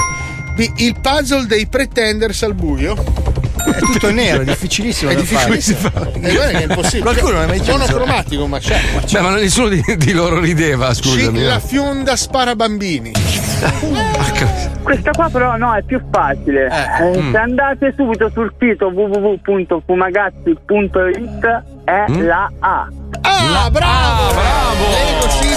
B. 0.57 0.73
Il 0.77 0.95
puzzle 1.01 1.47
dei 1.47 1.67
pretenders 1.67 2.43
al 2.43 2.53
buio. 2.53 3.28
È 3.71 3.79
tutto 3.79 4.11
nero, 4.13 4.43
è 4.43 4.45
difficilissimo 4.45 5.11
È 5.11 5.15
da 5.15 5.21
difficilissimo 5.21 5.79
fare. 5.91 6.13
Eh, 6.15 6.21
guarda 6.35 6.59
che 6.59 6.59
è 6.59 6.63
impossibile. 6.69 7.03
Qualcuno 7.03 7.33
non 7.33 7.43
è 7.43 7.47
mai 7.47 7.61
chiuso. 7.61 7.79
Monocromatico, 7.79 8.47
ma 8.47 8.59
c'è. 8.59 8.81
Ma 8.95 9.01
c'è. 9.01 9.21
Beh, 9.21 9.29
ma 9.29 9.35
nessuno 9.35 9.69
di, 9.69 9.83
di 9.97 10.13
loro 10.13 10.41
rideva, 10.41 10.93
scusami. 10.95 11.41
Eh. 11.41 11.45
La 11.47 11.61
fionda 11.61 12.17
spara 12.17 12.55
bambini. 12.55 13.13
Questa 14.83 15.11
qua 15.11 15.29
però 15.31 15.57
no, 15.57 15.75
è 15.75 15.83
più 15.83 16.01
facile. 16.11 16.67
Eh, 16.67 17.17
Mm. 17.19 17.33
Se 17.33 17.39
andate 17.39 17.93
subito 17.97 18.31
sul 18.33 18.53
sito 18.59 18.87
www.fumagazzi.it 18.87 21.63
è 21.85 22.05
Mm. 22.11 22.27
la 22.27 22.51
A. 22.61 22.89
Ah, 23.23 23.69
bravo! 23.71 24.33
bravo! 24.33 24.85
Lego 24.91 25.29
City 25.31 25.48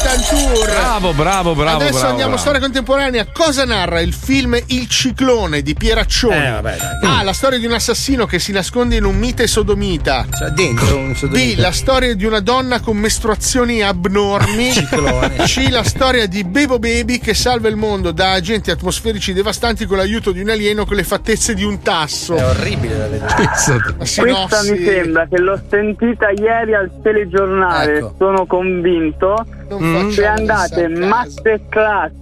Puttan 0.00 0.20
Tour. 0.22 0.64
Bravo, 0.66 1.12
bravo, 1.12 1.54
bravo. 1.54 1.76
Adesso 1.80 1.92
bravo, 1.98 2.08
andiamo 2.08 2.34
a 2.36 2.38
storia 2.38 2.58
contemporanea. 2.58 3.26
Cosa 3.30 3.66
narra 3.66 4.00
il 4.00 4.14
film 4.14 4.58
Il 4.68 4.88
ciclone 4.88 5.60
di 5.60 5.74
Pieraccioni? 5.74 6.36
Eh, 6.36 6.50
vabbè, 6.52 6.76
dai. 7.02 7.18
A. 7.18 7.22
La 7.22 7.34
storia 7.34 7.58
di 7.58 7.66
un 7.66 7.72
assassino 7.72 8.24
che 8.24 8.38
si 8.38 8.50
nasconde 8.50 8.96
in 8.96 9.04
un 9.04 9.16
mite 9.16 9.46
sodomita. 9.46 10.24
Cioè, 10.34 10.48
dentro 10.50 10.96
un 10.96 11.12
B. 11.12 11.14
sodomita. 11.14 11.60
La 11.60 11.72
storia 11.72 12.14
di 12.14 12.24
una 12.24 12.40
donna 12.40 12.80
con 12.80 12.96
mestruazioni 12.96 13.82
abnormi. 13.82 14.72
Ciclone. 14.72 15.36
C. 15.44 15.68
La 15.68 15.82
storia 15.82 16.26
di 16.26 16.44
Bebo 16.44 16.78
Baby 16.78 17.18
che 17.18 17.34
salva 17.34 17.68
il 17.68 17.76
mondo 17.76 18.10
da 18.10 18.32
agenti 18.32 18.70
atmosferici 18.70 19.34
devastanti 19.34 19.84
con 19.84 19.98
l'aiuto 19.98 20.32
di 20.32 20.40
un 20.40 20.48
alieno 20.48 20.86
con 20.86 20.96
le 20.96 21.04
fattezze 21.04 21.52
di 21.52 21.62
un 21.62 21.82
tasso. 21.82 22.36
È 22.36 22.44
orribile 22.46 22.96
da 22.96 23.06
vedere. 23.06 23.34
Questa 23.98 24.62
mi 24.62 24.82
sembra 24.82 25.26
che 25.28 25.38
l'ho 25.38 25.60
sentita 25.68 26.30
ieri 26.30 26.74
al 26.74 26.90
telegiornale, 27.02 27.98
Ecco. 27.98 28.14
sono 28.16 28.46
convinto. 28.46 29.44
Non 29.68 29.89
Se 30.12 30.26
andate. 30.26 30.88
Masterclass 30.88 32.12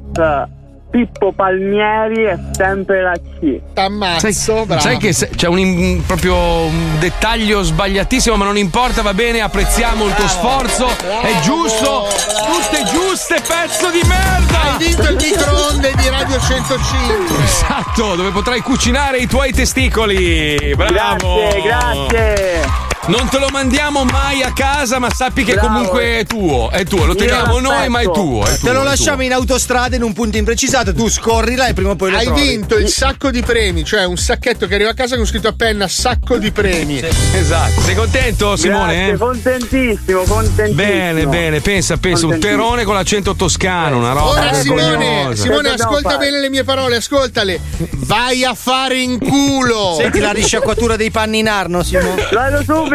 Pippo 0.91 1.33
Palmieri 1.33 2.23
è 2.25 2.39
sempre 2.53 3.03
la 3.03 3.13
C. 3.13 3.61
T'ammazzo, 3.75 4.33
Sai, 4.33 4.65
bravo. 4.65 4.81
sai 4.81 4.97
che 4.97 5.13
se- 5.13 5.29
c'è 5.37 5.47
un, 5.47 5.59
in- 5.59 6.03
proprio 6.07 6.35
un 6.35 6.99
dettaglio 6.99 7.63
sbagliatissimo, 7.63 8.37
ma 8.37 8.47
non 8.47 8.57
importa, 8.57 9.03
va 9.03 9.13
bene, 9.13 9.43
apprezziamo 9.43 10.07
il 10.07 10.15
tuo 10.15 10.27
sforzo, 10.27 10.87
è 10.87 11.41
giusto, 11.43 12.07
tutte 12.09 12.85
giuste, 12.91 13.35
pezzo 13.47 13.91
di 13.91 14.01
merda! 14.07 14.73
Hai 14.73 14.79
vinto 14.87 15.03
il 15.11 15.17
microonde 15.21 15.93
di 15.95 16.09
Radio 16.09 16.41
105. 16.41 17.37
Esatto, 17.45 18.15
dove 18.17 18.31
potrai 18.31 18.61
cucinare 18.63 19.19
i 19.19 19.27
tuoi 19.27 19.53
testicoli. 19.53 20.73
Bravo! 20.75 21.35
Grazie, 21.37 21.61
grazie. 21.63 22.88
Non 23.07 23.27
te 23.31 23.39
lo 23.39 23.49
mandiamo 23.51 24.05
mai 24.05 24.43
a 24.43 24.53
casa, 24.53 24.99
ma 24.99 25.09
sappi 25.11 25.43
che 25.43 25.55
Bravo. 25.55 25.69
comunque 25.69 26.19
è 26.19 26.25
tuo. 26.27 26.69
È 26.71 26.85
tuo, 26.85 27.07
lo 27.07 27.15
teniamo 27.15 27.55
lo 27.55 27.61
noi, 27.61 27.89
ma 27.89 28.01
è 28.01 28.11
tuo. 28.11 28.45
È 28.45 28.51
Te 28.53 28.59
tuo, 28.59 28.73
lo 28.73 28.81
è 28.83 28.85
lasciamo 28.85 29.17
tuo. 29.19 29.25
in 29.25 29.33
autostrada 29.33 29.97
in 29.97 30.03
un 30.03 30.13
punto 30.13 30.37
imprecisato, 30.37 30.93
tu 30.93 31.09
scorrila 31.09 31.69
e 31.69 31.73
prima 31.73 31.91
o 31.91 31.97
poi 31.97 32.11
lo 32.11 32.19
Hai 32.19 32.27
trovi. 32.27 32.43
vinto 32.43 32.77
il 32.77 32.89
sacco 32.89 33.31
di 33.31 33.41
premi, 33.43 33.83
cioè 33.85 34.05
un 34.05 34.19
sacchetto 34.19 34.67
che 34.67 34.75
arriva 34.75 34.91
a 34.91 34.95
casa 34.95 35.17
con 35.17 35.25
scritto 35.25 35.49
a 35.49 35.55
penna 35.57 35.89
sacco 35.89 36.37
di 36.37 36.51
premi. 36.53 37.01
Esatto. 37.33 37.81
Sei 37.81 37.95
contento, 37.95 38.57
Simone? 38.57 38.95
Grazie, 38.95 39.13
eh? 39.13 39.17
contentissimo, 39.17 40.23
contentissimo. 40.25 40.75
Bene, 40.75 41.27
bene, 41.27 41.61
pensa, 41.63 41.97
pensa, 41.97 42.27
un 42.27 42.39
terone 42.39 42.85
con 42.85 42.93
l'accento 42.95 43.35
toscano, 43.35 43.97
una 43.97 44.13
roba 44.13 44.29
Ora 44.29 44.53
Simone. 44.53 45.31
Simone 45.35 45.71
ascolta 45.71 46.11
fare? 46.11 46.27
bene 46.27 46.41
le 46.41 46.51
mie 46.51 46.65
parole, 46.65 46.97
ascoltale. 46.97 47.59
Vai 47.93 48.45
a 48.45 48.53
fare 48.53 48.99
in 49.01 49.19
culo. 49.19 49.95
Senti 49.97 50.19
la 50.19 50.33
risciacquatura 50.33 50.97
dei 50.97 51.11
panni 51.11 51.39
in 51.39 51.49
arno, 51.49 51.83
Simone. 51.83 52.29
Vado 52.33 52.63
subito. 52.63 52.88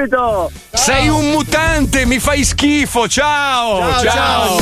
Sei 0.72 1.08
un 1.08 1.30
mutante, 1.30 2.06
mi 2.06 2.20
fai 2.20 2.44
schifo. 2.44 3.08
Ciao, 3.08 4.02
Ciao, 4.02 4.12
ciao. 4.12 4.58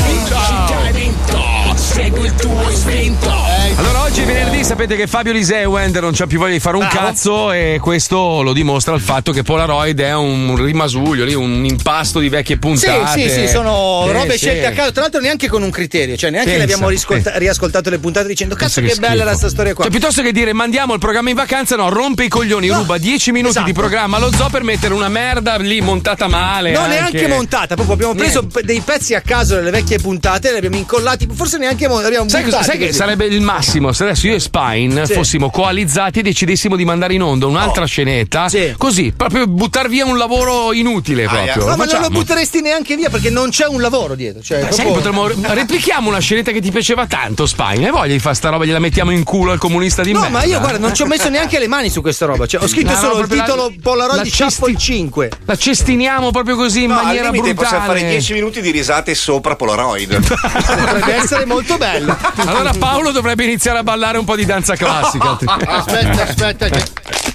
Segui 1.74 2.26
il 2.26 2.34
tuo 2.34 2.68
istinto. 2.70 3.51
Allora, 3.76 4.02
oggi 4.02 4.20
è 4.20 4.24
venerdì, 4.26 4.62
sapete 4.64 4.94
che 4.96 5.06
Fabio 5.06 5.32
Lisewend 5.32 5.96
non 5.96 6.12
c'ha 6.14 6.26
più 6.26 6.38
voglia 6.38 6.52
di 6.52 6.60
fare 6.60 6.76
un 6.76 6.86
Bravo. 6.88 7.06
cazzo 7.06 7.52
e 7.52 7.78
questo 7.80 8.42
lo 8.42 8.52
dimostra 8.52 8.94
il 8.94 9.00
fatto 9.00 9.32
che 9.32 9.42
Polaroid 9.42 9.98
è 10.00 10.14
un 10.14 10.54
rimasuglio, 10.62 11.24
lì, 11.24 11.34
un 11.34 11.64
impasto 11.64 12.20
di 12.20 12.28
vecchie 12.28 12.54
Sì, 12.56 12.60
puntate. 12.60 13.20
sì, 13.28 13.28
sì, 13.30 13.48
sono 13.48 14.04
Sì, 14.06 14.12
robe 14.12 14.32
sì. 14.32 14.38
scelte 14.38 14.66
a 14.66 14.72
caso, 14.72 14.92
tra 14.92 15.02
l'altro 15.02 15.20
neanche 15.20 15.48
con 15.48 15.62
un 15.62 15.70
criterio, 15.70 16.16
cioè 16.16 16.30
neanche 16.30 16.50
Pensa, 16.50 16.64
le 16.66 16.72
abbiamo 16.72 16.90
riscolta- 16.90 17.38
riascoltato 17.38 17.90
le 17.90 17.98
puntate 17.98 18.28
dicendo 18.28 18.54
cazzo 18.54 18.80
che, 18.80 18.86
Pensa 18.88 19.00
bella 19.00 19.22
era 19.22 19.34
sta 19.34 19.48
storia 19.48 19.74
qua. 19.74 19.84
Cioè, 19.84 19.92
piuttosto 19.92 20.22
che 20.22 20.32
dire 20.32 20.52
mandiamo 20.52 20.92
il 20.92 21.00
programma 21.00 21.30
in 21.30 21.36
vacanza, 21.36 21.74
no, 21.74 21.88
rompe 21.88 22.24
i 22.24 22.28
coglioni, 22.28 22.68
No, 22.68 22.76
ruba 22.78 22.98
10 22.98 23.32
minuti 23.32 23.50
esatto. 23.52 23.66
di 23.66 23.72
programma 23.72 24.18
allo 24.18 24.30
zoo 24.36 24.48
per 24.50 24.62
mettere 24.62 24.94
una 24.94 25.08
merda 25.08 25.56
lì 25.56 25.80
montata 25.80 26.28
male. 26.28 26.70
Non 26.72 26.84
anche. 26.84 26.94
neanche 26.94 27.26
montata, 27.26 27.74
proprio 27.74 27.94
abbiamo 27.94 28.14
preso 28.14 28.40
Niente. 28.40 28.62
dei 28.64 28.80
pezzi 28.80 29.14
a 29.14 29.22
caso 29.22 29.54
delle 29.56 29.70
vecchie 29.70 29.98
puntate, 29.98 30.50
li 30.52 30.58
abbiamo 30.58 30.76
incollati, 30.76 31.26
forse 31.32 31.58
neanche 31.58 31.86
abbiamo 31.86 32.28
Sai, 32.28 32.42
buttati 32.44 32.64
sai 32.64 32.78
che 32.78 32.92
sarebbe 32.92 33.24
il 33.26 33.40
massimo 33.40 33.60
se 33.62 34.02
adesso 34.04 34.26
io 34.26 34.34
e 34.34 34.40
Spine 34.40 35.06
Sì. 35.06 35.12
fossimo 35.14 35.50
coalizzati 35.50 36.18
e 36.20 36.22
decidessimo 36.22 36.76
di 36.76 36.84
mandare 36.84 37.14
in 37.14 37.22
onda 37.22 37.46
un'altra 37.46 37.84
scenetta? 37.84 38.48
Sì. 38.48 38.74
Così, 38.76 39.12
proprio 39.16 39.46
buttar 39.46 39.88
via 39.88 40.04
un 40.04 40.18
lavoro 40.18 40.72
inutile 40.72 41.26
proprio. 41.26 41.54
No, 41.64 41.70
Lo 41.70 41.76
ma 41.76 41.84
non 41.84 42.00
lo 42.00 42.08
butteresti 42.08 42.60
neanche 42.60 42.96
via 42.96 43.08
perché 43.10 43.30
non 43.30 43.50
c'è 43.50 43.66
un 43.66 43.80
lavoro 43.80 44.14
dietro. 44.14 44.42
Cioè, 44.42 44.60
che 44.60 44.66
proprio- 44.82 44.92
potremmo 44.92 45.28
replichiamo 45.54 46.08
una 46.08 46.18
scenetta 46.18 46.50
che 46.52 46.60
ti 46.60 46.70
piaceva 46.70 47.06
tanto, 47.06 47.46
Spine. 47.46 47.86
Hai 47.86 47.90
voglia 47.92 48.12
di 48.12 48.18
fare 48.18 48.34
sta 48.34 48.48
roba, 48.48 48.64
gliela 48.64 48.78
mettiamo 48.78 49.10
in 49.10 49.22
culo 49.24 49.52
al 49.52 49.58
comunista 49.58 50.02
di 50.02 50.12
No, 50.12 50.20
merda? 50.20 50.38
ma 50.38 50.44
io 50.44 50.58
guarda, 50.60 50.78
non 50.78 50.94
ci 50.94 51.02
ho 51.02 51.06
messo 51.06 51.28
neanche 51.28 51.58
le 51.58 51.68
mani 51.68 51.90
su 51.90 52.00
questa 52.00 52.26
roba. 52.26 52.46
Cioè, 52.46 52.62
ho 52.62 52.66
scritto 52.66 52.90
No, 52.90 52.94
no, 52.94 52.98
solo 53.00 53.12
il 53.20 53.26
proprio 53.26 53.38
la- 53.38 53.44
titolo 53.44 53.72
Polaroid 53.82 54.24
la 54.24 54.30
cesti- 54.30 54.76
5. 54.78 55.30
La 55.44 55.56
cestiniamo 55.56 56.30
proprio 56.30 56.56
così 56.56 56.82
in 56.82 56.88
No, 56.90 56.94
maniera 57.02 57.30
brutale. 57.30 57.54
possiamo 57.54 57.84
fare 57.86 58.04
10 58.06 58.32
minuti 58.32 58.60
di 58.60 58.70
risate 58.70 59.14
sopra 59.14 59.56
Polaroid. 59.56 60.18
Potrebbe 60.22 61.14
essere 61.14 61.44
molto 61.44 61.76
bello. 61.78 62.16
Allora 62.36 62.72
Paolo 62.78 63.10
dovrebbe 63.12 63.41
iniziare 63.44 63.78
a 63.78 63.82
ballare 63.82 64.18
un 64.18 64.24
po' 64.24 64.36
di 64.36 64.44
danza 64.44 64.74
classica. 64.76 65.38
Aspetta, 65.66 66.22
aspetta. 66.22 66.68
Che... 66.68 67.31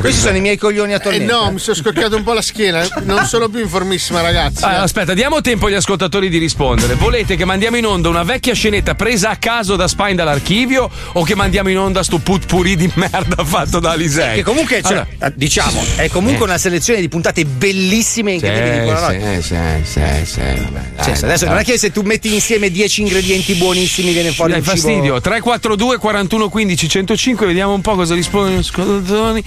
Questi 0.00 0.20
sono 0.20 0.36
i 0.36 0.40
miei 0.40 0.56
coglioni 0.56 0.92
Eh 0.92 0.96
attualmente. 0.96 1.32
no, 1.32 1.50
mi 1.52 1.58
sono 1.58 1.76
scocchiato 1.76 2.16
un 2.16 2.22
po' 2.24 2.32
la 2.32 2.42
schiena. 2.42 2.86
Non 3.04 3.24
sono 3.26 3.48
più 3.48 3.60
informissima, 3.60 4.20
ragazzi. 4.20 4.64
Ah, 4.64 4.72
eh. 4.74 4.76
aspetta, 4.78 5.14
diamo 5.14 5.40
tempo 5.40 5.66
agli 5.66 5.74
ascoltatori 5.74 6.28
di 6.28 6.38
rispondere. 6.38 6.94
Volete 6.94 7.36
che 7.36 7.44
mandiamo 7.44 7.76
in 7.76 7.86
onda 7.86 8.08
una 8.08 8.22
vecchia 8.22 8.54
scenetta 8.54 8.94
presa 8.94 9.30
a 9.30 9.36
caso 9.36 9.76
da 9.76 9.86
Spine 9.88 10.14
dall'archivio 10.14 10.90
o 11.12 11.22
che 11.24 11.34
mandiamo 11.34 11.68
in 11.70 11.78
onda 11.78 12.02
sto 12.02 12.18
putpuri 12.18 12.74
di 12.76 12.90
merda 12.94 13.44
fatto 13.44 13.78
da 13.80 13.92
Alisei? 13.92 14.36
Che 14.36 14.42
comunque, 14.42 14.82
cioè, 14.82 14.92
Allora, 14.92 15.06
eh, 15.20 15.32
diciamo, 15.34 15.82
è 15.96 16.08
comunque 16.08 16.40
Eh. 16.44 16.48
una 16.48 16.58
selezione 16.58 17.00
di 17.00 17.08
puntate 17.08 17.44
bellissime 17.44 18.32
e 18.32 18.34
incredibili 18.34 18.78
di 18.80 18.84
Polaroid. 18.86 19.38
sì, 19.40 19.54
sì, 19.54 19.56
sì, 19.84 20.00
sì, 20.24 20.40
vabbè, 20.40 20.80
sì, 21.14 21.24
adesso 21.24 21.44
dai. 21.44 21.48
non 21.54 21.58
è 21.58 21.64
che 21.64 21.78
se 21.78 21.90
tu 21.92 22.02
metti 22.02 22.32
insieme 22.34 22.70
10 22.70 23.02
ingredienti 23.02 23.54
buonissimi 23.54 24.12
viene 24.12 24.32
fuori 24.32 24.52
Dai 24.52 24.60
un 24.60 24.66
cibo- 24.66 24.76
fastidio 24.76 25.20
342 25.20 25.98
41 25.98 26.48
15 26.48 26.88
105 26.88 27.46
vediamo 27.46 27.72
un 27.74 27.80
po' 27.80 27.94
cosa 27.94 28.14
rispondono 28.14 28.56
gli 28.56 28.58
ascoltatori 28.60 29.42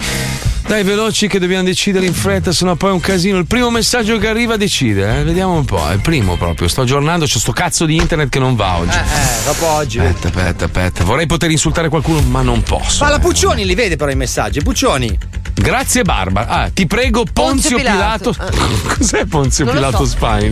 dai 0.66 0.82
veloci 0.82 1.28
che 1.28 1.38
dobbiamo 1.38 1.62
decidere 1.62 2.06
in 2.06 2.12
fretta 2.12 2.50
sennò 2.50 2.74
poi 2.74 2.90
è 2.90 2.92
un 2.92 2.98
casino 2.98 3.38
il 3.38 3.46
primo 3.46 3.70
messaggio 3.70 4.18
che 4.18 4.26
arriva 4.26 4.56
decide 4.56 5.20
eh? 5.20 5.22
vediamo 5.22 5.52
un 5.54 5.64
po' 5.64 5.88
è 5.88 5.92
il 5.92 6.00
primo 6.00 6.36
proprio 6.36 6.66
sto 6.66 6.80
aggiornando 6.80 7.24
c'è 7.24 7.38
sto 7.38 7.52
cazzo 7.52 7.84
di 7.86 7.94
internet 7.94 8.28
che 8.30 8.40
non 8.40 8.56
va 8.56 8.78
oggi 8.78 8.90
Eh, 8.96 9.00
eh, 9.00 9.44
dopo 9.44 9.64
oggi. 9.66 9.98
aspetta 10.00 10.26
aspetta 10.26 10.64
aspetta 10.64 11.04
vorrei 11.04 11.26
poter 11.26 11.52
insultare 11.52 11.88
qualcuno 11.88 12.20
ma 12.22 12.42
non 12.42 12.62
posso 12.64 13.04
Ma 13.04 13.10
la 13.10 13.20
Puccioni 13.20 13.64
li 13.64 13.74
vede 13.76 13.94
però 13.94 14.10
i 14.10 14.16
messaggi. 14.16 14.60
Puccioni. 14.60 15.16
grazie 15.54 16.02
Barbara 16.02 16.48
ah 16.48 16.68
ti 16.70 16.86
prego 16.88 17.22
Ponzio, 17.32 17.70
Ponzio 17.70 17.76
Pilato, 17.76 18.32
Pilato. 18.32 18.56
cos'è 18.98 19.24
Ponzio 19.24 19.66
Pilato 19.66 20.04
so. 20.04 20.06
Spine 20.06 20.50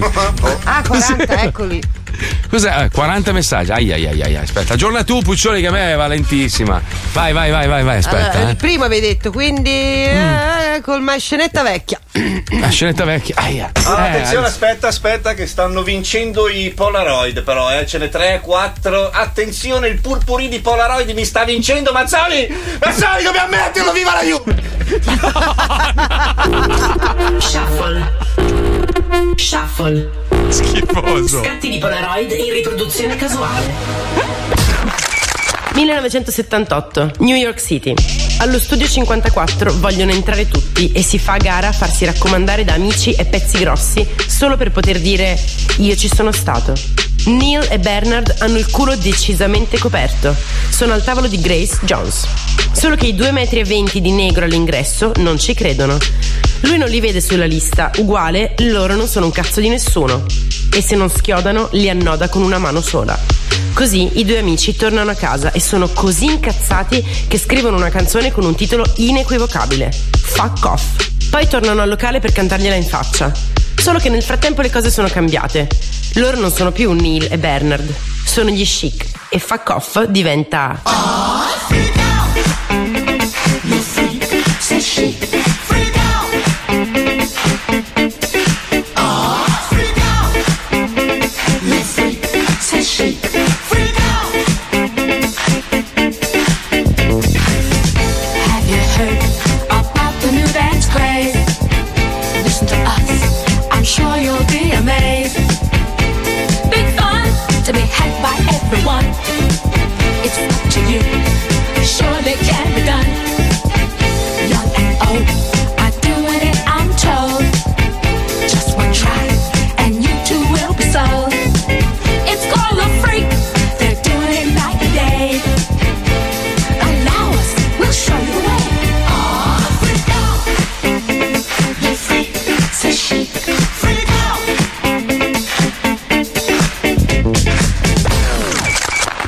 Ah, 0.62 0.82
40, 0.86 1.42
eccoli. 1.42 1.82
Cos'è? 2.48 2.84
Eh, 2.84 2.90
40 2.90 3.32
messaggi. 3.32 3.72
Ai 3.72 3.92
ai 3.92 4.06
ai 4.06 4.22
ai, 4.22 4.36
aspetta. 4.36 4.74
Aggiorna 4.74 5.02
tu, 5.04 5.20
Puccioli, 5.22 5.60
che 5.60 5.68
a 5.68 5.70
me 5.70 5.92
è 5.92 5.96
valentissima. 5.96 6.80
Vai, 7.12 7.32
vai, 7.32 7.50
vai, 7.50 7.66
vai, 7.66 7.82
vai. 7.82 7.98
Aspetta. 7.98 8.30
Allora, 8.30 8.42
il 8.42 8.48
eh. 8.50 8.54
primo 8.54 8.84
avevi 8.84 9.06
detto, 9.06 9.30
quindi 9.30 9.70
eh, 9.70 10.80
col 10.82 11.02
ma 11.02 11.16
scenetta 11.16 11.62
vecchia. 11.62 11.98
La 12.60 12.68
scenetta 12.68 13.04
vecchia. 13.04 13.34
Aia. 13.38 13.70
Ah, 13.84 14.06
Eh, 14.06 14.10
attenzione, 14.10 14.46
aspetta, 14.46 14.88
aspetta, 14.88 15.34
che 15.34 15.46
stanno 15.46 15.82
vincendo 15.82 16.48
i 16.48 16.72
Polaroid, 16.74 17.42
però, 17.42 17.70
eh. 17.72 17.86
Ce 17.86 17.98
ne 17.98 18.08
3, 18.08 18.40
4. 18.42 19.10
Attenzione, 19.10 19.88
il 19.88 20.00
purpurì 20.00 20.48
di 20.48 20.60
Polaroid 20.60 21.10
mi 21.10 21.24
sta 21.24 21.44
vincendo, 21.44 21.92
Mazzoli! 21.92 22.46
Mazzoli, 22.80 23.22
dobbiamo 23.22 23.50
metterlo, 23.50 23.92
viva 23.92 24.14
la 24.14 24.22
Juve! 24.22 24.62
Shuffle. 27.40 28.12
Shuffle. 29.36 30.23
Schifoso. 30.48 31.42
Scatti 31.42 31.70
di 31.70 31.78
Polaroid 31.78 32.30
in 32.32 32.52
riproduzione 32.52 33.16
casuale. 33.16 34.63
1978, 35.74 37.14
New 37.18 37.34
York 37.34 37.60
City. 37.60 37.94
Allo 38.38 38.60
studio 38.60 38.86
54 38.86 39.78
vogliono 39.80 40.12
entrare 40.12 40.46
tutti 40.46 40.92
e 40.92 41.02
si 41.02 41.18
fa 41.18 41.36
gara 41.36 41.68
a 41.68 41.72
farsi 41.72 42.04
raccomandare 42.04 42.64
da 42.64 42.74
amici 42.74 43.12
e 43.12 43.24
pezzi 43.24 43.58
grossi 43.58 44.06
solo 44.28 44.56
per 44.56 44.70
poter 44.70 45.00
dire 45.00 45.36
io 45.78 45.96
ci 45.96 46.08
sono 46.08 46.30
stato. 46.30 46.74
Neil 47.26 47.66
e 47.70 47.78
Bernard 47.80 48.36
hanno 48.38 48.58
il 48.58 48.70
culo 48.70 48.94
decisamente 48.94 49.78
coperto. 49.78 50.34
Sono 50.68 50.92
al 50.92 51.02
tavolo 51.02 51.26
di 51.26 51.40
Grace 51.40 51.78
Jones. 51.82 52.24
Solo 52.72 52.94
che 52.94 53.06
i 53.06 53.14
2,20 53.14 53.32
metri 53.32 54.00
di 54.00 54.10
negro 54.12 54.44
all'ingresso 54.44 55.10
non 55.16 55.38
ci 55.38 55.54
credono. 55.54 55.98
Lui 56.60 56.78
non 56.78 56.88
li 56.88 57.00
vede 57.00 57.20
sulla 57.20 57.46
lista, 57.46 57.90
uguale, 57.96 58.54
loro 58.58 58.94
non 58.94 59.08
sono 59.08 59.26
un 59.26 59.32
cazzo 59.32 59.60
di 59.60 59.68
nessuno. 59.68 60.24
E 60.72 60.80
se 60.80 60.94
non 60.94 61.10
schiodano, 61.10 61.68
li 61.72 61.90
annoda 61.90 62.28
con 62.28 62.42
una 62.42 62.58
mano 62.58 62.80
sola. 62.80 63.18
Così 63.74 64.20
i 64.20 64.24
due 64.24 64.38
amici 64.38 64.76
tornano 64.76 65.10
a 65.10 65.14
casa 65.14 65.50
e 65.50 65.60
sono 65.60 65.88
così 65.88 66.26
incazzati 66.26 67.04
che 67.26 67.38
scrivono 67.38 67.76
una 67.76 67.90
canzone 67.90 68.30
con 68.30 68.44
un 68.44 68.54
titolo 68.54 68.84
inequivocabile: 68.96 69.92
Fuck 69.92 70.64
off. 70.64 70.82
Poi 71.28 71.48
tornano 71.48 71.82
al 71.82 71.88
locale 71.88 72.20
per 72.20 72.30
cantargliela 72.30 72.76
in 72.76 72.84
faccia. 72.84 73.32
Solo 73.76 73.98
che 73.98 74.10
nel 74.10 74.22
frattempo 74.22 74.62
le 74.62 74.70
cose 74.70 74.90
sono 74.90 75.08
cambiate. 75.08 75.68
Loro 76.14 76.38
non 76.38 76.52
sono 76.52 76.70
più 76.70 76.92
Neil 76.92 77.26
e 77.28 77.36
Bernard, 77.36 77.92
sono 78.24 78.50
gli 78.50 78.64
chic 78.64 79.06
e 79.28 79.40
Fuck 79.40 79.68
off 79.70 80.02
diventa. 80.04 80.80
Say 84.60 84.78
chic, 84.78 85.43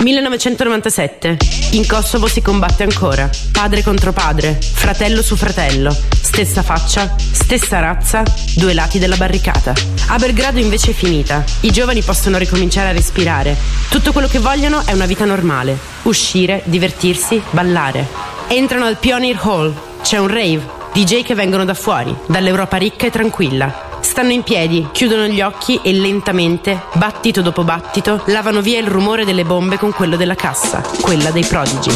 1997. 0.06 1.36
In 1.72 1.84
Kosovo 1.84 2.28
si 2.28 2.40
combatte 2.40 2.84
ancora. 2.84 3.28
Padre 3.50 3.82
contro 3.82 4.12
padre, 4.12 4.56
fratello 4.60 5.20
su 5.20 5.34
fratello, 5.34 5.90
stessa 5.90 6.62
faccia, 6.62 7.12
stessa 7.16 7.80
razza, 7.80 8.22
due 8.54 8.72
lati 8.72 9.00
della 9.00 9.16
barricata. 9.16 9.72
A 10.08 10.16
Belgrado 10.16 10.60
invece 10.60 10.92
è 10.92 10.94
finita. 10.94 11.42
I 11.62 11.72
giovani 11.72 12.02
possono 12.02 12.38
ricominciare 12.38 12.90
a 12.90 12.92
respirare. 12.92 13.56
Tutto 13.90 14.12
quello 14.12 14.28
che 14.28 14.38
vogliono 14.38 14.86
è 14.86 14.92
una 14.92 15.06
vita 15.06 15.24
normale. 15.24 15.76
Uscire, 16.02 16.62
divertirsi, 16.66 17.42
ballare. 17.50 18.06
Entrano 18.46 18.84
al 18.84 18.98
Pioneer 18.98 19.40
Hall. 19.42 19.74
C'è 20.02 20.18
un 20.18 20.28
rave. 20.28 20.74
DJ 20.92 21.24
che 21.24 21.34
vengono 21.34 21.64
da 21.64 21.74
fuori, 21.74 22.16
dall'Europa 22.26 22.76
ricca 22.76 23.06
e 23.06 23.10
tranquilla. 23.10 23.85
Stanno 24.16 24.32
in 24.32 24.44
piedi, 24.44 24.88
chiudono 24.92 25.26
gli 25.26 25.42
occhi 25.42 25.78
e 25.82 25.92
lentamente, 25.92 26.84
battito 26.94 27.42
dopo 27.42 27.64
battito, 27.64 28.22
lavano 28.28 28.62
via 28.62 28.78
il 28.78 28.86
rumore 28.86 29.26
delle 29.26 29.44
bombe 29.44 29.76
con 29.76 29.92
quello 29.92 30.16
della 30.16 30.34
cassa, 30.34 30.80
quella 31.02 31.30
dei 31.30 31.44
prodigi. 31.44 31.90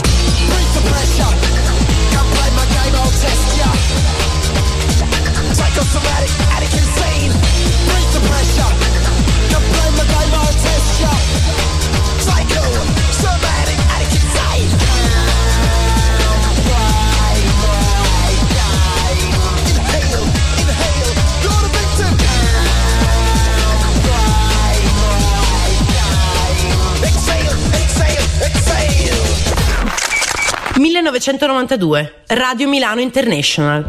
1992, 31.20 32.22
Radio 32.28 32.66
Milano 32.66 33.02
International. 33.02 33.84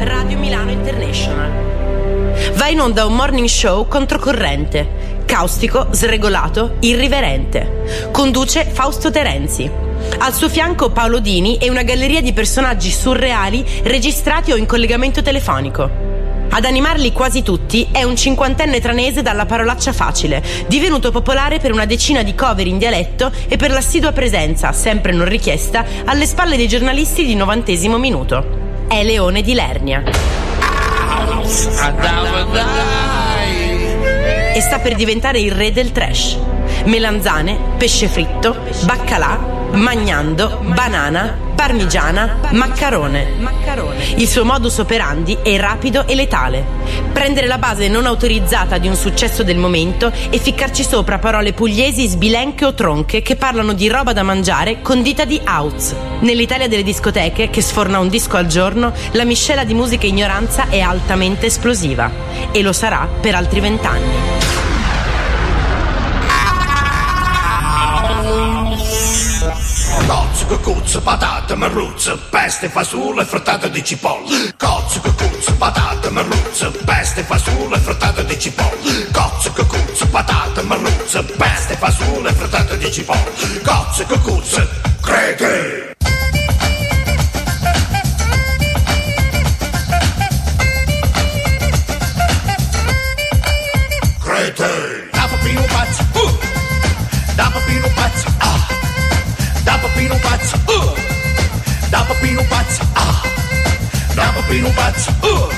Radio 0.00 0.36
Milano 0.36 0.70
International. 0.70 1.50
Va 2.56 2.68
in 2.68 2.78
onda 2.78 3.06
un 3.06 3.14
morning 3.14 3.48
show 3.48 3.88
controcorrente, 3.88 5.22
caustico, 5.24 5.88
sregolato, 5.92 6.76
irriverente. 6.80 8.10
Conduce 8.12 8.66
Fausto 8.66 9.10
Terenzi. 9.10 9.70
Al 10.18 10.34
suo 10.34 10.50
fianco 10.50 10.90
Paolo 10.90 11.20
Dini 11.20 11.56
e 11.56 11.70
una 11.70 11.84
galleria 11.84 12.20
di 12.20 12.34
personaggi 12.34 12.90
surreali 12.90 13.64
registrati 13.84 14.52
o 14.52 14.56
in 14.56 14.66
collegamento 14.66 15.22
telefonico. 15.22 16.03
Ad 16.56 16.64
animarli 16.64 17.10
quasi 17.10 17.42
tutti 17.42 17.88
è 17.90 18.04
un 18.04 18.14
cinquantenne 18.14 18.80
tranese 18.80 19.22
dalla 19.22 19.44
parolaccia 19.44 19.92
facile, 19.92 20.40
divenuto 20.68 21.10
popolare 21.10 21.58
per 21.58 21.72
una 21.72 21.84
decina 21.84 22.22
di 22.22 22.36
cover 22.36 22.64
in 22.68 22.78
dialetto 22.78 23.32
e 23.48 23.56
per 23.56 23.72
l'assidua 23.72 24.12
presenza, 24.12 24.70
sempre 24.70 25.10
non 25.10 25.26
richiesta, 25.26 25.84
alle 26.04 26.26
spalle 26.26 26.56
dei 26.56 26.68
giornalisti 26.68 27.26
di 27.26 27.34
novantesimo 27.34 27.98
minuto. 27.98 28.86
È 28.86 29.02
Leone 29.02 29.42
di 29.42 29.52
Lernia. 29.52 30.04
E 34.54 34.60
sta 34.60 34.78
per 34.78 34.94
diventare 34.94 35.40
il 35.40 35.50
re 35.50 35.72
del 35.72 35.90
trash. 35.90 36.38
Melanzane, 36.84 37.58
pesce 37.76 38.06
fritto, 38.06 38.58
baccalà, 38.84 39.53
magnando, 39.74 40.60
banana, 40.62 41.36
parmigiana, 41.54 42.38
maccarone. 42.50 43.26
Il 44.16 44.28
suo 44.28 44.44
modus 44.44 44.78
operandi 44.78 45.38
è 45.42 45.56
rapido 45.56 46.06
e 46.06 46.14
letale. 46.14 46.64
Prendere 47.12 47.46
la 47.46 47.58
base 47.58 47.88
non 47.88 48.06
autorizzata 48.06 48.78
di 48.78 48.88
un 48.88 48.96
successo 48.96 49.42
del 49.42 49.56
momento 49.56 50.12
e 50.30 50.38
ficcarci 50.38 50.84
sopra 50.84 51.18
parole 51.18 51.52
pugliesi 51.52 52.06
sbilenche 52.06 52.64
o 52.64 52.74
tronche 52.74 53.22
che 53.22 53.36
parlano 53.36 53.72
di 53.72 53.88
roba 53.88 54.12
da 54.12 54.22
mangiare 54.22 54.80
condita 54.82 55.24
di 55.24 55.40
house. 55.44 55.94
Nell'Italia 56.20 56.68
delle 56.68 56.82
discoteche, 56.82 57.50
che 57.50 57.62
sforna 57.62 57.98
un 57.98 58.08
disco 58.08 58.36
al 58.36 58.46
giorno, 58.46 58.92
la 59.12 59.24
miscela 59.24 59.64
di 59.64 59.74
musica 59.74 60.04
e 60.04 60.08
ignoranza 60.08 60.68
è 60.68 60.80
altamente 60.80 61.46
esplosiva. 61.46 62.10
E 62.50 62.62
lo 62.62 62.72
sarà 62.72 63.08
per 63.20 63.34
altri 63.34 63.60
vent'anni. 63.60 64.73
Cozzo, 70.44 70.58
cucuzzo, 70.58 71.00
patate, 71.00 71.54
marruzze, 71.54 72.18
peste, 72.28 72.68
fasullo 72.68 73.24
frittata 73.24 73.66
di 73.68 73.82
cipolle. 73.82 74.54
Cozzo, 74.58 75.00
cucuzzo, 75.00 75.54
patate, 75.54 76.10
marruzze, 76.10 76.70
peste, 76.84 77.22
fasullo 77.22 77.76
frittata 77.78 78.22
di 78.22 78.38
cipolle. 78.38 79.10
Cozzo, 79.10 79.50
cucuzzo, 79.52 80.06
patate, 80.08 80.60
marruzze, 80.62 81.22
peste, 81.22 81.76
fasullo 81.76 82.30
frittata 82.30 82.74
di 82.74 82.92
cipolle. 82.92 83.60
Cozzo, 83.64 84.04
cucuzzo, 84.04 84.68
crete. 85.00 85.96
Crete. 94.22 95.08
Da 95.10 95.26
papino 95.26 95.62
pazzo, 95.62 96.02
uh. 96.12 96.38
Da 97.34 97.50
papino 97.50 97.88
pazzo. 97.94 98.33
Da 99.64 99.78
papino 99.78 100.16
pazzo, 100.18 100.56
uh. 100.66 100.94
Da 101.88 102.00
papino 102.02 102.42
pazzo, 102.44 102.82
ah. 102.92 103.22
Da 104.14 104.32
papino 104.34 104.70
pazzo, 104.70 105.10
uh. 105.20 105.48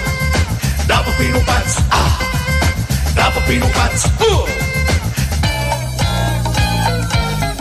Da 0.87 1.03
papino 1.05 1.41
pazzo, 1.41 1.83
ah. 1.89 2.19
Da 3.15 3.31
papino 3.35 3.69
pazzo, 3.69 4.11
uh. 4.19 4.49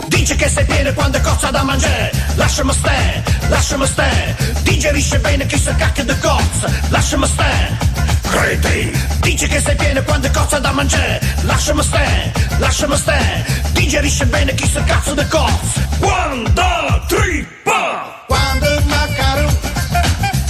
Dice 0.08 0.36
che 0.36 0.48
sei 0.48 0.64
pieno 0.64 0.92
quando 0.94 1.18
è 1.18 1.20
cosa 1.20 1.50
da 1.50 1.62
mangiare 1.62 2.10
Lasciami 2.34 2.72
stare, 2.72 3.22
lasciami 3.48 3.86
stare 3.86 4.36
Digerisce 4.62 5.18
bene 5.18 5.46
chi 5.46 5.58
sa 5.58 5.74
cacchio 5.74 6.04
di 6.04 6.18
cozza 6.18 6.70
Lasciami 6.88 7.26
stare 7.26 7.86
Credi, 8.30 8.90
dici 9.20 9.46
che 9.46 9.60
sei 9.60 9.76
pieno 9.76 10.02
quando 10.02 10.26
è 10.26 10.60
da 10.60 10.72
mangiare. 10.72 11.20
Lasciami 11.42 11.82
stare, 11.82 12.32
lasciami 12.58 12.96
stare. 12.96 13.65
Digerisce 13.96 14.26
bene 14.26 14.52
chi 14.52 14.68
sa 14.68 14.82
cazzo 14.84 15.14
de 15.14 15.26
cos. 15.26 15.80
One, 16.00 16.42
two, 16.52 17.06
three, 17.08 17.46
four. 17.64 18.24
Quando 18.26 18.66
il 18.68 18.84
macaro 18.84 19.48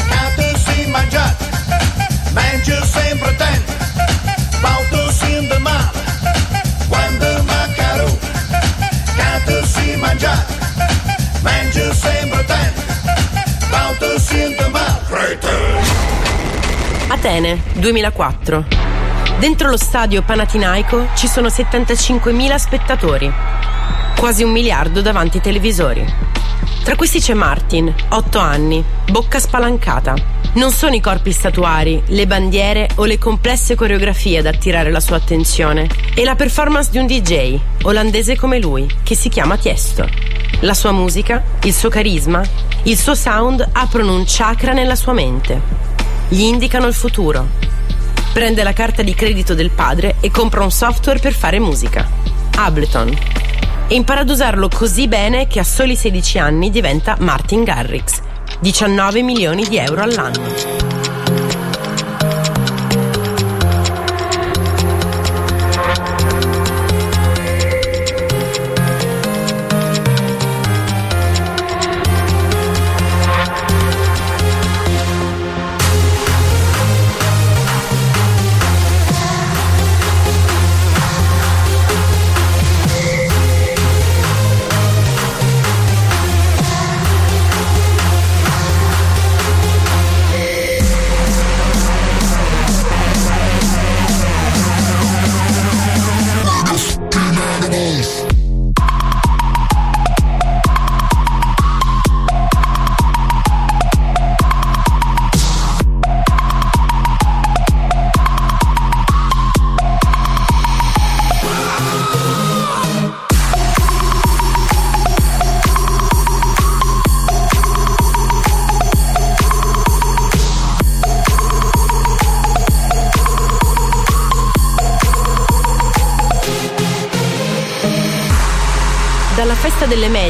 cade 0.09 0.59
si 0.59 0.87
mangia, 0.91 1.37
mangia 2.33 2.85
sempre 2.85 3.37
ten. 3.37 3.63
Pauto 4.61 5.13
si 5.13 5.47
de 5.47 5.59
mal. 5.59 5.91
Quando 6.89 7.31
il 7.37 7.43
macaro 7.45 8.19
cade 9.15 9.65
si 9.65 9.95
mangia, 9.95 10.45
mangia 11.43 11.95
sempre 11.95 12.45
ten. 12.47 12.73
Pauto 13.71 14.19
si 14.19 14.57
de. 14.57 14.67
Atene, 17.11 17.63
2004. 17.75 18.96
Dentro 19.39 19.69
lo 19.69 19.77
stadio 19.77 20.23
Panathinaiko 20.23 21.09
ci 21.15 21.29
sono 21.29 21.49
75.000 21.49 22.55
spettatori, 22.57 23.31
quasi 24.19 24.43
un 24.43 24.51
miliardo 24.51 25.03
davanti 25.03 25.37
ai 25.37 25.43
televisori. 25.43 26.05
Tra 26.83 26.97
questi 26.97 27.21
c'è 27.21 27.35
Martin, 27.35 27.95
8 28.09 28.39
anni, 28.39 28.83
bocca 29.11 29.39
spalancata. 29.39 30.15
Non 30.55 30.71
sono 30.71 30.95
i 30.95 31.01
corpi 31.01 31.33
statuari, 31.33 32.03
le 32.07 32.27
bandiere 32.27 32.89
o 32.95 33.05
le 33.05 33.19
complesse 33.19 33.75
coreografie 33.75 34.39
ad 34.39 34.47
attirare 34.47 34.91
la 34.91 35.01
sua 35.01 35.17
attenzione. 35.17 35.87
È 36.15 36.25
la 36.25 36.35
performance 36.35 36.91
di 36.91 36.97
un 36.97 37.07
DJ, 37.07 37.59
olandese 37.83 38.37
come 38.37 38.59
lui, 38.59 38.91
che 39.03 39.15
si 39.15 39.29
chiama 39.29 39.59
Tiesto. 39.59 40.09
La 40.61 40.73
sua 40.73 40.93
musica, 40.93 41.43
il 41.65 41.75
suo 41.75 41.91
carisma, 41.91 42.43
il 42.85 42.97
suo 42.97 43.15
sound 43.15 43.69
aprono 43.73 44.15
un 44.15 44.25
chakra 44.27 44.73
nella 44.73 44.97
sua 44.97 45.13
mente. 45.13 45.61
Gli 46.29 46.41
indicano 46.41 46.87
il 46.87 46.95
futuro. 46.95 47.67
Prende 48.37 48.63
la 48.63 48.75
carta 48.75 49.01
di 49.01 49.15
credito 49.15 49.55
del 49.55 49.71
padre 49.71 50.17
e 50.21 50.31
compra 50.31 50.63
un 50.63 50.71
software 50.71 51.19
per 51.19 51.33
fare 51.33 51.59
musica. 51.59 52.07
Ableton. 52.55 53.09
E 53.89 53.95
impara 53.95 54.21
ad 54.21 54.29
usarlo 54.29 54.69
così 54.69 55.09
bene 55.09 55.47
che 55.47 55.59
a 55.59 55.65
soli 55.65 55.97
16 55.97 56.39
anni 56.39 56.69
diventa 56.69 57.17
Martin 57.21 57.65
Garrix. 57.65 58.21
19 58.61 59.23
milioni 59.23 59.65
di 59.67 59.79
euro 59.79 60.03
all'anno. 60.03 60.76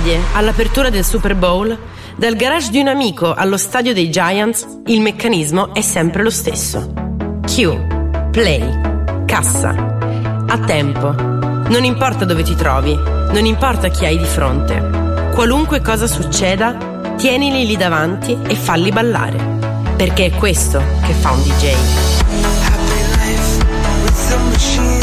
Medie 0.07 0.21
all'apertura 0.35 0.89
del 0.89 1.05
Super 1.05 1.35
Bowl, 1.35 1.77
dal 2.15 2.37
garage 2.37 2.71
di 2.71 2.79
un 2.79 2.87
amico 2.87 3.35
allo 3.35 3.57
stadio 3.57 3.93
dei 3.93 4.09
Giants, 4.09 4.81
il 4.87 5.01
meccanismo 5.01 5.75
è 5.75 5.81
sempre 5.81 6.23
lo 6.23 6.31
stesso. 6.31 6.93
Q, 7.43 8.31
play, 8.31 9.25
cassa, 9.27 9.99
a 10.47 10.59
tempo. 10.61 11.13
Non 11.13 11.83
importa 11.83 12.25
dove 12.25 12.45
ti 12.45 12.55
trovi, 12.55 12.95
non 12.95 13.45
importa 13.45 13.89
chi 13.89 14.07
hai 14.07 14.17
di 14.17 14.25
fronte. 14.25 15.31
Qualunque 15.35 15.81
cosa 15.81 16.07
succeda, 16.07 17.15
tienili 17.17 17.67
lì 17.67 17.77
davanti 17.77 18.39
e 18.47 18.55
falli 18.55 18.93
ballare. 18.93 19.55
Perché 19.97 20.27
è 20.27 20.31
questo 20.31 20.81
che 21.05 21.13
fa 21.15 21.33
un 21.33 21.43
DJ. 21.43 21.75
with 24.07 24.15
some 24.15 24.51
machines 24.51 24.96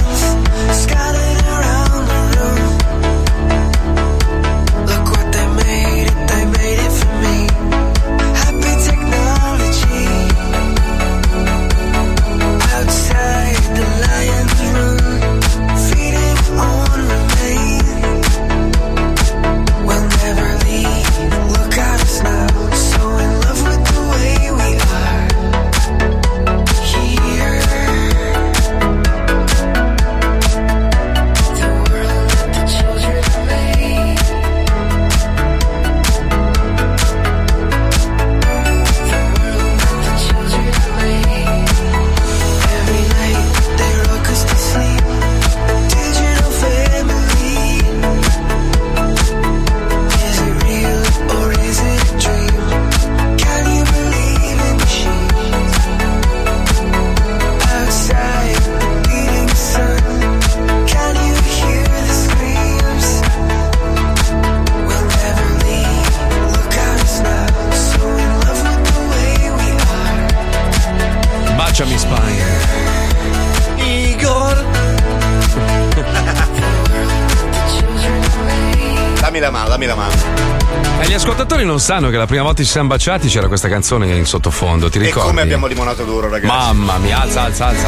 sanno 81.84 82.10
che 82.10 82.15
la 82.15 82.26
prima 82.26 82.43
volta 82.43 82.64
ci 82.64 82.69
siamo 82.69 82.88
baciati 82.88 83.27
c'era 83.27 83.47
questa 83.49 83.68
canzone 83.68 84.07
in 84.15 84.26
sottofondo, 84.26 84.89
ti 84.89 84.99
E 84.99 85.01
ricordi? 85.01 85.27
come 85.27 85.41
abbiamo 85.41 85.68
limonato 85.68 86.05
duro, 86.05 86.30
ragazzi? 86.30 86.45
Mamma 86.45 86.97
mia, 86.97 87.19
alza, 87.22 87.41
alza, 87.43 87.65
alza. 87.68 87.88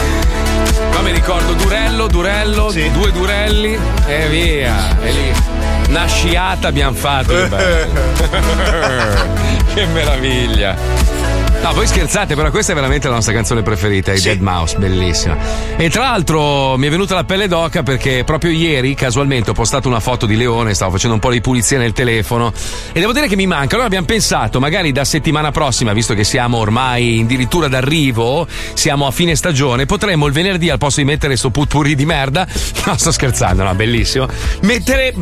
Ma 0.91 0.99
mi 0.99 1.11
ricordo 1.13 1.53
Durello, 1.53 2.07
Durello, 2.07 2.73
due 2.91 3.11
Durelli 3.13 3.79
e 4.05 4.27
via. 4.27 4.99
E 5.01 5.11
lì. 5.11 5.33
Una 5.87 6.07
sciata 6.07 6.67
abbiamo 6.67 6.93
fatto. 6.95 7.33
che 9.73 9.85
meraviglia. 9.93 10.75
No, 11.65 11.73
voi 11.73 11.87
scherzate, 11.87 12.35
però 12.35 12.51
questa 12.51 12.73
è 12.73 12.75
veramente 12.75 13.07
la 13.07 13.15
nostra 13.15 13.33
canzone 13.33 13.63
preferita, 13.63 14.13
i 14.13 14.21
Dead 14.21 14.39
Mouse, 14.39 14.77
bellissima. 14.77 15.35
E 15.77 15.89
tra 15.89 16.03
l'altro 16.03 16.77
mi 16.77 16.85
è 16.85 16.91
venuta 16.91 17.15
la 17.15 17.23
pelle 17.23 17.47
d'oca 17.47 17.81
perché 17.81 18.23
proprio 18.23 18.51
ieri, 18.51 18.93
casualmente, 18.93 19.49
ho 19.49 19.53
postato 19.53 19.87
una 19.87 19.99
foto 19.99 20.27
di 20.27 20.37
Leone, 20.37 20.75
stavo 20.75 20.91
facendo 20.91 21.15
un 21.15 21.19
po' 21.19 21.31
di 21.31 21.41
pulizia 21.41 21.79
nel 21.79 21.91
telefono 21.91 22.53
e 22.91 22.99
devo 22.99 23.13
dire 23.13 23.27
che 23.27 23.35
mi 23.35 23.47
manca. 23.47 23.71
Allora 23.71 23.87
abbiamo 23.87 24.05
pensato, 24.05 24.59
magari 24.59 24.91
da 24.91 25.03
settimana 25.05 25.49
prossima, 25.49 25.91
visto 25.91 26.13
che 26.13 26.23
siamo 26.23 26.57
ormai 26.57 27.21
addirittura 27.23 27.67
d'arrivo, 27.67 28.45
siamo 28.75 29.07
a 29.07 29.11
fine 29.11 29.35
stagione, 29.35 29.87
potremmo 29.87 30.27
il 30.27 30.33
venerdì 30.33 30.69
al 30.69 30.77
posto 30.77 30.99
di 30.99 31.07
mettere 31.07 31.35
sto 31.35 31.49
putpurri 31.49 31.95
di 31.95 32.05
merda, 32.05 32.45
no 32.85 32.95
sto 32.95 33.11
scherzando, 33.11 33.63
no, 33.63 33.73
bellissimo, 33.73 34.27
mettere 34.61 35.15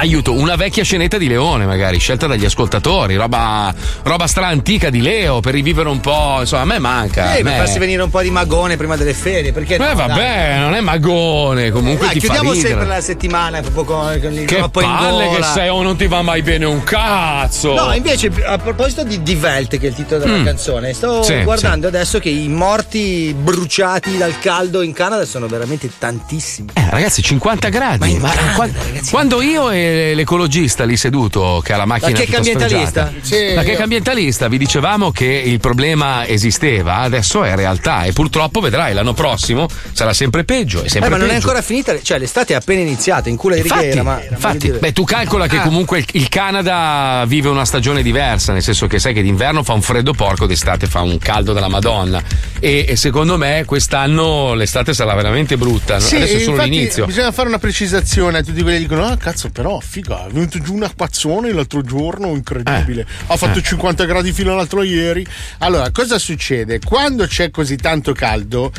Aiuto, 0.00 0.32
una 0.32 0.54
vecchia 0.54 0.84
scenetta 0.84 1.18
di 1.18 1.26
Leone, 1.26 1.66
magari, 1.66 1.98
scelta 1.98 2.28
dagli 2.28 2.44
ascoltatori, 2.44 3.16
roba, 3.16 3.74
roba 4.04 4.28
stra 4.28 4.46
antica 4.46 4.90
di 4.90 5.00
Leo 5.00 5.40
per 5.40 5.54
rivivere 5.54 5.88
un 5.88 5.98
po'. 5.98 6.36
Insomma, 6.38 6.62
a 6.62 6.64
me 6.66 6.78
manca. 6.78 7.34
Eh, 7.34 7.40
a 7.40 7.42
per 7.42 7.56
farsi 7.56 7.80
venire 7.80 8.00
un 8.02 8.08
po' 8.08 8.22
di 8.22 8.30
magone 8.30 8.76
prima 8.76 8.94
delle 8.94 9.12
ferie. 9.12 9.50
Perché 9.50 9.74
Eh, 9.74 9.78
no, 9.78 9.94
vabbè, 9.94 10.14
dai. 10.52 10.58
non 10.60 10.74
è 10.74 10.80
magone, 10.80 11.72
comunque 11.72 12.06
Dai, 12.06 12.14
ti 12.14 12.20
chiudiamo 12.20 12.54
sempre 12.54 12.86
la 12.86 13.00
settimana 13.00 13.60
proprio 13.60 13.82
con, 13.82 14.18
con 14.22 14.32
il 14.34 14.44
Che 14.44 14.58
in 14.58 14.70
palle 14.70 15.24
che 15.30 15.34
gola. 15.34 15.46
sei, 15.52 15.68
oh, 15.68 15.82
non 15.82 15.96
ti 15.96 16.06
va 16.06 16.22
mai 16.22 16.42
bene 16.42 16.64
un 16.64 16.84
cazzo. 16.84 17.74
No, 17.74 17.92
invece 17.92 18.30
a 18.46 18.56
proposito 18.56 19.02
di 19.02 19.20
Die 19.20 19.34
Welt, 19.34 19.78
che 19.78 19.86
è 19.86 19.88
il 19.88 19.94
titolo 19.96 20.22
della 20.22 20.36
Mm. 20.38 20.44
canzone, 20.44 20.92
sto 20.92 21.24
Sì, 21.24 21.42
guardando 21.42 21.88
adesso 21.88 22.20
che 22.20 22.28
i 22.28 22.46
morti 22.46 23.34
bruciati 23.36 24.16
dal 24.16 24.38
caldo 24.38 24.80
in 24.82 24.92
Canada 24.92 25.24
sono 25.24 25.48
veramente 25.48 25.90
tantissimi. 25.98 26.68
Eh, 26.74 26.86
ragazzi, 26.88 27.20
50 27.20 27.68
gradi. 27.68 28.16
Ma 28.18 28.30
qua- 28.54 28.68
quando 29.10 29.42
io 29.42 29.70
e 29.70 29.86
l'ecologista 30.14 30.84
lì 30.84 30.96
seduto, 30.96 31.60
che 31.64 31.72
ha 31.72 31.76
la 31.76 31.84
macchina 31.86 32.18
La 32.18 32.24
tutta 32.24 32.36
ambientalista? 32.38 33.12
Sì, 33.20 33.54
la 33.54 33.62
checca 33.62 33.82
ambientalista, 33.84 34.48
vi 34.48 34.58
dicevamo 34.58 35.10
che 35.10 35.24
il 35.26 35.58
problema 35.60 36.26
esisteva, 36.26 36.96
adesso 36.98 37.42
è 37.44 37.54
realtà 37.54 38.04
e 38.04 38.12
purtroppo 38.12 38.60
vedrai 38.60 38.94
l'anno 38.94 39.14
prossimo 39.14 39.66
sarà 39.92 40.12
sempre 40.12 40.44
peggio. 40.44 40.82
È 40.82 40.86
Eh, 40.86 40.88
sempre 40.88 41.10
ma 41.10 41.16
non 41.16 41.26
è 41.26 41.32
peggio. 41.32 41.46
ancora 41.46 41.62
finita, 41.62 42.00
cioè 42.02 42.18
l'estate 42.18 42.52
è 42.52 42.56
appena 42.56 42.80
iniziata, 42.80 43.28
in 43.28 43.36
culo 43.36 43.54
di 43.54 43.60
Infatti, 43.60 43.80
righiera, 43.84 44.02
ma 44.02 44.20
infatti, 44.28 44.70
beh, 44.70 44.92
tu 44.92 45.04
calcola 45.04 45.46
che 45.46 45.56
Ah. 45.58 45.62
comunque 45.62 45.98
il, 45.98 46.06
il 46.12 46.28
Canada 46.28 47.24
vive 47.26 47.48
una 47.48 47.64
stagione 47.64 48.02
diversa, 48.02 48.52
nel 48.52 48.62
senso 48.62 48.86
che 48.86 48.98
sai 48.98 49.12
che 49.14 49.22
d'inverno 49.22 49.62
fa 49.62 49.72
un 49.72 49.82
freddo 49.82 50.12
porco, 50.12 50.46
d'estate 50.46 50.86
fa 50.86 51.00
un 51.02 51.18
caldo 51.18 51.52
della 51.52 51.68
Madonna. 51.68 52.22
E, 52.60 52.84
e 52.88 52.96
secondo 52.96 53.36
me 53.36 53.64
quest'anno 53.66 54.54
l'estate 54.54 54.92
sarà 54.94 55.14
veramente 55.14 55.56
brutta. 55.56 55.94
no? 55.94 56.00
Sì, 56.00 56.16
Adesso 56.16 56.36
è 56.36 56.40
solo 56.40 56.62
l'inizio. 56.62 57.06
Bisogna 57.06 57.32
fare 57.32 57.48
una 57.48 57.58
precisazione 57.58 58.38
a 58.38 58.42
tutti 58.42 58.62
quelli 58.62 58.76
che 58.78 58.82
dicono: 58.82 59.04
Ah, 59.06 59.16
cazzo, 59.16 59.50
però, 59.50 59.77
figa, 59.80 60.26
è 60.26 60.30
venuto 60.30 60.58
giù 60.58 60.74
un 60.74 60.82
acquazzone 60.82 61.52
l'altro 61.52 61.82
giorno, 61.82 62.28
incredibile. 62.28 63.06
Ha 63.26 63.36
fatto 63.36 63.58
eh. 63.58 63.62
50 63.62 64.04
gradi 64.04 64.32
fino 64.32 64.52
all'altro 64.52 64.82
ieri. 64.82 65.26
Allora, 65.58 65.90
cosa 65.90 66.18
succede? 66.18 66.78
Quando 66.80 67.26
c'è 67.26 67.50
così 67.50 67.76
tanto 67.76 68.12
caldo. 68.12 68.72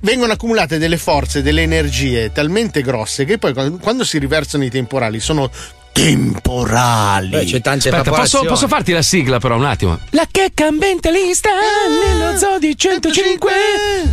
Vengono 0.00 0.32
accumulate 0.32 0.78
delle 0.78 0.96
forze, 0.96 1.42
delle 1.42 1.62
energie 1.62 2.30
talmente 2.30 2.82
grosse 2.82 3.24
che 3.24 3.36
poi 3.36 3.52
quando 3.80 4.04
si 4.04 4.18
riversano 4.18 4.62
i 4.62 4.70
temporali 4.70 5.18
sono 5.18 5.50
temporali. 5.92 7.28
Beh, 7.28 7.44
c'è 7.44 7.60
tante 7.60 7.88
Aspetta, 7.88 8.10
posso, 8.10 8.42
posso 8.44 8.68
farti 8.68 8.92
la 8.92 9.02
sigla 9.02 9.38
però 9.38 9.56
un 9.56 9.64
attimo? 9.64 9.98
La 10.10 10.26
checca 10.30 10.66
ambientalista 10.66 11.50
nello 12.06 12.36
zoo 12.38 12.58
di 12.58 12.76
105. 12.76 13.50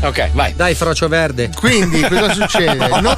Ok, 0.02 0.30
vai. 0.32 0.54
Dai, 0.56 0.74
frocio 0.76 1.08
verde. 1.08 1.50
Quindi 1.56 2.02
cosa 2.02 2.34
succede? 2.34 2.76
No, 2.88 3.16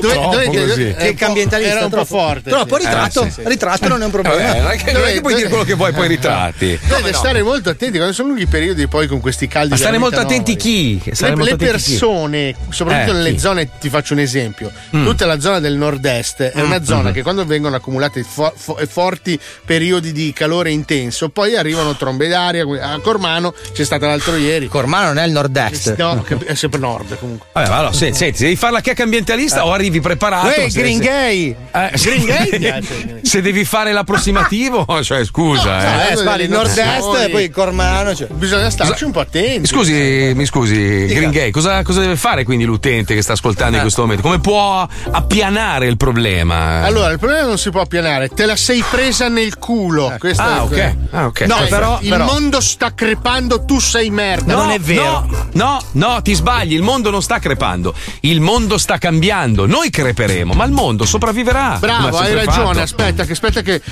dove- 0.00 0.12
Troppo 0.14 0.30
dovete- 0.32 0.66
così. 0.66 0.82
è 0.88 0.94
Che 0.96 1.08
un 1.08 1.16
po'- 1.16 1.24
ambientalista 1.26 1.70
era 1.74 1.84
un 1.84 1.90
po' 1.90 1.96
troppo 1.96 2.04
forte. 2.16 2.50
Troppo 2.50 2.78
sì. 2.78 2.84
ritratto. 2.84 3.22
Eh, 3.24 3.30
sì, 3.30 3.40
sì. 3.42 3.48
Ritratto 3.48 3.88
non 3.88 4.02
è 4.02 4.04
un 4.04 4.10
problema. 4.10 4.36
Vabbè, 4.36 4.60
non 4.60 4.70
è 4.70 4.76
che, 4.76 4.92
non 4.92 5.04
è 5.04 5.12
che 5.12 5.20
puoi 5.20 5.34
dire 5.34 5.48
quello 5.48 5.64
che 5.64 5.74
vuoi, 5.74 5.92
poi 5.92 6.08
ritratti. 6.08 6.78
Dovete 6.86 7.12
stare 7.14 7.42
molto 7.42 7.70
attenti 7.70 7.96
quando 7.96 8.14
sono 8.14 8.28
lunghi 8.28 8.46
periodi 8.46 8.86
poi 8.86 9.06
con 9.06 9.20
questi 9.20 9.48
caldi. 9.48 9.70
Ma 9.70 9.76
stare 9.76 9.98
molto 9.98 10.20
attenti 10.20 10.56
chi? 10.56 11.00
Stare 11.12 11.34
Le, 11.36 11.42
le 11.44 11.50
attenti 11.52 11.64
chi? 11.64 11.70
persone, 11.70 12.54
soprattutto 12.70 13.10
Eh, 13.10 13.14
nelle 13.14 13.32
chi? 13.32 13.38
zone, 13.38 13.68
ti 13.80 13.88
faccio 13.88 14.12
un 14.14 14.20
esempio. 14.20 14.70
Mm. 14.96 15.04
Tutta 15.04 15.26
la 15.26 15.40
zona 15.40 15.60
del 15.60 15.74
nord-est 15.74 16.42
è 16.42 16.60
una 16.60 16.78
Mm. 16.80 16.84
zona 16.84 17.08
Mhm. 17.08 17.12
che 17.12 17.22
quando 17.22 17.44
vengono 17.44 17.76
accumulate 17.78 18.22
fo- 18.22 18.52
fo- 18.56 18.78
forti 18.88 19.38
periodi 19.64 20.12
di 20.12 20.32
calore 20.32 20.70
intenso, 20.70 21.28
poi 21.30 21.56
arrivano 21.56 21.96
trombe 21.96 22.28
d'aria. 22.28 22.64
A 22.82 23.00
Cormano 23.00 23.54
c'è 23.72 23.84
stata 23.84 24.06
l'altro 24.06 24.36
ieri. 24.36 24.68
Cormano 24.68 25.06
non 25.08 25.18
è 25.18 25.26
il 25.26 25.32
nord-est. 25.32 25.96
No, 25.96 26.24
è 26.44 26.54
sempre 26.54 26.78
nord 26.80 27.18
comunque. 27.18 27.46
Vabbè, 27.52 27.68
allora, 27.72 27.92
senti, 27.92 28.18
senti, 28.18 28.38
se 28.38 28.44
devi 28.44 28.56
fare 28.56 28.72
la 28.74 28.80
checca 28.80 29.02
ambientalista 29.02 29.64
o 29.66 29.72
arrivi 29.72 30.00
preparato. 30.00 30.46
Uè, 30.48 30.68
se- 30.70 30.80
Green 30.80 30.98
se- 31.00 31.04
Gay! 31.04 31.56
Eh, 31.72 31.90
Green 32.02 32.24
Gay 32.24 33.20
se- 33.22 33.40
devi 33.42 33.64
fare 33.64 33.92
l'approssimativo, 33.92 34.86
cioè 35.02 35.24
scusa, 35.24 36.08
Eh, 36.08 36.12
eh. 36.12 36.16
spari 36.16 36.44
il 36.44 36.50
nord-est 36.50 37.14
e 37.26 37.28
poi 37.30 37.50
Cormano. 37.50 38.14
Cioè. 38.14 38.28
Bisogna 38.28 38.70
starci 38.70 39.04
un 39.04 39.10
po' 39.12 39.20
attenti. 39.20 39.66
Scusi, 39.68 40.32
mi 40.34 40.44
scusi, 40.46 41.06
Green 41.06 41.30
Gay, 41.30 41.50
cosa, 41.50 41.82
cosa 41.82 42.00
deve 42.00 42.16
fare 42.16 42.44
quindi 42.44 42.64
l'utente 42.64 43.14
che 43.14 43.22
sta 43.22 43.32
ascoltando 43.32 43.76
in 43.76 43.82
questo 43.82 44.02
momento? 44.02 44.22
Come 44.22 44.40
può 44.40 44.86
appianare 45.10 45.86
il 45.86 45.96
problema? 45.96 46.82
Allora, 46.84 47.10
il 47.12 47.18
problema 47.18 47.46
non 47.46 47.57
si 47.58 47.70
può 47.70 47.80
appianare, 47.82 48.28
te 48.28 48.46
la 48.46 48.56
sei 48.56 48.82
presa 48.88 49.28
nel 49.28 49.58
culo. 49.58 50.14
Questo 50.18 50.42
Ah, 50.42 50.56
è- 50.56 50.60
ok. 50.60 50.96
Ah, 51.10 51.26
ok. 51.26 51.40
No, 51.42 51.56
Cioè, 51.56 51.68
però, 51.68 51.98
il 52.00 52.08
però- 52.08 52.24
mondo 52.24 52.60
sta 52.60 52.94
crepando, 52.94 53.64
tu 53.64 53.78
sei 53.80 54.10
merda. 54.10 54.54
No, 54.54 54.76
No, 54.78 55.26
no, 55.52 55.82
no, 55.92 56.22
ti 56.22 56.34
sbagli. 56.34 56.72
Il 56.74 56.82
mondo 56.82 57.10
non 57.10 57.22
sta 57.22 57.38
crepando. 57.38 57.94
Il 58.20 58.40
mondo 58.40 58.78
sta 58.78 58.96
cambiando. 58.98 59.66
Noi 59.66 59.90
creperemo, 59.90 60.54
ma 60.54 60.64
il 60.64 60.72
mondo 60.72 61.04
sopravviverà. 61.04 61.76
Bravo, 61.78 62.18
hai 62.18 62.32
ragione. 62.34 62.66
fatto. 62.66 62.80
Aspetta, 62.80 63.24
che 63.24 63.32
aspetta 63.32 63.60
che 63.62 63.82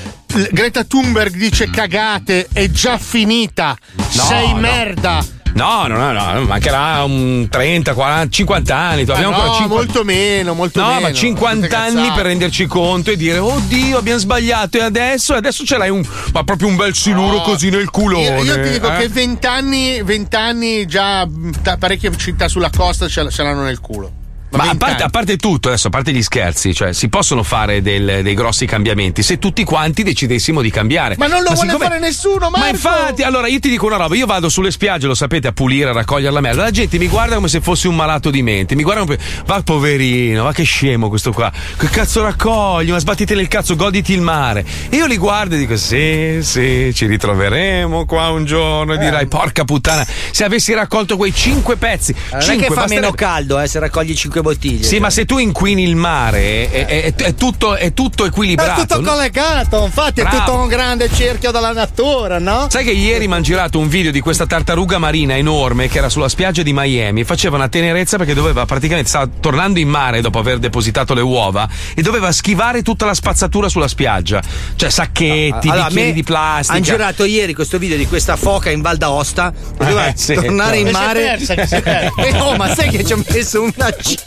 Greta 0.51 0.85
Thunberg 0.85 1.35
dice 1.35 1.69
cagate, 1.71 2.49
è 2.53 2.71
già 2.71 2.97
finita. 2.99 3.77
No, 3.95 4.05
sei 4.23 4.51
no. 4.53 4.59
merda. 4.61 5.25
No, 5.55 5.87
no, 5.87 5.97
no, 5.97 6.13
no, 6.13 6.45
mancherà 6.45 7.03
un 7.05 7.47
30, 7.49 7.95
40, 7.95 8.29
50 8.31 8.77
anni. 8.77 9.05
Ma 9.05 9.15
Abbiamo 9.15 9.31
no, 9.37 9.43
ancora 9.43 9.59
50 9.63 9.75
molto 9.75 10.05
meno, 10.05 10.55
molto 10.55 10.81
No, 10.81 10.87
meno. 10.89 11.01
ma 11.01 11.13
50 11.13 11.67
Queste 11.67 11.77
anni 11.77 12.11
per 12.13 12.25
renderci 12.27 12.67
conto 12.67 13.11
e 13.11 13.17
dire 13.17 13.39
Oddio, 13.39 13.97
abbiamo 13.99 14.19
sbagliato 14.19 14.77
e 14.77 14.83
adesso? 14.83 15.33
E 15.35 15.39
adesso 15.39 15.65
ce 15.65 15.79
l'hai 15.79 15.89
un 15.91 16.05
ma 16.33 16.45
proprio 16.45 16.69
un 16.69 16.77
bel 16.77 16.95
siluro 16.95 17.37
No. 17.37 17.43
così 17.43 17.71
nel 17.71 17.89
culone. 17.91 18.43
Io, 18.43 18.55
io 18.57 18.63
ti 18.63 18.71
dico 18.71 18.93
eh? 18.93 18.99
che 18.99 19.09
vent'anni, 19.09 20.03
vent'anni 20.03 20.85
già 20.87 21.25
mh, 21.27 21.63
ta- 21.63 21.77
parecchie 21.79 22.15
città 22.17 22.49
sulla 22.49 22.71
costa 22.75 23.09
ce 23.09 23.23
l'hanno 23.43 23.63
nel 23.63 23.81
culo. 23.81 24.25
Ma 24.57 24.71
a 24.71 24.75
parte, 24.77 25.03
a 25.03 25.09
parte 25.09 25.37
tutto, 25.37 25.69
adesso 25.69 25.89
a 25.89 25.91
parte 25.91 26.13
gli 26.13 26.23
scherzi, 26.23 26.75
cioè 26.75 26.93
si 26.93 27.09
possono 27.09 27.43
fare 27.43 27.83
del- 27.83 28.21
dei 28.23 28.35
grossi 28.35 28.67
cambiamenti 28.67 29.23
se 29.23 29.39
tutti 29.39 29.65
quanti 29.65 30.03
decidessimo 30.03 30.61
di 30.63 30.71
cambiare. 30.71 31.15
Ma 31.19 31.27
non 31.27 31.43
lo 31.43 31.53
vuole 31.53 31.69
siccome- 31.71 31.85
fare 31.87 31.99
nessuno, 31.99 32.51
Marco! 32.51 32.59
Ma 32.59 32.69
infatti, 32.69 33.23
allora 33.23 33.47
io 33.49 33.59
ti 33.61 33.69
dico 33.69 33.87
una 33.87 33.97
roba, 33.97 34.15
io 34.17 34.27
vado 34.27 34.49
sulle 34.49 34.71
spiagge, 34.71 35.07
lo 35.07 35.15
sapete, 35.15 35.49
a 35.49 35.53
pulire, 35.53 35.91
a 35.91 35.93
raccogliere 35.93 36.33
la 36.33 36.41
merda. 36.41 36.63
La 36.63 36.71
gente 36.71 36.99
mi 36.99 37.09
guarda 37.09 37.35
come 37.37 37.49
se 37.49 37.61
fossi 37.61 37.87
un 37.87 37.95
malato 37.97 38.31
di 38.31 38.43
mente. 38.43 38.75
Mi 38.75 38.83
guarda 38.83 39.03
come 39.03 39.19
va 39.45 39.63
poverino, 39.63 40.45
va 40.45 40.53
che 40.53 40.63
scemo 40.65 41.09
questo 41.09 41.33
qua. 41.33 41.51
Che 41.77 41.89
cazzo 41.89 42.23
raccogli? 42.23 42.91
Ma 42.91 42.99
sbattiti 42.99 43.35
nel 43.35 43.49
cazzo, 43.49 43.77
goditi 43.77 44.13
il 44.13 44.21
mare. 44.21 44.65
E 44.89 44.97
io 44.97 45.07
li 45.07 45.17
guardo 45.17 45.55
e 45.55 45.59
dico: 45.59 45.77
Sì, 45.77 46.39
sì, 46.43 46.93
ci 46.95 47.07
ritroveremo 47.07 48.05
qua 48.07 48.31
un 48.31 48.45
giorno. 48.45 48.95
E 48.95 48.99
dirai: 48.99 49.27
Porca 49.27 49.65
puttana, 49.65 50.07
se 50.31 50.45
avessi 50.45 50.73
raccolto 50.73 51.17
quei 51.17 51.35
cinque 51.35 51.77
pezzi. 51.77 52.15
Non 52.33 52.41
è 52.41 52.45
che 52.57 52.67
fa 52.67 52.75
basterebbe- 52.75 52.95
meno 52.95 53.11
caldo 53.13 53.61
eh, 53.61 53.67
se 53.67 53.79
raccogli 53.79 54.15
5 54.15 54.43
bottiglie. 54.53 54.83
sì, 54.85 54.99
ma 54.99 55.11
se 55.11 55.25
tu 55.25 55.39
inquini 55.39 55.83
il 55.83 55.97
mare 55.97 56.71
è, 56.71 56.87
è- 56.87 57.15
è 57.15 57.35
tutto, 57.35 57.75
è 57.77 57.93
tutto 57.93 58.25
è 58.25 58.29
equilibrato. 58.29 58.81
tutto 58.83 59.01
no? 59.01 59.11
collegato, 59.11 59.85
infatti 59.85 60.21
Bravo. 60.23 60.37
è 60.37 60.39
tutto 60.41 60.55
un 60.59 60.69
grande 60.69 61.09
cerchio 61.13 61.51
della 61.51 61.73
natura, 61.73 62.39
no? 62.39 62.67
Sai 62.71 62.85
che 62.85 62.93
ieri 62.93 63.27
mi 63.27 63.35
hanno 63.35 63.43
girato 63.43 63.79
un 63.79 63.89
video 63.89 64.11
di 64.13 64.21
questa 64.21 64.47
tartaruga 64.47 64.99
marina 64.99 65.37
enorme 65.37 65.89
che 65.89 65.99
era 65.99 66.09
sulla 66.09 66.29
spiaggia 66.29 66.63
di 66.63 66.73
Miami 66.73 67.21
e 67.21 67.25
faceva 67.25 67.57
una 67.57 67.69
tenerezza 67.69 68.17
perché 68.17 68.35
doveva 68.35 68.65
praticamente 68.67 69.09
stava 69.09 69.29
tornando 69.41 69.79
in 69.79 69.89
mare 69.89 70.21
dopo 70.21 70.39
aver 70.39 70.59
depositato 70.59 71.15
le 71.15 71.21
uova 71.23 71.69
e 71.95 72.03
doveva 72.03 72.31
schivare 72.33 72.83
tutta 72.83 73.05
la 73.07 73.15
spazzatura 73.15 73.69
sulla 73.69 73.89
spiaggia. 73.89 74.43
Cioè 74.77 74.91
sacchetti, 74.91 75.69
Allora, 75.69 75.87
bicchieri 75.89 76.13
di 76.13 76.23
plastica. 76.23 76.75
Hanno 76.77 76.85
girato 76.85 77.25
ieri 77.25 77.55
questo 77.55 77.79
video 77.79 77.97
di 77.97 78.07
questa 78.07 78.37
foca 78.37 78.71
in 78.71 78.81
Val 78.83 78.97
d'Aosta 78.97 79.53
e 79.53 79.77
doveva 79.79 80.05
Eh, 80.07 80.13
sì. 80.15 80.35
tornare 80.35 80.79
in 80.79 80.87
E 80.87 80.91
è 80.91 80.93
mare. 80.93 81.21
persa, 81.21 81.55
è. 81.55 82.11
Eh, 82.17 82.37
oh, 82.39 82.55
ma 82.57 82.73
sai 82.75 82.91
che 82.91 83.05
ci 83.05 83.13
ho 83.13 83.23
messo 83.29 83.63
una 83.63 83.91
cifra? 84.01 84.26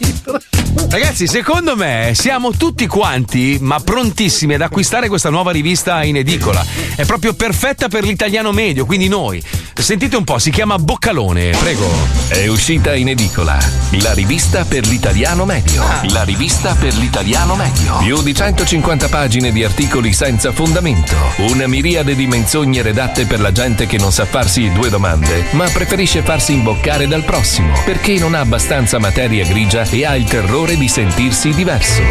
Ragazzi, 0.89 1.27
secondo 1.27 1.76
me 1.76 2.13
siamo 2.15 2.51
tutti 2.51 2.88
quanti, 2.88 3.57
ma 3.61 3.80
prontissimi 3.80 4.55
ad 4.55 4.61
acquistare 4.61 5.07
questa 5.07 5.30
nuova 5.30 5.51
rivista 5.51 6.03
in 6.03 6.15
edicola. 6.15 6.65
È 6.95 7.05
proprio 7.05 7.34
perfetta 7.34 7.88
per 7.88 8.03
l'italiano 8.03 8.51
medio, 8.51 8.85
quindi 8.85 9.07
noi. 9.07 9.41
Sentite 9.73 10.17
un 10.17 10.23
po', 10.23 10.39
si 10.39 10.51
chiama 10.51 10.77
Boccalone, 10.77 11.51
prego. 11.51 11.88
È 12.27 12.47
uscita 12.47 12.95
in 12.95 13.09
edicola 13.09 13.57
la 14.01 14.13
rivista 14.13 14.65
per 14.65 14.85
l'italiano 14.85 15.45
medio. 15.45 15.84
Ah. 15.84 16.01
La 16.09 16.23
rivista 16.23 16.76
per 16.76 16.93
l'italiano 16.95 17.55
medio. 17.55 17.97
Più 17.99 18.21
di 18.21 18.34
150 18.34 19.07
pagine 19.07 19.51
di 19.51 19.63
articoli 19.63 20.13
senza 20.13 20.51
fondamento. 20.51 21.15
Una 21.49 21.67
miriade 21.67 22.15
di 22.15 22.27
menzogne 22.27 22.81
redatte 22.81 23.26
per 23.26 23.39
la 23.39 23.51
gente 23.51 23.85
che 23.85 23.97
non 23.97 24.11
sa 24.11 24.26
farsi 24.26 24.71
due 24.71 24.89
domande, 24.89 25.45
ma 25.51 25.67
preferisce 25.69 26.21
farsi 26.21 26.53
imboccare 26.53 27.07
dal 27.07 27.23
prossimo 27.23 27.71
perché 27.85 28.17
non 28.19 28.35
ha 28.35 28.41
abbastanza 28.41 28.99
materia 28.99 29.45
grigia 29.45 29.85
e 29.91 30.05
ha 30.05 30.15
il 30.15 30.25
terrore 30.25 30.77
di 30.77 30.87
sentirsi 30.87 31.53
diverso. 31.53 32.03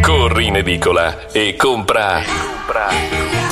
Corri 0.00 0.46
in 0.46 0.56
edicola 0.56 1.30
e 1.32 1.56
compra. 1.56 2.22
Boccalone, 2.66 3.45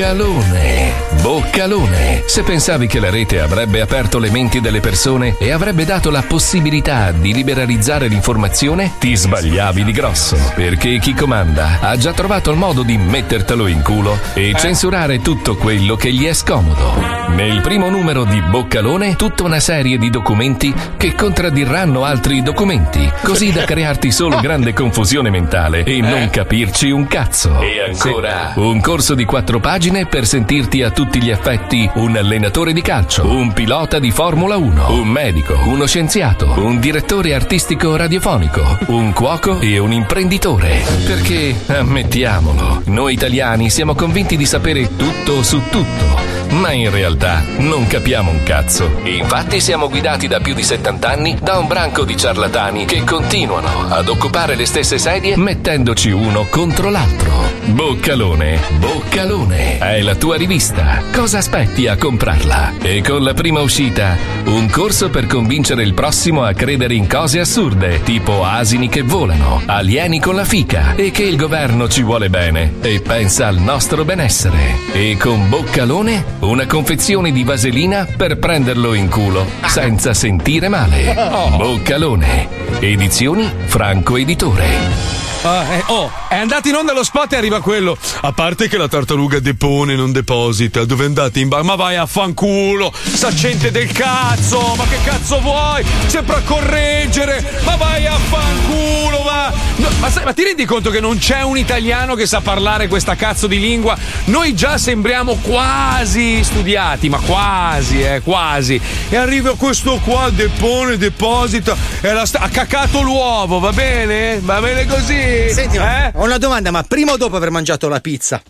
boccalone, 0.00 0.92
Boccalone. 1.20 2.22
Se 2.24 2.42
pensavi 2.42 2.86
che 2.86 2.98
la 2.98 3.10
rete 3.10 3.40
avrebbe 3.40 3.82
aperto 3.82 4.18
le 4.18 4.30
menti 4.30 4.60
delle 4.60 4.80
persone 4.80 5.36
e 5.38 5.50
avrebbe 5.50 5.84
dato 5.84 6.10
la 6.10 6.22
possibilità 6.22 7.12
di 7.12 7.34
liberalizzare 7.34 8.08
l'informazione, 8.08 8.92
ti 8.98 9.14
sbagliavi 9.14 9.84
di 9.84 9.92
grosso. 9.92 10.38
Perché 10.54 10.98
chi 10.98 11.12
comanda 11.12 11.80
ha 11.80 11.96
già 11.98 12.14
trovato 12.14 12.50
il 12.50 12.56
modo 12.56 12.82
di 12.82 12.96
mettertelo 12.96 13.66
in 13.66 13.82
culo 13.82 14.18
e 14.32 14.54
censurare 14.56 15.20
tutto 15.20 15.56
quello 15.56 15.96
che 15.96 16.10
gli 16.10 16.24
è 16.24 16.32
scomodo. 16.32 16.94
Nel 17.28 17.60
primo 17.60 17.90
numero 17.90 18.24
di 18.24 18.40
Boccalone, 18.40 19.16
tutta 19.16 19.44
una 19.44 19.60
serie 19.60 19.98
di 19.98 20.08
documenti 20.08 20.72
che 20.96 21.14
contraddirranno 21.14 22.04
altri 22.04 22.42
documenti, 22.42 23.10
così 23.22 23.52
da 23.52 23.64
crearti 23.64 24.10
solo 24.10 24.38
grande 24.40 24.72
confusione 24.72 25.28
mentale 25.28 25.84
e 25.84 26.00
non 26.00 26.30
capirci 26.30 26.90
un 26.90 27.06
cazzo. 27.06 27.60
E 27.60 27.82
ancora, 27.86 28.52
un 28.56 28.80
corso 28.80 29.14
di 29.14 29.24
quattro 29.24 29.60
pagine 29.60 29.89
per 29.90 30.24
sentirti 30.24 30.82
a 30.84 30.90
tutti 30.90 31.20
gli 31.20 31.30
effetti 31.30 31.90
un 31.94 32.16
allenatore 32.16 32.72
di 32.72 32.80
calcio, 32.80 33.26
un 33.26 33.52
pilota 33.52 33.98
di 33.98 34.12
Formula 34.12 34.56
1, 34.56 34.92
un 34.92 35.08
medico, 35.08 35.58
uno 35.64 35.84
scienziato, 35.84 36.54
un 36.58 36.78
direttore 36.78 37.34
artistico 37.34 37.96
radiofonico, 37.96 38.78
un 38.86 39.12
cuoco 39.12 39.58
e 39.58 39.78
un 39.78 39.92
imprenditore. 39.92 40.84
Perché, 41.04 41.56
ammettiamolo, 41.66 42.82
noi 42.84 43.14
italiani 43.14 43.68
siamo 43.68 43.96
convinti 43.96 44.36
di 44.36 44.46
sapere 44.46 44.94
tutto 44.94 45.42
su 45.42 45.60
tutto. 45.70 46.38
Ma 46.50 46.72
in 46.72 46.90
realtà 46.90 47.44
non 47.58 47.86
capiamo 47.86 48.30
un 48.30 48.42
cazzo. 48.42 49.00
Infatti 49.04 49.60
siamo 49.60 49.88
guidati 49.88 50.26
da 50.26 50.40
più 50.40 50.54
di 50.54 50.64
70 50.64 51.08
anni 51.08 51.38
da 51.40 51.58
un 51.58 51.66
branco 51.66 52.04
di 52.04 52.16
ciarlatani 52.16 52.84
che 52.86 53.04
continuano 53.04 53.86
ad 53.88 54.08
occupare 54.08 54.56
le 54.56 54.66
stesse 54.66 54.98
sedie 54.98 55.36
mettendoci 55.36 56.10
uno 56.10 56.46
contro 56.50 56.90
l'altro. 56.90 57.30
Boccalone, 57.66 58.58
Boccalone, 58.78 59.78
è 59.80 60.02
la 60.02 60.14
tua 60.14 60.36
rivista. 60.36 61.02
Cosa 61.10 61.38
aspetti 61.38 61.86
a 61.86 61.96
comprarla? 61.96 62.74
E 62.82 63.02
con 63.02 63.22
la 63.22 63.32
prima 63.32 63.62
uscita, 63.62 64.14
un 64.44 64.68
corso 64.68 65.08
per 65.08 65.26
convincere 65.26 65.82
il 65.82 65.94
prossimo 65.94 66.42
a 66.44 66.52
credere 66.52 66.94
in 66.94 67.08
cose 67.08 67.40
assurde, 67.40 68.02
tipo 68.02 68.44
asini 68.44 68.88
che 68.90 69.00
volano, 69.02 69.62
alieni 69.64 70.20
con 70.20 70.34
la 70.34 70.44
fica 70.44 70.94
e 70.94 71.10
che 71.10 71.22
il 71.22 71.36
governo 71.36 71.88
ci 71.88 72.02
vuole 72.02 72.28
bene 72.28 72.74
e 72.82 73.00
pensa 73.00 73.46
al 73.46 73.56
nostro 73.56 74.04
benessere. 74.04 74.76
E 74.92 75.16
con 75.18 75.48
Boccalone, 75.48 76.24
una 76.40 76.66
confezione 76.66 77.32
di 77.32 77.42
vaselina 77.42 78.06
per 78.16 78.38
prenderlo 78.38 78.92
in 78.92 79.08
culo 79.08 79.46
senza 79.64 80.12
sentire 80.12 80.68
male. 80.68 81.14
Boccalone, 81.56 82.48
edizioni 82.80 83.50
Franco 83.64 84.18
Editore. 84.18 85.29
Ah, 85.42 85.64
eh, 85.74 85.84
oh, 85.86 86.12
è 86.28 86.36
andato 86.36 86.68
in 86.68 86.74
onda 86.74 86.92
lo 86.92 87.02
spot 87.02 87.32
e 87.32 87.36
arriva 87.36 87.62
quello. 87.62 87.96
A 88.20 88.32
parte 88.32 88.68
che 88.68 88.76
la 88.76 88.88
tartaruga 88.88 89.38
depone, 89.40 89.94
non 89.94 90.12
deposita. 90.12 90.84
Dove 90.84 91.06
andate 91.06 91.40
in 91.40 91.48
bar? 91.48 91.62
Ma 91.62 91.76
vai 91.76 91.96
a 91.96 92.04
fanculo! 92.04 92.92
Saccente 92.94 93.70
del 93.70 93.90
cazzo! 93.90 94.74
Ma 94.76 94.84
che 94.84 94.98
cazzo 95.02 95.40
vuoi? 95.40 95.82
Sempre 96.08 96.36
a 96.36 96.40
correggere! 96.44 97.62
Ma 97.64 97.76
vai 97.76 98.06
a 98.06 98.16
fanculo! 98.16 99.22
Va! 99.22 99.50
No, 99.76 99.88
ma, 99.98 100.10
sai- 100.10 100.24
ma 100.24 100.34
ti 100.34 100.42
rendi 100.44 100.66
conto 100.66 100.90
che 100.90 101.00
non 101.00 101.16
c'è 101.16 101.40
un 101.40 101.56
italiano 101.56 102.14
che 102.14 102.26
sa 102.26 102.42
parlare 102.42 102.86
questa 102.86 103.14
cazzo 103.14 103.46
di 103.46 103.58
lingua? 103.58 103.96
Noi 104.24 104.54
già 104.54 104.76
sembriamo 104.76 105.36
quasi 105.36 106.44
studiati, 106.44 107.08
ma 107.08 107.18
quasi, 107.18 108.02
eh, 108.02 108.20
quasi. 108.20 108.78
E 109.08 109.16
arriva 109.16 109.56
questo 109.56 109.98
qua, 110.04 110.28
depone, 110.28 110.98
deposita. 110.98 111.74
E 112.02 112.12
la 112.12 112.26
sta- 112.26 112.40
ha 112.40 112.48
cacato 112.50 113.00
l'uovo, 113.00 113.58
va 113.58 113.72
bene? 113.72 114.38
Va 114.42 114.60
bene 114.60 114.84
così? 114.84 115.28
Senti, 115.50 115.76
eh? 115.76 116.12
ho 116.14 116.24
una 116.24 116.38
domanda, 116.38 116.70
ma 116.70 116.82
prima 116.82 117.12
o 117.12 117.16
dopo 117.16 117.36
aver 117.36 117.50
mangiato 117.50 117.88
la 117.88 118.00
pizza? 118.00 118.42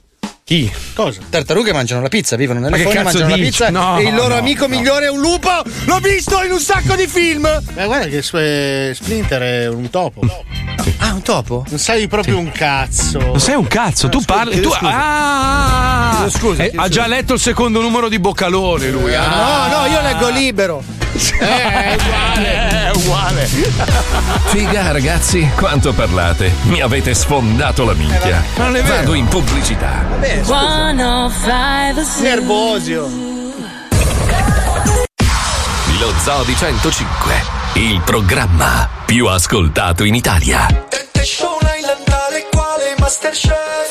Chi? 0.51 0.69
Cosa? 0.95 1.21
Tartarughe 1.31 1.73
mangiano 1.73 2.03
la 2.03 2.09
pizza, 2.09 2.35
vivono 2.35 2.59
Ma 2.59 2.71
nelle 2.71 2.83
fogne, 2.83 3.03
cazzo 3.05 3.19
mangiano 3.21 3.37
dici? 3.37 3.39
la 3.61 3.67
pizza 3.69 3.71
No, 3.71 3.99
e 3.99 4.03
il 4.09 4.15
loro 4.17 4.31
no, 4.35 4.41
amico 4.41 4.67
no. 4.67 4.75
migliore 4.75 5.05
è 5.07 5.09
un 5.09 5.21
lupo! 5.21 5.49
L'ho 5.85 5.99
visto 6.01 6.43
in 6.43 6.51
un 6.51 6.59
sacco 6.59 6.97
di 6.97 7.07
film! 7.07 7.43
Ma 7.77 7.85
guarda 7.87 8.07
che 8.07 8.21
Sp- 8.21 8.91
Splinter 8.91 9.43
è 9.43 9.69
un 9.69 9.89
topo. 9.91 10.23
Ah, 10.97 11.13
un 11.13 11.23
topo? 11.23 11.65
Non 11.69 11.79
sai 11.79 12.09
proprio 12.09 12.37
un 12.37 12.51
cazzo. 12.51 13.21
Non 13.21 13.39
sei 13.39 13.55
un 13.55 13.69
cazzo, 13.69 14.09
tu 14.09 14.21
parli. 14.23 14.61
Tu, 14.61 14.71
scusa. 14.73 14.91
ah, 14.93 16.27
scusa, 16.29 16.65
eh, 16.65 16.73
ha 16.75 16.89
già 16.89 17.07
letto 17.07 17.35
il 17.35 17.41
secondo 17.41 17.81
numero 17.81 18.09
di 18.09 18.19
Boccalone 18.19 18.91
lui. 18.91 19.15
ah. 19.15 19.69
No, 19.69 19.79
no, 19.83 19.87
io 19.87 20.01
leggo 20.01 20.29
libero. 20.31 20.83
Eh, 21.21 21.97
è 21.97 21.97
uguale. 22.01 22.69
È 22.69 22.91
uguale. 22.95 23.49
Figa 24.47 24.91
ragazzi, 24.93 25.47
quanto 25.55 25.93
parlate? 25.93 26.51
Mi 26.63 26.81
avete 26.81 27.13
sfondato 27.15 27.85
la 27.85 27.93
minchia. 27.93 28.43
non 28.57 28.75
è 28.77 28.83
vero. 28.83 28.95
Vado 28.97 29.15
in 29.15 29.27
pubblicità. 29.27 30.07
Nervosio. 32.21 33.07
Lo 35.99 36.13
Zoo 36.23 36.43
di 36.45 36.55
105, 36.57 37.33
il 37.75 38.01
programma 38.05 38.89
più 39.05 39.27
ascoltato 39.27 40.05
in 40.05 40.15
Italia. 40.15 40.67
Temptation 40.89 41.59
Island 41.61 42.49
quale 42.51 42.95
Masterchef 42.99 43.90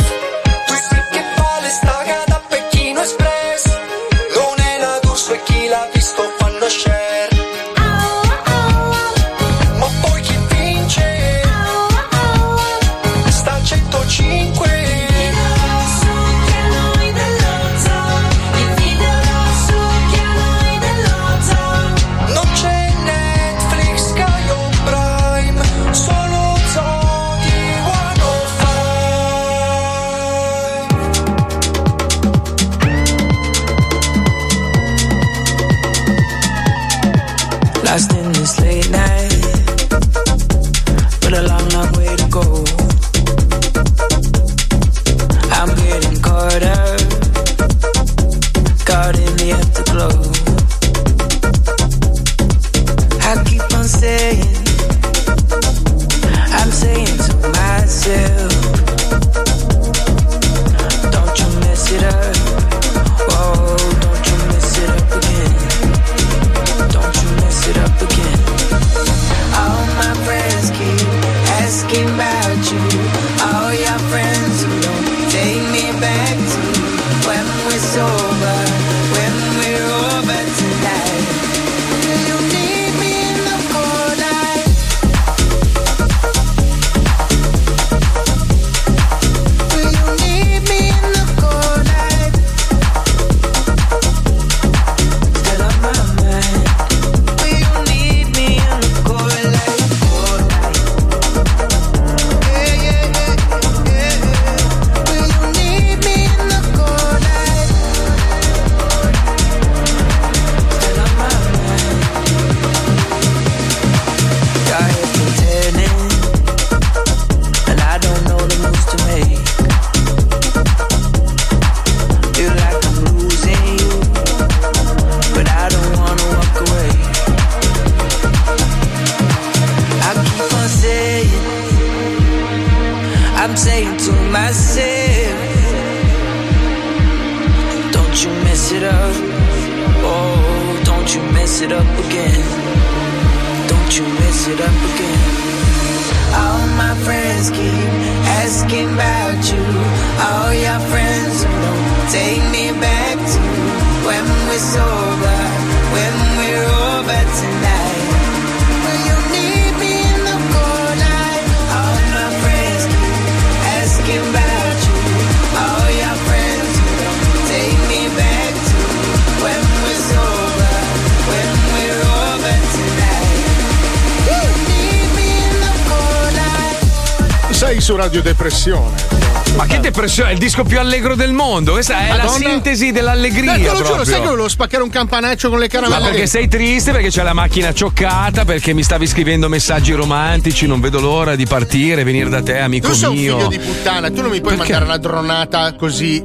disco 180.60 180.64
più 180.64 180.80
allegro 180.80 181.16
del 181.16 181.32
mondo. 181.32 181.74
Questa 181.74 182.00
è 182.00 182.10
la 182.10 182.24
Madonna. 182.24 182.50
sintesi 182.50 182.92
dell'allegria. 182.92 183.54
Eh, 183.56 183.58
te 183.62 183.64
lo 183.68 183.72
giuro, 183.76 183.84
proprio. 183.86 184.06
sai 184.06 184.22
che 184.22 184.28
volevo 184.28 184.48
spaccare 184.50 184.84
un 184.84 184.90
campanaccio 184.90 185.50
con 185.50 185.60
le 185.60 185.66
Ma 185.72 185.72
caramelle? 185.80 186.02
perché 186.02 186.18
dentro? 186.18 186.40
sei 186.40 186.48
triste, 186.48 186.92
perché 186.92 187.10
c'è 187.10 187.24
la 187.24 187.34
macchina 187.34 187.74
cioccata, 187.74 188.46
perché 188.46 188.74
mi 188.74 188.84
stavi 188.84 189.08
scrivendo 189.08 189.48
messaggi 189.50 189.94
romantici, 189.94 190.68
non 190.68 190.80
vedo 190.80 191.00
l'ora 191.00 191.36
di 191.36 191.46
partire, 191.46 192.04
venire 192.04 192.30
da 192.30 192.42
te, 192.42 192.60
amico 192.60 192.90
Tu 192.90 192.94
sei 192.94 193.10
un 193.10 193.16
mio. 193.16 193.36
figlio 193.38 193.48
di 193.50 193.60
puttana, 193.60 194.10
tu 194.10 194.22
non 194.22 194.32
mi 194.32 194.42
puoi 194.42 194.56
Perché? 194.56 194.72
mandare 194.74 194.86
una 194.92 194.98
dronata 194.98 195.74
così. 195.76 196.24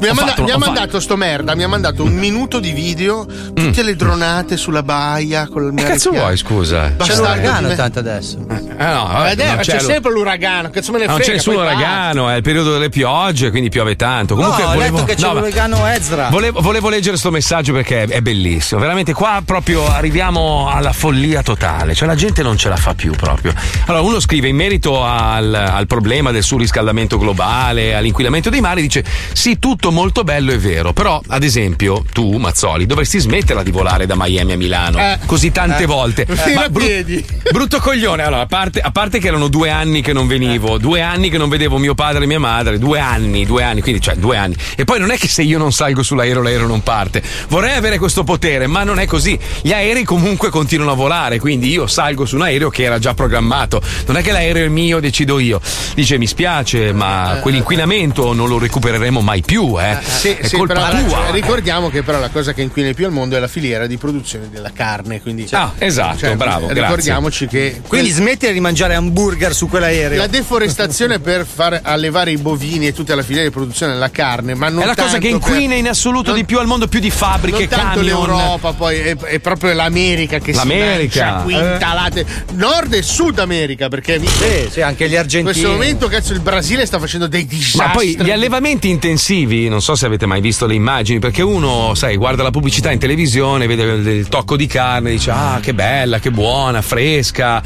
Mi 0.00 0.08
ha, 0.08 0.14
manda- 0.14 0.30
fatto- 0.32 0.42
mi 0.44 0.50
ha 0.50 0.58
mandato 0.58 0.98
sto 1.00 1.16
merda, 1.16 1.54
mi 1.54 1.62
ha 1.62 1.68
mandato 1.68 2.02
un 2.02 2.14
minuto 2.14 2.58
di 2.58 2.72
video, 2.72 3.26
tutte 3.54 3.82
le 3.82 3.96
dronate 3.96 4.56
sulla 4.56 4.82
baia 4.82 5.46
con 5.46 5.64
il 5.64 5.72
Mm. 5.72 5.76
Che 5.76 5.84
cazzo 5.84 6.10
vuoi, 6.10 6.36
scusa? 6.36 6.82
C'è 6.88 6.92
Bastardo 6.94 7.22
l'uragano 7.22 7.60
di 7.60 7.66
me. 7.68 7.74
tanto 7.76 7.98
adesso. 7.98 8.38
Eh 8.80 8.84
no, 8.86 9.08
vabbè, 9.12 9.30
Ed 9.32 9.40
è- 9.40 9.46
non 9.48 9.56
c'è, 9.58 9.72
c'è, 9.76 9.78
sempre 9.80 10.10
l'uragano, 10.10 10.70
cazzo 10.70 10.90
me 10.92 11.00
ne 11.00 11.04
non 11.04 11.16
frega. 11.16 11.30
c'è 11.30 11.36
nessun 11.36 11.54
uragano, 11.56 12.30
è 12.30 12.36
il 12.36 12.42
periodo 12.42 12.72
delle 12.72 12.88
piogge, 12.88 13.50
quindi 13.50 13.68
piove 13.68 13.94
tanto. 13.94 14.34
Comunque 14.34 14.62
no, 14.62 14.70
ho 14.70 14.72
volevo, 14.72 14.96
letto 14.96 15.06
che 15.06 15.14
c'è 15.16 15.26
no, 15.26 15.34
l'uragano 15.34 15.86
Ezra. 15.86 16.28
Volevo, 16.30 16.60
volevo 16.62 16.88
leggere 16.88 17.18
sto 17.18 17.30
messaggio 17.30 17.74
perché 17.74 18.04
è, 18.04 18.08
è 18.08 18.20
bellissimo. 18.22 18.80
Veramente 18.80 19.12
qua 19.12 19.42
proprio 19.44 19.86
arriviamo 19.86 20.70
alla 20.72 20.92
follia 20.94 21.42
totale. 21.42 21.94
Cioè 21.94 22.08
la 22.08 22.14
gente 22.14 22.42
non 22.42 22.56
ce 22.56 22.70
la 22.70 22.76
fa 22.76 22.94
più 22.94 23.12
proprio. 23.12 23.52
Allora 23.84 24.02
uno 24.02 24.18
scrive 24.18 24.48
in 24.48 24.56
merito 24.56 25.04
al, 25.04 25.52
al 25.52 25.86
problema 25.86 26.30
del 26.30 26.42
surriscaldamento 26.42 27.18
globale, 27.18 27.94
all'inquinamento 27.94 28.48
dei 28.48 28.62
mari, 28.62 28.80
dice 28.80 29.04
sì 29.32 29.58
tutto 29.58 29.90
molto 29.90 30.24
bello 30.24 30.52
e 30.52 30.58
vero, 30.58 30.94
però 30.94 31.20
ad 31.28 31.42
esempio 31.42 32.02
tu 32.12 32.36
Mazzoli 32.38 32.86
dovresti 32.86 33.18
smetterla 33.18 33.62
di 33.62 33.70
volare 33.72 34.06
da 34.06 34.14
Miami 34.16 34.52
a 34.52 34.56
Milano 34.56 34.98
Eh. 34.98 35.18
così 35.26 35.52
tante 35.52 35.82
Eh. 35.82 35.86
volte. 35.86 36.24
Fino 36.30 36.60
Ma 36.60 36.68
bru- 36.70 36.86
piedi. 36.86 37.24
brutto 37.50 37.78
coglione. 37.80 38.22
Allora, 38.22 38.42
a 38.42 38.46
parte, 38.46 38.68
a 38.80 38.90
parte 38.90 39.18
che 39.18 39.28
erano 39.28 39.48
due 39.48 39.70
anni 39.70 40.00
che 40.02 40.12
non 40.12 40.26
venivo, 40.26 40.78
due 40.78 41.00
anni 41.02 41.30
che 41.30 41.38
non 41.38 41.48
vedevo 41.48 41.78
mio 41.78 41.94
padre 41.94 42.24
e 42.24 42.26
mia 42.26 42.38
madre, 42.38 42.78
due 42.78 42.98
anni, 42.98 43.44
due 43.46 43.62
anni, 43.62 43.80
quindi 43.80 44.00
cioè 44.00 44.14
due 44.16 44.36
anni. 44.36 44.54
E 44.76 44.84
poi 44.84 44.98
non 44.98 45.10
è 45.10 45.16
che 45.16 45.28
se 45.28 45.42
io 45.42 45.58
non 45.58 45.72
salgo 45.72 46.02
sull'aereo 46.02 46.42
l'aereo 46.42 46.66
non 46.66 46.82
parte. 46.82 47.22
Vorrei 47.48 47.76
avere 47.76 47.98
questo 47.98 48.24
potere, 48.24 48.66
ma 48.66 48.84
non 48.84 48.98
è 48.98 49.06
così. 49.06 49.38
Gli 49.62 49.72
aerei 49.72 50.04
comunque 50.04 50.50
continuano 50.50 50.92
a 50.92 50.94
volare, 50.94 51.38
quindi 51.38 51.68
io 51.70 51.86
salgo 51.86 52.24
su 52.26 52.36
un 52.36 52.42
aereo 52.42 52.70
che 52.70 52.82
era 52.82 52.98
già 52.98 53.14
programmato. 53.14 53.80
Non 54.06 54.16
è 54.16 54.22
che 54.22 54.32
l'aereo 54.32 54.66
è 54.66 54.68
mio, 54.68 55.00
decido 55.00 55.38
io. 55.38 55.60
Dice 55.94 56.18
mi 56.18 56.26
spiace, 56.26 56.92
ma 56.92 57.38
quell'inquinamento 57.40 58.32
non 58.32 58.48
lo 58.48 58.58
recupereremo 58.58 59.20
mai 59.20 59.42
più, 59.42 59.80
eh. 59.80 59.98
Sì, 60.02 60.30
è 60.30 60.46
sì, 60.46 60.56
colpa 60.56 60.74
però, 60.74 61.04
tua. 61.04 61.30
ricordiamo 61.30 61.90
che 61.90 62.02
però 62.02 62.18
la 62.18 62.28
cosa 62.30 62.52
che 62.52 62.62
inquina 62.62 62.92
più 62.92 63.06
al 63.06 63.12
mondo 63.12 63.36
è 63.36 63.40
la 63.40 63.48
filiera 63.48 63.86
di 63.86 63.96
produzione 63.96 64.48
della 64.50 64.70
carne. 64.72 65.20
Quindi, 65.20 65.46
Ah, 65.50 65.72
esatto, 65.78 66.18
cioè, 66.18 66.36
bravo, 66.36 66.66
grazie. 66.66 66.82
Ricordiamoci 66.82 67.46
che 67.46 67.80
Quindi 67.86 68.10
smettila 68.10 68.52
di 68.52 68.59
mangiare 68.60 68.94
hamburger 68.94 69.54
su 69.54 69.68
quell'aereo. 69.68 70.18
la 70.18 70.26
deforestazione 70.26 71.18
per 71.18 71.46
far 71.46 71.80
allevare 71.82 72.30
i 72.30 72.36
bovini 72.36 72.86
e 72.86 72.92
tutta 72.92 73.14
la 73.14 73.22
filiera 73.22 73.46
di 73.46 73.52
produzione 73.52 73.92
della 73.92 74.10
carne, 74.10 74.54
ma 74.54 74.68
non 74.68 74.82
È 74.82 74.86
la 74.86 74.94
cosa 74.94 75.18
che 75.18 75.28
inquina 75.28 75.68
per- 75.70 75.78
in 75.78 75.88
assoluto 75.88 76.30
non- 76.30 76.38
di 76.38 76.44
più 76.44 76.58
al 76.58 76.66
mondo, 76.66 76.86
più 76.88 77.00
di 77.00 77.10
fabbriche, 77.10 77.58
non 77.58 77.68
tanto 77.68 77.98
camion. 78.00 78.04
l'Europa, 78.28 78.72
poi 78.72 78.98
è, 78.98 79.16
è 79.16 79.38
proprio 79.40 79.72
l'America 79.72 80.38
che 80.38 80.52
L'America, 80.52 81.38
si 81.38 81.44
quintalate. 81.44 82.26
Nord 82.54 82.92
e 82.94 83.02
Sud 83.02 83.38
America, 83.38 83.88
perché 83.88 84.20
Sì, 84.20 84.68
sì, 84.70 84.80
anche 84.82 85.08
gli 85.08 85.12
in 85.12 85.18
argentini. 85.18 85.52
questo 85.52 85.70
momento, 85.70 86.08
cazzo, 86.08 86.32
il 86.32 86.40
Brasile 86.40 86.86
sta 86.86 86.98
facendo 86.98 87.26
dei 87.26 87.46
disastri. 87.46 87.78
Ma 87.78 87.90
poi 87.90 88.16
gli 88.20 88.30
allevamenti 88.30 88.88
intensivi, 88.88 89.68
non 89.68 89.80
so 89.82 89.94
se 89.94 90.06
avete 90.06 90.26
mai 90.26 90.40
visto 90.40 90.66
le 90.66 90.74
immagini, 90.74 91.18
perché 91.18 91.42
uno, 91.42 91.94
sai, 91.94 92.16
guarda 92.16 92.42
la 92.42 92.50
pubblicità 92.50 92.90
in 92.90 92.98
televisione, 92.98 93.66
vede 93.66 93.82
il 94.12 94.28
tocco 94.28 94.56
di 94.56 94.66
carne, 94.66 95.10
dice 95.10 95.30
ah 95.30 95.58
che 95.62 95.74
bella, 95.74 96.18
che 96.18 96.30
buona, 96.30 96.82
fresca, 96.82 97.62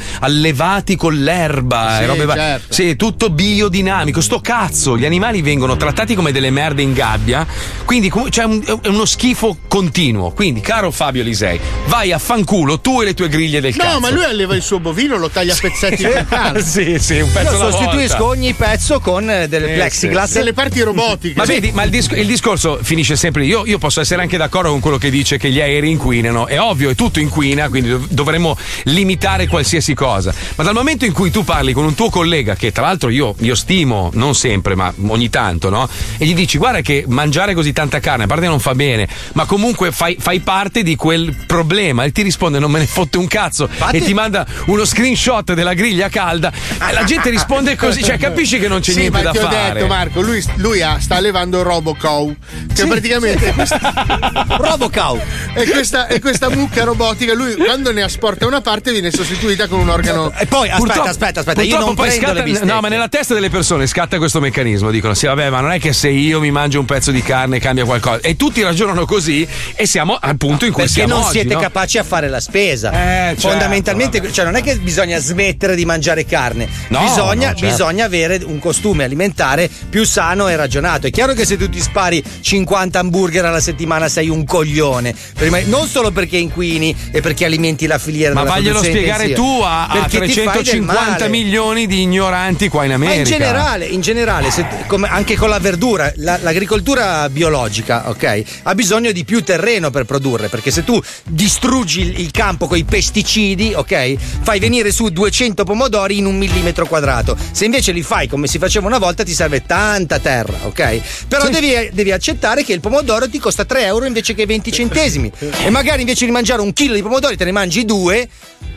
allevati 0.85 0.95
con 0.95 1.15
l'erba 1.15 1.95
Sì, 1.97 2.03
e 2.03 2.05
robe 2.05 2.33
certo. 2.33 2.73
Sì, 2.73 2.95
tutto 2.95 3.29
biodinamico. 3.31 4.21
Sto 4.21 4.39
cazzo, 4.39 4.97
gli 4.97 5.05
animali 5.05 5.41
vengono 5.41 5.75
trattati 5.75 6.13
come 6.13 6.31
delle 6.31 6.51
merde 6.51 6.83
in 6.83 6.93
gabbia, 6.93 7.45
quindi 7.83 8.11
c'è 8.29 8.43
un- 8.43 8.63
è 8.81 8.87
uno 8.87 9.05
schifo 9.05 9.57
continuo. 9.67 10.31
Quindi, 10.31 10.61
caro 10.61 10.91
Fabio 10.91 11.23
Lisei, 11.23 11.59
vai 11.87 12.11
a 12.11 12.19
fanculo 12.19 12.79
tu 12.79 13.01
e 13.01 13.05
le 13.05 13.13
tue 13.15 13.27
griglie 13.29 13.59
del 13.61 13.75
cazzo. 13.75 13.93
No, 13.93 13.99
ma 13.99 14.09
lui 14.11 14.23
alleva 14.23 14.55
il 14.55 14.61
suo 14.61 14.79
bovino, 14.79 15.17
lo 15.17 15.29
taglia 15.29 15.53
a 15.53 15.57
pezzetti 15.59 16.03
per 16.07 16.25
cane. 16.27 16.61
sì, 16.61 16.97
sì, 16.99 17.19
un 17.19 17.31
pezzo 17.31 17.51
Io 17.55 17.61
alla 17.61 17.71
sostituisco 17.71 18.17
volta. 18.17 18.23
ogni 18.39 18.53
pezzo 18.53 18.99
con 18.99 19.29
eh, 19.29 19.47
delle 19.47 19.71
Eh, 19.71 19.75
plexiglass. 19.75 20.33
Delle 20.33 20.53
parti 20.53 20.81
robotiche. 20.81 21.33
Ma 21.37 21.45
vedi, 21.45 21.71
ma 21.71 21.83
il, 21.83 21.89
dis- 21.89 22.09
il 22.13 22.27
discorso 22.27 22.79
finisce 22.81 23.15
sempre 23.15 23.41
lì. 23.41 23.47
Io, 23.47 23.65
io 23.65 23.77
posso 23.77 24.01
essere 24.01 24.21
anche 24.21 24.37
d'accordo 24.37 24.69
con 24.69 24.79
quello 24.79 24.97
che 24.97 25.09
dice 25.09 25.37
che 25.37 25.49
gli 25.49 25.59
aerei 25.59 25.89
inquinano. 25.91 26.47
È 26.47 26.59
ovvio, 26.59 26.89
è 26.89 26.95
tutto 26.95 27.19
inquina, 27.19 27.69
quindi 27.69 27.89
dov- 27.89 28.07
dovremmo 28.09 28.57
limitare 28.83 29.47
qualsiasi 29.47 29.93
cosa. 29.93 30.33
Ma 30.55 30.63
dal 30.63 30.73
momento 30.75 31.05
in 31.05 31.13
cui 31.13 31.31
tu 31.31 31.43
parli 31.43 31.73
con 31.73 31.85
un 31.85 31.95
tuo 31.95 32.09
collega, 32.09 32.55
che 32.55 32.71
tra 32.71 32.85
l'altro 32.85 33.09
io, 33.09 33.33
io 33.39 33.55
stimo, 33.55 34.11
non 34.13 34.35
sempre, 34.35 34.75
ma 34.75 34.93
ogni 35.07 35.29
tanto, 35.29 35.69
no? 35.69 35.87
E 36.17 36.25
gli 36.25 36.33
dici, 36.33 36.57
guarda 36.57 36.81
che 36.81 37.05
mangiare 37.07 37.53
così 37.53 37.71
tanta 37.73 37.99
carne, 37.99 38.25
a 38.25 38.27
parte 38.27 38.45
non 38.47 38.59
fa 38.59 38.75
bene, 38.75 39.07
ma 39.33 39.45
comunque 39.45 39.91
fai, 39.91 40.17
fai 40.19 40.41
parte 40.41 40.83
di 40.83 40.95
quel 40.95 41.33
problema. 41.47 42.03
E 42.03 42.11
ti 42.11 42.21
risponde, 42.21 42.59
non 42.59 42.69
me 42.71 42.79
ne 42.79 42.85
fotte 42.87 43.17
un 43.17 43.27
cazzo. 43.27 43.69
E 43.91 44.01
ti 44.01 44.13
manda 44.13 44.45
uno 44.67 44.83
screenshot 44.85 45.53
della 45.53 45.73
griglia 45.73 46.09
calda. 46.09 46.51
E 46.89 46.93
la 46.93 47.03
gente 47.05 47.29
risponde 47.29 47.75
così, 47.75 48.03
cioè 48.03 48.17
capisci 48.17 48.59
che 48.59 48.67
non 48.67 48.81
c'è 48.81 48.91
sì, 48.91 48.99
niente 48.99 49.17
ma 49.17 49.23
da 49.23 49.31
ti 49.31 49.37
ho 49.37 49.49
fare. 49.49 49.73
detto, 49.73 49.87
Marco, 49.87 50.21
lui, 50.21 50.43
lui 50.55 50.81
ha- 50.81 50.99
sta 50.99 51.15
allevando 51.15 51.61
Robocow. 51.63 52.35
Che 52.73 52.85
praticamente 52.85 53.47
è 53.49 53.53
questa, 53.53 53.79
Robocow. 54.59 55.19
è 55.53 55.63
questa, 55.69 56.07
è 56.07 56.19
questa 56.19 56.49
mucca 56.49 56.83
robotica. 56.83 57.33
Lui 57.33 57.55
quando 57.55 57.91
ne 57.91 58.01
asporta 58.03 58.45
una 58.45 58.61
parte 58.61 58.91
viene 58.91 59.11
sostituita 59.11 59.67
con 59.67 59.79
un 59.79 59.89
organo. 59.89 60.31
E 60.37 60.45
poi 60.57 60.69
aspetta, 60.69 60.77
Purtroppo- 60.77 61.09
aspetta, 61.09 61.39
aspetta, 61.41 61.61
io 61.61 61.79
non 61.79 61.93
poi 61.95 62.07
prendo 62.17 62.41
scatta-. 62.51 62.65
No, 62.65 62.79
ma 62.81 62.87
nella 62.87 63.07
testa 63.09 63.33
delle 63.33 63.49
persone 63.49 63.87
scatta 63.87 64.17
questo 64.17 64.39
meccanismo. 64.39 64.91
Dicono: 64.91 65.13
Sì, 65.13 65.25
vabbè, 65.25 65.49
ma 65.49 65.59
non 65.61 65.71
è 65.71 65.79
che 65.79 65.93
se 65.93 66.09
io 66.09 66.39
mi 66.39 66.51
mangio 66.51 66.79
un 66.79 66.85
pezzo 66.85 67.11
di 67.11 67.21
carne 67.21 67.59
cambia 67.59 67.85
qualcosa. 67.85 68.19
E 68.21 68.35
tutti 68.35 68.61
ragionano 68.61 69.05
così, 69.05 69.47
e 69.75 69.85
siamo 69.85 70.17
al 70.19 70.37
punto 70.37 70.65
in 70.65 70.71
cui 70.71 70.83
Perché 70.83 70.99
siamo 70.99 71.15
non 71.15 71.23
oggi, 71.23 71.31
siete 71.39 71.53
no? 71.53 71.59
capaci 71.59 71.97
a 71.97 72.03
fare 72.03 72.29
la 72.29 72.39
spesa. 72.39 72.91
Eh, 72.91 72.95
certo, 73.35 73.49
Fondamentalmente, 73.49 74.31
cioè 74.31 74.45
non 74.45 74.55
è 74.55 74.61
che 74.61 74.77
bisogna 74.77 75.19
smettere 75.19 75.75
di 75.75 75.85
mangiare 75.85 76.25
carne, 76.25 76.67
No, 76.89 76.99
bisogna, 77.01 77.49
certo. 77.49 77.65
bisogna 77.65 78.05
avere 78.05 78.41
un 78.45 78.59
costume 78.59 79.03
alimentare 79.03 79.69
più 79.89 80.05
sano 80.05 80.47
e 80.47 80.55
ragionato. 80.55 81.07
È 81.07 81.11
chiaro 81.11 81.33
che 81.33 81.45
se 81.45 81.57
tu 81.57 81.69
ti 81.69 81.81
spari 81.81 82.23
50 82.41 82.99
hamburger 82.99 83.45
alla 83.45 83.59
settimana 83.59 84.07
sei 84.09 84.29
un 84.29 84.43
coglione, 84.45 85.13
Prima- 85.35 85.59
non 85.65 85.87
solo 85.87 86.11
perché 86.11 86.37
inquini 86.37 86.95
e 87.11 87.21
perché 87.21 87.45
alimenti 87.45 87.87
la 87.87 87.97
filiera 87.97 88.33
Ma 88.33 88.41
della 88.41 88.53
vaglielo 88.53 88.79
spiegare 88.83 89.27
intensiva, 89.27 89.57
tu 89.57 89.61
a, 89.63 89.87
a 89.87 90.07
perché 90.07 90.25
ti 90.27 90.33
fai 90.45 90.63
del 90.63 90.63
350 90.63 91.11
male. 91.11 91.29
milioni 91.29 91.87
di 91.87 92.01
ignoranti 92.01 92.67
qua 92.69 92.83
in 92.83 92.89
Ma 92.89 92.95
America. 92.95 93.17
in 93.19 93.23
generale, 93.25 93.85
in 93.85 94.01
generale 94.01 94.51
se- 94.51 94.65
anche 95.03 95.35
con 95.35 95.49
la 95.49 95.59
verdura, 95.59 96.11
la- 96.17 96.39
l'agricoltura 96.41 97.29
biologica, 97.29 98.09
ok, 98.09 98.43
ha 98.63 98.75
bisogno 98.75 99.11
di 99.11 99.23
più 99.25 99.43
terreno 99.43 99.89
per 99.91 100.05
produrre, 100.05 100.47
perché 100.49 100.71
se 100.71 100.83
tu 100.83 101.01
distruggi 101.25 102.19
il, 102.21 102.31
campo 102.31 102.67
con 102.67 102.77
i 102.77 102.83
pesticidi, 102.83 103.73
ok, 103.75 104.15
fai 104.41 104.59
venire 104.59 104.91
su 104.91 105.09
200 105.09 105.63
pomodori 105.63 106.17
in 106.17 106.25
un 106.25 106.37
millimetro 106.37 106.85
quadrato. 106.85 107.37
Se 107.51 107.65
invece 107.65 107.91
li 107.91 108.01
fai 108.03 108.27
come 108.27 108.47
si 108.47 108.57
faceva 108.57 108.87
una 108.87 108.97
volta, 108.97 109.23
ti 109.23 109.33
serve 109.33 109.65
tanta 109.65 110.19
terra, 110.19 110.57
ok? 110.63 111.01
Però 111.27 111.47
devi, 111.49 111.89
devi 111.93 112.11
accettare 112.11 112.63
che 112.63 112.73
il 112.73 112.79
pomodoro 112.79 113.29
ti 113.29 113.39
costa 113.39 113.65
3 113.65 113.83
euro 113.85 114.05
invece 114.05 114.33
che 114.33 114.45
20 114.45 114.71
centesimi. 114.71 115.31
E 115.63 115.69
magari 115.69 116.01
invece 116.01 116.25
di 116.25 116.31
mangiare 116.31 116.61
un 116.61 116.73
chilo 116.73 116.93
di 116.93 117.01
pomodori, 117.01 117.35
te 117.37 117.45
ne 117.45 117.51
mangi 117.51 117.85
due. 117.85 118.27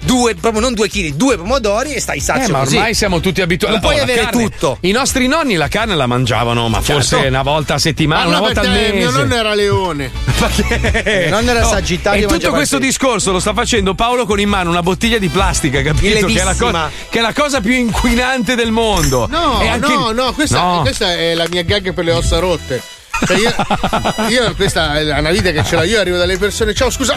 Due, 0.09 0.35
proprio 0.37 0.63
non 0.63 0.73
due 0.73 0.89
chili, 0.89 1.17
due 1.17 1.37
pomodori 1.37 1.93
e 1.93 2.01
stai 2.01 2.19
sazio 2.19 2.49
Eh, 2.49 2.51
ma 2.51 2.59
così. 2.61 2.77
ormai 2.77 2.95
siamo 2.95 3.21
tutti 3.21 3.43
abituati. 3.43 3.75
Non 3.75 3.83
puoi 3.83 4.01
Oh, 4.01 4.03
avere 4.05 4.23
carne- 4.23 4.43
tutto. 4.49 4.79
I 4.81 4.91
nostri 4.91 5.27
nonni 5.29 5.55
la 5.57 5.69
carne 5.69 5.95
la 5.95 6.07
mangiavano, 6.07 6.67
ma 6.71 6.81
forse 6.81 7.17
Certo. 7.17 7.29
una 7.29 7.43
volta 7.43 7.75
a 7.75 7.79
settimana, 7.79 8.23
Parla 8.23 8.39
una 8.39 8.47
volta 8.47 8.61
al 8.63 8.71
mese. 8.71 8.93
Mio 8.95 9.11
nonno 9.11 9.35
era 9.35 9.53
leone. 9.55 10.11
Eh, 11.05 11.27
Non 11.29 11.47
era 11.49 11.61
no, 11.61 11.69
Sagittario, 11.69 12.27
E 12.27 12.33
tutto 12.33 12.51
questo 12.53 12.79
pesce. 12.79 12.91
discorso 12.91 13.33
lo 13.33 13.39
sta 13.41 13.53
facendo 13.53 13.95
Paolo 13.95 14.25
con 14.25 14.41
in 14.41 14.49
mano 14.49 14.71
una 14.71 14.83
bottiglia 14.83 15.19
di 15.19 15.29
plastica, 15.29 15.83
capito? 15.83 16.27
Che 16.27 16.41
è, 16.41 16.45
la 16.45 16.55
cosa, 16.55 16.91
che 17.11 17.19
è 17.19 17.21
la 17.21 17.33
cosa 17.35 17.61
più 17.61 17.73
inquinante 17.75 18.55
del 18.55 18.71
mondo. 18.71 19.27
No, 19.29 19.59
anche- 19.59 19.89
no, 19.93 20.13
no, 20.13 20.33
questa, 20.33 20.59
No. 20.61 20.81
questa 20.81 21.13
è 21.13 21.35
la 21.35 21.47
mia 21.51 21.63
gag 21.63 21.93
per 21.93 22.05
le 22.05 22.13
ossa 22.13 22.39
rotte. 22.39 22.81
Cioè, 23.27 23.37
io, 23.37 23.53
io 24.29 24.55
questa 24.55 24.95
è 24.99 25.19
una 25.19 25.31
vita 25.33 25.51
che 25.51 25.63
ce 25.65 25.77
l'ho, 25.77 25.83
io 25.83 26.01
arrivo 26.01 26.17
dalle 26.17 26.39
persone, 26.39 26.73
ciao 26.73 26.89
scusa, 26.89 27.15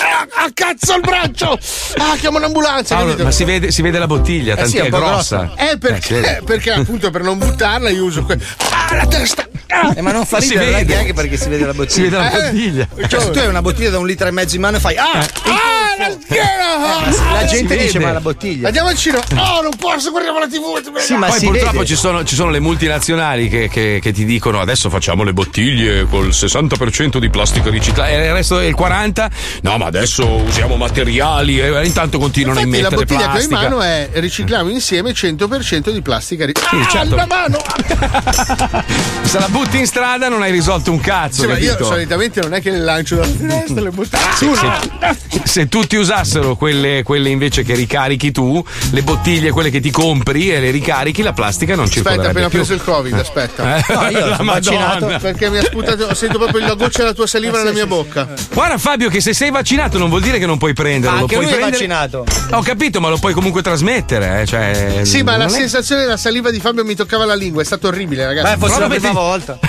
ah, 0.00 0.20
ah, 0.20 0.44
ah, 0.44 0.50
cazzo 0.54 0.92
al 0.92 1.00
braccio! 1.00 1.58
Ah, 1.96 2.16
chiamo 2.18 2.38
un'ambulanza, 2.38 2.94
Paolo, 2.96 3.16
ma 3.22 3.30
si 3.30 3.44
vede, 3.44 3.70
si 3.70 3.82
vede 3.82 3.98
la 3.98 4.06
bottiglia, 4.06 4.56
Eh 4.56 4.66
sì, 4.66 4.76
è 4.78 4.80
è 4.80 4.84
un 4.84 4.90
po' 4.90 4.98
grossa. 4.98 5.52
Eh, 5.56 5.70
Eh, 5.72 5.78
perché, 5.78 6.42
perché 6.44 6.72
appunto 6.72 7.10
per 7.10 7.22
non 7.22 7.38
buttarla 7.38 7.90
io 7.90 8.04
uso 8.04 8.22
que- 8.24 8.38
Ah, 8.70 8.94
la 8.96 9.06
testa! 9.06 9.46
Ah! 9.68 9.92
Eh, 9.94 10.00
ma 10.00 10.12
non 10.12 10.24
fa 10.24 10.40
Si 10.40 10.50
ridere 10.50 10.70
vede. 10.70 10.94
gag 10.94 11.12
perché 11.14 11.36
si 11.36 11.48
vede 11.48 11.66
la 11.66 11.74
bottiglia. 11.74 11.92
Si 11.94 12.02
vede 12.02 12.16
la 12.16 12.30
Eh, 12.30 12.40
bottiglia. 12.50 12.88
Cioè, 13.08 13.20
se 13.20 13.30
tu 13.30 13.38
hai 13.38 13.46
una 13.48 13.60
bottiglia 13.62 13.90
da 13.90 13.98
un 13.98 14.06
litro 14.06 14.26
e 14.26 14.30
mezzo 14.30 14.54
in 14.56 14.62
mano 14.62 14.76
e 14.78 14.80
fai 14.80 14.96
Ah! 14.96 15.18
Ah, 15.18 15.96
la 15.98 16.16
schiena! 16.20 17.06
Eh, 17.08 17.32
la 17.34 17.44
gente 17.44 17.74
si 17.78 17.84
dice 17.84 17.92
vede. 17.98 18.04
ma 18.04 18.12
la 18.12 18.20
bottiglia. 18.20 18.66
Andiamo 18.68 18.88
al 18.88 18.96
cinema. 18.96 19.22
Oh, 19.36 19.62
non 19.62 19.72
posso, 19.78 20.10
guardiamo 20.10 20.38
la 20.38 20.46
TV. 20.46 20.96
Sì, 20.98 21.14
ma 21.14 21.26
Poi 21.28 21.40
purtroppo 21.40 21.84
ci 21.84 21.96
sono, 21.96 22.24
ci 22.24 22.34
sono 22.34 22.50
le 22.50 22.60
multinazionali 22.60 23.48
che, 23.48 23.68
che- 23.68 23.98
che 24.00 24.12
ti 24.12 24.24
dicono 24.24 24.60
adesso 24.60 24.88
facciamo 24.90 25.22
le 25.22 25.32
bottiglie 25.32 26.04
col 26.06 26.28
60% 26.28 27.18
di 27.18 27.28
plastica 27.30 27.68
riciclata 27.70 28.08
e 28.10 28.26
il 28.26 28.32
resto 28.32 28.56
del 28.58 28.74
40% 28.74 29.26
no 29.62 29.76
ma 29.78 29.87
adesso 29.88 30.26
usiamo 30.26 30.76
materiali 30.76 31.60
e 31.60 31.84
intanto 31.86 32.18
continuano 32.18 32.60
Infatti, 32.60 32.78
a 32.78 32.82
la 32.82 32.88
immettere 32.88 33.04
bottiglia 33.04 33.30
che 33.32 33.38
ho 33.38 33.42
in 33.42 33.48
plastica. 33.48 33.68
mano 33.76 33.82
è 33.82 34.08
ricicliamo 34.12 34.68
insieme 34.70 35.10
100% 35.12 35.90
di 35.90 36.00
plastica 36.02 36.46
ri- 36.46 36.52
Sì, 36.56 36.76
ah, 36.76 36.86
certo. 36.88 37.14
la 37.16 37.26
mano! 37.26 37.58
Se 39.28 39.38
la 39.38 39.48
butti 39.48 39.78
in 39.78 39.86
strada 39.86 40.28
non 40.28 40.40
hai 40.42 40.50
risolto 40.50 40.90
un 40.90 41.00
cazzo, 41.00 41.42
Sì, 41.42 41.46
ma 41.48 41.58
io 41.58 41.70
capito? 41.72 41.84
solitamente 41.88 42.40
non 42.40 42.54
è 42.54 42.60
che 42.62 42.70
le 42.70 42.78
lancio 42.78 43.16
dalla 43.16 43.26
finestra 43.26 43.80
le 43.82 43.90
bottiglie. 43.90 44.22
Sì, 44.36 44.50
sì. 44.54 45.40
Se 45.44 45.68
tutti 45.68 45.96
usassero 45.96 46.56
quelle, 46.56 47.02
quelle 47.02 47.28
invece 47.28 47.62
che 47.62 47.74
ricarichi 47.74 48.30
tu, 48.32 48.64
le 48.90 49.02
bottiglie, 49.02 49.50
quelle 49.50 49.70
che 49.70 49.80
ti 49.80 49.90
compri 49.90 50.50
e 50.50 50.60
le 50.60 50.70
ricarichi, 50.70 51.22
la 51.22 51.32
plastica 51.32 51.74
non 51.74 51.84
Aspetta, 51.84 52.08
circolerebbe 52.10 52.28
appena 52.30 52.46
ho 52.46 52.50
preso 52.50 52.72
il 52.74 52.82
Covid, 52.82 53.12
aspetta. 53.14 53.76
Eh, 53.76 53.84
No, 53.92 54.08
io 54.08 54.26
la 54.28 54.36
sono 54.36 54.52
vaccinato. 54.52 55.06
Perché 55.20 55.50
mi 55.50 55.58
ha 55.58 55.62
sputato, 55.64 56.14
sento 56.14 56.38
proprio 56.38 56.66
la 56.66 56.74
goccia 56.74 56.98
della 57.00 57.12
tua 57.12 57.26
saliva 57.26 57.58
nella 57.58 57.72
mia 57.72 57.86
bocca. 57.86 58.28
Guarda 58.52 58.78
Fabio 58.78 59.08
che 59.10 59.20
se 59.20 59.32
sei 59.34 59.50
vaccinato 59.50 59.76
non 59.98 60.08
vuol 60.08 60.20
dire 60.22 60.38
che 60.38 60.46
non 60.46 60.58
puoi 60.58 60.72
prenderlo. 60.72 61.16
Ma 61.16 61.22
anche 61.22 61.34
puoi 61.34 61.46
lui 61.46 61.54
è 61.54 61.58
prendere- 61.58 61.86
vaccinato. 61.86 62.24
Ho 62.50 62.62
capito, 62.62 63.00
ma 63.00 63.08
lo 63.08 63.18
puoi 63.18 63.32
comunque 63.32 63.62
trasmettere. 63.62 64.40
eh, 64.42 64.46
Cioè, 64.46 65.00
Sì, 65.02 65.22
ma 65.22 65.36
la 65.36 65.44
è- 65.46 65.48
sensazione 65.48 66.02
della 66.02 66.16
saliva 66.16 66.50
di 66.50 66.60
Fabio 66.60 66.84
mi 66.84 66.94
toccava 66.94 67.24
la 67.24 67.34
lingua, 67.34 67.62
è 67.62 67.64
stato 67.64 67.88
orribile, 67.88 68.24
ragazzi. 68.26 68.52
Beh, 68.54 68.58
fosse 68.58 68.74
Però 68.74 68.88
la 68.88 68.94
prima 68.94 69.12
volta. 69.12 69.58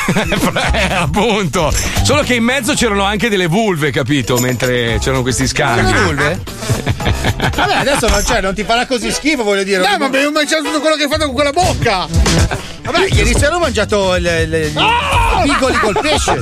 Eh, 0.71 0.93
appunto. 0.93 1.71
Solo 2.03 2.21
che 2.23 2.35
in 2.35 2.43
mezzo 2.43 2.73
c'erano 2.73 3.03
anche 3.03 3.29
delle 3.29 3.47
vulve, 3.47 3.91
capito? 3.91 4.37
Mentre 4.37 4.97
c'erano 4.99 5.21
questi 5.21 5.47
scambi. 5.47 5.91
Le 5.91 5.99
vulve? 6.01 6.39
Vabbè, 7.55 7.75
adesso 7.75 8.07
non, 8.07 8.23
cioè, 8.25 8.41
non 8.41 8.53
ti 8.53 8.63
farà 8.63 8.85
così 8.85 9.11
schifo, 9.11 9.43
voglio 9.43 9.63
dire. 9.63 9.79
No, 9.79 9.97
ma 9.97 10.05
ho 10.05 10.31
mangiato 10.31 10.63
tutto 10.63 10.79
quello 10.79 10.95
che 10.95 11.03
hai 11.03 11.09
fatto 11.09 11.25
con 11.25 11.33
quella 11.33 11.51
bocca! 11.51 12.07
Vabbè, 12.83 13.07
ieri 13.11 13.33
sera 13.37 13.55
ho 13.55 13.59
mangiato 13.59 14.13
le, 14.15 14.45
le- 14.45 14.71
Ah! 14.75 15.43
i 15.43 15.49
bigoli 15.49 15.77
col 15.77 15.97
pesce. 16.01 16.41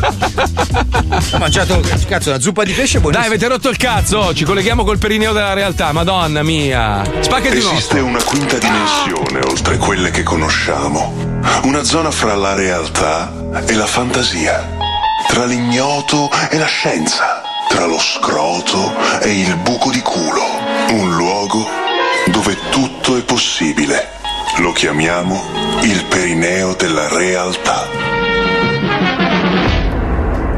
Ho 1.31 1.37
mangiato, 1.37 1.81
cazzo, 2.07 2.29
la 2.31 2.39
zuppa 2.39 2.63
di 2.63 2.71
pesce 2.73 2.99
buonissima. 2.99 3.27
Dai, 3.27 3.35
avete 3.35 3.47
rotto 3.57 3.69
il 3.69 3.77
cazzo. 3.77 4.33
Ci 4.35 4.45
colleghiamo 4.45 4.83
col 4.83 4.99
perineo 4.99 5.33
della 5.33 5.53
realtà. 5.53 5.91
Madonna 5.91 6.43
mia. 6.43 7.03
Spaccati 7.19 7.57
un 7.57 7.71
Esiste 7.73 7.99
una 7.99 8.21
quinta 8.21 8.57
dimensione 8.57 9.39
oltre 9.39 9.77
quelle 9.77 10.11
che 10.11 10.23
conosciamo. 10.23 11.41
Una 11.63 11.83
zona 11.83 12.11
fra 12.11 12.35
la 12.35 12.53
realtà 12.53 13.33
e 13.65 13.73
la 13.73 13.87
fantasia. 13.87 14.75
Tra 15.27 15.45
l'ignoto 15.45 16.29
e 16.51 16.57
la 16.57 16.67
scienza. 16.67 17.41
Tra 17.67 17.85
lo 17.85 17.99
scroto 17.99 18.93
e 19.21 19.39
il 19.39 19.55
buco 19.57 19.89
di 19.89 20.01
culo. 20.01 20.45
Un 20.91 21.15
luogo 21.15 21.67
dove 22.27 22.55
tutto 22.69 23.17
è 23.17 23.23
possibile. 23.23 24.11
Lo 24.57 24.71
chiamiamo 24.71 25.79
il 25.81 26.05
perineo 26.05 26.75
della 26.75 27.07
realtà. 27.09 28.16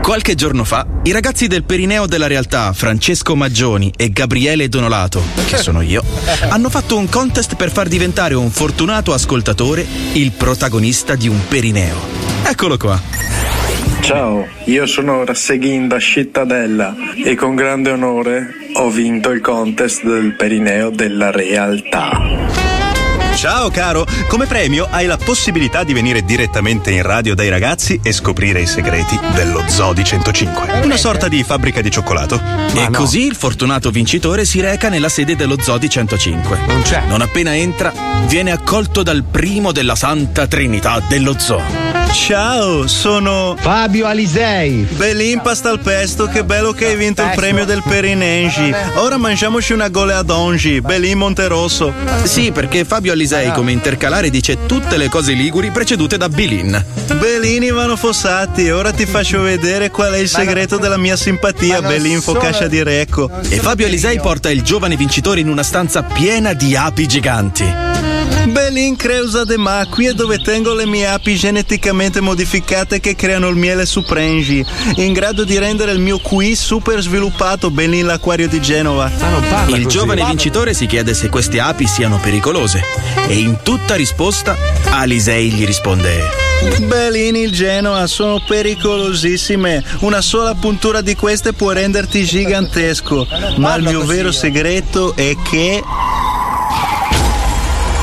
Qualche 0.10 0.34
giorno 0.34 0.64
fa, 0.64 0.88
i 1.04 1.12
ragazzi 1.12 1.46
del 1.46 1.64
Perineo 1.64 2.08
della 2.08 2.26
realtà, 2.26 2.74
Francesco 2.74 3.36
Maggioni 3.36 3.94
e 3.96 4.10
Gabriele 4.10 4.68
Donolato, 4.68 5.22
che 5.46 5.58
sono 5.58 5.82
io, 5.82 6.02
hanno 6.50 6.72
fatto 6.72 6.98
un 6.98 7.08
contest 7.08 7.56
per 7.56 7.70
far 7.70 7.88
diventare 7.88 8.34
un 8.34 8.50
fortunato 8.50 9.14
ascoltatore 9.14 9.86
il 10.14 10.32
protagonista 10.32 11.14
di 11.14 11.28
un 11.28 11.40
Perineo. 11.48 11.96
Eccolo 12.44 12.76
qua. 12.78 13.00
Ciao, 14.02 14.48
io 14.64 14.88
sono 14.88 15.24
Rasseghin 15.26 15.88
da 15.88 16.00
Cittadella 16.00 16.96
e 17.24 17.36
con 17.36 17.54
grande 17.54 17.92
onore 17.92 18.48
ho 18.78 18.90
vinto 18.90 19.30
il 19.30 19.42
contest 19.42 20.04
del 20.04 20.34
Perineo 20.36 20.90
della 20.90 21.30
realtà. 21.30 22.59
Ciao 23.40 23.70
caro, 23.70 24.06
come 24.28 24.48
premio 24.48 24.86
hai 24.92 25.06
la 25.06 25.16
possibilità 25.16 25.86
di 25.86 25.94
venire 25.94 26.26
direttamente 26.26 26.92
in 26.92 27.04
radio 27.04 27.36
dai 27.36 27.48
ragazzi 27.48 27.98
e 28.04 28.12
scoprire 28.12 28.60
i 28.60 28.66
segreti 28.66 29.18
dello 29.34 29.64
Zodi 29.66 30.04
105, 30.04 30.82
una 30.84 30.98
sorta 30.98 31.30
di 31.30 31.42
fabbrica 31.42 31.80
di 31.80 31.90
cioccolato. 31.90 32.38
e 32.74 32.90
così 32.92 33.26
il 33.26 33.36
fortunato 33.36 33.92
vincitore 33.92 34.44
si 34.44 34.60
reca 34.60 34.90
nella 34.90 35.08
sede 35.08 35.38
dello 35.38 35.56
Zodi 35.58 35.90
105. 35.90 36.60
Non 36.68 36.82
c'è. 36.82 37.04
Non 37.08 37.22
appena 37.22 37.56
entra, 37.56 37.94
viene 38.28 38.52
accolto 38.52 39.04
dal 39.04 39.24
primo 39.24 39.72
della 39.72 39.96
Santa 39.96 40.46
Trinità 40.46 41.02
dello 41.08 41.40
Zoo. 41.40 41.90
Ciao, 42.12 42.88
sono 42.88 43.56
Fabio 43.58 44.08
Alisei. 44.08 44.88
Bell'impasta 44.90 45.70
al 45.70 45.80
pesto, 45.80 46.26
che 46.26 46.44
bello 46.44 46.72
che 46.72 46.88
hai 46.88 46.96
vinto 46.96 47.22
il 47.22 47.32
premio 47.36 47.66
del 47.66 47.84
Perinengi. 47.88 48.74
Ora 48.96 49.18
mangiamoci 49.18 49.74
una 49.74 49.90
goleadongi, 49.90 50.82
Bellin 50.82 51.20
Monterosso. 51.20 51.94
Sì, 52.24 52.52
perché 52.52 52.84
Fabio 52.84 53.12
Alisei, 53.12 53.28
come 53.54 53.72
intercalare, 53.72 54.30
dice 54.30 54.66
tutte 54.66 54.98
le 54.98 55.08
cose 55.08 55.34
liguri 55.34 55.70
precedute 55.72 56.18
da 56.18 56.30
Bilin. 56.30 56.84
Bellini 57.20 57.68
Ivano 57.68 57.96
Fossati, 57.96 58.70
ora 58.70 58.92
ti 58.92 59.06
faccio 59.06 59.42
vedere 59.42 59.92
qual 59.92 60.14
è 60.14 60.18
il 60.18 60.28
segreto 60.28 60.78
della 60.78 60.98
mia 60.98 61.16
simpatia, 61.16 61.82
Bellin 61.82 62.22
Focaccia 62.22 62.68
di 62.68 62.82
Recco. 62.82 63.30
E 63.50 63.58
Fabio 63.58 63.86
Alisei 63.86 64.20
porta 64.20 64.50
il 64.50 64.64
giovane 64.64 64.96
vincitore 64.96 65.40
in 65.40 65.50
una 65.50 65.64
stanza 65.64 66.04
piena 66.04 66.54
di 66.54 66.76
api 66.76 67.08
giganti. 67.08 67.99
Belin 68.52 68.96
Creusa 68.96 69.44
de 69.44 69.58
Ma, 69.58 69.86
qui 69.90 70.08
è 70.08 70.14
dove 70.14 70.40
tengo 70.40 70.74
le 70.74 70.86
mie 70.86 71.08
api 71.08 71.36
geneticamente 71.36 72.22
modificate 72.22 73.00
che 73.00 73.16
creano 73.16 73.48
il 73.48 73.56
miele 73.56 73.86
su 73.86 74.04
Prengi, 74.04 74.66
in 74.96 75.14
grado 75.14 75.44
di 75.44 75.58
rendere 75.58 75.92
il 75.92 76.00
mio 76.00 76.20
QI 76.20 76.56
super 76.56 77.02
sviluppato, 77.02 77.70
Belin 77.70 78.06
l'acquario 78.06 78.48
di 78.48 78.60
Genova. 78.62 79.12
Il 79.68 79.86
giovane 79.88 80.26
vincitore 80.26 80.74
si 80.74 80.86
chiede 80.86 81.14
se 81.14 81.30
queste 81.30 81.60
api 81.60 81.88
siano 81.88 82.20
pericolose 82.20 82.84
e 83.28 83.38
in 83.38 83.60
tutta 83.64 83.96
risposta 83.96 84.58
Alisei 84.90 85.52
gli 85.52 85.66
risponde 85.66 86.48
Belin 86.88 87.36
il 87.36 87.52
Genoa 87.52 88.06
sono 88.08 88.42
pericolosissime. 88.46 89.84
Una 90.00 90.22
sola 90.22 90.56
puntura 90.56 91.02
di 91.02 91.16
queste 91.16 91.54
può 91.54 91.72
renderti 91.72 92.24
gigantesco. 92.26 93.26
Ma 93.58 93.76
il 93.76 93.84
mio 93.84 94.04
vero 94.04 94.32
segreto 94.32 95.16
è 95.16 95.36
che. 95.42 95.82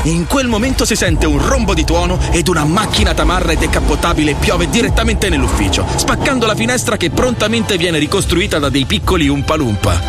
In 0.07 0.25
quel 0.25 0.47
momento 0.47 0.85
si 0.85 0.95
sente 0.95 1.25
un 1.25 1.45
rombo 1.45 1.73
di 1.73 1.83
tuono 1.83 2.17
ed 2.31 2.47
una 2.47 2.63
macchina 2.63 3.13
tamarra 3.13 3.51
e 3.51 3.57
decappottabile 3.57 4.35
piove 4.35 4.69
direttamente 4.69 5.27
nell'ufficio, 5.27 5.85
spaccando 5.97 6.45
la 6.45 6.55
finestra 6.55 6.95
che 6.95 7.09
prontamente 7.09 7.77
viene 7.77 7.99
ricostruita 7.99 8.57
da 8.57 8.69
dei 8.69 8.85
piccoli 8.85 9.27
umpalumpa. 9.27 9.99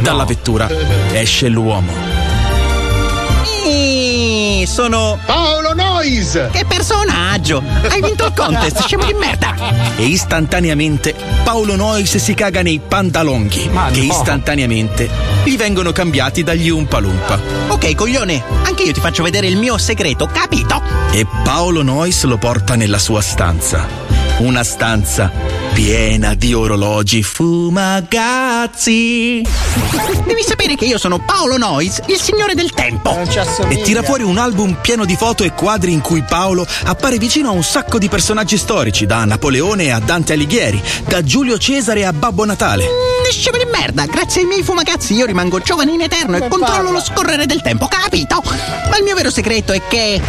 Dalla 0.00 0.24
vettura 0.24 0.68
esce 1.12 1.48
l'uomo. 1.48 2.13
Sono 4.66 5.18
Paolo 5.24 5.74
Nois! 5.74 6.48
Che 6.50 6.64
personaggio! 6.66 7.62
Hai 7.88 8.00
vinto 8.00 8.26
il 8.26 8.32
contest, 8.34 8.82
scemo 8.86 9.04
di 9.04 9.14
merda! 9.14 9.54
E 9.96 10.04
istantaneamente 10.04 11.14
Paolo 11.44 11.76
Nois 11.76 12.16
si 12.16 12.34
caga 12.34 12.60
nei 12.62 12.80
pantalonghi, 12.80 13.70
che 13.92 14.00
no. 14.00 14.12
istantaneamente 14.12 15.08
gli 15.44 15.56
vengono 15.56 15.92
cambiati 15.92 16.42
dagli 16.42 16.68
Umpalumpa. 16.68 17.38
Ok, 17.68 17.94
coglione, 17.94 18.42
anche 18.64 18.82
io 18.82 18.92
ti 18.92 19.00
faccio 19.00 19.22
vedere 19.22 19.46
il 19.46 19.56
mio 19.56 19.78
segreto, 19.78 20.26
capito? 20.26 20.82
E 21.12 21.26
Paolo 21.44 21.82
Nois 21.82 22.24
lo 22.24 22.36
porta 22.36 22.74
nella 22.74 22.98
sua 22.98 23.20
stanza. 23.20 24.03
Una 24.38 24.64
stanza 24.64 25.30
piena 25.72 26.34
di 26.34 26.52
orologi 26.54 27.22
fumagazzi. 27.22 28.82
Devi 30.26 30.42
sapere 30.42 30.74
che 30.74 30.84
io 30.86 30.98
sono 30.98 31.20
Paolo 31.24 31.56
Nois, 31.56 32.00
il 32.06 32.20
signore 32.20 32.54
del 32.54 32.72
tempo. 32.72 33.16
E 33.68 33.80
tira 33.82 34.02
fuori 34.02 34.24
un 34.24 34.36
album 34.38 34.78
pieno 34.80 35.04
di 35.04 35.14
foto 35.16 35.44
e 35.44 35.52
quadri 35.52 35.92
in 35.92 36.00
cui 36.00 36.22
Paolo 36.22 36.66
appare 36.84 37.18
vicino 37.18 37.50
a 37.50 37.52
un 37.52 37.62
sacco 37.62 37.98
di 37.98 38.08
personaggi 38.08 38.56
storici, 38.56 39.06
da 39.06 39.24
Napoleone 39.24 39.92
a 39.92 40.00
Dante 40.00 40.32
Alighieri, 40.32 40.82
da 41.06 41.22
Giulio 41.22 41.56
Cesare 41.56 42.04
a 42.04 42.12
Babbo 42.12 42.44
Natale. 42.44 42.84
Mm, 42.84 43.30
Scemo 43.30 43.56
di 43.56 43.66
merda, 43.70 44.04
grazie 44.06 44.42
ai 44.42 44.48
miei 44.48 44.62
fumagazzi 44.62 45.14
io 45.14 45.26
rimango 45.26 45.60
giovane 45.60 45.92
in 45.92 46.00
eterno 46.02 46.36
e 46.36 46.48
controllo 46.48 46.90
lo 46.90 47.00
scorrere 47.00 47.46
del 47.46 47.62
tempo, 47.62 47.86
capito? 47.86 48.42
Ma 48.90 48.96
il 48.98 49.04
mio 49.04 49.14
vero 49.14 49.30
segreto 49.30 49.72
è 49.72 49.80
che 49.88 50.20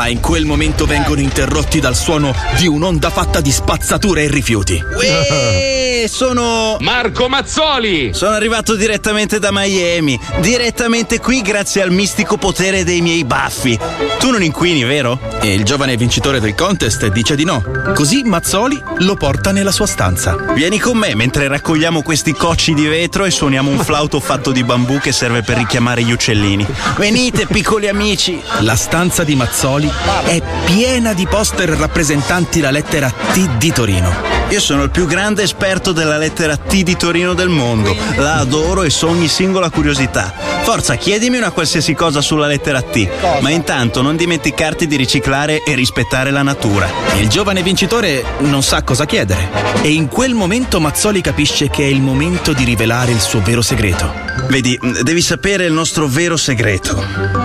Ma 0.00 0.08
in 0.08 0.20
quel 0.20 0.46
momento 0.46 0.86
vengono 0.86 1.20
interrotti 1.20 1.78
dal 1.78 1.94
suono 1.94 2.34
di 2.56 2.66
un'onda 2.66 3.10
fatta 3.10 3.42
di 3.42 3.52
spazzature 3.52 4.22
e 4.22 4.28
rifiuti. 4.28 4.82
Uè, 4.82 6.06
sono 6.08 6.78
Marco 6.80 7.28
Mazzoli! 7.28 8.14
Sono 8.14 8.34
arrivato 8.34 8.76
direttamente 8.76 9.38
da 9.38 9.50
Miami, 9.52 10.18
direttamente 10.40 11.20
qui 11.20 11.42
grazie 11.42 11.82
al 11.82 11.90
mistico 11.90 12.38
potere 12.38 12.82
dei 12.82 13.02
miei 13.02 13.24
baffi. 13.24 13.78
Tu 14.18 14.30
non 14.30 14.42
inquini, 14.42 14.84
vero? 14.84 15.20
E 15.42 15.52
il 15.52 15.64
giovane 15.64 15.98
vincitore 15.98 16.40
del 16.40 16.54
contest 16.54 17.06
dice 17.08 17.36
di 17.36 17.44
no. 17.44 17.62
Così 17.94 18.22
Mazzoli 18.22 18.82
lo 19.00 19.16
porta 19.16 19.52
nella 19.52 19.72
sua 19.72 19.86
stanza. 19.86 20.34
Vieni 20.54 20.78
con 20.78 20.96
me 20.96 21.14
mentre 21.14 21.46
raccogliamo 21.46 22.00
questi 22.00 22.32
cocci 22.32 22.72
di 22.72 22.86
vetro 22.86 23.26
e 23.26 23.30
suoniamo 23.30 23.70
un 23.70 23.84
flauto 23.84 24.18
fatto 24.18 24.50
di 24.50 24.64
bambù 24.64 24.98
che 24.98 25.12
serve 25.12 25.42
per 25.42 25.58
richiamare 25.58 26.02
gli 26.02 26.12
uccellini. 26.12 26.66
Venite, 26.96 27.46
piccoli 27.46 27.88
amici. 27.88 28.40
La 28.60 28.76
stanza 28.76 29.24
di 29.24 29.34
Mazzoli 29.34 29.89
è 30.24 30.40
piena 30.64 31.12
di 31.12 31.26
poster 31.26 31.68
rappresentanti 31.70 32.60
la 32.60 32.70
lettera 32.70 33.10
T 33.10 33.56
di 33.56 33.72
Torino. 33.72 34.39
Io 34.50 34.58
sono 34.58 34.82
il 34.82 34.90
più 34.90 35.06
grande 35.06 35.44
esperto 35.44 35.92
della 35.92 36.18
lettera 36.18 36.56
T 36.56 36.82
di 36.82 36.96
Torino 36.96 37.34
del 37.34 37.48
mondo. 37.48 37.96
La 38.16 38.38
adoro 38.38 38.82
e 38.82 38.90
so 38.90 39.08
ogni 39.08 39.28
singola 39.28 39.70
curiosità. 39.70 40.34
Forza, 40.62 40.96
chiedimi 40.96 41.36
una 41.36 41.52
qualsiasi 41.52 41.94
cosa 41.94 42.20
sulla 42.20 42.48
lettera 42.48 42.82
T. 42.82 43.08
Ma 43.40 43.50
intanto 43.50 44.02
non 44.02 44.16
dimenticarti 44.16 44.88
di 44.88 44.96
riciclare 44.96 45.62
e 45.62 45.76
rispettare 45.76 46.32
la 46.32 46.42
natura. 46.42 46.90
Il 47.20 47.28
giovane 47.28 47.62
vincitore 47.62 48.24
non 48.40 48.64
sa 48.64 48.82
cosa 48.82 49.06
chiedere. 49.06 49.48
E 49.82 49.92
in 49.92 50.08
quel 50.08 50.34
momento 50.34 50.80
Mazzoli 50.80 51.20
capisce 51.20 51.70
che 51.70 51.84
è 51.84 51.88
il 51.88 52.00
momento 52.00 52.52
di 52.52 52.64
rivelare 52.64 53.12
il 53.12 53.20
suo 53.20 53.40
vero 53.40 53.62
segreto. 53.62 54.12
Vedi, 54.48 54.76
devi 55.02 55.22
sapere 55.22 55.66
il 55.66 55.72
nostro 55.72 56.08
vero 56.08 56.36
segreto. 56.36 57.00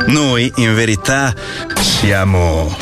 Noi, 0.08 0.52
in 0.56 0.74
verità, 0.74 1.32
siamo. 1.80 2.76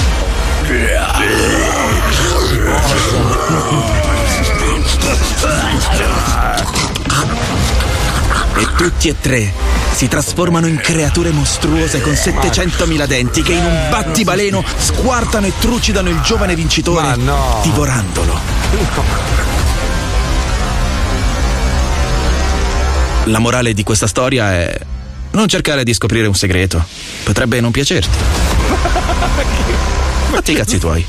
E 8.55 8.67
tutti 8.77 9.07
e 9.07 9.15
tre 9.19 9.51
si 9.93 10.07
trasformano 10.07 10.67
in 10.67 10.77
creature 10.77 11.31
mostruose 11.31 12.01
con 12.01 12.13
700.000 12.13 13.05
denti 13.05 13.41
che 13.41 13.53
in 13.53 13.63
un 13.63 13.87
battibaleno 13.89 14.63
squartano 14.77 15.45
e 15.45 15.53
trucidano 15.59 16.09
il 16.09 16.19
giovane 16.21 16.55
vincitore, 16.55 17.15
no. 17.15 17.59
divorandolo. 17.63 18.39
La 23.25 23.39
morale 23.39 23.73
di 23.73 23.83
questa 23.83 24.07
storia 24.07 24.53
è 24.53 24.77
non 25.31 25.47
cercare 25.47 25.83
di 25.83 25.93
scoprire 25.93 26.27
un 26.27 26.35
segreto. 26.35 26.83
Potrebbe 27.23 27.59
non 27.59 27.71
piacerti. 27.71 28.17
Fatti 30.31 30.51
i 30.51 30.55
cazzi 30.55 30.79
tuoi. 30.79 31.05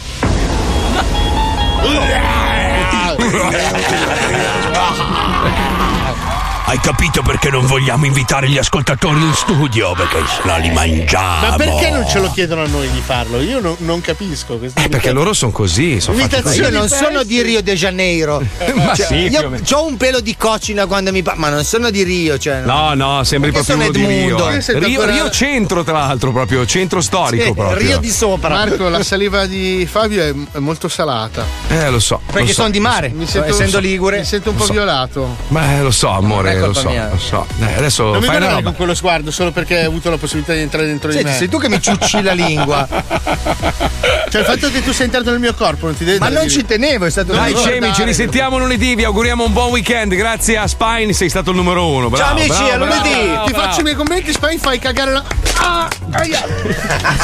Hai 6.74 6.80
capito 6.80 7.22
perché 7.22 7.50
non 7.50 7.66
vogliamo 7.66 8.04
invitare 8.04 8.48
gli 8.48 8.58
ascoltatori 8.58 9.20
in 9.22 9.32
studio? 9.32 9.92
Perché 9.92 10.18
sennò 10.26 10.58
li 10.58 10.72
mangiamo. 10.72 11.50
Ma 11.50 11.54
perché 11.54 11.88
non 11.88 12.04
ce 12.08 12.18
lo 12.18 12.28
chiedono 12.32 12.64
a 12.64 12.66
noi 12.66 12.90
di 12.90 13.00
farlo? 13.00 13.40
Io 13.40 13.60
non, 13.60 13.76
non 13.78 14.00
capisco. 14.00 14.58
Eh, 14.60 14.88
perché 14.88 15.12
loro 15.12 15.32
sono 15.34 15.52
così, 15.52 16.00
sono. 16.00 16.18
Io 16.18 16.70
non 16.70 16.88
sono 16.88 17.22
di 17.22 17.42
Rio 17.42 17.62
de 17.62 17.76
Janeiro. 17.76 18.42
Ma 18.74 18.92
Cioè, 18.92 19.06
sì, 19.06 19.14
io 19.28 19.52
ho 19.70 19.86
un 19.86 19.96
pelo 19.96 20.18
di 20.18 20.36
coccina 20.36 20.86
quando 20.86 21.12
mi 21.12 21.22
parla, 21.22 21.42
ma 21.42 21.48
non 21.50 21.62
sono 21.62 21.90
di 21.90 22.02
Rio. 22.02 22.38
Cioè, 22.38 22.62
No, 22.62 22.92
no, 22.94 23.22
sembri 23.22 23.52
Perché 23.52 23.72
proprio 23.72 23.90
uno 23.90 23.96
di 23.96 24.06
Rio. 24.06 24.48
Eh. 24.48 24.78
Rio, 24.80 25.00
ancora- 25.00 25.12
Rio 25.12 25.30
centro, 25.30 25.84
tra 25.84 25.92
l'altro, 25.92 26.32
proprio 26.32 26.66
centro 26.66 27.00
storico. 27.00 27.54
proprio. 27.54 28.02
sopra. 28.02 28.48
Marco, 28.48 28.88
la 28.88 29.04
saliva 29.04 29.46
di 29.46 29.86
Fabio 29.88 30.22
è, 30.24 30.34
è 30.50 30.58
molto 30.58 30.88
salata. 30.88 31.46
Eh, 31.68 31.88
lo 31.88 32.00
so. 32.00 32.20
Perché 32.26 32.40
lo 32.40 32.46
so. 32.48 32.52
sono 32.54 32.70
di 32.70 32.80
mare, 32.80 33.10
Mi 33.10 33.26
sento, 33.28 33.50
essendo 33.50 33.78
ligure. 33.78 34.18
Mi 34.18 34.24
sento 34.24 34.50
un 34.50 34.56
po' 34.56 34.64
so. 34.64 34.72
violato. 34.72 35.36
Beh, 35.46 35.80
lo 35.80 35.92
so, 35.92 36.08
amore, 36.08 36.54
è 36.54 36.63
lo 36.66 36.72
so, 36.74 36.88
mia. 36.88 37.08
lo 37.10 37.18
so. 37.18 37.46
Eh, 37.60 37.74
adesso 37.76 38.04
Non 38.04 38.18
mi 38.20 38.26
guardare 38.26 38.62
con 38.62 38.74
quello 38.74 38.94
sguardo 38.94 39.30
solo 39.30 39.50
perché 39.52 39.78
hai 39.78 39.84
avuto 39.84 40.10
la 40.10 40.16
possibilità 40.16 40.52
di 40.52 40.60
entrare 40.60 40.86
dentro 40.86 41.08
di 41.10 41.16
Senti, 41.16 41.30
me. 41.30 41.36
sei 41.36 41.48
tu 41.48 41.58
che 41.58 41.68
mi 41.68 41.80
ciucci 41.80 42.22
la 42.22 42.32
lingua. 42.32 42.88
Cioè, 44.34 44.42
il 44.42 44.48
fatto 44.48 44.68
che 44.72 44.82
tu 44.82 44.92
sei 44.92 45.04
entrato 45.04 45.30
nel 45.30 45.38
mio 45.38 45.54
corpo 45.54 45.86
non 45.86 45.96
ti 45.96 46.04
deve 46.04 46.18
Ma 46.18 46.28
non 46.28 46.46
di- 46.46 46.50
ci 46.50 46.64
tenevo, 46.64 47.04
è 47.04 47.10
stato 47.10 47.32
Dai, 47.32 47.52
un 47.52 47.58
scemi, 47.58 47.92
ci 47.94 48.02
risentiamo 48.02 48.58
lunedì. 48.58 48.96
Vi 48.96 49.04
auguriamo 49.04 49.44
un 49.44 49.52
buon 49.52 49.70
weekend. 49.70 50.12
Grazie 50.16 50.56
a 50.58 50.66
Spine, 50.66 51.12
sei 51.12 51.28
stato 51.28 51.50
il 51.50 51.56
numero 51.56 51.86
uno. 51.86 52.08
Bravo, 52.08 52.24
Ciao 52.24 52.32
amici, 52.32 52.48
bravo, 52.48 52.72
a 52.72 52.76
lunedì. 52.76 53.26
bravo, 53.28 53.44
Ti 53.44 53.52
bravo. 53.52 53.68
faccio 53.68 53.80
i 53.80 53.82
miei 53.84 53.94
commenti, 53.94 54.32
Spine 54.32 54.58
fai 54.58 54.78
cagare 54.80 55.12
la. 55.12 55.24
Ah. 55.58 55.88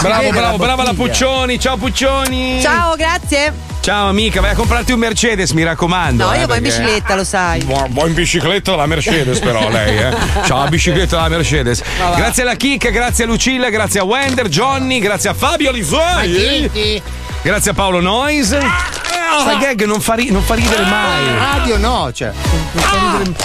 Bravo, 0.02 0.30
bravo, 0.30 0.56
brava 0.56 0.82
la 0.84 0.94
Puccioni. 0.94 1.58
Ciao 1.58 1.76
Puccioni. 1.76 2.60
Ciao, 2.62 2.94
grazie. 2.94 3.52
Ciao 3.80 4.08
amica, 4.08 4.42
vai 4.42 4.50
a 4.50 4.54
comprarti 4.54 4.92
un 4.92 4.98
Mercedes, 4.98 5.52
mi 5.52 5.64
raccomando. 5.64 6.24
No, 6.26 6.32
eh, 6.34 6.40
io 6.40 6.46
vado 6.46 6.54
in 6.58 6.62
perché- 6.64 6.80
bicicletta, 6.82 7.14
lo 7.14 7.24
sai. 7.24 7.60
Vuoi 7.62 8.08
in 8.08 8.14
bicicletta 8.14 8.76
la 8.76 8.84
Mercedes 8.86 9.38
però 9.38 9.70
lei, 9.70 9.96
eh? 9.96 10.10
La 10.46 10.66
bicicletta 10.68 11.16
della 11.16 11.28
Mercedes. 11.36 11.82
va. 11.98 12.14
Grazie 12.14 12.42
alla 12.42 12.54
Chicca, 12.56 12.90
grazie 12.90 13.24
a 13.24 13.26
Lucilla, 13.26 13.70
grazie 13.70 14.00
a 14.00 14.04
Wender, 14.04 14.48
Johnny, 14.48 14.98
grazie 14.98 15.30
a 15.30 15.34
Fabio 15.34 15.70
Lisoi. 15.70 17.00
Grazie 17.42 17.70
a 17.70 17.74
Paolo 17.74 18.00
Nois. 18.00 18.50
Questa 18.50 19.54
gag 19.58 19.84
non 19.84 20.00
fa, 20.00 20.14
ri- 20.14 20.30
non 20.30 20.42
fa 20.42 20.54
ridere 20.54 20.82
mai. 20.84 21.38
Radio 21.38 21.78
no, 21.78 22.10
cioè. 22.12 22.32
Non 22.72 22.82
fa 22.84 22.98
ridere. 23.16 23.36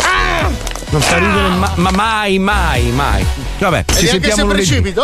Non 0.90 1.02
fa 1.02 1.18
ridere 1.18 1.48
ma, 1.48 1.72
ma 1.76 1.92
mai, 1.92 2.40
mai, 2.40 2.84
mai. 2.90 3.26
Vabbè, 3.60 3.86
E 3.88 3.94
ci 3.96 4.08
sentiamo 4.08 4.36
se 4.36 4.42
lunedì. 4.44 4.66
precipito. 4.66 5.04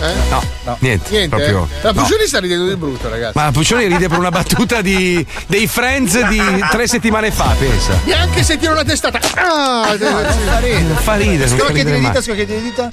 Eh? 0.00 0.12
No, 0.30 0.76
niente, 0.80 1.10
Niente. 1.10 1.28
proprio. 1.36 1.68
eh? 1.70 1.82
La 1.82 1.92
no. 1.92 2.02
Puccioni 2.02 2.26
sta 2.26 2.38
ridendo 2.40 2.66
di 2.66 2.76
brutto, 2.76 3.08
ragazzi. 3.08 3.36
Ma 3.38 3.50
Puccioni 3.50 3.86
ride 3.86 4.08
per 4.08 4.18
una 4.18 4.30
battuta 4.30 4.80
di, 4.80 5.24
dei 5.46 5.66
Friends 5.66 6.26
di 6.28 6.40
tre 6.70 6.86
settimane 6.86 7.30
fa, 7.30 7.54
pensa. 7.58 7.92
Neanche 8.04 8.42
se 8.42 8.56
tiro 8.58 8.72
una 8.72 8.84
testata. 8.84 9.18
Ah, 9.34 9.94
fa 11.02 11.16
ridere, 11.16 11.48
ridere 11.72 11.98
di 11.98 12.06
dita, 12.06 12.22
scrocchi 12.22 12.46
di 12.46 12.60
dita. 12.60 12.90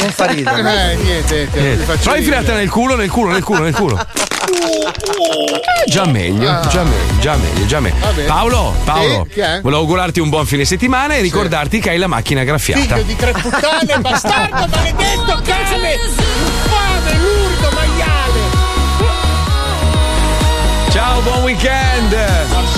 Non 0.00 0.10
fa 0.10 0.26
ridere. 0.26 0.92
Eh, 0.92 0.96
niente, 0.96 1.48
niente. 1.52 1.84
Però 1.96 2.16
infilata 2.16 2.54
nel 2.54 2.68
culo, 2.68 2.96
nel 2.96 3.10
culo, 3.10 3.30
nel 3.32 3.42
culo, 3.44 3.62
nel 3.62 3.74
culo. 3.74 3.98
Eh, 4.00 5.90
già 5.90 6.04
meglio, 6.06 6.48
Ah. 6.50 6.66
già 6.66 6.82
meglio, 6.82 7.18
già 7.20 7.36
meglio, 7.36 7.66
già 7.66 7.80
meglio. 7.80 8.24
Paolo, 8.26 8.74
Paolo, 8.84 9.26
Sì, 9.32 9.40
volevo 9.62 9.80
augurarti 9.82 10.20
un 10.20 10.28
buon 10.28 10.46
fine 10.46 10.64
settimana 10.64 11.14
e 11.14 11.20
ricordarti 11.20 11.78
che 11.78 11.90
hai 11.90 11.98
la 11.98 12.06
macchina 12.08 12.42
graffiata. 12.42 12.80
Figlio 12.96 13.02
di 13.02 13.16
tre 13.16 13.32
puttane, 13.32 13.98
bastardo, 14.00 14.66
maledetto, 14.68 15.40
cane! 15.44 15.98
Fame, 16.68 17.18
lurdo, 17.18 17.70
maiale! 17.74 18.40
Ciao, 20.90 21.20
buon 21.20 21.42
weekend! 21.42 22.16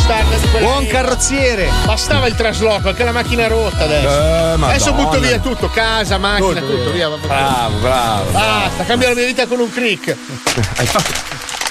Bastardo 0.05 0.37
di 0.37 0.49
quella 0.51 0.67
Buon 0.67 0.87
carrozziere. 0.87 1.71
Bastava 1.87 2.27
il 2.27 2.35
trasloco, 2.35 2.91
anche 2.91 3.05
la 3.05 3.13
macchina 3.13 3.45
è 3.45 3.49
rotta 3.49 3.85
adesso. 3.85 4.07
Eh, 4.07 4.63
adesso 4.63 4.93
butto 4.93 5.19
via 5.19 5.39
tutto, 5.39 5.71
casa, 5.71 6.19
macchina, 6.19 6.61
Tutto 6.61 6.77
tutto, 6.77 6.91
via. 6.93 7.09
Bravo, 7.09 7.79
bravo. 7.79 8.31
Basta, 8.31 8.85
cambio 8.85 9.09
la 9.09 9.15
mia 9.15 9.25
vita 9.25 9.47
con 9.47 9.61
un 9.61 9.73
click. 9.73 10.15
Hai 10.77 10.87
fatto, 10.87 11.11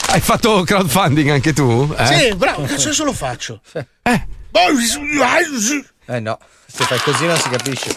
hai 0.07 0.19
fatto 0.19 0.63
crowdfunding 0.63 1.29
anche 1.29 1.53
tu? 1.53 1.93
Eh? 1.95 2.05
Sì, 2.07 2.33
bravo, 2.35 2.63
che 2.63 2.79
senso 2.79 3.03
lo 3.03 3.13
faccio? 3.13 3.61
Eh. 3.73 3.85
Eh 6.05 6.19
no, 6.19 6.39
se 6.65 6.83
fai 6.85 6.99
così 7.01 7.25
non 7.27 7.37
si 7.37 7.49
capisce. 7.49 7.93